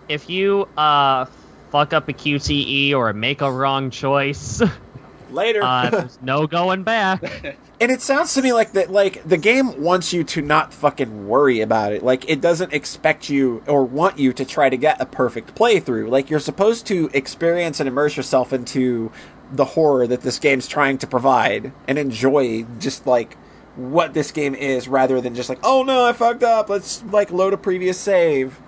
[0.08, 1.24] if you uh
[1.70, 4.62] fuck up a QTE or make a wrong choice,
[5.34, 5.62] Later.
[5.62, 7.22] uh, there's no going back.
[7.80, 11.26] And it sounds to me like that like the game wants you to not fucking
[11.28, 12.04] worry about it.
[12.04, 16.08] Like it doesn't expect you or want you to try to get a perfect playthrough.
[16.08, 19.10] Like you're supposed to experience and immerse yourself into
[19.52, 23.34] the horror that this game's trying to provide and enjoy just like
[23.76, 26.68] what this game is rather than just like, oh no, I fucked up.
[26.68, 28.60] Let's like load a previous save.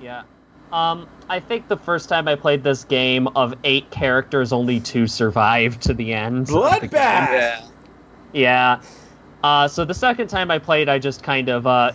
[0.00, 0.24] Yeah.
[0.72, 5.06] Um, I think the first time I played this game, of eight characters, only two
[5.06, 6.40] survived to the end.
[6.42, 6.90] of the Bloodbath!
[6.92, 7.66] Yeah.
[8.32, 8.80] Yeah.
[9.42, 11.92] Uh, so the second time I played, I just kind of, uh,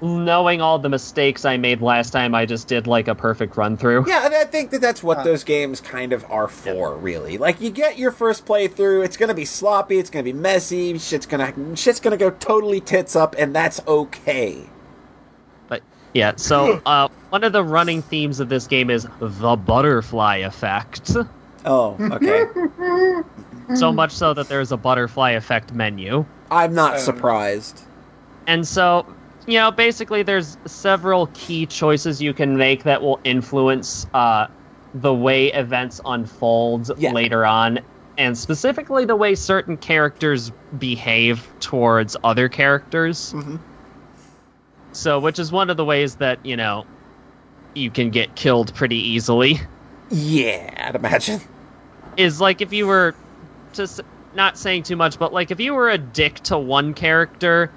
[0.00, 3.76] knowing all the mistakes I made last time, I just did like a perfect run
[3.76, 4.06] through.
[4.08, 5.24] Yeah, and I think that that's what Huh.
[5.24, 7.38] those games kind of are for, really.
[7.38, 11.26] Like you get your first playthrough, it's gonna be sloppy, it's gonna be messy, shit's
[11.26, 14.64] gonna shit's gonna go totally tits up, and that's okay.
[16.14, 20.36] But yeah, so uh, one of the running themes of this game is the butterfly
[20.38, 21.10] effect.
[21.64, 22.44] Oh, okay.
[23.74, 26.26] So much so that there's a butterfly effect menu.
[26.50, 27.82] I'm not Um, surprised.
[28.46, 34.06] And so, you know, basically there's several key choices you can make that will influence
[34.14, 34.46] uh,
[34.92, 37.12] the way events unfold Yeah.
[37.12, 37.80] later on,
[38.16, 43.32] and specifically the way certain characters behave towards other characters.
[43.32, 43.60] Mhm.
[44.94, 46.86] So, which is one of the ways that, you know,
[47.74, 49.60] you can get killed pretty easily.
[50.10, 51.40] Yeah, I'd imagine.
[52.16, 53.14] Is like if you were
[53.72, 54.00] just
[54.34, 57.70] not saying too much, but like if you were a dick to one character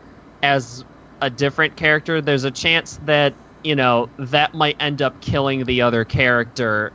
[0.43, 0.85] as
[1.21, 5.81] a different character, there's a chance that, you know, that might end up killing the
[5.81, 6.93] other character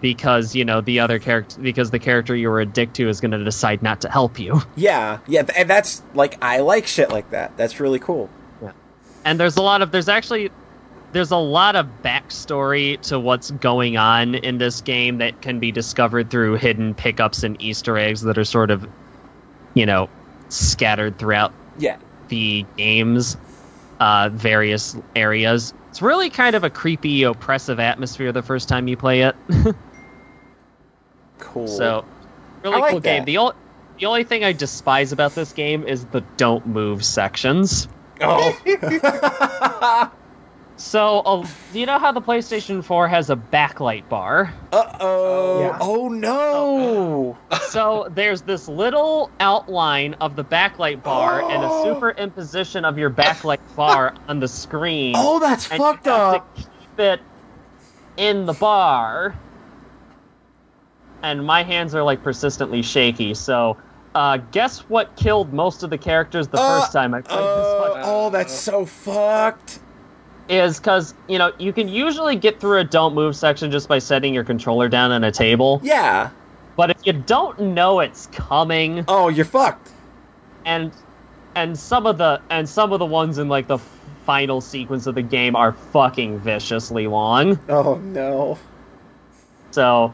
[0.00, 3.20] because, you know, the other character because the character you were a dick to is
[3.20, 4.60] going to decide not to help you.
[4.74, 7.56] Yeah, yeah, and that's like I like shit like that.
[7.56, 8.28] That's really cool.
[9.24, 10.50] And there's a lot of there's actually
[11.12, 15.70] there's a lot of backstory to what's going on in this game that can be
[15.70, 18.86] discovered through hidden pickups and easter eggs that are sort of
[19.74, 20.08] you know
[20.48, 21.96] scattered throughout Yeah.
[22.28, 23.36] the game's
[24.00, 25.72] uh, various areas.
[25.90, 29.36] It's really kind of a creepy oppressive atmosphere the first time you play it.
[31.38, 31.66] Cool.
[31.66, 32.04] so
[32.62, 33.24] really like cool game.
[33.24, 33.54] the, ol-
[33.98, 37.88] the only thing i despise about this game is the don't move sections
[38.22, 40.10] Oh.
[40.76, 44.52] So, uh, do you know how the PlayStation 4 has a backlight bar?
[44.72, 45.60] uh oh.
[45.60, 45.78] Yeah.
[45.80, 47.38] Oh no.
[47.68, 51.84] so, there's this little outline of the backlight bar and a Oh.
[52.00, 55.14] superimposition of your backlight bar on the screen.
[55.16, 56.56] Oh, that's and fucked you have up.
[56.56, 57.20] To keep it
[58.16, 59.36] in the bar.
[61.22, 63.34] And my hands are like persistently shaky.
[63.34, 63.76] So,
[64.14, 67.46] uh, guess what killed most of the characters the Uh, first time I played this
[67.46, 69.80] Uh, fucking oh, that's so fucked.
[70.48, 73.98] is because you know you can usually get through a don't move section just by
[73.98, 76.30] setting your controller down on a table Yeah.
[76.76, 79.90] but if you don't know it's coming Oh, you're fucked.
[80.66, 80.90] and
[81.54, 83.78] and some of the and some of the ones in like the
[84.26, 88.58] final sequence of the game are fucking viciously long Oh no.
[89.70, 90.12] so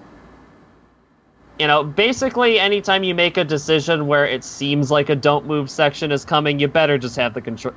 [1.58, 5.70] you know basically anytime you make a decision where it seems like a don't move
[5.70, 7.74] section is coming you better just have the control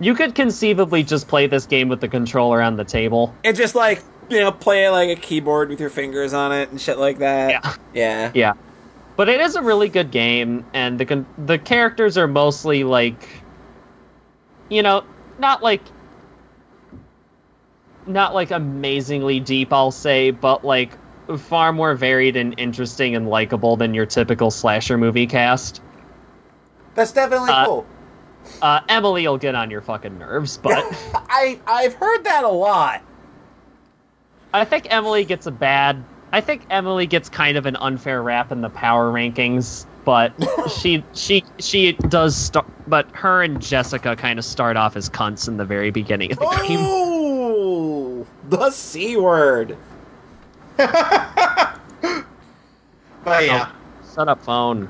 [0.00, 3.74] you could conceivably just play this game with the controller on the table And just
[3.74, 7.18] like you know, play like a keyboard with your fingers on it and shit like
[7.18, 7.50] that.
[7.50, 7.74] Yeah.
[7.92, 8.32] Yeah.
[8.32, 8.52] Yeah,
[9.16, 13.28] but it is a really good game, and the con- the characters are mostly like,
[14.68, 15.04] you know,
[15.38, 15.82] not like,
[18.06, 20.96] not like amazingly deep, I'll say, but like
[21.36, 25.80] far more varied and interesting and likable than your typical slasher movie cast.
[26.94, 27.86] That's definitely Uh, cool.
[28.62, 30.78] Uh, Emily will get on your fucking nerves, but
[31.28, 33.02] I I've heard that a lot.
[34.52, 36.02] I think Emily gets a bad.
[36.32, 40.32] I think Emily gets kind of an unfair rap in the power rankings, but
[40.80, 42.66] she she she does start.
[42.88, 46.38] But her and Jessica kind of start off as cunts in the very beginning of
[46.38, 46.78] the game.
[46.80, 49.76] Oh, the c word.
[53.22, 53.70] But yeah,
[54.14, 54.88] Shut up, phone.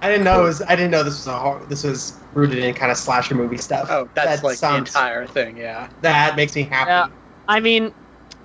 [0.00, 0.62] I didn't know it was.
[0.62, 3.56] I didn't know this was a hor- this was rooted in kind of slasher movie
[3.56, 3.88] stuff.
[3.90, 5.56] Oh, that's That like sounds- the entire thing.
[5.56, 5.88] Yeah.
[6.02, 6.90] That makes me happy.
[6.90, 7.06] Yeah.
[7.48, 7.92] I mean,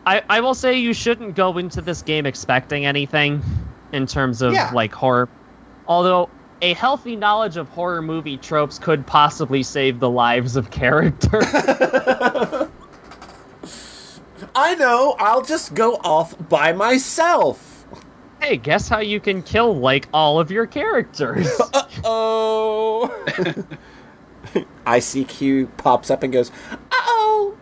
[0.08, 3.42] I I will say you shouldn't go into this game expecting anything
[3.92, 4.72] in terms of Yeah.
[4.74, 5.30] like horror.
[5.88, 6.30] Although
[6.62, 11.46] a healthy knowledge of horror movie tropes could possibly save the lives of characters.
[14.60, 15.16] I know.
[15.20, 17.86] I'll just go off by myself.
[18.42, 21.48] hey, guess how you can kill like all of your characters?
[21.74, 23.14] Uh oh.
[24.86, 27.58] ICQ pops up and goes, uh oh.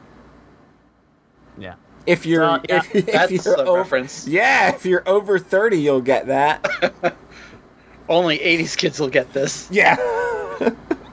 [1.58, 1.76] yeah.
[2.06, 4.27] If you're Uh, yeah, if, if That's you're a over, reference.
[4.27, 6.66] yeah, if you're over thirty, you'll get that.
[8.09, 9.67] Only 80s kids will get this.
[9.69, 9.98] yeah.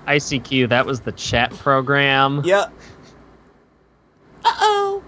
[0.07, 2.43] ICQ, that was the chat program.
[2.45, 2.73] yep.
[4.45, 5.03] Uh oh.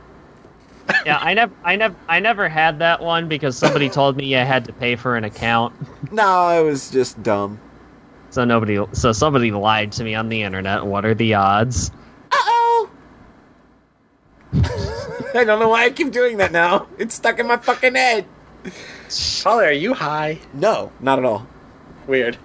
[1.05, 4.45] Yeah, I never, I never, I never had that one because somebody told me I
[4.45, 5.75] had to pay for an account.
[6.13, 7.61] No, it was just dumb.
[8.31, 10.85] So nobody, so somebody lied to me on the internet.
[10.85, 11.91] What are the odds?
[12.33, 12.91] Uh-oh!
[14.53, 16.87] I don't know why I keep doing that now.
[16.99, 18.27] It's stuck in my fucking head.
[19.43, 20.41] Holly, are you high?
[20.53, 21.47] No, not at all.
[22.07, 22.37] Weird.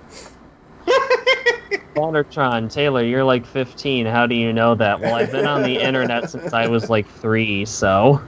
[1.95, 4.06] Wandertron, Taylor, you're like 15.
[4.06, 5.00] How do you know that?
[5.01, 8.22] Well, I've been on the internet since I was like three, so.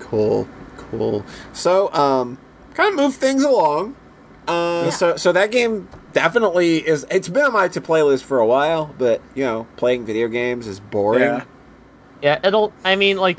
[0.00, 1.24] Cool, cool.
[1.52, 2.38] So, um,
[2.74, 3.94] kind of move things along.
[4.46, 4.90] Uh, Yeah.
[4.90, 7.06] so, so that game definitely is.
[7.10, 10.66] It's been on my to playlist for a while, but you know, playing video games
[10.66, 11.22] is boring.
[11.22, 11.44] Yeah.
[12.22, 12.72] Yeah, it'll.
[12.84, 13.38] I mean, like,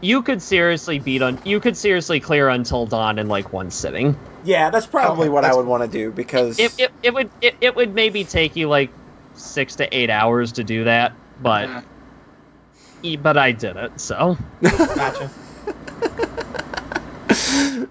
[0.00, 1.38] you could seriously beat on.
[1.44, 4.16] You could seriously clear Until Dawn in like one sitting.
[4.46, 7.12] Yeah, that's probably Okay, what I that's- would want to do because It, it, it
[7.12, 8.90] would it, it would maybe take you like
[9.34, 11.82] six to eight hours to do that, but Yeah.
[13.02, 14.00] e- but I did it.
[14.00, 15.30] So Gotcha.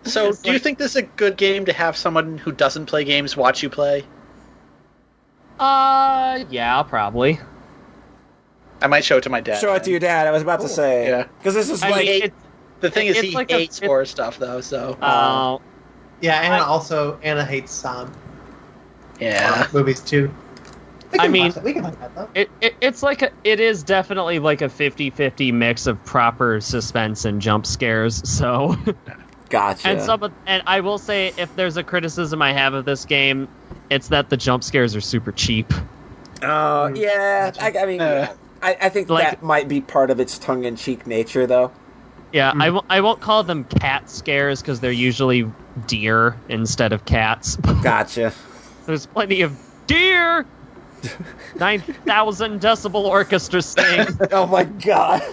[0.06, 2.85] So, It's do you think this is a good game to have someone who doesn't
[2.85, 4.03] play games watch you play?
[5.59, 7.40] uh yeah, probably.
[8.82, 9.59] I might show it to my dad.
[9.59, 10.27] show it to your dad.
[10.27, 11.27] I was about to say, Yeah.
[11.40, 12.34] because this is I like mean, it,
[12.82, 14.61] The thing is, It's he like a- hates it- horror stuff, though.
[14.61, 15.58] So, uh,
[16.22, 18.11] Yeah, Anna I- also Anna hates um
[19.19, 19.68] yeah.
[19.74, 20.34] movies too.
[21.19, 21.64] I mean- that.
[21.64, 22.30] we can like that though.
[22.35, 27.24] it, it it's like a, it is definitely like a 50-50 mix of proper suspense
[27.26, 28.22] and jump scares.
[28.30, 28.76] So
[29.50, 29.88] gotcha.
[29.88, 33.06] and some of, and I will say if there's a criticism I have of this
[33.06, 33.48] game,
[33.90, 35.72] it's that the jump scares are super cheap.
[36.42, 38.34] Oh yeah, I, I mean, Uh.
[38.61, 41.72] I, I think Like- that might be part of its tongue-in-cheek nature, though.
[42.36, 42.62] Yeah, hmm.
[42.62, 45.50] I w- I won't call them cat scares because they're usually
[45.88, 47.56] deer instead of cats.
[47.82, 48.34] Gotcha.
[48.86, 49.58] There's plenty of
[49.88, 50.46] deer.
[51.56, 54.06] Nine thousand decibel orchestra sing.
[54.34, 55.24] oh my god.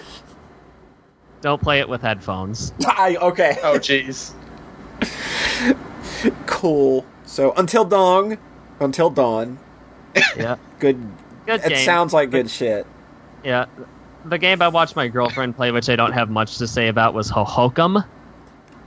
[1.41, 2.71] Don't play it with headphones.
[2.87, 3.57] I, okay.
[3.63, 4.31] Oh, jeez.
[6.45, 7.05] Cool.
[7.25, 8.37] So until dawn,
[8.79, 9.59] until dawn.
[10.37, 11.05] Yeah, Good.
[11.45, 11.85] good It game.
[11.85, 12.87] sounds like good shit.
[13.43, 13.65] Yeah,
[14.25, 17.13] the game I watched my girlfriend play, which I don't have much to say about,
[17.13, 18.05] was Hohokum.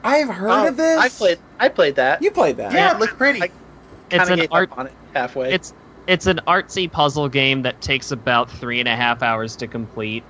[0.04, 0.98] I've heard Oh, of this.
[0.98, 1.38] I played.
[1.58, 2.22] I played that.
[2.22, 2.72] You played that?
[2.72, 3.40] Yeah, it looks pretty.
[3.40, 3.52] Like-
[4.10, 4.70] It's an art.
[4.76, 5.52] on it halfway.
[5.52, 5.74] It's
[6.06, 10.22] it's an artsy puzzle game that takes about three and a half hours to complete.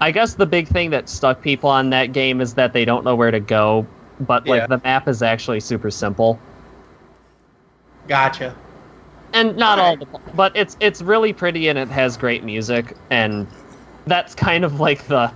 [0.00, 3.04] I guess the big thing that stuck people on that game is that they don't
[3.04, 3.86] know where to go,
[4.18, 4.66] but like Yeah.
[4.66, 6.40] the map is actually super simple.
[8.08, 8.54] Gotcha.
[9.32, 13.46] and not all the but it's it's really pretty and it has great music and
[14.06, 15.32] that's kind of like the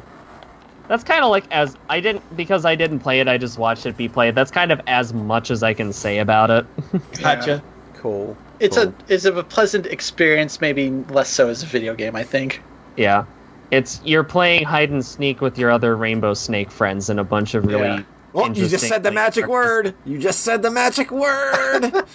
[0.89, 3.87] that's kind of like as I didn't because I didn't play it I just watched
[3.87, 6.67] it be played that's kind of as much as I can say about it
[7.21, 7.63] Gotcha.
[7.95, 8.37] Cool.
[8.61, 8.89] it's cool.
[8.89, 12.15] a it's a pleasant experience, maybe less so as a video game.
[12.15, 12.63] I think.
[12.97, 13.25] yeah
[13.73, 17.55] it's you're playing hide and sneak with your other rainbow snake friends and a bunch
[17.55, 18.03] of really Yeah.
[18.33, 19.95] Well, you just said the interesting, magic like, word.
[20.05, 22.05] You just said the magic word.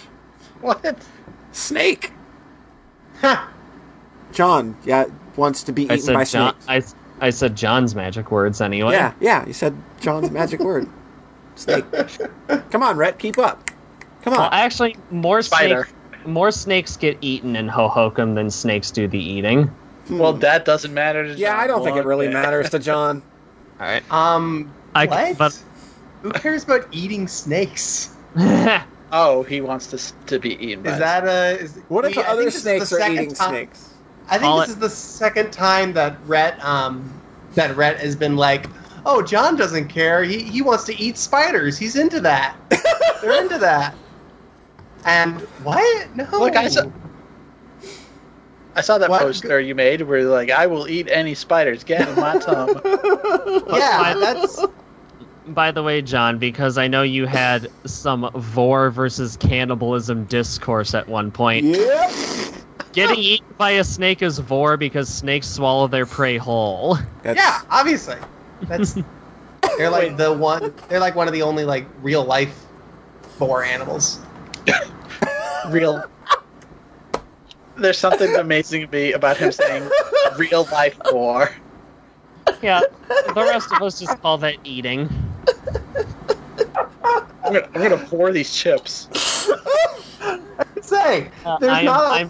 [0.60, 0.96] What?
[1.50, 2.12] Snake.
[3.20, 3.52] Ha!
[4.32, 6.94] John, yeah, wants to be I eaten said by John, snakes.
[7.20, 10.88] I, I said John's magic words anyway Yeah, yeah, you said John's magic word.
[11.56, 11.84] Snake.
[12.70, 13.70] Come on, Rhett, keep up.
[14.22, 14.40] Come on.
[14.40, 15.84] well actually more Spider.
[15.84, 19.68] snakes more snakes get eaten in Hohokum than snakes do the eating
[20.08, 21.26] Well, that doesn't matter.
[21.26, 21.38] To Hmm.
[21.38, 22.34] yeah, I don't think it really bit.
[22.34, 23.22] matters to John.
[23.80, 25.38] all right Um, I what?
[25.38, 25.62] but
[26.22, 28.14] Who cares about eating snakes?
[29.14, 30.82] Oh, he wants to to be eaten.
[30.84, 31.60] By Is that a?
[31.62, 33.91] Is, What if we- other think this is the snakes are eating time- snakes?
[34.32, 37.08] I think this it- is the second time that Rhett, um,
[37.54, 38.66] that Rhett has been like,
[39.06, 40.24] "Oh, John doesn't care.
[40.24, 41.76] He he wants to eat spiders.
[41.78, 42.56] He's into that.
[43.22, 43.94] They're into that."
[45.04, 46.16] And what?
[46.16, 46.26] No.
[46.32, 46.86] Look, I saw-
[48.74, 49.20] I saw that What?
[49.20, 51.84] poster you made where you're like I will eat any spiders.
[51.84, 52.80] Get in my tongue.
[53.70, 54.64] Yeah, that's
[55.48, 61.06] By the way, John, because I know you had some vore versus cannibalism discourse at
[61.08, 61.66] one point.
[61.66, 62.12] Yep.
[62.92, 66.98] Getting eaten by a snake is vore because snakes swallow their prey whole.
[67.22, 68.16] That's, yeah, obviously.
[68.62, 68.94] That's
[69.78, 70.74] they're like the one.
[70.88, 72.64] They're like one of the only like real life
[73.38, 74.20] vore animals.
[75.68, 76.04] Real.
[77.76, 79.88] There's something amazing to me about him saying
[80.36, 81.50] real life vore.
[82.60, 85.08] Yeah, the rest of us just call that eating.
[87.44, 89.08] I'm gonna, I'm gonna pour these chips.
[90.82, 92.04] Say, Uh, there's I'm- not.
[92.04, 92.28] A, I'm-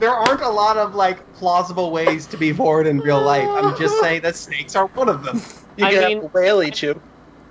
[0.00, 3.46] there aren't a lot of like plausible ways to be bored in real life.
[3.48, 5.40] I'm just saying that snakes are one of them.
[5.76, 7.00] You I can mean- have whale eat you.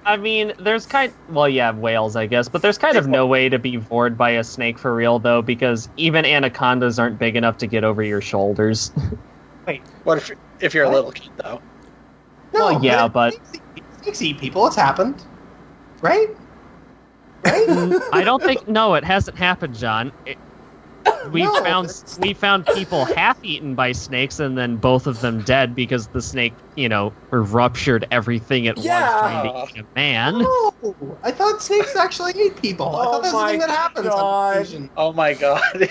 [0.06, 3.50] I mean, there's kind well, yeah, whales, I guess, but there's kind of no way
[3.50, 7.58] to be bored by a snake for real, though, because even anacondas aren't big enough
[7.58, 8.90] to get over your shoulders.
[9.68, 11.62] Wait, what if if you're a little kid though?
[12.54, 14.66] No, Well, yeah, but- snakes eat, snakes eat people.
[14.68, 15.22] It's happened,
[16.02, 16.30] right?
[17.44, 18.00] right?
[18.14, 18.66] I don't think.
[18.66, 20.14] No, it hasn't happened, John.
[20.26, 20.38] It,
[21.32, 25.22] we No, found it's- we found people half eaten by snakes, and then both of
[25.22, 29.02] them dead because the snake, you know, ruptured everything it Yeah.
[29.12, 30.40] was trying to eat a man.
[30.40, 32.96] No, I thought snakes actually eat people.
[32.96, 34.76] I Oh thought that's my the thing that happens God.
[34.76, 34.90] on.
[34.98, 35.62] Oh my god.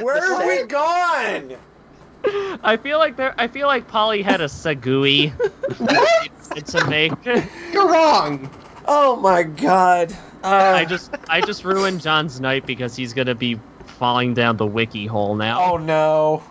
[0.00, 0.68] Where The have we snake.
[0.68, 1.56] gone?
[2.62, 3.34] I feel like there.
[3.38, 5.30] I feel like Polly had a sagui
[5.78, 6.66] What?
[6.66, 7.12] to make.
[7.72, 8.50] You're wrong.
[8.86, 10.12] Oh my god.
[10.42, 13.58] Uh, I just I just ruined John's night because he's gonna be
[14.00, 15.62] falling down the wiki hole now.
[15.62, 16.42] Oh no.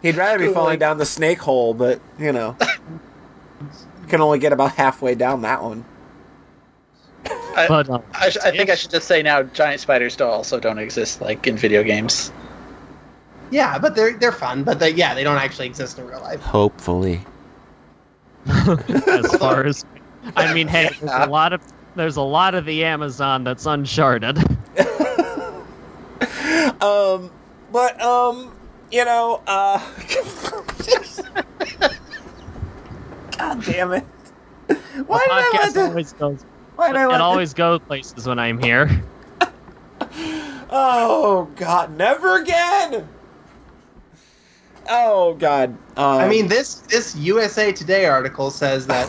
[0.00, 2.56] He'd rather be falling down the snake hole, but you know,
[4.08, 5.84] can only get about halfway down that one.
[7.26, 10.28] I, But uh, I, sh- I think I should just say now giant spiders still
[10.28, 12.32] also don't exist like in video games.
[13.50, 14.64] Yeah, but they're they're fun.
[14.64, 16.40] But they, yeah, they don't actually exist in real life.
[16.40, 17.20] Hopefully.
[18.46, 19.84] as far as
[20.34, 21.60] I mean, hey, there's a lot of
[21.94, 24.38] there's a lot of the Amazon that's uncharted.
[26.80, 27.30] Um,
[27.72, 28.54] but um,
[28.90, 29.78] you know, uh,
[33.38, 34.04] God damn it!
[35.06, 35.88] Why did I let podcast that?
[35.90, 36.44] always goes.
[36.76, 38.88] Why did I let It that- always goes places when I'm here.
[40.76, 41.96] Oh God!
[41.96, 43.08] Never again!
[44.88, 45.70] Oh God!
[45.96, 49.08] Um, I mean, this this USA Today article says that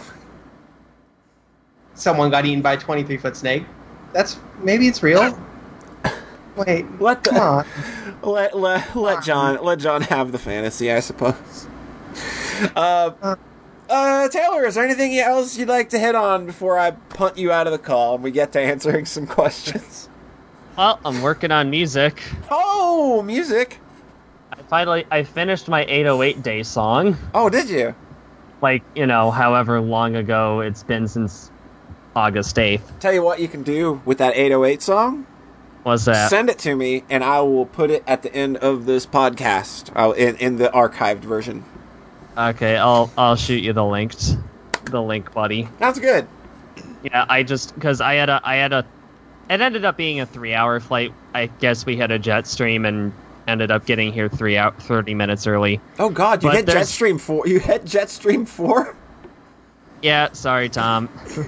[1.95, 3.65] someone got eaten by a 23 foot snake.
[4.13, 5.35] That's maybe it's real.
[6.55, 7.65] Wait, let the come on.
[8.23, 11.67] let let let John let John have the fantasy, I suppose.
[12.73, 13.35] Uh,
[13.89, 17.51] uh, Taylor, is there anything else you'd like to hit on before I punt you
[17.51, 20.07] out of the call and we get to answering some questions?
[20.77, 22.21] Well, I'm working on music.
[22.51, 23.79] Oh, music!
[24.51, 27.17] I finally I finished my 808 day song.
[27.33, 27.95] Oh, did you?
[28.61, 31.49] Like you know, however long ago it's been since
[32.13, 32.99] August 8th.
[32.99, 35.25] Tell you what you can do with that 808 song.
[35.85, 36.29] Was that?
[36.31, 39.91] Send it to me, and I will put it at the end of this podcast
[39.95, 41.63] I'll, in in the archived version.
[42.35, 44.13] Okay, I'll I'll shoot you the link,
[44.85, 45.69] the link, buddy.
[45.77, 46.27] That's good.
[47.03, 48.79] Yeah, I just because I had a I had a
[49.47, 51.13] it ended up being a three hour flight.
[51.35, 53.13] I guess we had a jet stream and
[53.47, 55.79] ended up getting here three out thirty minutes early.
[55.99, 57.45] Oh God, you But hit there's- Jetstream four.
[57.47, 58.95] You hit Jetstream four.
[60.01, 61.09] Yeah, sorry, Tom.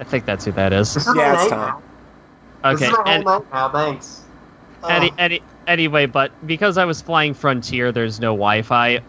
[0.00, 0.96] I think that's who that is.
[1.14, 1.82] Yeah, it's Tom.
[2.64, 3.68] Okay, and now.
[3.72, 4.22] Thanks.
[4.88, 5.14] any, Oh.
[5.18, 9.00] any, anyway, but because I was flying Frontier, there's no Wi-Fi.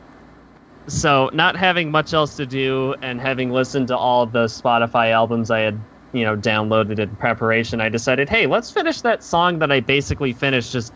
[0.87, 5.49] So not having much else to do and having listened to all the Spotify albums
[5.49, 5.79] I had,
[6.11, 10.33] you know, downloaded in preparation, I decided, hey, let's finish that song that I basically
[10.33, 10.73] finished.
[10.73, 10.91] Just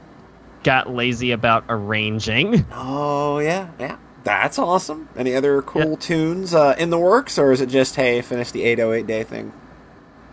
[0.63, 2.65] got lazy about arranging.
[2.73, 3.97] Oh yeah, yeah.
[4.23, 5.07] That's awesome.
[5.15, 8.63] Any other cool tunes uh, in the works, or is it just hey, finish the
[8.63, 9.53] 808 day thing?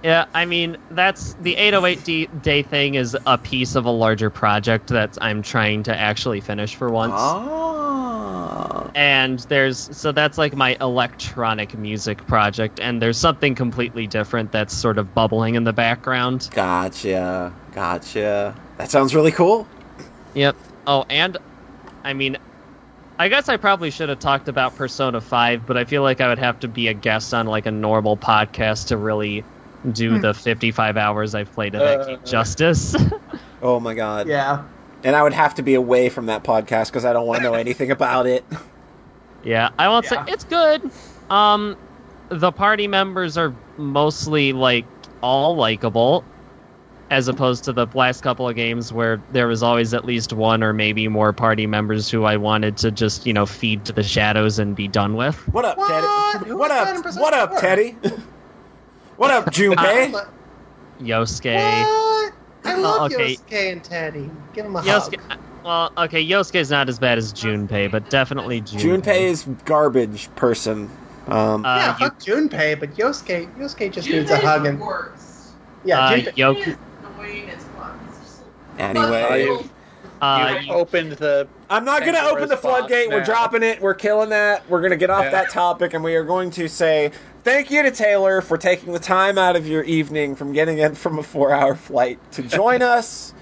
[0.05, 4.29] Yeah, I mean that's the 808 D- day thing is a piece of a larger
[4.29, 7.15] project that I'm trying to actually finish for once.
[7.17, 14.53] Ah, and there's so that's like my electronic music project and there's something completely different
[14.53, 18.55] that's sort of bubbling in the background gotcha, gotcha.
[18.77, 19.67] That sounds really cool.
[20.35, 20.55] yep
[20.87, 21.39] oh and
[22.05, 22.37] i mean
[23.19, 26.29] i guess i probably should have talked about persona 5 but i feel like i
[26.29, 29.45] would have to be a guest on like a normal podcast to really
[29.93, 32.27] do the 55 hours i've played of that game Uh.
[32.27, 32.95] justice
[33.63, 34.29] Oh my God.
[34.29, 34.65] Yeah.
[35.05, 37.45] And I would have to be away from that podcast because I don't want to
[37.45, 38.45] know anything about it.
[39.43, 40.27] Yeah, I won't Yeah.
[40.27, 40.91] say it's good.
[41.31, 41.77] Um,
[42.29, 44.85] the party members are mostly like
[45.23, 46.25] all likable,
[47.11, 50.63] as opposed to the last couple of games where there was always at least one
[50.63, 54.03] or maybe more party members who I wanted to just you know feed to the
[54.03, 55.37] shadows and be done with.
[55.55, 55.89] What up, What?
[55.89, 56.53] Teddie?
[56.53, 57.21] What was that up?
[57.21, 57.61] What up, 4?
[57.61, 57.97] Teddie?
[59.17, 60.13] what up, Junpei?
[60.13, 60.29] What?
[61.01, 63.35] Yosuke, I love Oh, okay.
[63.35, 64.31] Yosuke and Teddie.
[64.53, 65.21] Give him a Yosuke.
[65.29, 65.39] hug.
[65.65, 69.03] Well, okay, Yosuke's not as bad as Junpei, but definitely Junpei.
[69.03, 70.91] Junpei is garbage person.
[71.27, 75.53] Um, Uh, yeah, you- fuck Junpei, but Yosuke, Yosuke just needs a hug and worse.
[75.85, 76.77] yeah, uh, Junpei, Yo- He is
[77.17, 77.95] annoying as fuck.
[78.11, 78.43] It's just
[78.79, 79.71] anyway, you-
[80.23, 83.09] uh, you opened the I'm not going to open the floodgate.
[83.11, 83.81] box We're dropping it.
[83.81, 84.63] We're killing that.
[84.69, 85.31] We're going to get off Yeah.
[85.31, 87.11] that topic, and we are going to say
[87.45, 90.95] thank you to Taylor for taking the time out of your evening from getting in
[90.95, 93.33] from a four-hour flight to join us.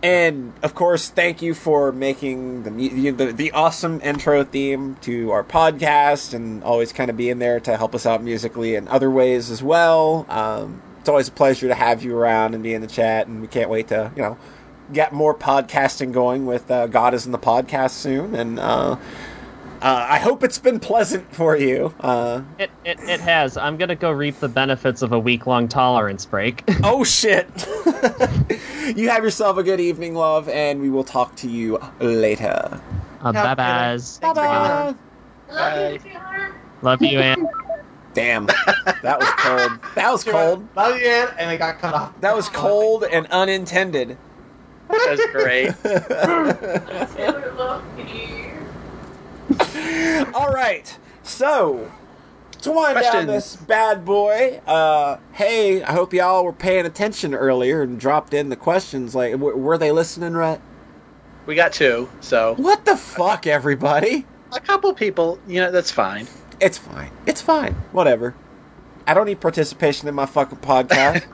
[0.00, 5.42] And of course, thank you for making the, the the awesome intro theme to our
[5.42, 9.50] podcast, and always kind of being there to help us out musically in other ways
[9.50, 10.24] as well.
[10.28, 13.40] Um, it's always a pleasure to have you around and be in the chat, and
[13.40, 14.38] we can't wait to you know
[14.92, 18.98] get more podcasting going with uh, God is in the podcast soon, and uh,
[19.80, 21.94] Uh, I hope it's been pleasant for you.
[22.00, 23.56] Uh, It, it, it has.
[23.56, 26.64] I'm gonna go reap the benefits of a week long tolerance break.
[26.82, 27.46] oh shit!
[28.96, 32.80] you have yourself a good evening, love, and we will talk to you later.
[33.22, 34.18] Uh, Yeah, bye byes.
[34.18, 34.94] Thanks Bye.
[35.50, 36.54] Love you, Taylor.
[36.82, 37.48] Love you, Ann.
[38.14, 39.80] Damn, that was cold.
[39.94, 40.66] That was cold.
[40.74, 42.20] Love you, Ann, and it got cut off.
[42.20, 44.18] That was cold and unintended.
[44.88, 45.72] That's great.
[45.84, 48.57] Taylor, love you.
[50.34, 51.90] All right, so
[52.62, 57.82] to wind down this bad boy, uh, hey, I hope y'all were paying attention earlier
[57.82, 59.14] and dropped in the questions.
[59.14, 60.60] Like, w- were they listening, Rhett?
[61.46, 64.26] We got two, so What the fuck, everybody?
[64.52, 66.26] a couple people, you know, that's fine.
[66.60, 67.10] It's fine.
[67.26, 67.74] It's fine.
[67.92, 68.34] Whatever.
[69.06, 71.24] I don't need participation in my fucking podcast.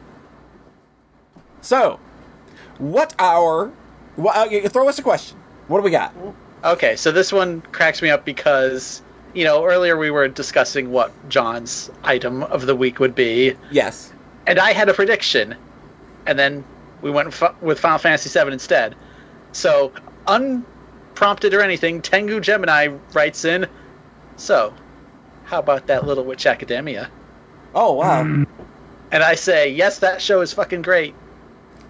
[1.60, 1.98] so,
[2.78, 3.72] what our?
[4.16, 5.38] What, uh, throw us a question.
[5.66, 6.12] What do we got?
[6.64, 9.02] Okay, so this one cracks me up because,
[9.34, 14.12] you know, earlier we were discussing what John's item of the week would be, Yes.
[14.46, 15.54] and I had a prediction,
[16.26, 16.64] and then
[17.02, 18.94] we went f- with Final Fantasy VII instead.
[19.52, 19.92] So,
[20.26, 23.66] unprompted or anything, Tengu Gemini writes in,
[24.36, 24.72] so,
[25.44, 27.10] how about that Little Witch Academia?
[27.74, 28.22] Oh wow.
[28.22, 28.44] Hmm.
[29.12, 31.14] And I say, yes, that show is fucking great.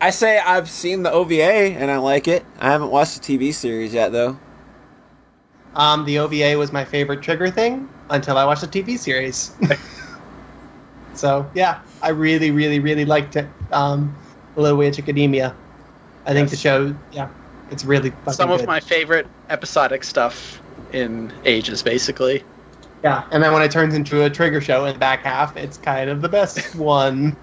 [0.01, 1.43] I say I've seen the OVA
[1.79, 2.45] and I like it.
[2.59, 4.39] I haven't watched the TV series yet though.
[5.77, 9.55] Um, the OVA was my favorite trigger thing until I watched the TV series.
[11.15, 13.47] so yeah, I really, really, really liked it.
[13.73, 14.15] Um,
[14.57, 15.55] Little Witch Academia.
[16.27, 17.29] I think the show, yeah,
[17.71, 18.67] it's really fucking Some of good.
[18.67, 20.61] my favorite episodic stuff
[20.93, 22.43] in ages, basically.
[23.03, 23.25] yeah.
[23.31, 26.09] And then when it turns into a trigger show in the back half, it's kind
[26.09, 27.37] of the best one.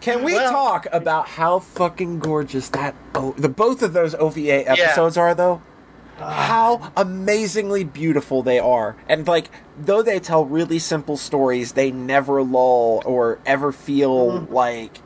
[0.00, 4.68] Can we Well- talk about how fucking gorgeous that oh, the both of those OVA
[4.70, 5.62] episodes are though?
[6.30, 8.96] How amazingly beautiful they are.
[9.08, 14.52] And like though they tell really simple stories, they never lull or ever feel mm-hmm.
[14.52, 14.98] like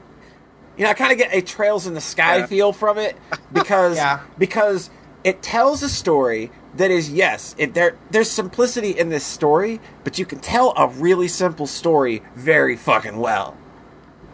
[0.77, 2.47] you know, I kind of get a Trails in the Sky Yeah.
[2.47, 3.17] feel from it
[3.53, 4.21] because Yeah.
[4.39, 4.91] because
[5.25, 10.19] it tells a story that is yes, it, there there's simplicity in this story, but
[10.19, 13.57] you can tell a really simple story very fucking well.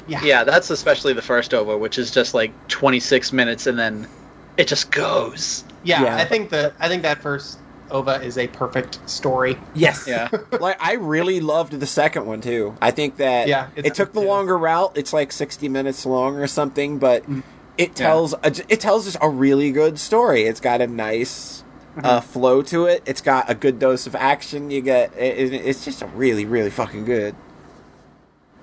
[0.09, 0.21] yeah.
[0.25, 4.09] Yeah, that's especially the first OVA, which is just like 26 minutes and then
[4.57, 5.65] it just goes.
[5.85, 6.17] Yeah, Yeah.
[6.17, 7.59] I think the I think that first
[7.91, 9.59] OVA is a perfect story.
[9.75, 10.05] Yes.
[10.07, 10.29] Yeah.
[10.61, 12.75] like I really loved the second one too.
[12.81, 14.29] I think that Yeah, it it's took the epic, too.
[14.29, 14.93] longer route.
[14.97, 17.43] It's like 60 minutes long or something, but Mm.
[17.79, 20.43] it tells a, it tells us a really good story.
[20.45, 21.65] It's got a nice
[21.95, 22.07] Mm-hmm.
[22.07, 23.03] uh, flow to it.
[23.05, 24.71] It's got a good dose of action.
[24.71, 27.35] You get it, it, it's just a really really fucking good.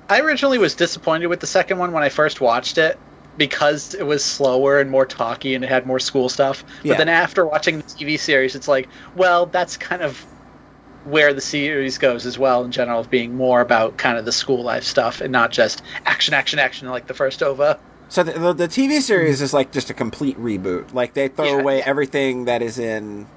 [0.09, 2.98] I originally was disappointed with the second one when I first watched it
[3.40, 6.64] because it was slower and more talky and it had more school stuff.
[6.84, 6.93] Yeah.
[6.93, 10.19] But then after watching the TV series, it's like, well, that's kind of
[11.06, 14.61] where the series goes as well in general, being more about kind of the school
[14.61, 17.80] life stuff and not just action, action, action like the first OVA.
[18.09, 20.93] So the, the, the TV series is like just a complete reboot.
[20.93, 21.61] Like they throw Yeah.
[21.61, 23.27] away everything that is in.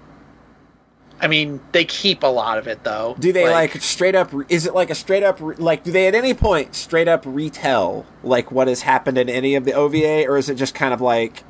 [1.23, 3.15] I mean, they keep a lot of it though.
[3.18, 4.33] Do they like, straight up?
[4.49, 5.39] Is it like a straight up?
[5.41, 9.55] Like do they at any point straight up retell like what has happened in any
[9.55, 11.44] of the OVA, or is it just kind of like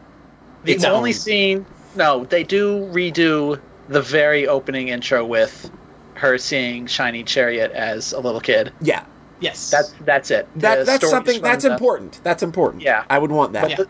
[0.65, 1.15] The its only own?
[1.15, 5.70] scene, no, they do redo the very opening intro with
[6.15, 8.73] her seeing Shiny Chariot as a little kid.
[8.81, 9.05] Yeah,
[9.41, 9.70] Yes.
[9.70, 10.47] That's that's it.
[10.57, 12.20] that that's something that's the- important.
[12.23, 12.83] That's important.
[12.83, 13.05] Yeah.
[13.10, 13.68] I would want that.
[13.68, 13.89] But, the,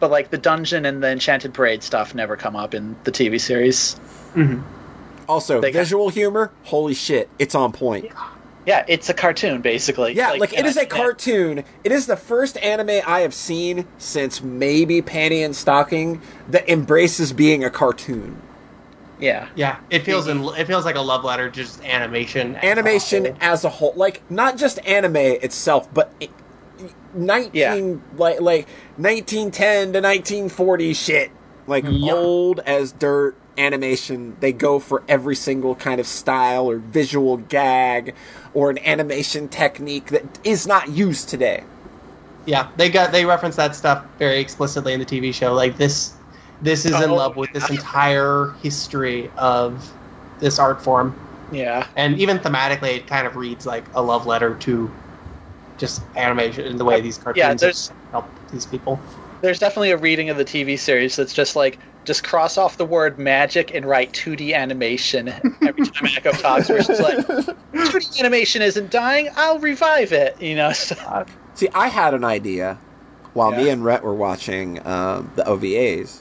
[0.00, 3.38] but like the dungeon and the Enchanted Parade stuff never come up in the TV
[3.40, 4.00] series.
[4.34, 4.62] Mhm.
[5.28, 6.50] Also, they got- visual humor.
[6.64, 8.06] Holy shit, it's on point.
[8.66, 10.14] Yeah, it's a cartoon basically.
[10.14, 10.86] Yeah, like, it is a yeah.
[10.86, 11.64] cartoon.
[11.84, 17.32] It is the first anime I have seen since maybe Panty and Stocking that embraces
[17.34, 18.40] being a cartoon.
[19.20, 22.56] Yeah, Yeah, it feels in, it feels like a love letter, just animation.
[22.56, 23.36] as a animation whole.
[23.40, 26.30] as a whole like not just anime itself but it,
[27.14, 27.74] 19 Yeah.
[28.16, 31.30] like like 1910 to 1940 shit
[31.66, 32.12] like Yeah.
[32.12, 38.14] old as dirt animation they go for every single kind of style or visual gag
[38.52, 41.66] or an animation technique that is not used today
[42.46, 45.54] Yeah, they got they reference that stuff very explicitly in the TV show.
[45.54, 46.20] Like this,
[46.60, 49.96] this is in Oh, love with this entire history of
[50.40, 51.88] this art form, yeah.
[51.96, 54.98] and even thematically, it kind of reads like a love letter to
[55.78, 57.72] just animation and the way these cartoons Yeah,
[58.12, 59.08] help these people.
[59.42, 62.84] There's definitely a reading of the TV series that's just like just cross off the
[62.84, 66.68] word magic and write 2D animation every time Akko talks.
[66.68, 69.28] Where she's like, 2D animation isn't dying.
[69.36, 70.40] I'll revive it.
[70.40, 70.72] You know.
[70.72, 72.74] So, see i had an idea
[73.32, 76.20] while me and rhett were watching um, the ovas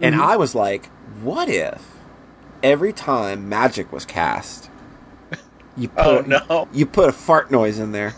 [0.00, 0.20] and Mhm.
[0.20, 0.86] i was like
[1.22, 1.82] what if
[2.62, 4.70] every time magic was cast,
[5.76, 6.68] you put Oh no.
[6.72, 8.14] you put a fart noise in there.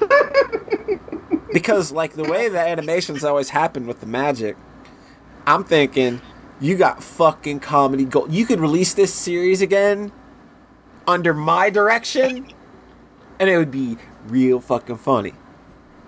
[1.52, 4.56] because like the way the animations always happen with the magic,
[5.50, 6.20] I'm thinking
[6.60, 8.32] you got fucking comedy gold.
[8.32, 10.12] You could release this series again
[11.08, 12.46] under my direction,
[13.40, 13.96] and it would be
[14.28, 15.32] real fucking funny.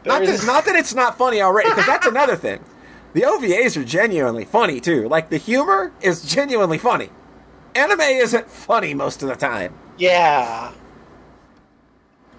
[0.05, 2.61] Not that, not that it's not funny already, because that's another thing.
[3.15, 5.09] The OVAs are genuinely funny too.
[5.09, 7.11] Like the humor is genuinely funny.
[7.75, 9.75] Anime isn't funny most of the time.
[9.99, 10.73] Yeah.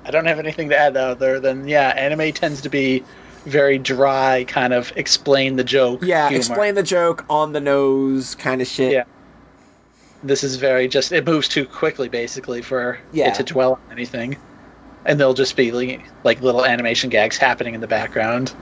[0.05, 3.03] I don't have anything to add other than yeah, anime tends to be
[3.45, 6.01] very dry, kind of explain the joke.
[6.03, 6.37] Yeah, humor.
[6.37, 8.91] explain the joke on the nose kind of shit.
[8.93, 9.03] Yeah.
[10.23, 13.27] This is very just it moves too quickly basically for Yeah.
[13.29, 14.37] it to dwell on anything.
[15.05, 18.53] And there'll just be like, like little animation gags happening in the background.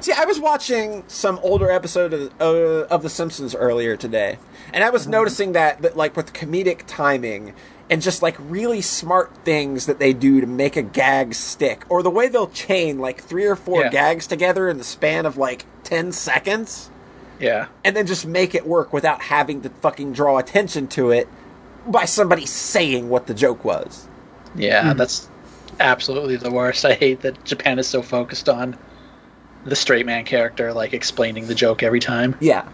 [0.00, 4.38] See, I was watching some older episode of, uh, of The Simpsons earlier today,
[4.72, 5.10] and I was Mm-hmm.
[5.10, 7.52] noticing that, that, like, with comedic timing
[7.90, 12.02] and just, like, really smart things that they do to make a gag stick, or
[12.02, 13.88] the way they'll chain, like, three or four Yeah.
[13.90, 16.90] gags together in the span of, like, 10 seconds,
[17.40, 17.66] Yeah.
[17.84, 21.28] and then just make it work without having to fucking draw attention to it
[21.86, 24.06] by somebody saying what the joke was.
[24.54, 24.98] Yeah, hmm.
[24.98, 25.28] that's
[25.80, 26.84] absolutely the worst.
[26.84, 28.76] I hate that Japan is so focused on
[29.64, 32.36] the straight man character like explaining the joke every time.
[32.40, 32.64] Yeah.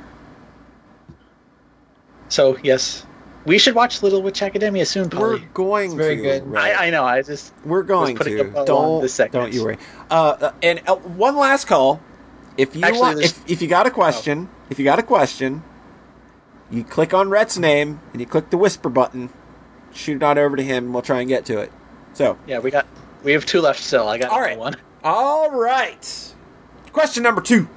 [2.29, 3.05] So yes,
[3.45, 6.23] we should watch Little Witch Academia soon, We're going It's very to.
[6.23, 6.47] good.
[6.47, 6.75] right?
[6.77, 7.05] I, I know.
[7.05, 8.65] I just We're going to.
[8.65, 9.79] Don't don't you worry.
[10.11, 12.01] Uh, uh, and uh, one last call.
[12.57, 15.63] If you Actually, want, if, if you got a question, if you got a question,
[16.71, 19.31] you click on Rhett's name and you click the whisper button.
[19.93, 20.85] Shoot it on over to him.
[20.85, 21.73] and We'll try and get to it.
[22.13, 22.87] So, yeah, we got
[23.25, 24.07] we have two left still.
[24.09, 24.57] I got All right.
[24.59, 24.77] one.
[25.03, 26.35] all right.
[26.93, 27.69] Question number two.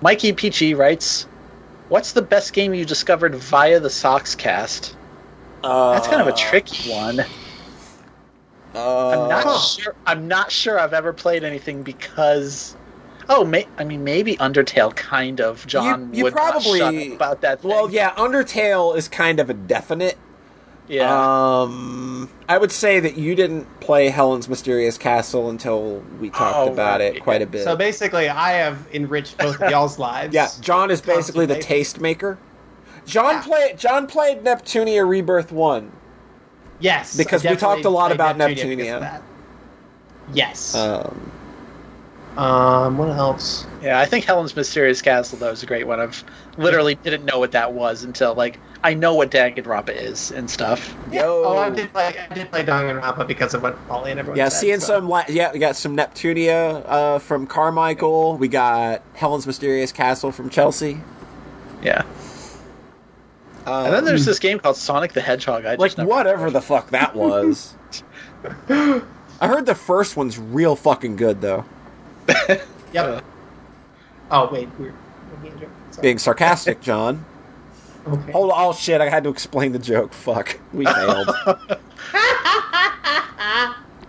[0.00, 1.26] Mikey Peachy writes,
[1.88, 4.94] "What's the best game you discovered via the Soxcast?"
[5.62, 7.20] Uh, That's kind of a tricky one.
[8.74, 9.94] Uh, I'm not sure.
[10.06, 12.76] I'm not sure I've ever played anything because.
[13.28, 15.66] Oh, may, I mean, maybe Undertale, kind of.
[15.66, 17.62] John you would not shut probably- about that.
[17.62, 17.70] Thing.
[17.70, 20.18] Well, yeah, Undertale is kind of a definite.
[20.88, 21.60] Yeah.
[21.62, 26.72] Um, I would say that you didn't play Helen's Mysterious Castle until we talked Oh,
[26.72, 27.64] about right, it quite a bit.
[27.64, 30.34] So basically, I have enriched both of y'all's lives.
[30.34, 31.76] yeah, John is basically the Constantly.
[31.78, 32.38] taste maker.
[33.06, 33.42] John Yeah.
[33.42, 35.92] played John played Neptunia Rebirth One.
[36.80, 38.76] Yes, Because we talked a lot about Neptunia Neptunia.
[38.76, 39.22] because of that.
[40.32, 40.74] Yes.
[40.74, 41.30] Um,
[42.36, 42.98] um.
[42.98, 43.66] What else?
[43.82, 46.00] Yeah, I think Helen's Mysterious Castle though is a great one.
[46.00, 46.24] I've
[46.56, 50.94] literally didn't know what that was until like I know what Danganronpa is and stuff.
[51.10, 52.14] yo, Oh, I did play.
[52.30, 54.36] I did play Danganronpa because of what Polly and everyone.
[54.38, 54.86] yeah, said, seeing so.
[54.98, 58.36] some li- yeah, we got some Neptunia uh, from Carmichael.
[58.36, 61.00] We got Helen's Mysterious Castle from Chelsea.
[61.82, 62.02] Yeah,
[63.66, 65.64] Um, and then there's this game called Sonic the Hedgehog.
[65.64, 67.74] I like just never- whatever the fuck that was.
[68.68, 69.02] I
[69.48, 71.64] heard the first one's real fucking good though.
[72.92, 73.24] Yep.
[74.30, 74.92] Oh wait, we're.
[75.42, 76.00] we're.
[76.00, 77.24] Being sarcastic, John.
[78.06, 78.32] Okay.
[78.32, 79.00] Hold on, oh shit!
[79.00, 80.12] I had to explain the joke.
[80.12, 81.28] Fuck, we failed.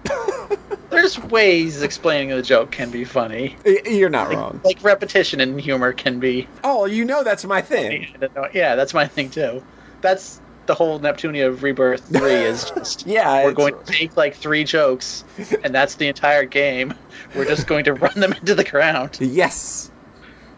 [0.90, 3.56] There's ways explaining the joke can be funny.
[3.86, 4.62] You're not Like, wrong.
[4.64, 6.48] like repetition and humor can be.
[6.64, 8.08] Oh, you know that's my thing.
[8.54, 9.64] Yeah, that's my thing too.
[10.02, 13.06] That's the whole Neptunia of Rebirth three is just.
[13.06, 15.24] Yeah, We're it's- going to take like three jokes,
[15.64, 16.94] and that's the entire game.
[17.36, 19.18] We're just going to run them into the ground.
[19.20, 19.92] Yes.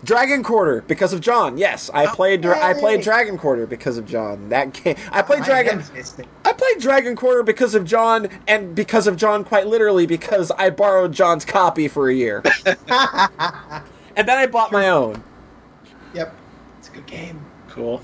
[0.08, 1.58] Dragon Quarter because of John.
[1.58, 2.40] Yes, I oh, played.
[2.40, 4.48] Dra- I played Dragon Quarter because of John.
[4.48, 4.96] That game.
[5.12, 5.84] I played My Dragon.
[6.46, 10.70] I played Dragon Quarter because of John, and because of John, quite literally, because I
[10.70, 12.78] borrowed John's copy for a year, and
[14.16, 15.22] then I bought my own.
[16.14, 16.34] yep.
[16.80, 17.46] It's a good game.
[17.68, 18.02] Cool.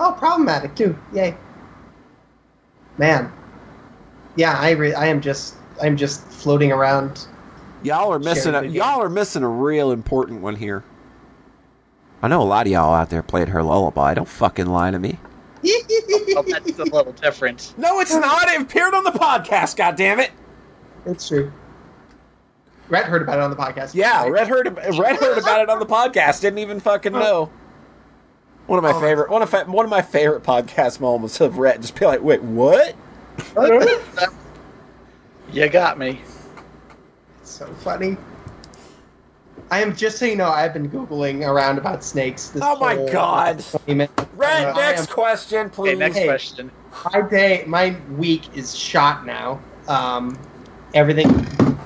[0.00, 0.98] Oh, problematic too.
[1.12, 1.36] Yay.
[2.98, 3.32] Man.
[4.34, 7.28] Yeah, I re- I am just I'm just floating around.
[7.84, 8.56] Y'all are missing.
[8.56, 10.82] A, y'all are missing a real important one here.
[12.24, 14.14] I know a lot of y'all out there played her lullaby.
[14.14, 15.18] Don't fucking lie to me.
[15.62, 17.74] Oh, that's a little different.
[17.78, 18.48] No, it's not.
[18.48, 19.76] It appeared on the podcast.
[19.76, 20.30] God damn it.
[21.04, 21.52] it's true.
[22.88, 23.94] Red heard about it on the podcast.
[23.94, 24.66] Yeah, Red heard.
[24.74, 26.40] Red heard about it on the podcast.
[26.40, 27.50] Didn't even fucking know.
[28.68, 29.00] One of my Oh.
[29.02, 29.28] favorite.
[29.28, 31.82] One of fa- one of my favorite podcast moments of Red.
[31.82, 32.94] Just be like, wait, what?
[35.52, 36.22] You got me.
[37.42, 38.16] So funny.
[39.70, 42.48] I am just so you know, I've been googling around about snakes.
[42.48, 43.64] This Oh my God.
[43.86, 44.08] Red,
[44.68, 45.90] Uh, next am- question, please.
[45.90, 46.26] Okay, next Hey.
[46.26, 46.70] question.
[47.12, 49.58] my day, my week is shot now.
[49.88, 50.38] Um,
[50.94, 51.28] everything,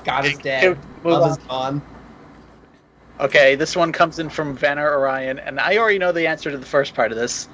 [0.03, 0.77] God is dead.
[1.03, 1.29] Love on.
[1.31, 1.81] is gone.
[3.21, 6.57] Okay, this one comes in from Vanner Orion, and I already know the answer to
[6.57, 7.47] the first part of this.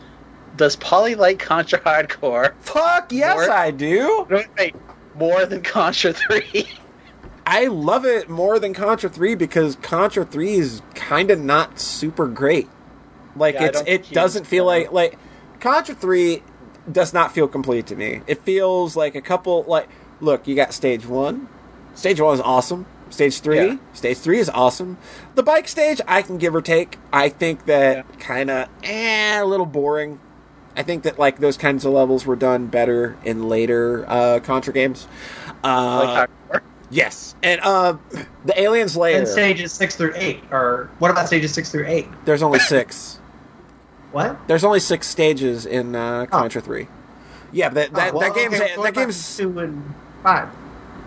[0.58, 2.54] does Polly like Contra Hard Corps?
[2.62, 4.26] Fuck yes, More- I do.
[4.30, 4.76] Wait, wait,
[5.16, 6.70] more than Contra 3?
[7.46, 12.28] I love it more than Contra 3 because Contra 3 is kind of not super
[12.28, 12.68] great.
[13.36, 15.18] Like Yeah, it's it doesn't feel like like
[15.60, 16.42] Contra 3
[16.92, 18.22] does not feel complete to me.
[18.28, 19.88] It feels like a couple like
[20.22, 21.48] look, you got stage 1.
[21.94, 22.86] Stage 1 is awesome.
[23.12, 23.78] Stage 3, Yeah.
[23.94, 24.98] stage 3 is awesome.
[25.36, 26.98] The bike stage I can give or take.
[27.14, 30.20] I think that kind of eh, a little boring.
[30.76, 34.74] I think that like those kinds of levels were done better in later uh, Contra
[34.74, 35.08] games.
[35.64, 36.64] Uh, like?
[36.92, 37.98] Yes, and uh,
[38.46, 39.18] the aliens layer.
[39.18, 42.08] And stages six through eight, or what about stages six through eight?
[42.26, 43.20] There's only six.
[44.12, 44.48] What?
[44.48, 46.88] There's only six stages in uh, Contra Three.
[47.52, 50.50] Yeah, but that that, Oh, well, that game's okay, that game's two and five.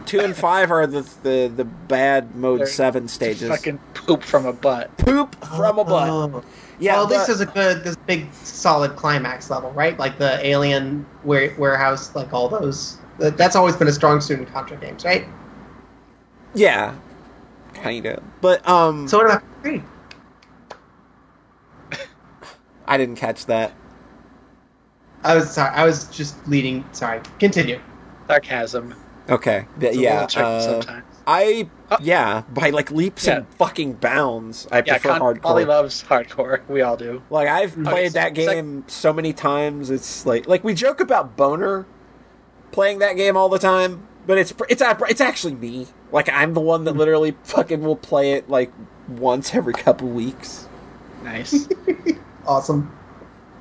[0.04, 3.48] two and five are the the, the bad mode They're seven stages.
[3.48, 4.96] Fucking poop from a butt.
[4.98, 6.08] Poop from a butt.
[6.10, 6.44] Oh.
[6.80, 9.98] Yeah, well, this is a good, this big, solid climax level, right?
[9.98, 12.98] Like the alien warehouse, like all those.
[13.18, 15.26] That's always been a strong suit in Contra games, right?
[16.54, 16.94] Yeah,
[17.74, 18.22] kind of.
[18.40, 19.82] But um, So what about three?
[22.86, 23.72] I didn't catch that.
[25.24, 25.74] I was sorry.
[25.74, 26.84] I was just leading.
[26.92, 27.20] Sorry.
[27.38, 27.80] Continue.
[28.26, 28.94] Sarcasm.
[29.28, 30.22] Okay, th- It's yeah.
[30.22, 31.04] little uh, sometimes.
[31.26, 34.66] I Uh, yeah by like leaps and fucking bounds.
[34.72, 35.64] I Yeah, prefer Con- Polly Hard Corps.
[35.66, 36.62] loves Hard Corps.
[36.66, 37.22] We all do.
[37.28, 39.90] Like I've Okay, played so- that sec- game so many times.
[39.90, 41.84] It's like like we joke about boner
[42.72, 45.88] playing that game all the time, but it's it's it's actually me.
[46.12, 48.70] Like I'm the one that literally fucking will play it like
[49.08, 50.68] once every couple weeks.
[51.24, 51.66] Nice.
[52.46, 52.96] Awesome.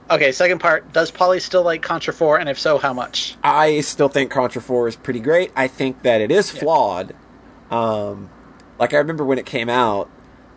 [0.09, 0.93] okay, second part.
[0.93, 3.35] Does Polly still like Contra 4, and if so, how much?
[3.43, 5.51] I still think Contra 4 is pretty great.
[5.57, 6.61] I think that it is Yeah.
[6.61, 7.13] flawed.
[7.69, 8.29] Um,
[8.79, 10.09] like I remember when it came out,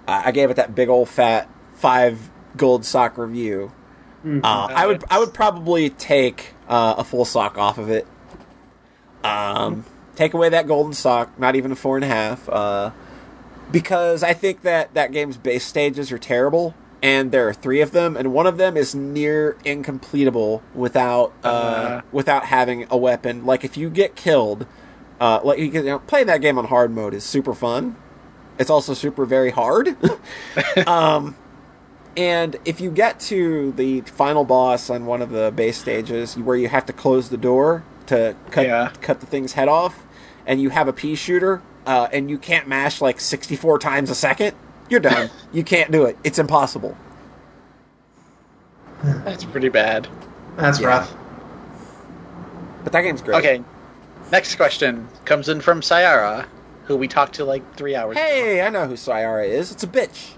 [0.06, 3.72] I I gave it that big old fat five gold sock review.
[4.24, 4.44] Mhm.
[4.44, 8.06] Uh, I would I would probably take uh, a full sock off of it.
[9.24, 9.84] Um,
[10.20, 12.90] take away that golden sock, not even a four and a half, uh,
[13.72, 17.92] because I think that that game's base stages are terrible, and there are three of
[17.92, 22.00] them, and one of them is near incompletable without uh, Uh.
[22.12, 23.46] without having a weapon.
[23.46, 24.66] Like if you get killed,
[25.20, 27.96] uh, like you, can, you know, playing that game on hard mode is super fun.
[28.58, 29.96] It's also super very hard.
[30.86, 31.34] um,
[32.14, 36.56] and if you get to the final boss on one of the base stages, where
[36.58, 38.92] you have to close the door to cut Yeah.
[39.00, 40.04] cut the thing's head off,
[40.50, 44.10] and you have a pea shooter, uh, and you can't mash like sixty four times
[44.10, 44.56] a second,
[44.88, 45.30] you're done.
[45.52, 46.18] you can't do it.
[46.24, 46.96] It's impossible.
[49.04, 50.08] That's pretty bad.
[50.56, 50.88] That's Yeah.
[50.88, 51.14] rough.
[52.82, 53.36] But that game's great.
[53.38, 53.62] Okay,
[54.32, 56.46] next question comes in from Sayara,
[56.86, 58.24] who we talked to like three hours ago.
[58.26, 59.70] Hey, I know who Sayara is.
[59.70, 60.32] It's a bitch.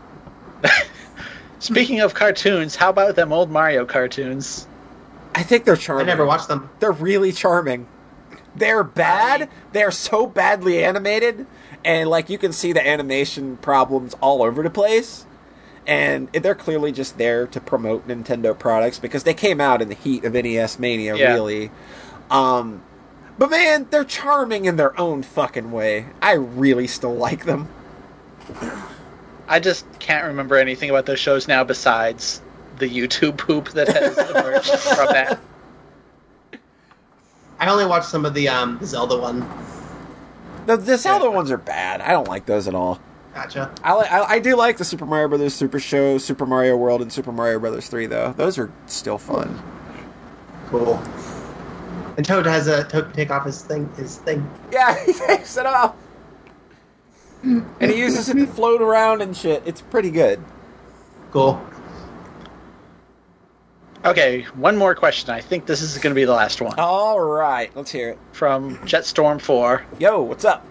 [1.59, 4.67] Speaking of cartoons, how about them old Mario cartoons?
[5.35, 6.03] I think they're charming.
[6.03, 6.07] I charming.
[6.19, 6.69] never watched them.
[6.81, 7.87] They're really charming.
[8.55, 9.49] They're bad.
[9.73, 11.47] They're so badly animated,
[11.85, 15.27] and like you can see the animation problems all over the place.
[15.87, 19.97] And they're clearly just there to promote Nintendo products because they came out in the
[19.97, 21.33] heat of NES Mania, Yeah.
[21.33, 21.73] really.
[22.31, 22.83] Um,
[23.37, 26.07] but man, they're charming in their own fucking way.
[26.21, 27.69] I really still like them.
[29.49, 32.41] I just can't remember anything about those shows now besides
[32.79, 35.41] the YouTube poop that has emerged from that.
[37.63, 39.49] I only watched some of the um the Zelda one.
[40.67, 42.01] The, the Zelda ones are bad.
[42.01, 43.01] I don't like those at all.
[43.33, 43.73] Gotcha.
[43.85, 47.03] I, li- I I do like the Super Mario Brothers Super Show, Super Mario World,
[47.03, 48.33] and Super Mario Brothers Three though.
[48.37, 49.63] Those are still fun.
[50.71, 51.01] Cool.
[52.17, 53.89] And Toad has a Toad can take off his thing.
[53.97, 54.45] His thing.
[54.73, 55.95] Yeah, he takes it off,
[57.45, 59.63] and he uses it to float around and shit.
[59.67, 60.43] It's pretty good.
[61.31, 61.65] Cool.
[64.05, 65.31] Okay, one more question.
[65.31, 66.79] I think this is going to be the last one.
[66.79, 68.19] All right, let's hear it.
[68.33, 69.85] From Jetstorm 4.
[70.01, 70.65] Yo, what's up?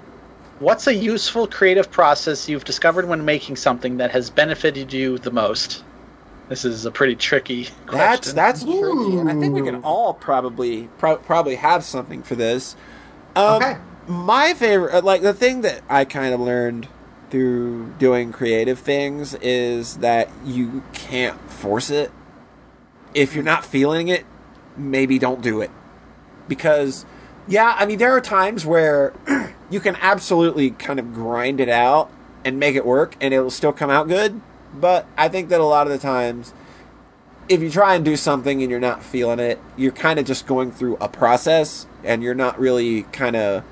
[0.60, 5.32] What's a useful creative process you've discovered when making something that has benefited you the
[5.32, 5.84] most?
[6.50, 8.36] This is a pretty tricky question.
[8.36, 12.36] That's that's tricky, and I think we can all probably pro- probably have something for
[12.36, 12.76] this.
[13.36, 13.78] Um, Okay.
[14.08, 16.90] My favorite, uh, like the thing that I kind of learned
[17.30, 22.12] through doing creative things, is that you can't force it.
[23.14, 24.26] If you're not feeling it,
[24.78, 25.72] maybe don't do it.
[26.48, 27.06] Because,
[27.48, 29.14] yeah, I mean, there are times where
[29.70, 32.10] you can absolutely kind of grind it out
[32.44, 34.42] and make it work, and it'll still come out good.
[34.74, 36.54] But I think that a lot of the times,
[37.50, 40.48] if you try and do something and you're not feeling it, you're kind of just
[40.48, 43.64] going through a process and you're not really kind of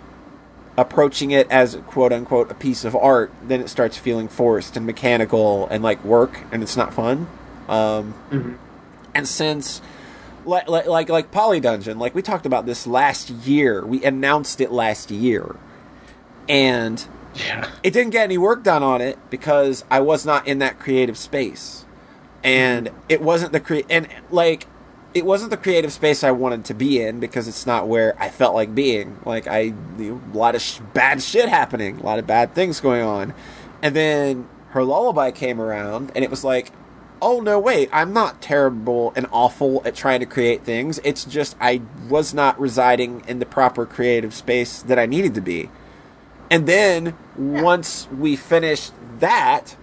[0.77, 4.85] approaching it as quote unquote a piece of art, then it starts feeling forced and
[4.85, 7.27] mechanical and like work and it's not fun.
[7.68, 8.56] Um, Mhm.
[9.19, 9.81] And since
[10.45, 11.99] like like like, like Poly Dungeon.
[11.99, 13.85] Like we talked about this last year.
[13.85, 15.56] We announced it last year,
[16.48, 17.67] and Yeah.
[17.83, 21.17] it didn't get any work done on it because I was not in that creative
[21.17, 21.85] space,
[22.43, 22.98] and mm-hmm.
[23.09, 24.65] it wasn't the cre and like
[25.14, 28.30] it wasn't the creative space I wanted to be in because it's not where I
[28.30, 29.19] felt like being.
[29.25, 33.01] Like I, a lot of sh- bad shit happening, a lot of bad things going
[33.01, 33.33] on,
[33.81, 36.72] and then her lullaby came around, and it was like,
[37.22, 40.99] oh no, wait, I'm not terrible and awful at trying to create things.
[41.03, 45.41] It's just I was not residing in the proper creative space that I needed to
[45.41, 45.69] be.
[46.51, 49.75] And then once we finished that,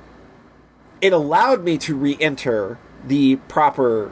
[1.01, 4.11] it allowed me to re-enter the proper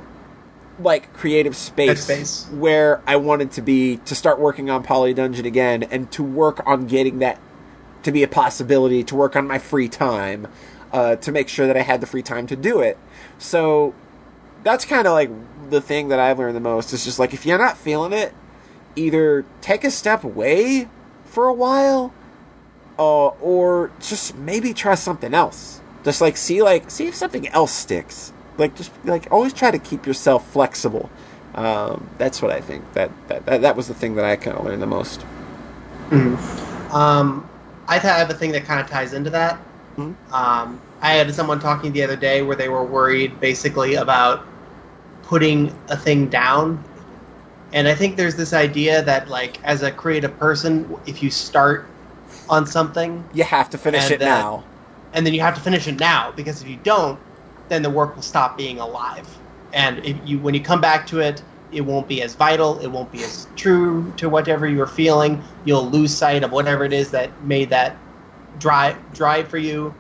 [0.79, 2.53] like creative space, Headspace.
[2.53, 6.67] where I wanted to be to start working on Poly Dungeon again and to work
[6.67, 7.41] on getting that
[8.03, 10.49] to be a possibility to work on my free time
[10.93, 12.99] uh, to make sure that I had the free time to do it.
[13.45, 13.93] So
[14.63, 15.31] that's kind of like
[15.71, 18.33] the thing that I've learned the most is just like if you're not feeling it,
[18.97, 20.89] either take a step away
[21.27, 22.15] for a while,
[22.99, 25.83] uh, or just maybe try something else.
[26.05, 28.33] Just like see like see if something else sticks.
[28.57, 31.11] Like just like always try to keep yourself flexible.
[31.55, 32.95] Um, that's what I think.
[32.95, 35.21] That, that that that was the thing that I kind of learned the most.
[36.93, 37.47] Um,
[37.89, 39.59] I th- I have a thing that kind of ties into that.
[39.99, 40.15] Mhm.
[40.33, 44.45] Um, I had someone talking the other day where they were worried basically about
[45.23, 46.83] putting a thing down.
[47.73, 51.87] And I think there's this idea that, like, as a creative person, if you start
[52.49, 54.65] on something You have to finish it now.
[55.13, 57.19] and then you have to finish it now, because if you don't,
[57.69, 59.27] then the work will stop being alive.
[59.73, 61.43] And if you, when you come back to it,
[61.73, 62.79] it won't be as vital.
[62.81, 65.43] It won't be as true to whatever you were feeling.
[65.65, 67.97] You'll lose sight of whatever it is that made that
[68.61, 69.93] drive drive for you.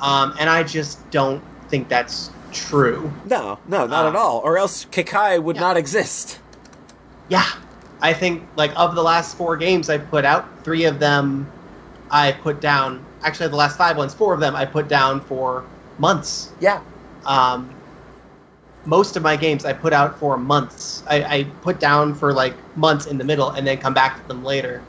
[0.00, 3.12] Um, and I just don't think that's true.
[3.26, 4.40] No, no, not Uh, at all.
[4.44, 5.62] Or else Kikai would yeah.
[5.62, 6.40] not exist.
[7.28, 7.46] Yeah,
[8.00, 11.50] I think like of the last four games I put out, three of them
[12.10, 13.04] I put down.
[13.22, 15.64] Actually, the last five ones, four of them I put down for
[15.98, 16.52] months.
[16.60, 16.80] Yeah.
[17.24, 17.74] Um,
[18.84, 21.02] most of my games I put out for months.
[21.08, 24.28] I, I put down for like months in the middle and then come back to
[24.28, 24.82] them later.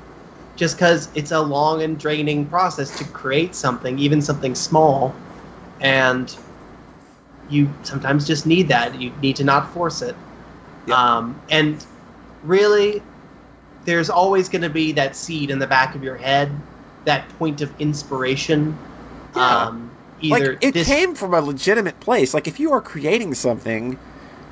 [0.55, 5.13] Just because it's a long and draining process to create something, even something small.
[5.81, 6.35] And
[7.49, 8.99] you sometimes just need that.
[8.99, 10.15] You need to not force it.
[10.87, 10.97] Yep.
[10.97, 11.85] Um, and
[12.43, 13.01] really,
[13.85, 16.51] there's always going to be that seed in the back of your head,
[17.03, 18.77] that point of inspiration.
[19.35, 19.65] Yeah.
[19.65, 22.33] Um, either like it this- came from a legitimate place.
[22.33, 23.99] Like if you are creating something,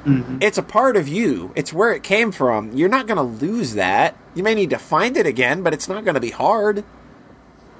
[0.05, 0.43] Mhm.
[0.43, 1.51] it's a part of you.
[1.55, 2.71] It's where it came from.
[2.73, 4.17] You're not going to lose that.
[4.35, 6.83] You may need to find it again, but it's not going to be hard.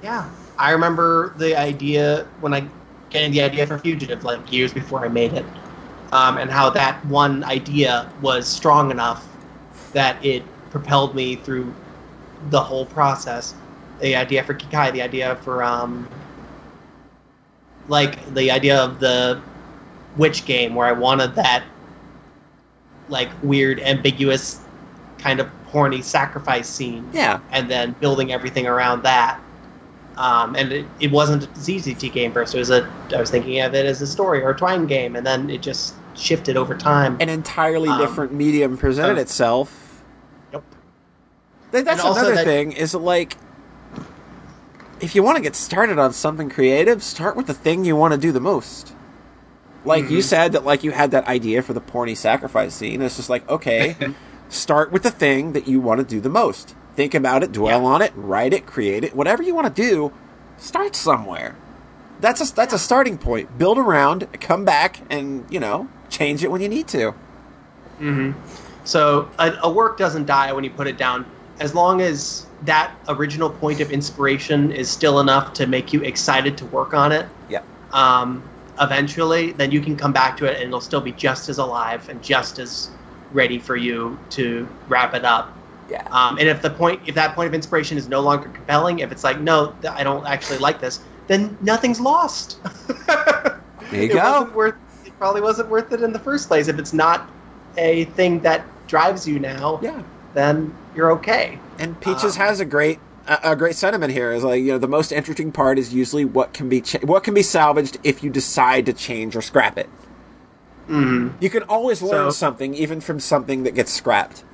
[0.02, 2.68] Yeah, I remember the idea when I
[3.10, 5.44] getting the idea for Fugitive like years before I made it,
[6.12, 9.26] um, and how that one idea was strong enough
[9.92, 11.74] that it propelled me through
[12.50, 13.54] the whole process.
[14.00, 16.08] The idea for Kikai, the idea for um,
[17.88, 19.40] like the idea of the
[20.16, 21.64] witch game where I wanted that
[23.08, 24.60] like weird, ambiguous
[25.24, 27.40] kind of horny sacrifice scene Yeah.
[27.50, 29.40] and then building everything around that.
[30.16, 32.54] Um, and it, it wasn't a ZZT game first.
[32.54, 35.16] It was a I was thinking of it as a story or a Twine game,
[35.16, 37.16] and then it just shifted over time.
[37.20, 40.02] An entirely Um, different medium presented so- itself.
[40.52, 40.62] Yep.
[41.72, 42.70] Th- That's another that- thing.
[42.72, 43.36] Is like,
[45.00, 48.12] if you want to get started on something creative, start with the thing you want
[48.12, 48.92] to do the most.
[49.84, 50.22] Like you Mhm.
[50.22, 53.02] said that, like you had that idea for the porny sacrifice scene.
[53.02, 53.96] It's just like, okay,
[54.54, 56.74] start with the thing that you want to do the most.
[56.94, 57.88] Think about it, dwell Yeah.
[57.88, 60.12] on it, write it, create it, whatever you want to do.
[60.56, 61.56] Start somewhere.
[62.20, 63.58] That's a that's a starting point.
[63.58, 67.12] Build around, come back, and you know change it when you need to.
[68.00, 68.32] Mm-hmm.
[68.84, 71.26] So a, a work doesn't die when you put it down,
[71.58, 76.56] as long as that original point of inspiration is still enough to make you excited
[76.58, 77.26] to work on it.
[77.48, 77.62] Yeah.
[77.92, 78.42] Um,
[78.80, 82.08] eventually, then you can come back to it, and it'll still be just as alive
[82.08, 82.90] and just as
[83.34, 85.54] ready for you to wrap it up.
[85.90, 86.08] Yeah.
[86.10, 89.12] Um, and if the point, if that point of inspiration is no longer compelling, if
[89.12, 92.58] it's like, no, I don't actually like this, then nothing's lost.
[93.90, 94.50] There you it go.
[94.54, 96.68] Worth, it probably wasn't worth it in the first place.
[96.68, 97.30] If it's not
[97.76, 100.02] a thing that drives you now, Yeah.
[100.32, 101.58] then you're okay.
[101.78, 104.32] And Peaches Um, has a great a, great sentiment here.
[104.32, 107.24] Is like you know the most interesting part is usually what can be cha- what
[107.24, 109.88] can be salvaged if you decide to change or scrap it.
[110.86, 114.44] Hmm You can always learn So- something even from something that gets scrapped.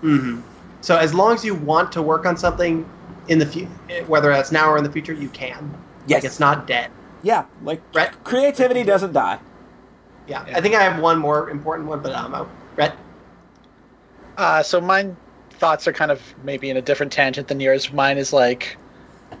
[0.00, 0.40] hmm
[0.80, 2.88] So as long as you want to work on something
[3.28, 3.68] in the future,
[4.06, 5.72] whether that's now or in the future, you can.
[6.06, 6.18] Yes.
[6.18, 6.90] Like it's not dead.
[7.22, 8.24] Yeah, like Rhett?
[8.24, 9.38] creativity doesn't die.
[10.26, 10.44] Yeah.
[10.54, 12.44] I think I have one more important one, but um, uh,
[12.76, 12.96] Rhett.
[14.36, 15.16] Uh, so mine
[15.52, 17.92] thoughts are kind of maybe in a different tangent than yours.
[17.92, 18.76] Mine is like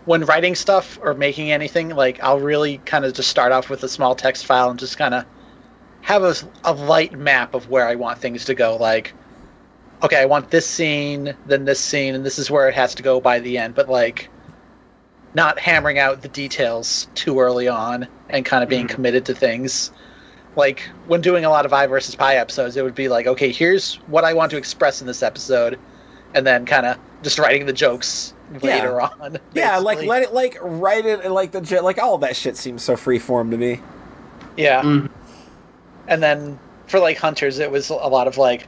[0.04, 3.82] when writing stuff or making anything, like I'll really kind of just start off with
[3.82, 5.24] a small text file and just kind of
[6.02, 8.76] have a, a light map of where I want things to go.
[8.76, 9.12] Like,
[10.02, 13.02] okay, I want this scene, then this scene, and this is where it has to
[13.02, 13.74] go by the end.
[13.74, 14.28] But like,
[15.34, 19.90] not hammering out the details too early on and kind of being committed to things
[20.56, 23.50] like when doing a lot of I versus Pi episodes, it would be like, okay,
[23.50, 25.78] here's what I want to express in this episode,
[26.34, 29.38] and then kind of just writing the jokes later on.
[29.54, 32.96] Yeah, like let it like write it like the like all that shit seems so
[32.96, 33.80] freeform to me.
[34.58, 34.82] yeah.
[34.82, 35.10] Mhm.
[36.08, 38.66] And then for like hunters, it was a lot of like,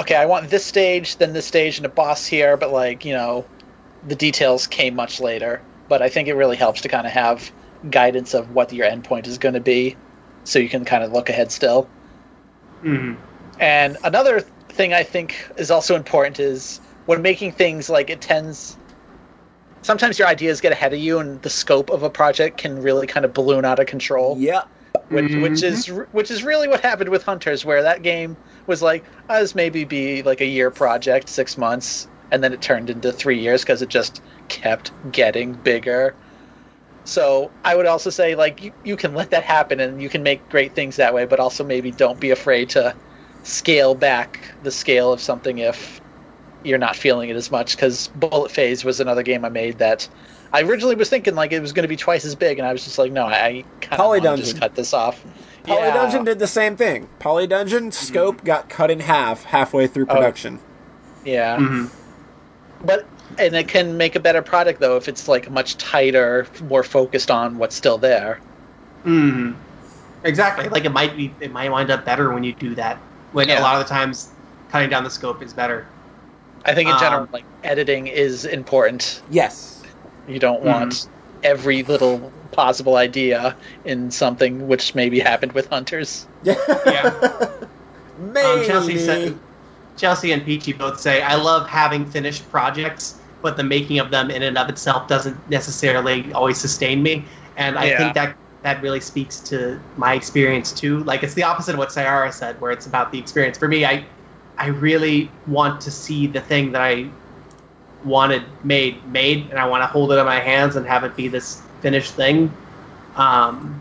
[0.00, 3.14] okay, I want this stage, then this stage, and a boss here, but like you
[3.14, 3.44] know,
[4.06, 5.60] the details came much later.
[5.88, 7.50] But I think it really helps to kind of have
[7.90, 9.96] guidance of what your endpoint is going to be,
[10.44, 11.88] so you can kind of look ahead still.
[12.82, 13.16] Mhm.
[13.58, 18.76] And another thing I think is also important is when making things like it tends
[19.82, 23.06] sometimes your ideas get ahead of you and the scope of a project can really
[23.06, 24.68] kind of balloon out of control Yep.
[25.08, 26.02] Which, which is mm-hmm.
[26.16, 28.36] which is really what happened with hunters where that game
[28.66, 32.60] was like oh, this maybe be like a year project six months and then it
[32.60, 36.14] turned into three years because it just kept getting bigger.
[37.04, 40.22] So i would also say like you, you can let that happen and you can
[40.22, 42.94] make great things that way but also maybe don't be afraid to
[43.44, 46.02] scale back the scale of something if
[46.64, 50.06] you're not feeling it as much because bullet phase was another game i made that
[50.52, 52.72] i originally was thinking like it was going to be twice as big and i
[52.72, 54.44] was just like no i kind Poly of Dungeon.
[54.44, 55.22] just cut this off
[55.64, 55.94] Poly Yeah.
[55.94, 57.08] Dungeon did the same thing.
[57.18, 60.14] Poly Dungeon scope got cut in half halfway through Oh.
[60.14, 60.60] production.
[61.24, 61.90] yeah Mhm.
[62.84, 63.04] but
[63.38, 67.30] and it can make a better product though if it's like much tighter more focused
[67.30, 68.40] on what's still there
[69.04, 69.54] Mhm.
[70.24, 70.68] Exactly.
[70.68, 72.98] Like it might be, it might wind up better when you do that.
[73.32, 73.60] When Yeah.
[73.60, 74.30] a lot of the times,
[74.72, 75.86] cutting down the scope is better.
[76.64, 79.77] i think in general Um, like editing is important Yes.
[80.28, 81.08] You don't want
[81.42, 87.10] every little possible idea in something which maybe happened with hunters Yeah.
[88.44, 89.40] Um, Chelsea said,
[89.96, 94.30] Chelsea and Peachy both say, "I love having finished projects, but the making of them
[94.30, 97.26] in and of itself doesn't necessarily always sustain me."
[97.56, 97.98] And I Yeah.
[97.98, 101.00] think that that really speaks to my experience too.
[101.04, 103.58] Like it's the opposite of what Sayara said, where it's about the experience.
[103.58, 104.06] For me, I
[104.58, 107.10] I really want to see the thing that I
[108.04, 111.16] wanted made made, and I want to hold it in my hands and have it
[111.16, 112.52] be this finished thing.
[113.16, 113.80] Um,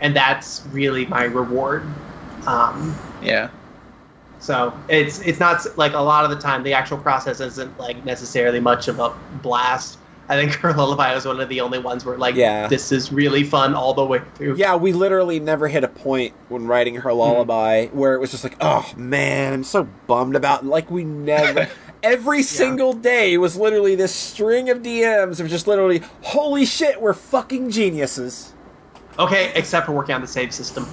[0.00, 1.84] and that's really my reward.
[2.46, 3.50] Um, yeah
[4.42, 8.04] so it's it's not like a lot of the time the actual process isn't like
[8.04, 9.98] necessarily much of a blast.
[10.28, 12.66] I think her lullaby was one of the only ones where like Yeah.
[12.66, 14.56] this is really fun all the way through.
[14.56, 18.42] Yeah, we literally never hit a point when writing her lullaby where it was just
[18.42, 20.66] like, oh man, I'm so bummed about.
[20.66, 21.68] Like we never.
[22.02, 27.14] Every single day was literally this string of DMs of just literally, holy shit, we're
[27.14, 28.52] fucking geniuses.
[29.18, 30.86] Okay, except for working on the save system.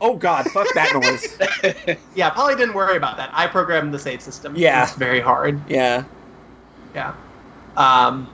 [0.00, 0.92] Oh god, fuck that
[1.84, 1.96] noise.
[2.14, 3.30] Yeah, Polly didn't worry about that.
[3.32, 4.54] I programmed the save system.
[4.56, 4.82] Yeah.
[4.82, 5.60] it's very hard.
[5.68, 6.04] Yeah.
[6.94, 7.14] Yeah.
[7.76, 8.28] Um,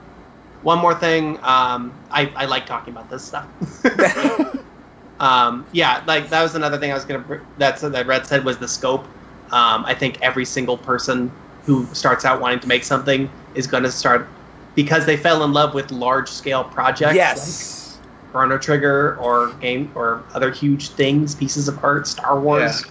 [0.62, 1.38] one more thing.
[1.42, 3.46] Um, I, I like talking about this stuff.
[5.20, 7.40] um, yeah, like that was another thing I was gonna.
[7.58, 9.04] That's that Red said was the scope.
[9.50, 11.30] Um, I think every single person
[11.68, 14.26] who starts out wanting to make something is going to start
[14.74, 17.14] because they fell in love with large scale projects.
[17.14, 18.00] yes.
[18.00, 22.84] Like Chrono Trigger or game or other huge things, pieces of art, Star Wars.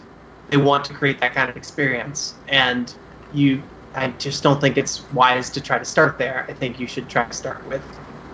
[0.50, 2.94] They want to create that kind of experience, and
[3.34, 3.62] you.
[3.96, 6.46] I just don't think it's wise to try to start there.
[6.48, 7.84] I think you should try to start with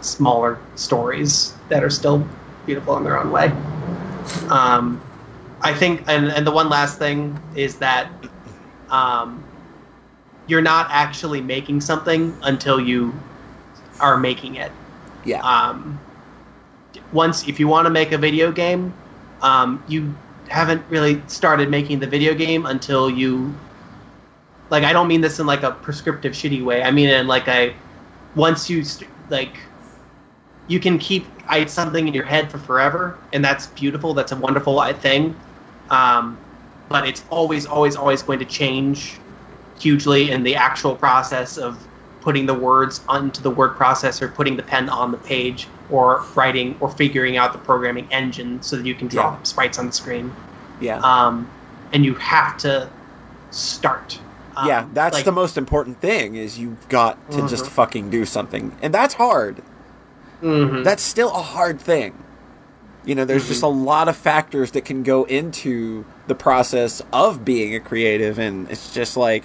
[0.01, 2.27] smaller stories that are still
[2.65, 3.47] beautiful in their own way.
[4.49, 5.01] Um,
[5.61, 8.11] I think, and, and the one last thing is that
[8.89, 9.42] um,
[10.47, 13.13] you're not actually making something until you
[13.99, 14.71] are making it.
[15.25, 15.41] Yeah.
[15.41, 15.99] um,
[17.11, 18.93] once if you want to make a video game
[19.41, 20.13] um, you
[20.49, 23.53] haven't really started making the video game until you
[24.69, 26.83] like i don't mean this in like a prescriptive shitty way.
[26.83, 27.73] I mean in like a
[28.35, 29.57] once you st- like
[30.67, 34.35] you can keep I, something in your head for forever and that's beautiful that's a
[34.35, 35.35] wonderful uh, thing.
[35.89, 36.37] Um,
[36.89, 39.17] but it's always always always going to change
[39.87, 41.77] hugely in the actual process of
[42.21, 46.75] putting the words onto the word processor, putting the pen on the page, or writing
[46.79, 49.43] or figuring out the programming engine so that you can draw Yeah.
[49.43, 50.33] sprites on the screen.
[50.79, 50.99] yeah.
[50.99, 51.47] Um,
[51.93, 52.89] and you have to
[53.51, 54.19] start.
[54.57, 57.69] Um, yeah, that's like- the most important thing is you've got to just Mhm.
[57.69, 58.71] fucking do something.
[58.81, 59.61] And that's hard.
[60.41, 60.83] Mhm.
[60.83, 62.13] That's still a hard thing.
[63.05, 67.43] You know, there's just a lot of factors that can go into the process of
[67.45, 69.43] being a creative and it's just like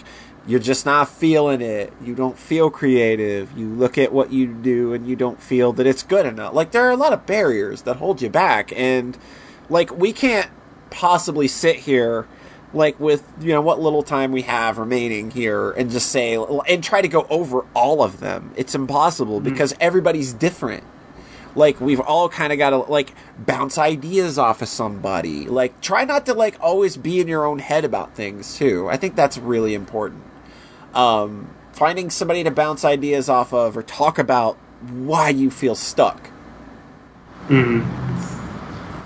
[0.49, 1.93] you're just not feeling it.
[2.03, 3.53] You don't feel creative.
[3.57, 6.55] You look at what you do and you don't feel that it's good enough.
[6.55, 9.17] Like there are a lot of barriers that hold you back and
[9.69, 10.51] like we can't
[10.89, 12.27] possibly sit here
[12.73, 16.83] like with you know what little time we have remaining here and just say and
[16.83, 18.53] try to go over all of them.
[18.57, 19.51] It's impossible mm-hmm.
[19.51, 20.83] because everybody's different
[21.55, 26.05] like we've all kind of got to like bounce ideas off of somebody like try
[26.05, 29.39] not to like always be in your own head about things too i think that's
[29.39, 30.23] really important
[30.95, 34.57] um finding somebody to bounce ideas off of or talk about
[34.91, 36.31] why you feel stuck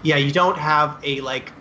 [0.02, 1.52] Yeah, you don't have a like.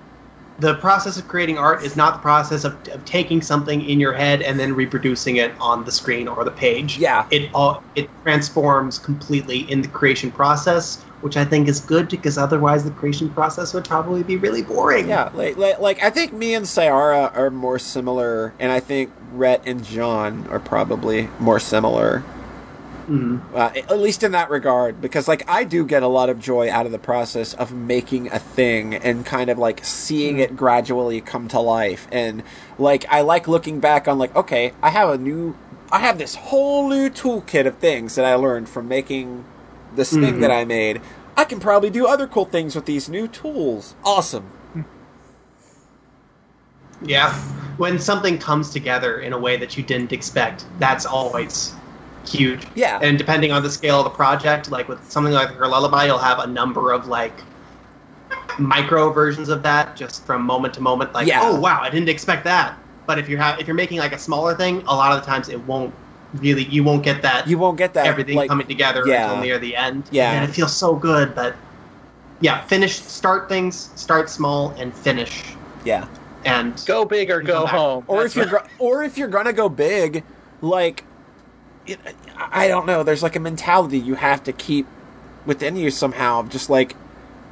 [0.60, 4.14] The process of creating art is not the process of, of taking something in your
[4.14, 7.00] head and then reproducing it on the screen or the page.
[7.00, 7.26] Yeah.
[7.32, 12.38] it all it transforms completely in the creation process, which I think is good because
[12.38, 15.08] otherwise the creation process would probably be really boring.
[15.08, 19.12] yeah like, like, like i think me and sayara are more similar and i think
[19.32, 22.24] rhett and john are probably more similar
[23.10, 23.42] Mhm.
[23.54, 26.70] uh, at least in that regard because like i do get a lot of joy
[26.72, 31.20] out of the process of making a thing and kind of like seeing it gradually
[31.20, 32.44] come to life and
[32.78, 35.56] like i like looking back on like okay i have a new
[35.92, 39.44] i have this whole new toolkit of things that i learned from making
[39.96, 40.42] this thing Mhm.
[40.42, 41.02] that i made
[41.38, 44.52] i can probably do other cool things with these new tools awesome
[47.04, 47.34] Yeah.
[47.78, 51.74] When something comes together in a way that you didn't expect, that's always
[52.28, 52.68] huge.
[52.76, 53.00] Yeah.
[53.02, 56.20] And depending on the scale of the project, like with something like her lullaby, you'll
[56.20, 57.34] have a number of like
[58.60, 61.14] micro versions of that just from moment to moment.
[61.14, 61.40] Like, Yeah.
[61.44, 62.78] oh wow, I didn't expect that.
[63.08, 65.26] But if you're ha- if you're making like a smaller thing, a lot of the
[65.26, 65.94] times it won't
[66.36, 69.30] really you won't get that you won't get that everything like, coming together yeah.
[69.30, 70.04] until near the end.
[70.12, 70.32] Yeah.
[70.32, 71.56] And it feels so good, but
[72.40, 75.44] yeah, finish start things, start small and finish.
[75.86, 76.08] yeah
[76.46, 78.06] And Go big or go home.
[78.08, 80.24] or That's if you're go- or if you're gonna go big,
[80.62, 81.04] like
[81.86, 82.00] it,
[82.38, 83.04] I don't know.
[83.04, 84.86] There's like a mentality you have to keep
[85.46, 86.96] within you somehow, just like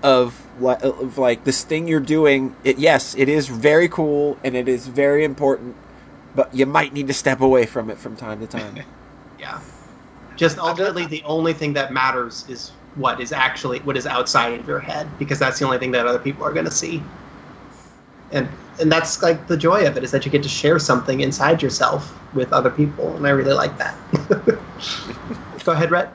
[0.04, 2.56] of like of like this thing you're doing.
[2.64, 5.76] It yes, it is very cool and it is very important,
[6.36, 8.84] but you might need to step away from it from time to time.
[9.40, 9.62] Yeah.
[10.36, 14.68] Just ultimately, the only thing that matters is what is actually what is outside of
[14.68, 17.02] your head, because that's the only thing that other people are going to see.
[18.32, 18.50] And
[18.82, 21.62] and that's like the joy of it is that you get to share something inside
[21.62, 23.96] yourself with other people, and I really like that.
[25.64, 26.14] Go ahead, Rhett.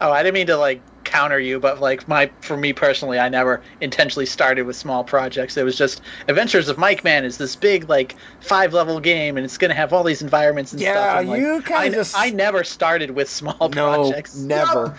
[0.00, 3.28] Oh, I didn't mean to like counter you, but like my for me personally, I
[3.30, 5.56] never intentionally started with small projects.
[5.56, 9.44] It was just Adventures of Mike Man is this big like five level game, and
[9.44, 11.20] it's gonna have all these environments and Yeah, stuff.
[11.20, 14.36] and, like, you kinda I, just- I never started with small no, projects.
[14.36, 14.94] never.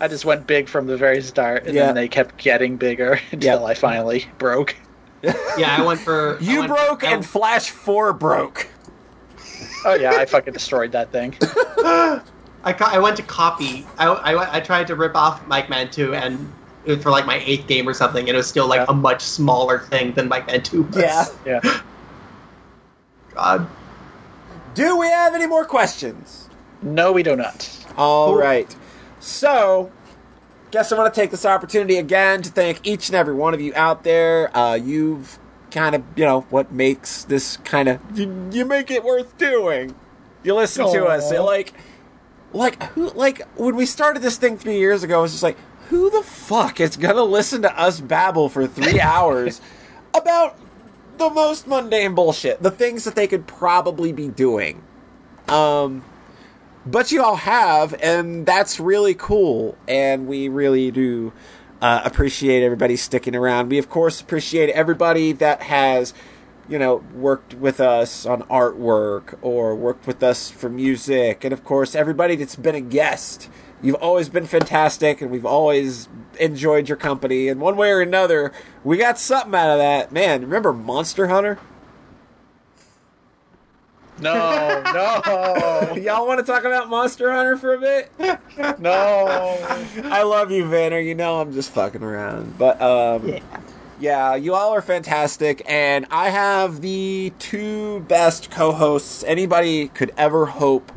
[0.00, 1.86] I just went big from the very start, and Yeah.
[1.86, 4.74] then they kept getting bigger until I finally broke.
[5.56, 8.68] Yeah, I went for You went broke I- and Flash Four broke.
[9.84, 11.34] Oh yeah, I fucking destroyed that thing.
[12.66, 13.86] I, co- I went to copy.
[13.96, 16.52] I, I, I tried to rip off Mike Man 2 and
[16.84, 18.86] it was for like my eighth game or something, and it was still like Yeah.
[18.88, 20.96] a much smaller thing than Mike Man 2 was.
[20.96, 21.24] Yeah.
[21.46, 21.60] Yeah.
[23.34, 23.66] God.
[24.74, 26.48] Do we have any more questions?
[26.82, 27.86] No, we do not.
[27.96, 28.36] All Cool.
[28.38, 28.76] right.
[29.20, 29.90] So,
[30.70, 33.60] guess I want to take this opportunity again to thank each and every one of
[33.60, 34.54] you out there.
[34.56, 35.38] Uh, you've
[35.70, 39.94] kind of, you know, what makes this kind of you, you make it worth doing.
[40.44, 41.42] You listen to us, Aw.
[41.42, 41.72] like,
[42.56, 45.58] like who, like when we started this thing three years ago, it was just like,
[45.88, 49.60] who the fuck is gonna listen to us babble for three hours
[50.14, 50.58] about
[51.18, 54.82] the most mundane bullshit, the things that they could probably be doing.
[55.48, 56.04] Um,
[56.84, 59.76] but you all have, and that's really cool.
[59.88, 61.32] And we really do
[61.80, 63.70] uh, appreciate everybody sticking around.
[63.70, 66.14] We, of course, appreciate everybody that has,
[66.68, 71.44] you know, worked with us on artwork or worked with us for music.
[71.44, 73.48] And, of course, everybody that's been a guest.
[73.82, 76.08] You've always been fantastic, and we've always
[76.40, 77.48] enjoyed your company.
[77.48, 80.10] And one way or another, we got something out of that.
[80.12, 81.58] Man, remember Monster Hunter?
[84.18, 88.10] No, no, Y'all want to talk about Monster Hunter for a bit?
[88.80, 89.58] no.
[90.04, 91.04] I love you, Vanner.
[91.04, 92.56] You know I'm just fucking around.
[92.56, 93.40] But um Yeah.
[93.98, 100.46] Yeah, you all are fantastic and I have the two best co-hosts anybody could ever
[100.46, 100.92] hope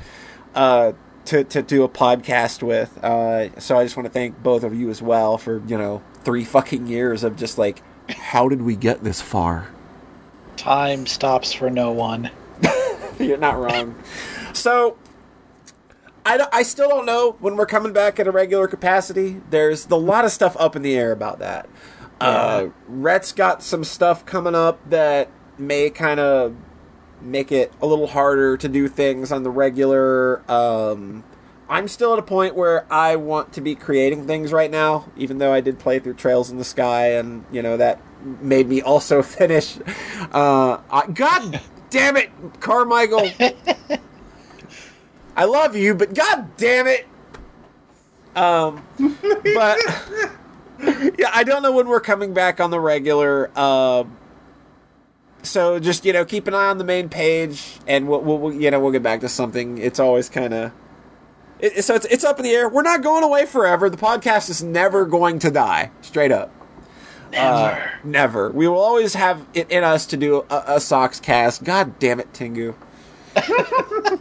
[0.55, 0.93] uh
[1.25, 2.97] to, to do a podcast with.
[3.03, 6.01] Uh so I just want to thank both of you as well for, you know,
[6.23, 9.69] 3 fucking years of just like how did we get this far?
[10.57, 12.31] Time stops for no one.
[13.19, 13.95] You're not wrong.
[14.53, 14.97] So,
[16.25, 19.41] I, I still don't know when we're coming back at a regular capacity.
[19.49, 21.69] There's a lot of stuff up in the air about that.
[22.19, 26.55] Uh, Rhett's got some stuff coming up that may kind of
[27.21, 30.41] make it a little harder to do things on the regular.
[30.51, 31.23] Um,
[31.69, 35.37] I'm still at a point where I want to be creating things right now, even
[35.37, 38.01] though I did play through Trails in the Sky, and you know that
[38.41, 39.77] made me also finish.
[40.31, 43.29] Uh, I, God damn it, Carmichael!
[45.35, 47.07] I love you, but God damn it!
[48.35, 48.83] Um,
[49.53, 49.77] but
[51.17, 53.57] yeah, I don't know when we're coming back on the regular.
[53.57, 54.17] Um,
[55.41, 58.53] so just you know, keep an eye on the main page, and we'll, we'll, we'll
[58.53, 59.77] you know we'll get back to something.
[59.77, 60.71] It's always kind of
[61.59, 62.69] it, so it's it's up in the air.
[62.69, 63.89] We're not going away forever.
[63.89, 65.91] The podcast is never going to die.
[66.01, 66.51] Straight up.
[67.31, 67.55] Never.
[67.55, 68.49] Uh, never.
[68.49, 71.63] We will always have it in us to do a, a Soxcast.
[71.63, 72.75] God damn it, Tingu.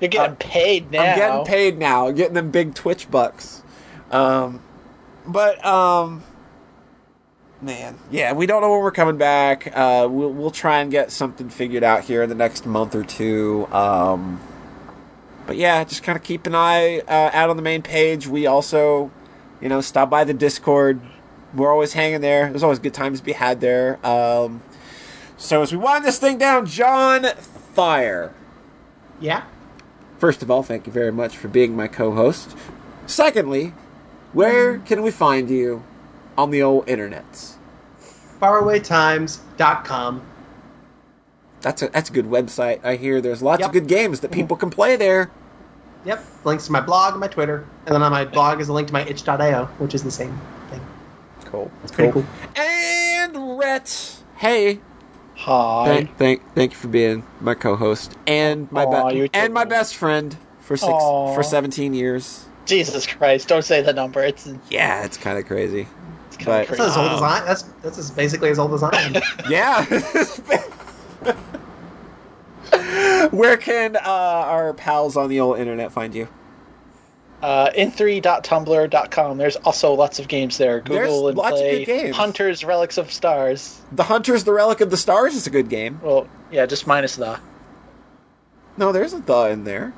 [0.00, 1.02] You're getting paid now.
[1.02, 3.62] I'm getting paid now, getting them big Twitch bucks.
[4.10, 4.60] Um,
[5.26, 6.22] but um,
[7.60, 9.66] man, yeah, we don't know when we're coming back.
[9.68, 13.04] Uh, we'll we'll try and get something figured out here in the next month or
[13.04, 13.66] two.
[13.72, 14.40] Um,
[15.46, 18.26] but yeah, just kind of keep an eye uh, out on the main page.
[18.26, 19.10] We also,
[19.60, 21.00] you know, stop by the Discord.
[21.54, 22.48] We're always hanging there.
[22.48, 24.04] There's always good times to be had there.
[24.06, 24.62] Um,
[25.36, 27.26] so as we wind this thing down, John
[27.74, 28.32] Fire.
[29.20, 29.44] Yeah.
[30.18, 32.56] First of all, thank you very much for being my co-host.
[33.06, 33.74] Secondly,
[34.32, 35.82] where can we find you
[36.36, 37.54] on the old internets?
[38.40, 40.22] Farawaytimes.com.
[41.60, 42.84] That's a that's a good website.
[42.84, 45.30] I hear there's lots of good games that people can play there.
[46.04, 46.24] Yep.
[46.44, 47.64] Links to my blog and my Twitter.
[47.86, 50.40] And then on my blog is a link to my itch.io, which is the same
[50.68, 50.80] thing.
[51.44, 51.70] Cool.
[51.84, 52.26] It's pretty cool.
[52.56, 54.80] And Rhett, hey,
[55.36, 55.84] Hi.
[55.86, 59.64] thank thank thank you for being my co-host and my Aw, be- you're and my
[59.64, 61.34] best friend for six Aw.
[61.34, 62.46] for 17 years.
[62.66, 63.48] Jesus Christ!
[63.48, 64.22] Don't say the number.
[64.22, 65.86] It's, Yeah, it's kind of crazy.
[66.28, 67.44] it's kind But- of That's as old as I.
[67.44, 69.14] That's that's as basically as old as I am.
[69.50, 69.84] Yeah.
[73.30, 76.28] Where can uh, our pals on the old internet find you?
[77.42, 79.38] Uh, in3.tumblr.com.
[79.38, 80.80] There's also lots of games there.
[80.80, 82.16] Google There's and lots of play good games.
[82.16, 83.80] Hunters Relics of Stars.
[83.92, 86.00] The Hunters, the Relic of the Stars is a good game.
[86.02, 87.40] Well, yeah, just minus the.
[88.76, 89.92] No, there's a the in there.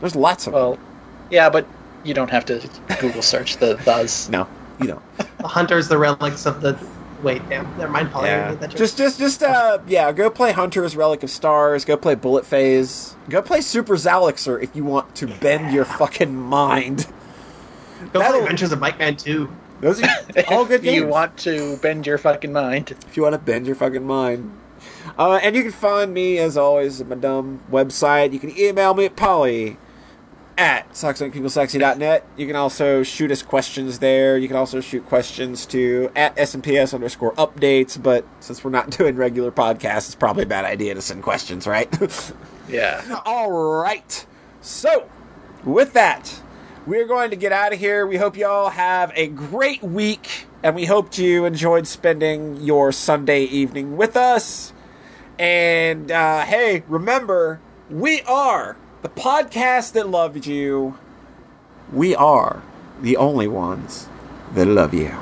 [0.00, 0.78] There's lots of them.
[1.34, 1.66] Well, yeah, but
[2.04, 2.68] you don't have to
[3.00, 4.28] Google search the those.
[4.28, 4.46] No,
[4.80, 5.02] you don't.
[5.38, 6.78] the hunters, the relics of the.
[7.22, 7.64] Wait, damn.
[7.78, 8.10] Never mind.
[8.12, 8.54] Paul, Yeah.
[8.54, 8.78] that joke.
[8.78, 10.12] Just, just, just, uh, yeah.
[10.12, 11.84] Go play Hunters, Relic of Stars.
[11.86, 13.16] Go play Bullet Phase.
[13.30, 17.06] Go play Super Zalixer if you want to bend your fucking mind.
[18.12, 19.48] Go play that'll- Adventures of Mike Man 2.
[19.80, 20.08] Those are
[20.48, 22.94] all good If you want to bend your fucking mind.
[23.08, 24.52] if you want to bend your fucking mind.
[25.18, 28.32] Uh, and you can find me, as always, at my dumb website.
[28.34, 29.78] You can email me at polly
[30.56, 32.26] at socksandpeoplesexy.net.
[32.36, 34.38] You can also shoot us questions there.
[34.38, 38.00] You can also shoot questions to at SMPS underscore updates.
[38.00, 41.66] But since we're not doing regular podcasts, it's probably a bad idea to send questions,
[41.66, 41.88] right?
[42.68, 43.20] Yeah.
[43.26, 44.26] All right.
[44.62, 45.10] So,
[45.64, 46.40] with that,
[46.86, 48.06] we're going to get out of here.
[48.06, 52.90] We hope you all have a great week, and we hope you enjoyed spending your
[52.90, 54.72] Sunday evening with us.
[55.38, 57.60] And uh, hey, remember,
[57.90, 60.98] we are the podcast that loved you.
[61.92, 62.62] We are
[63.02, 64.08] the only ones
[64.54, 65.14] that love you.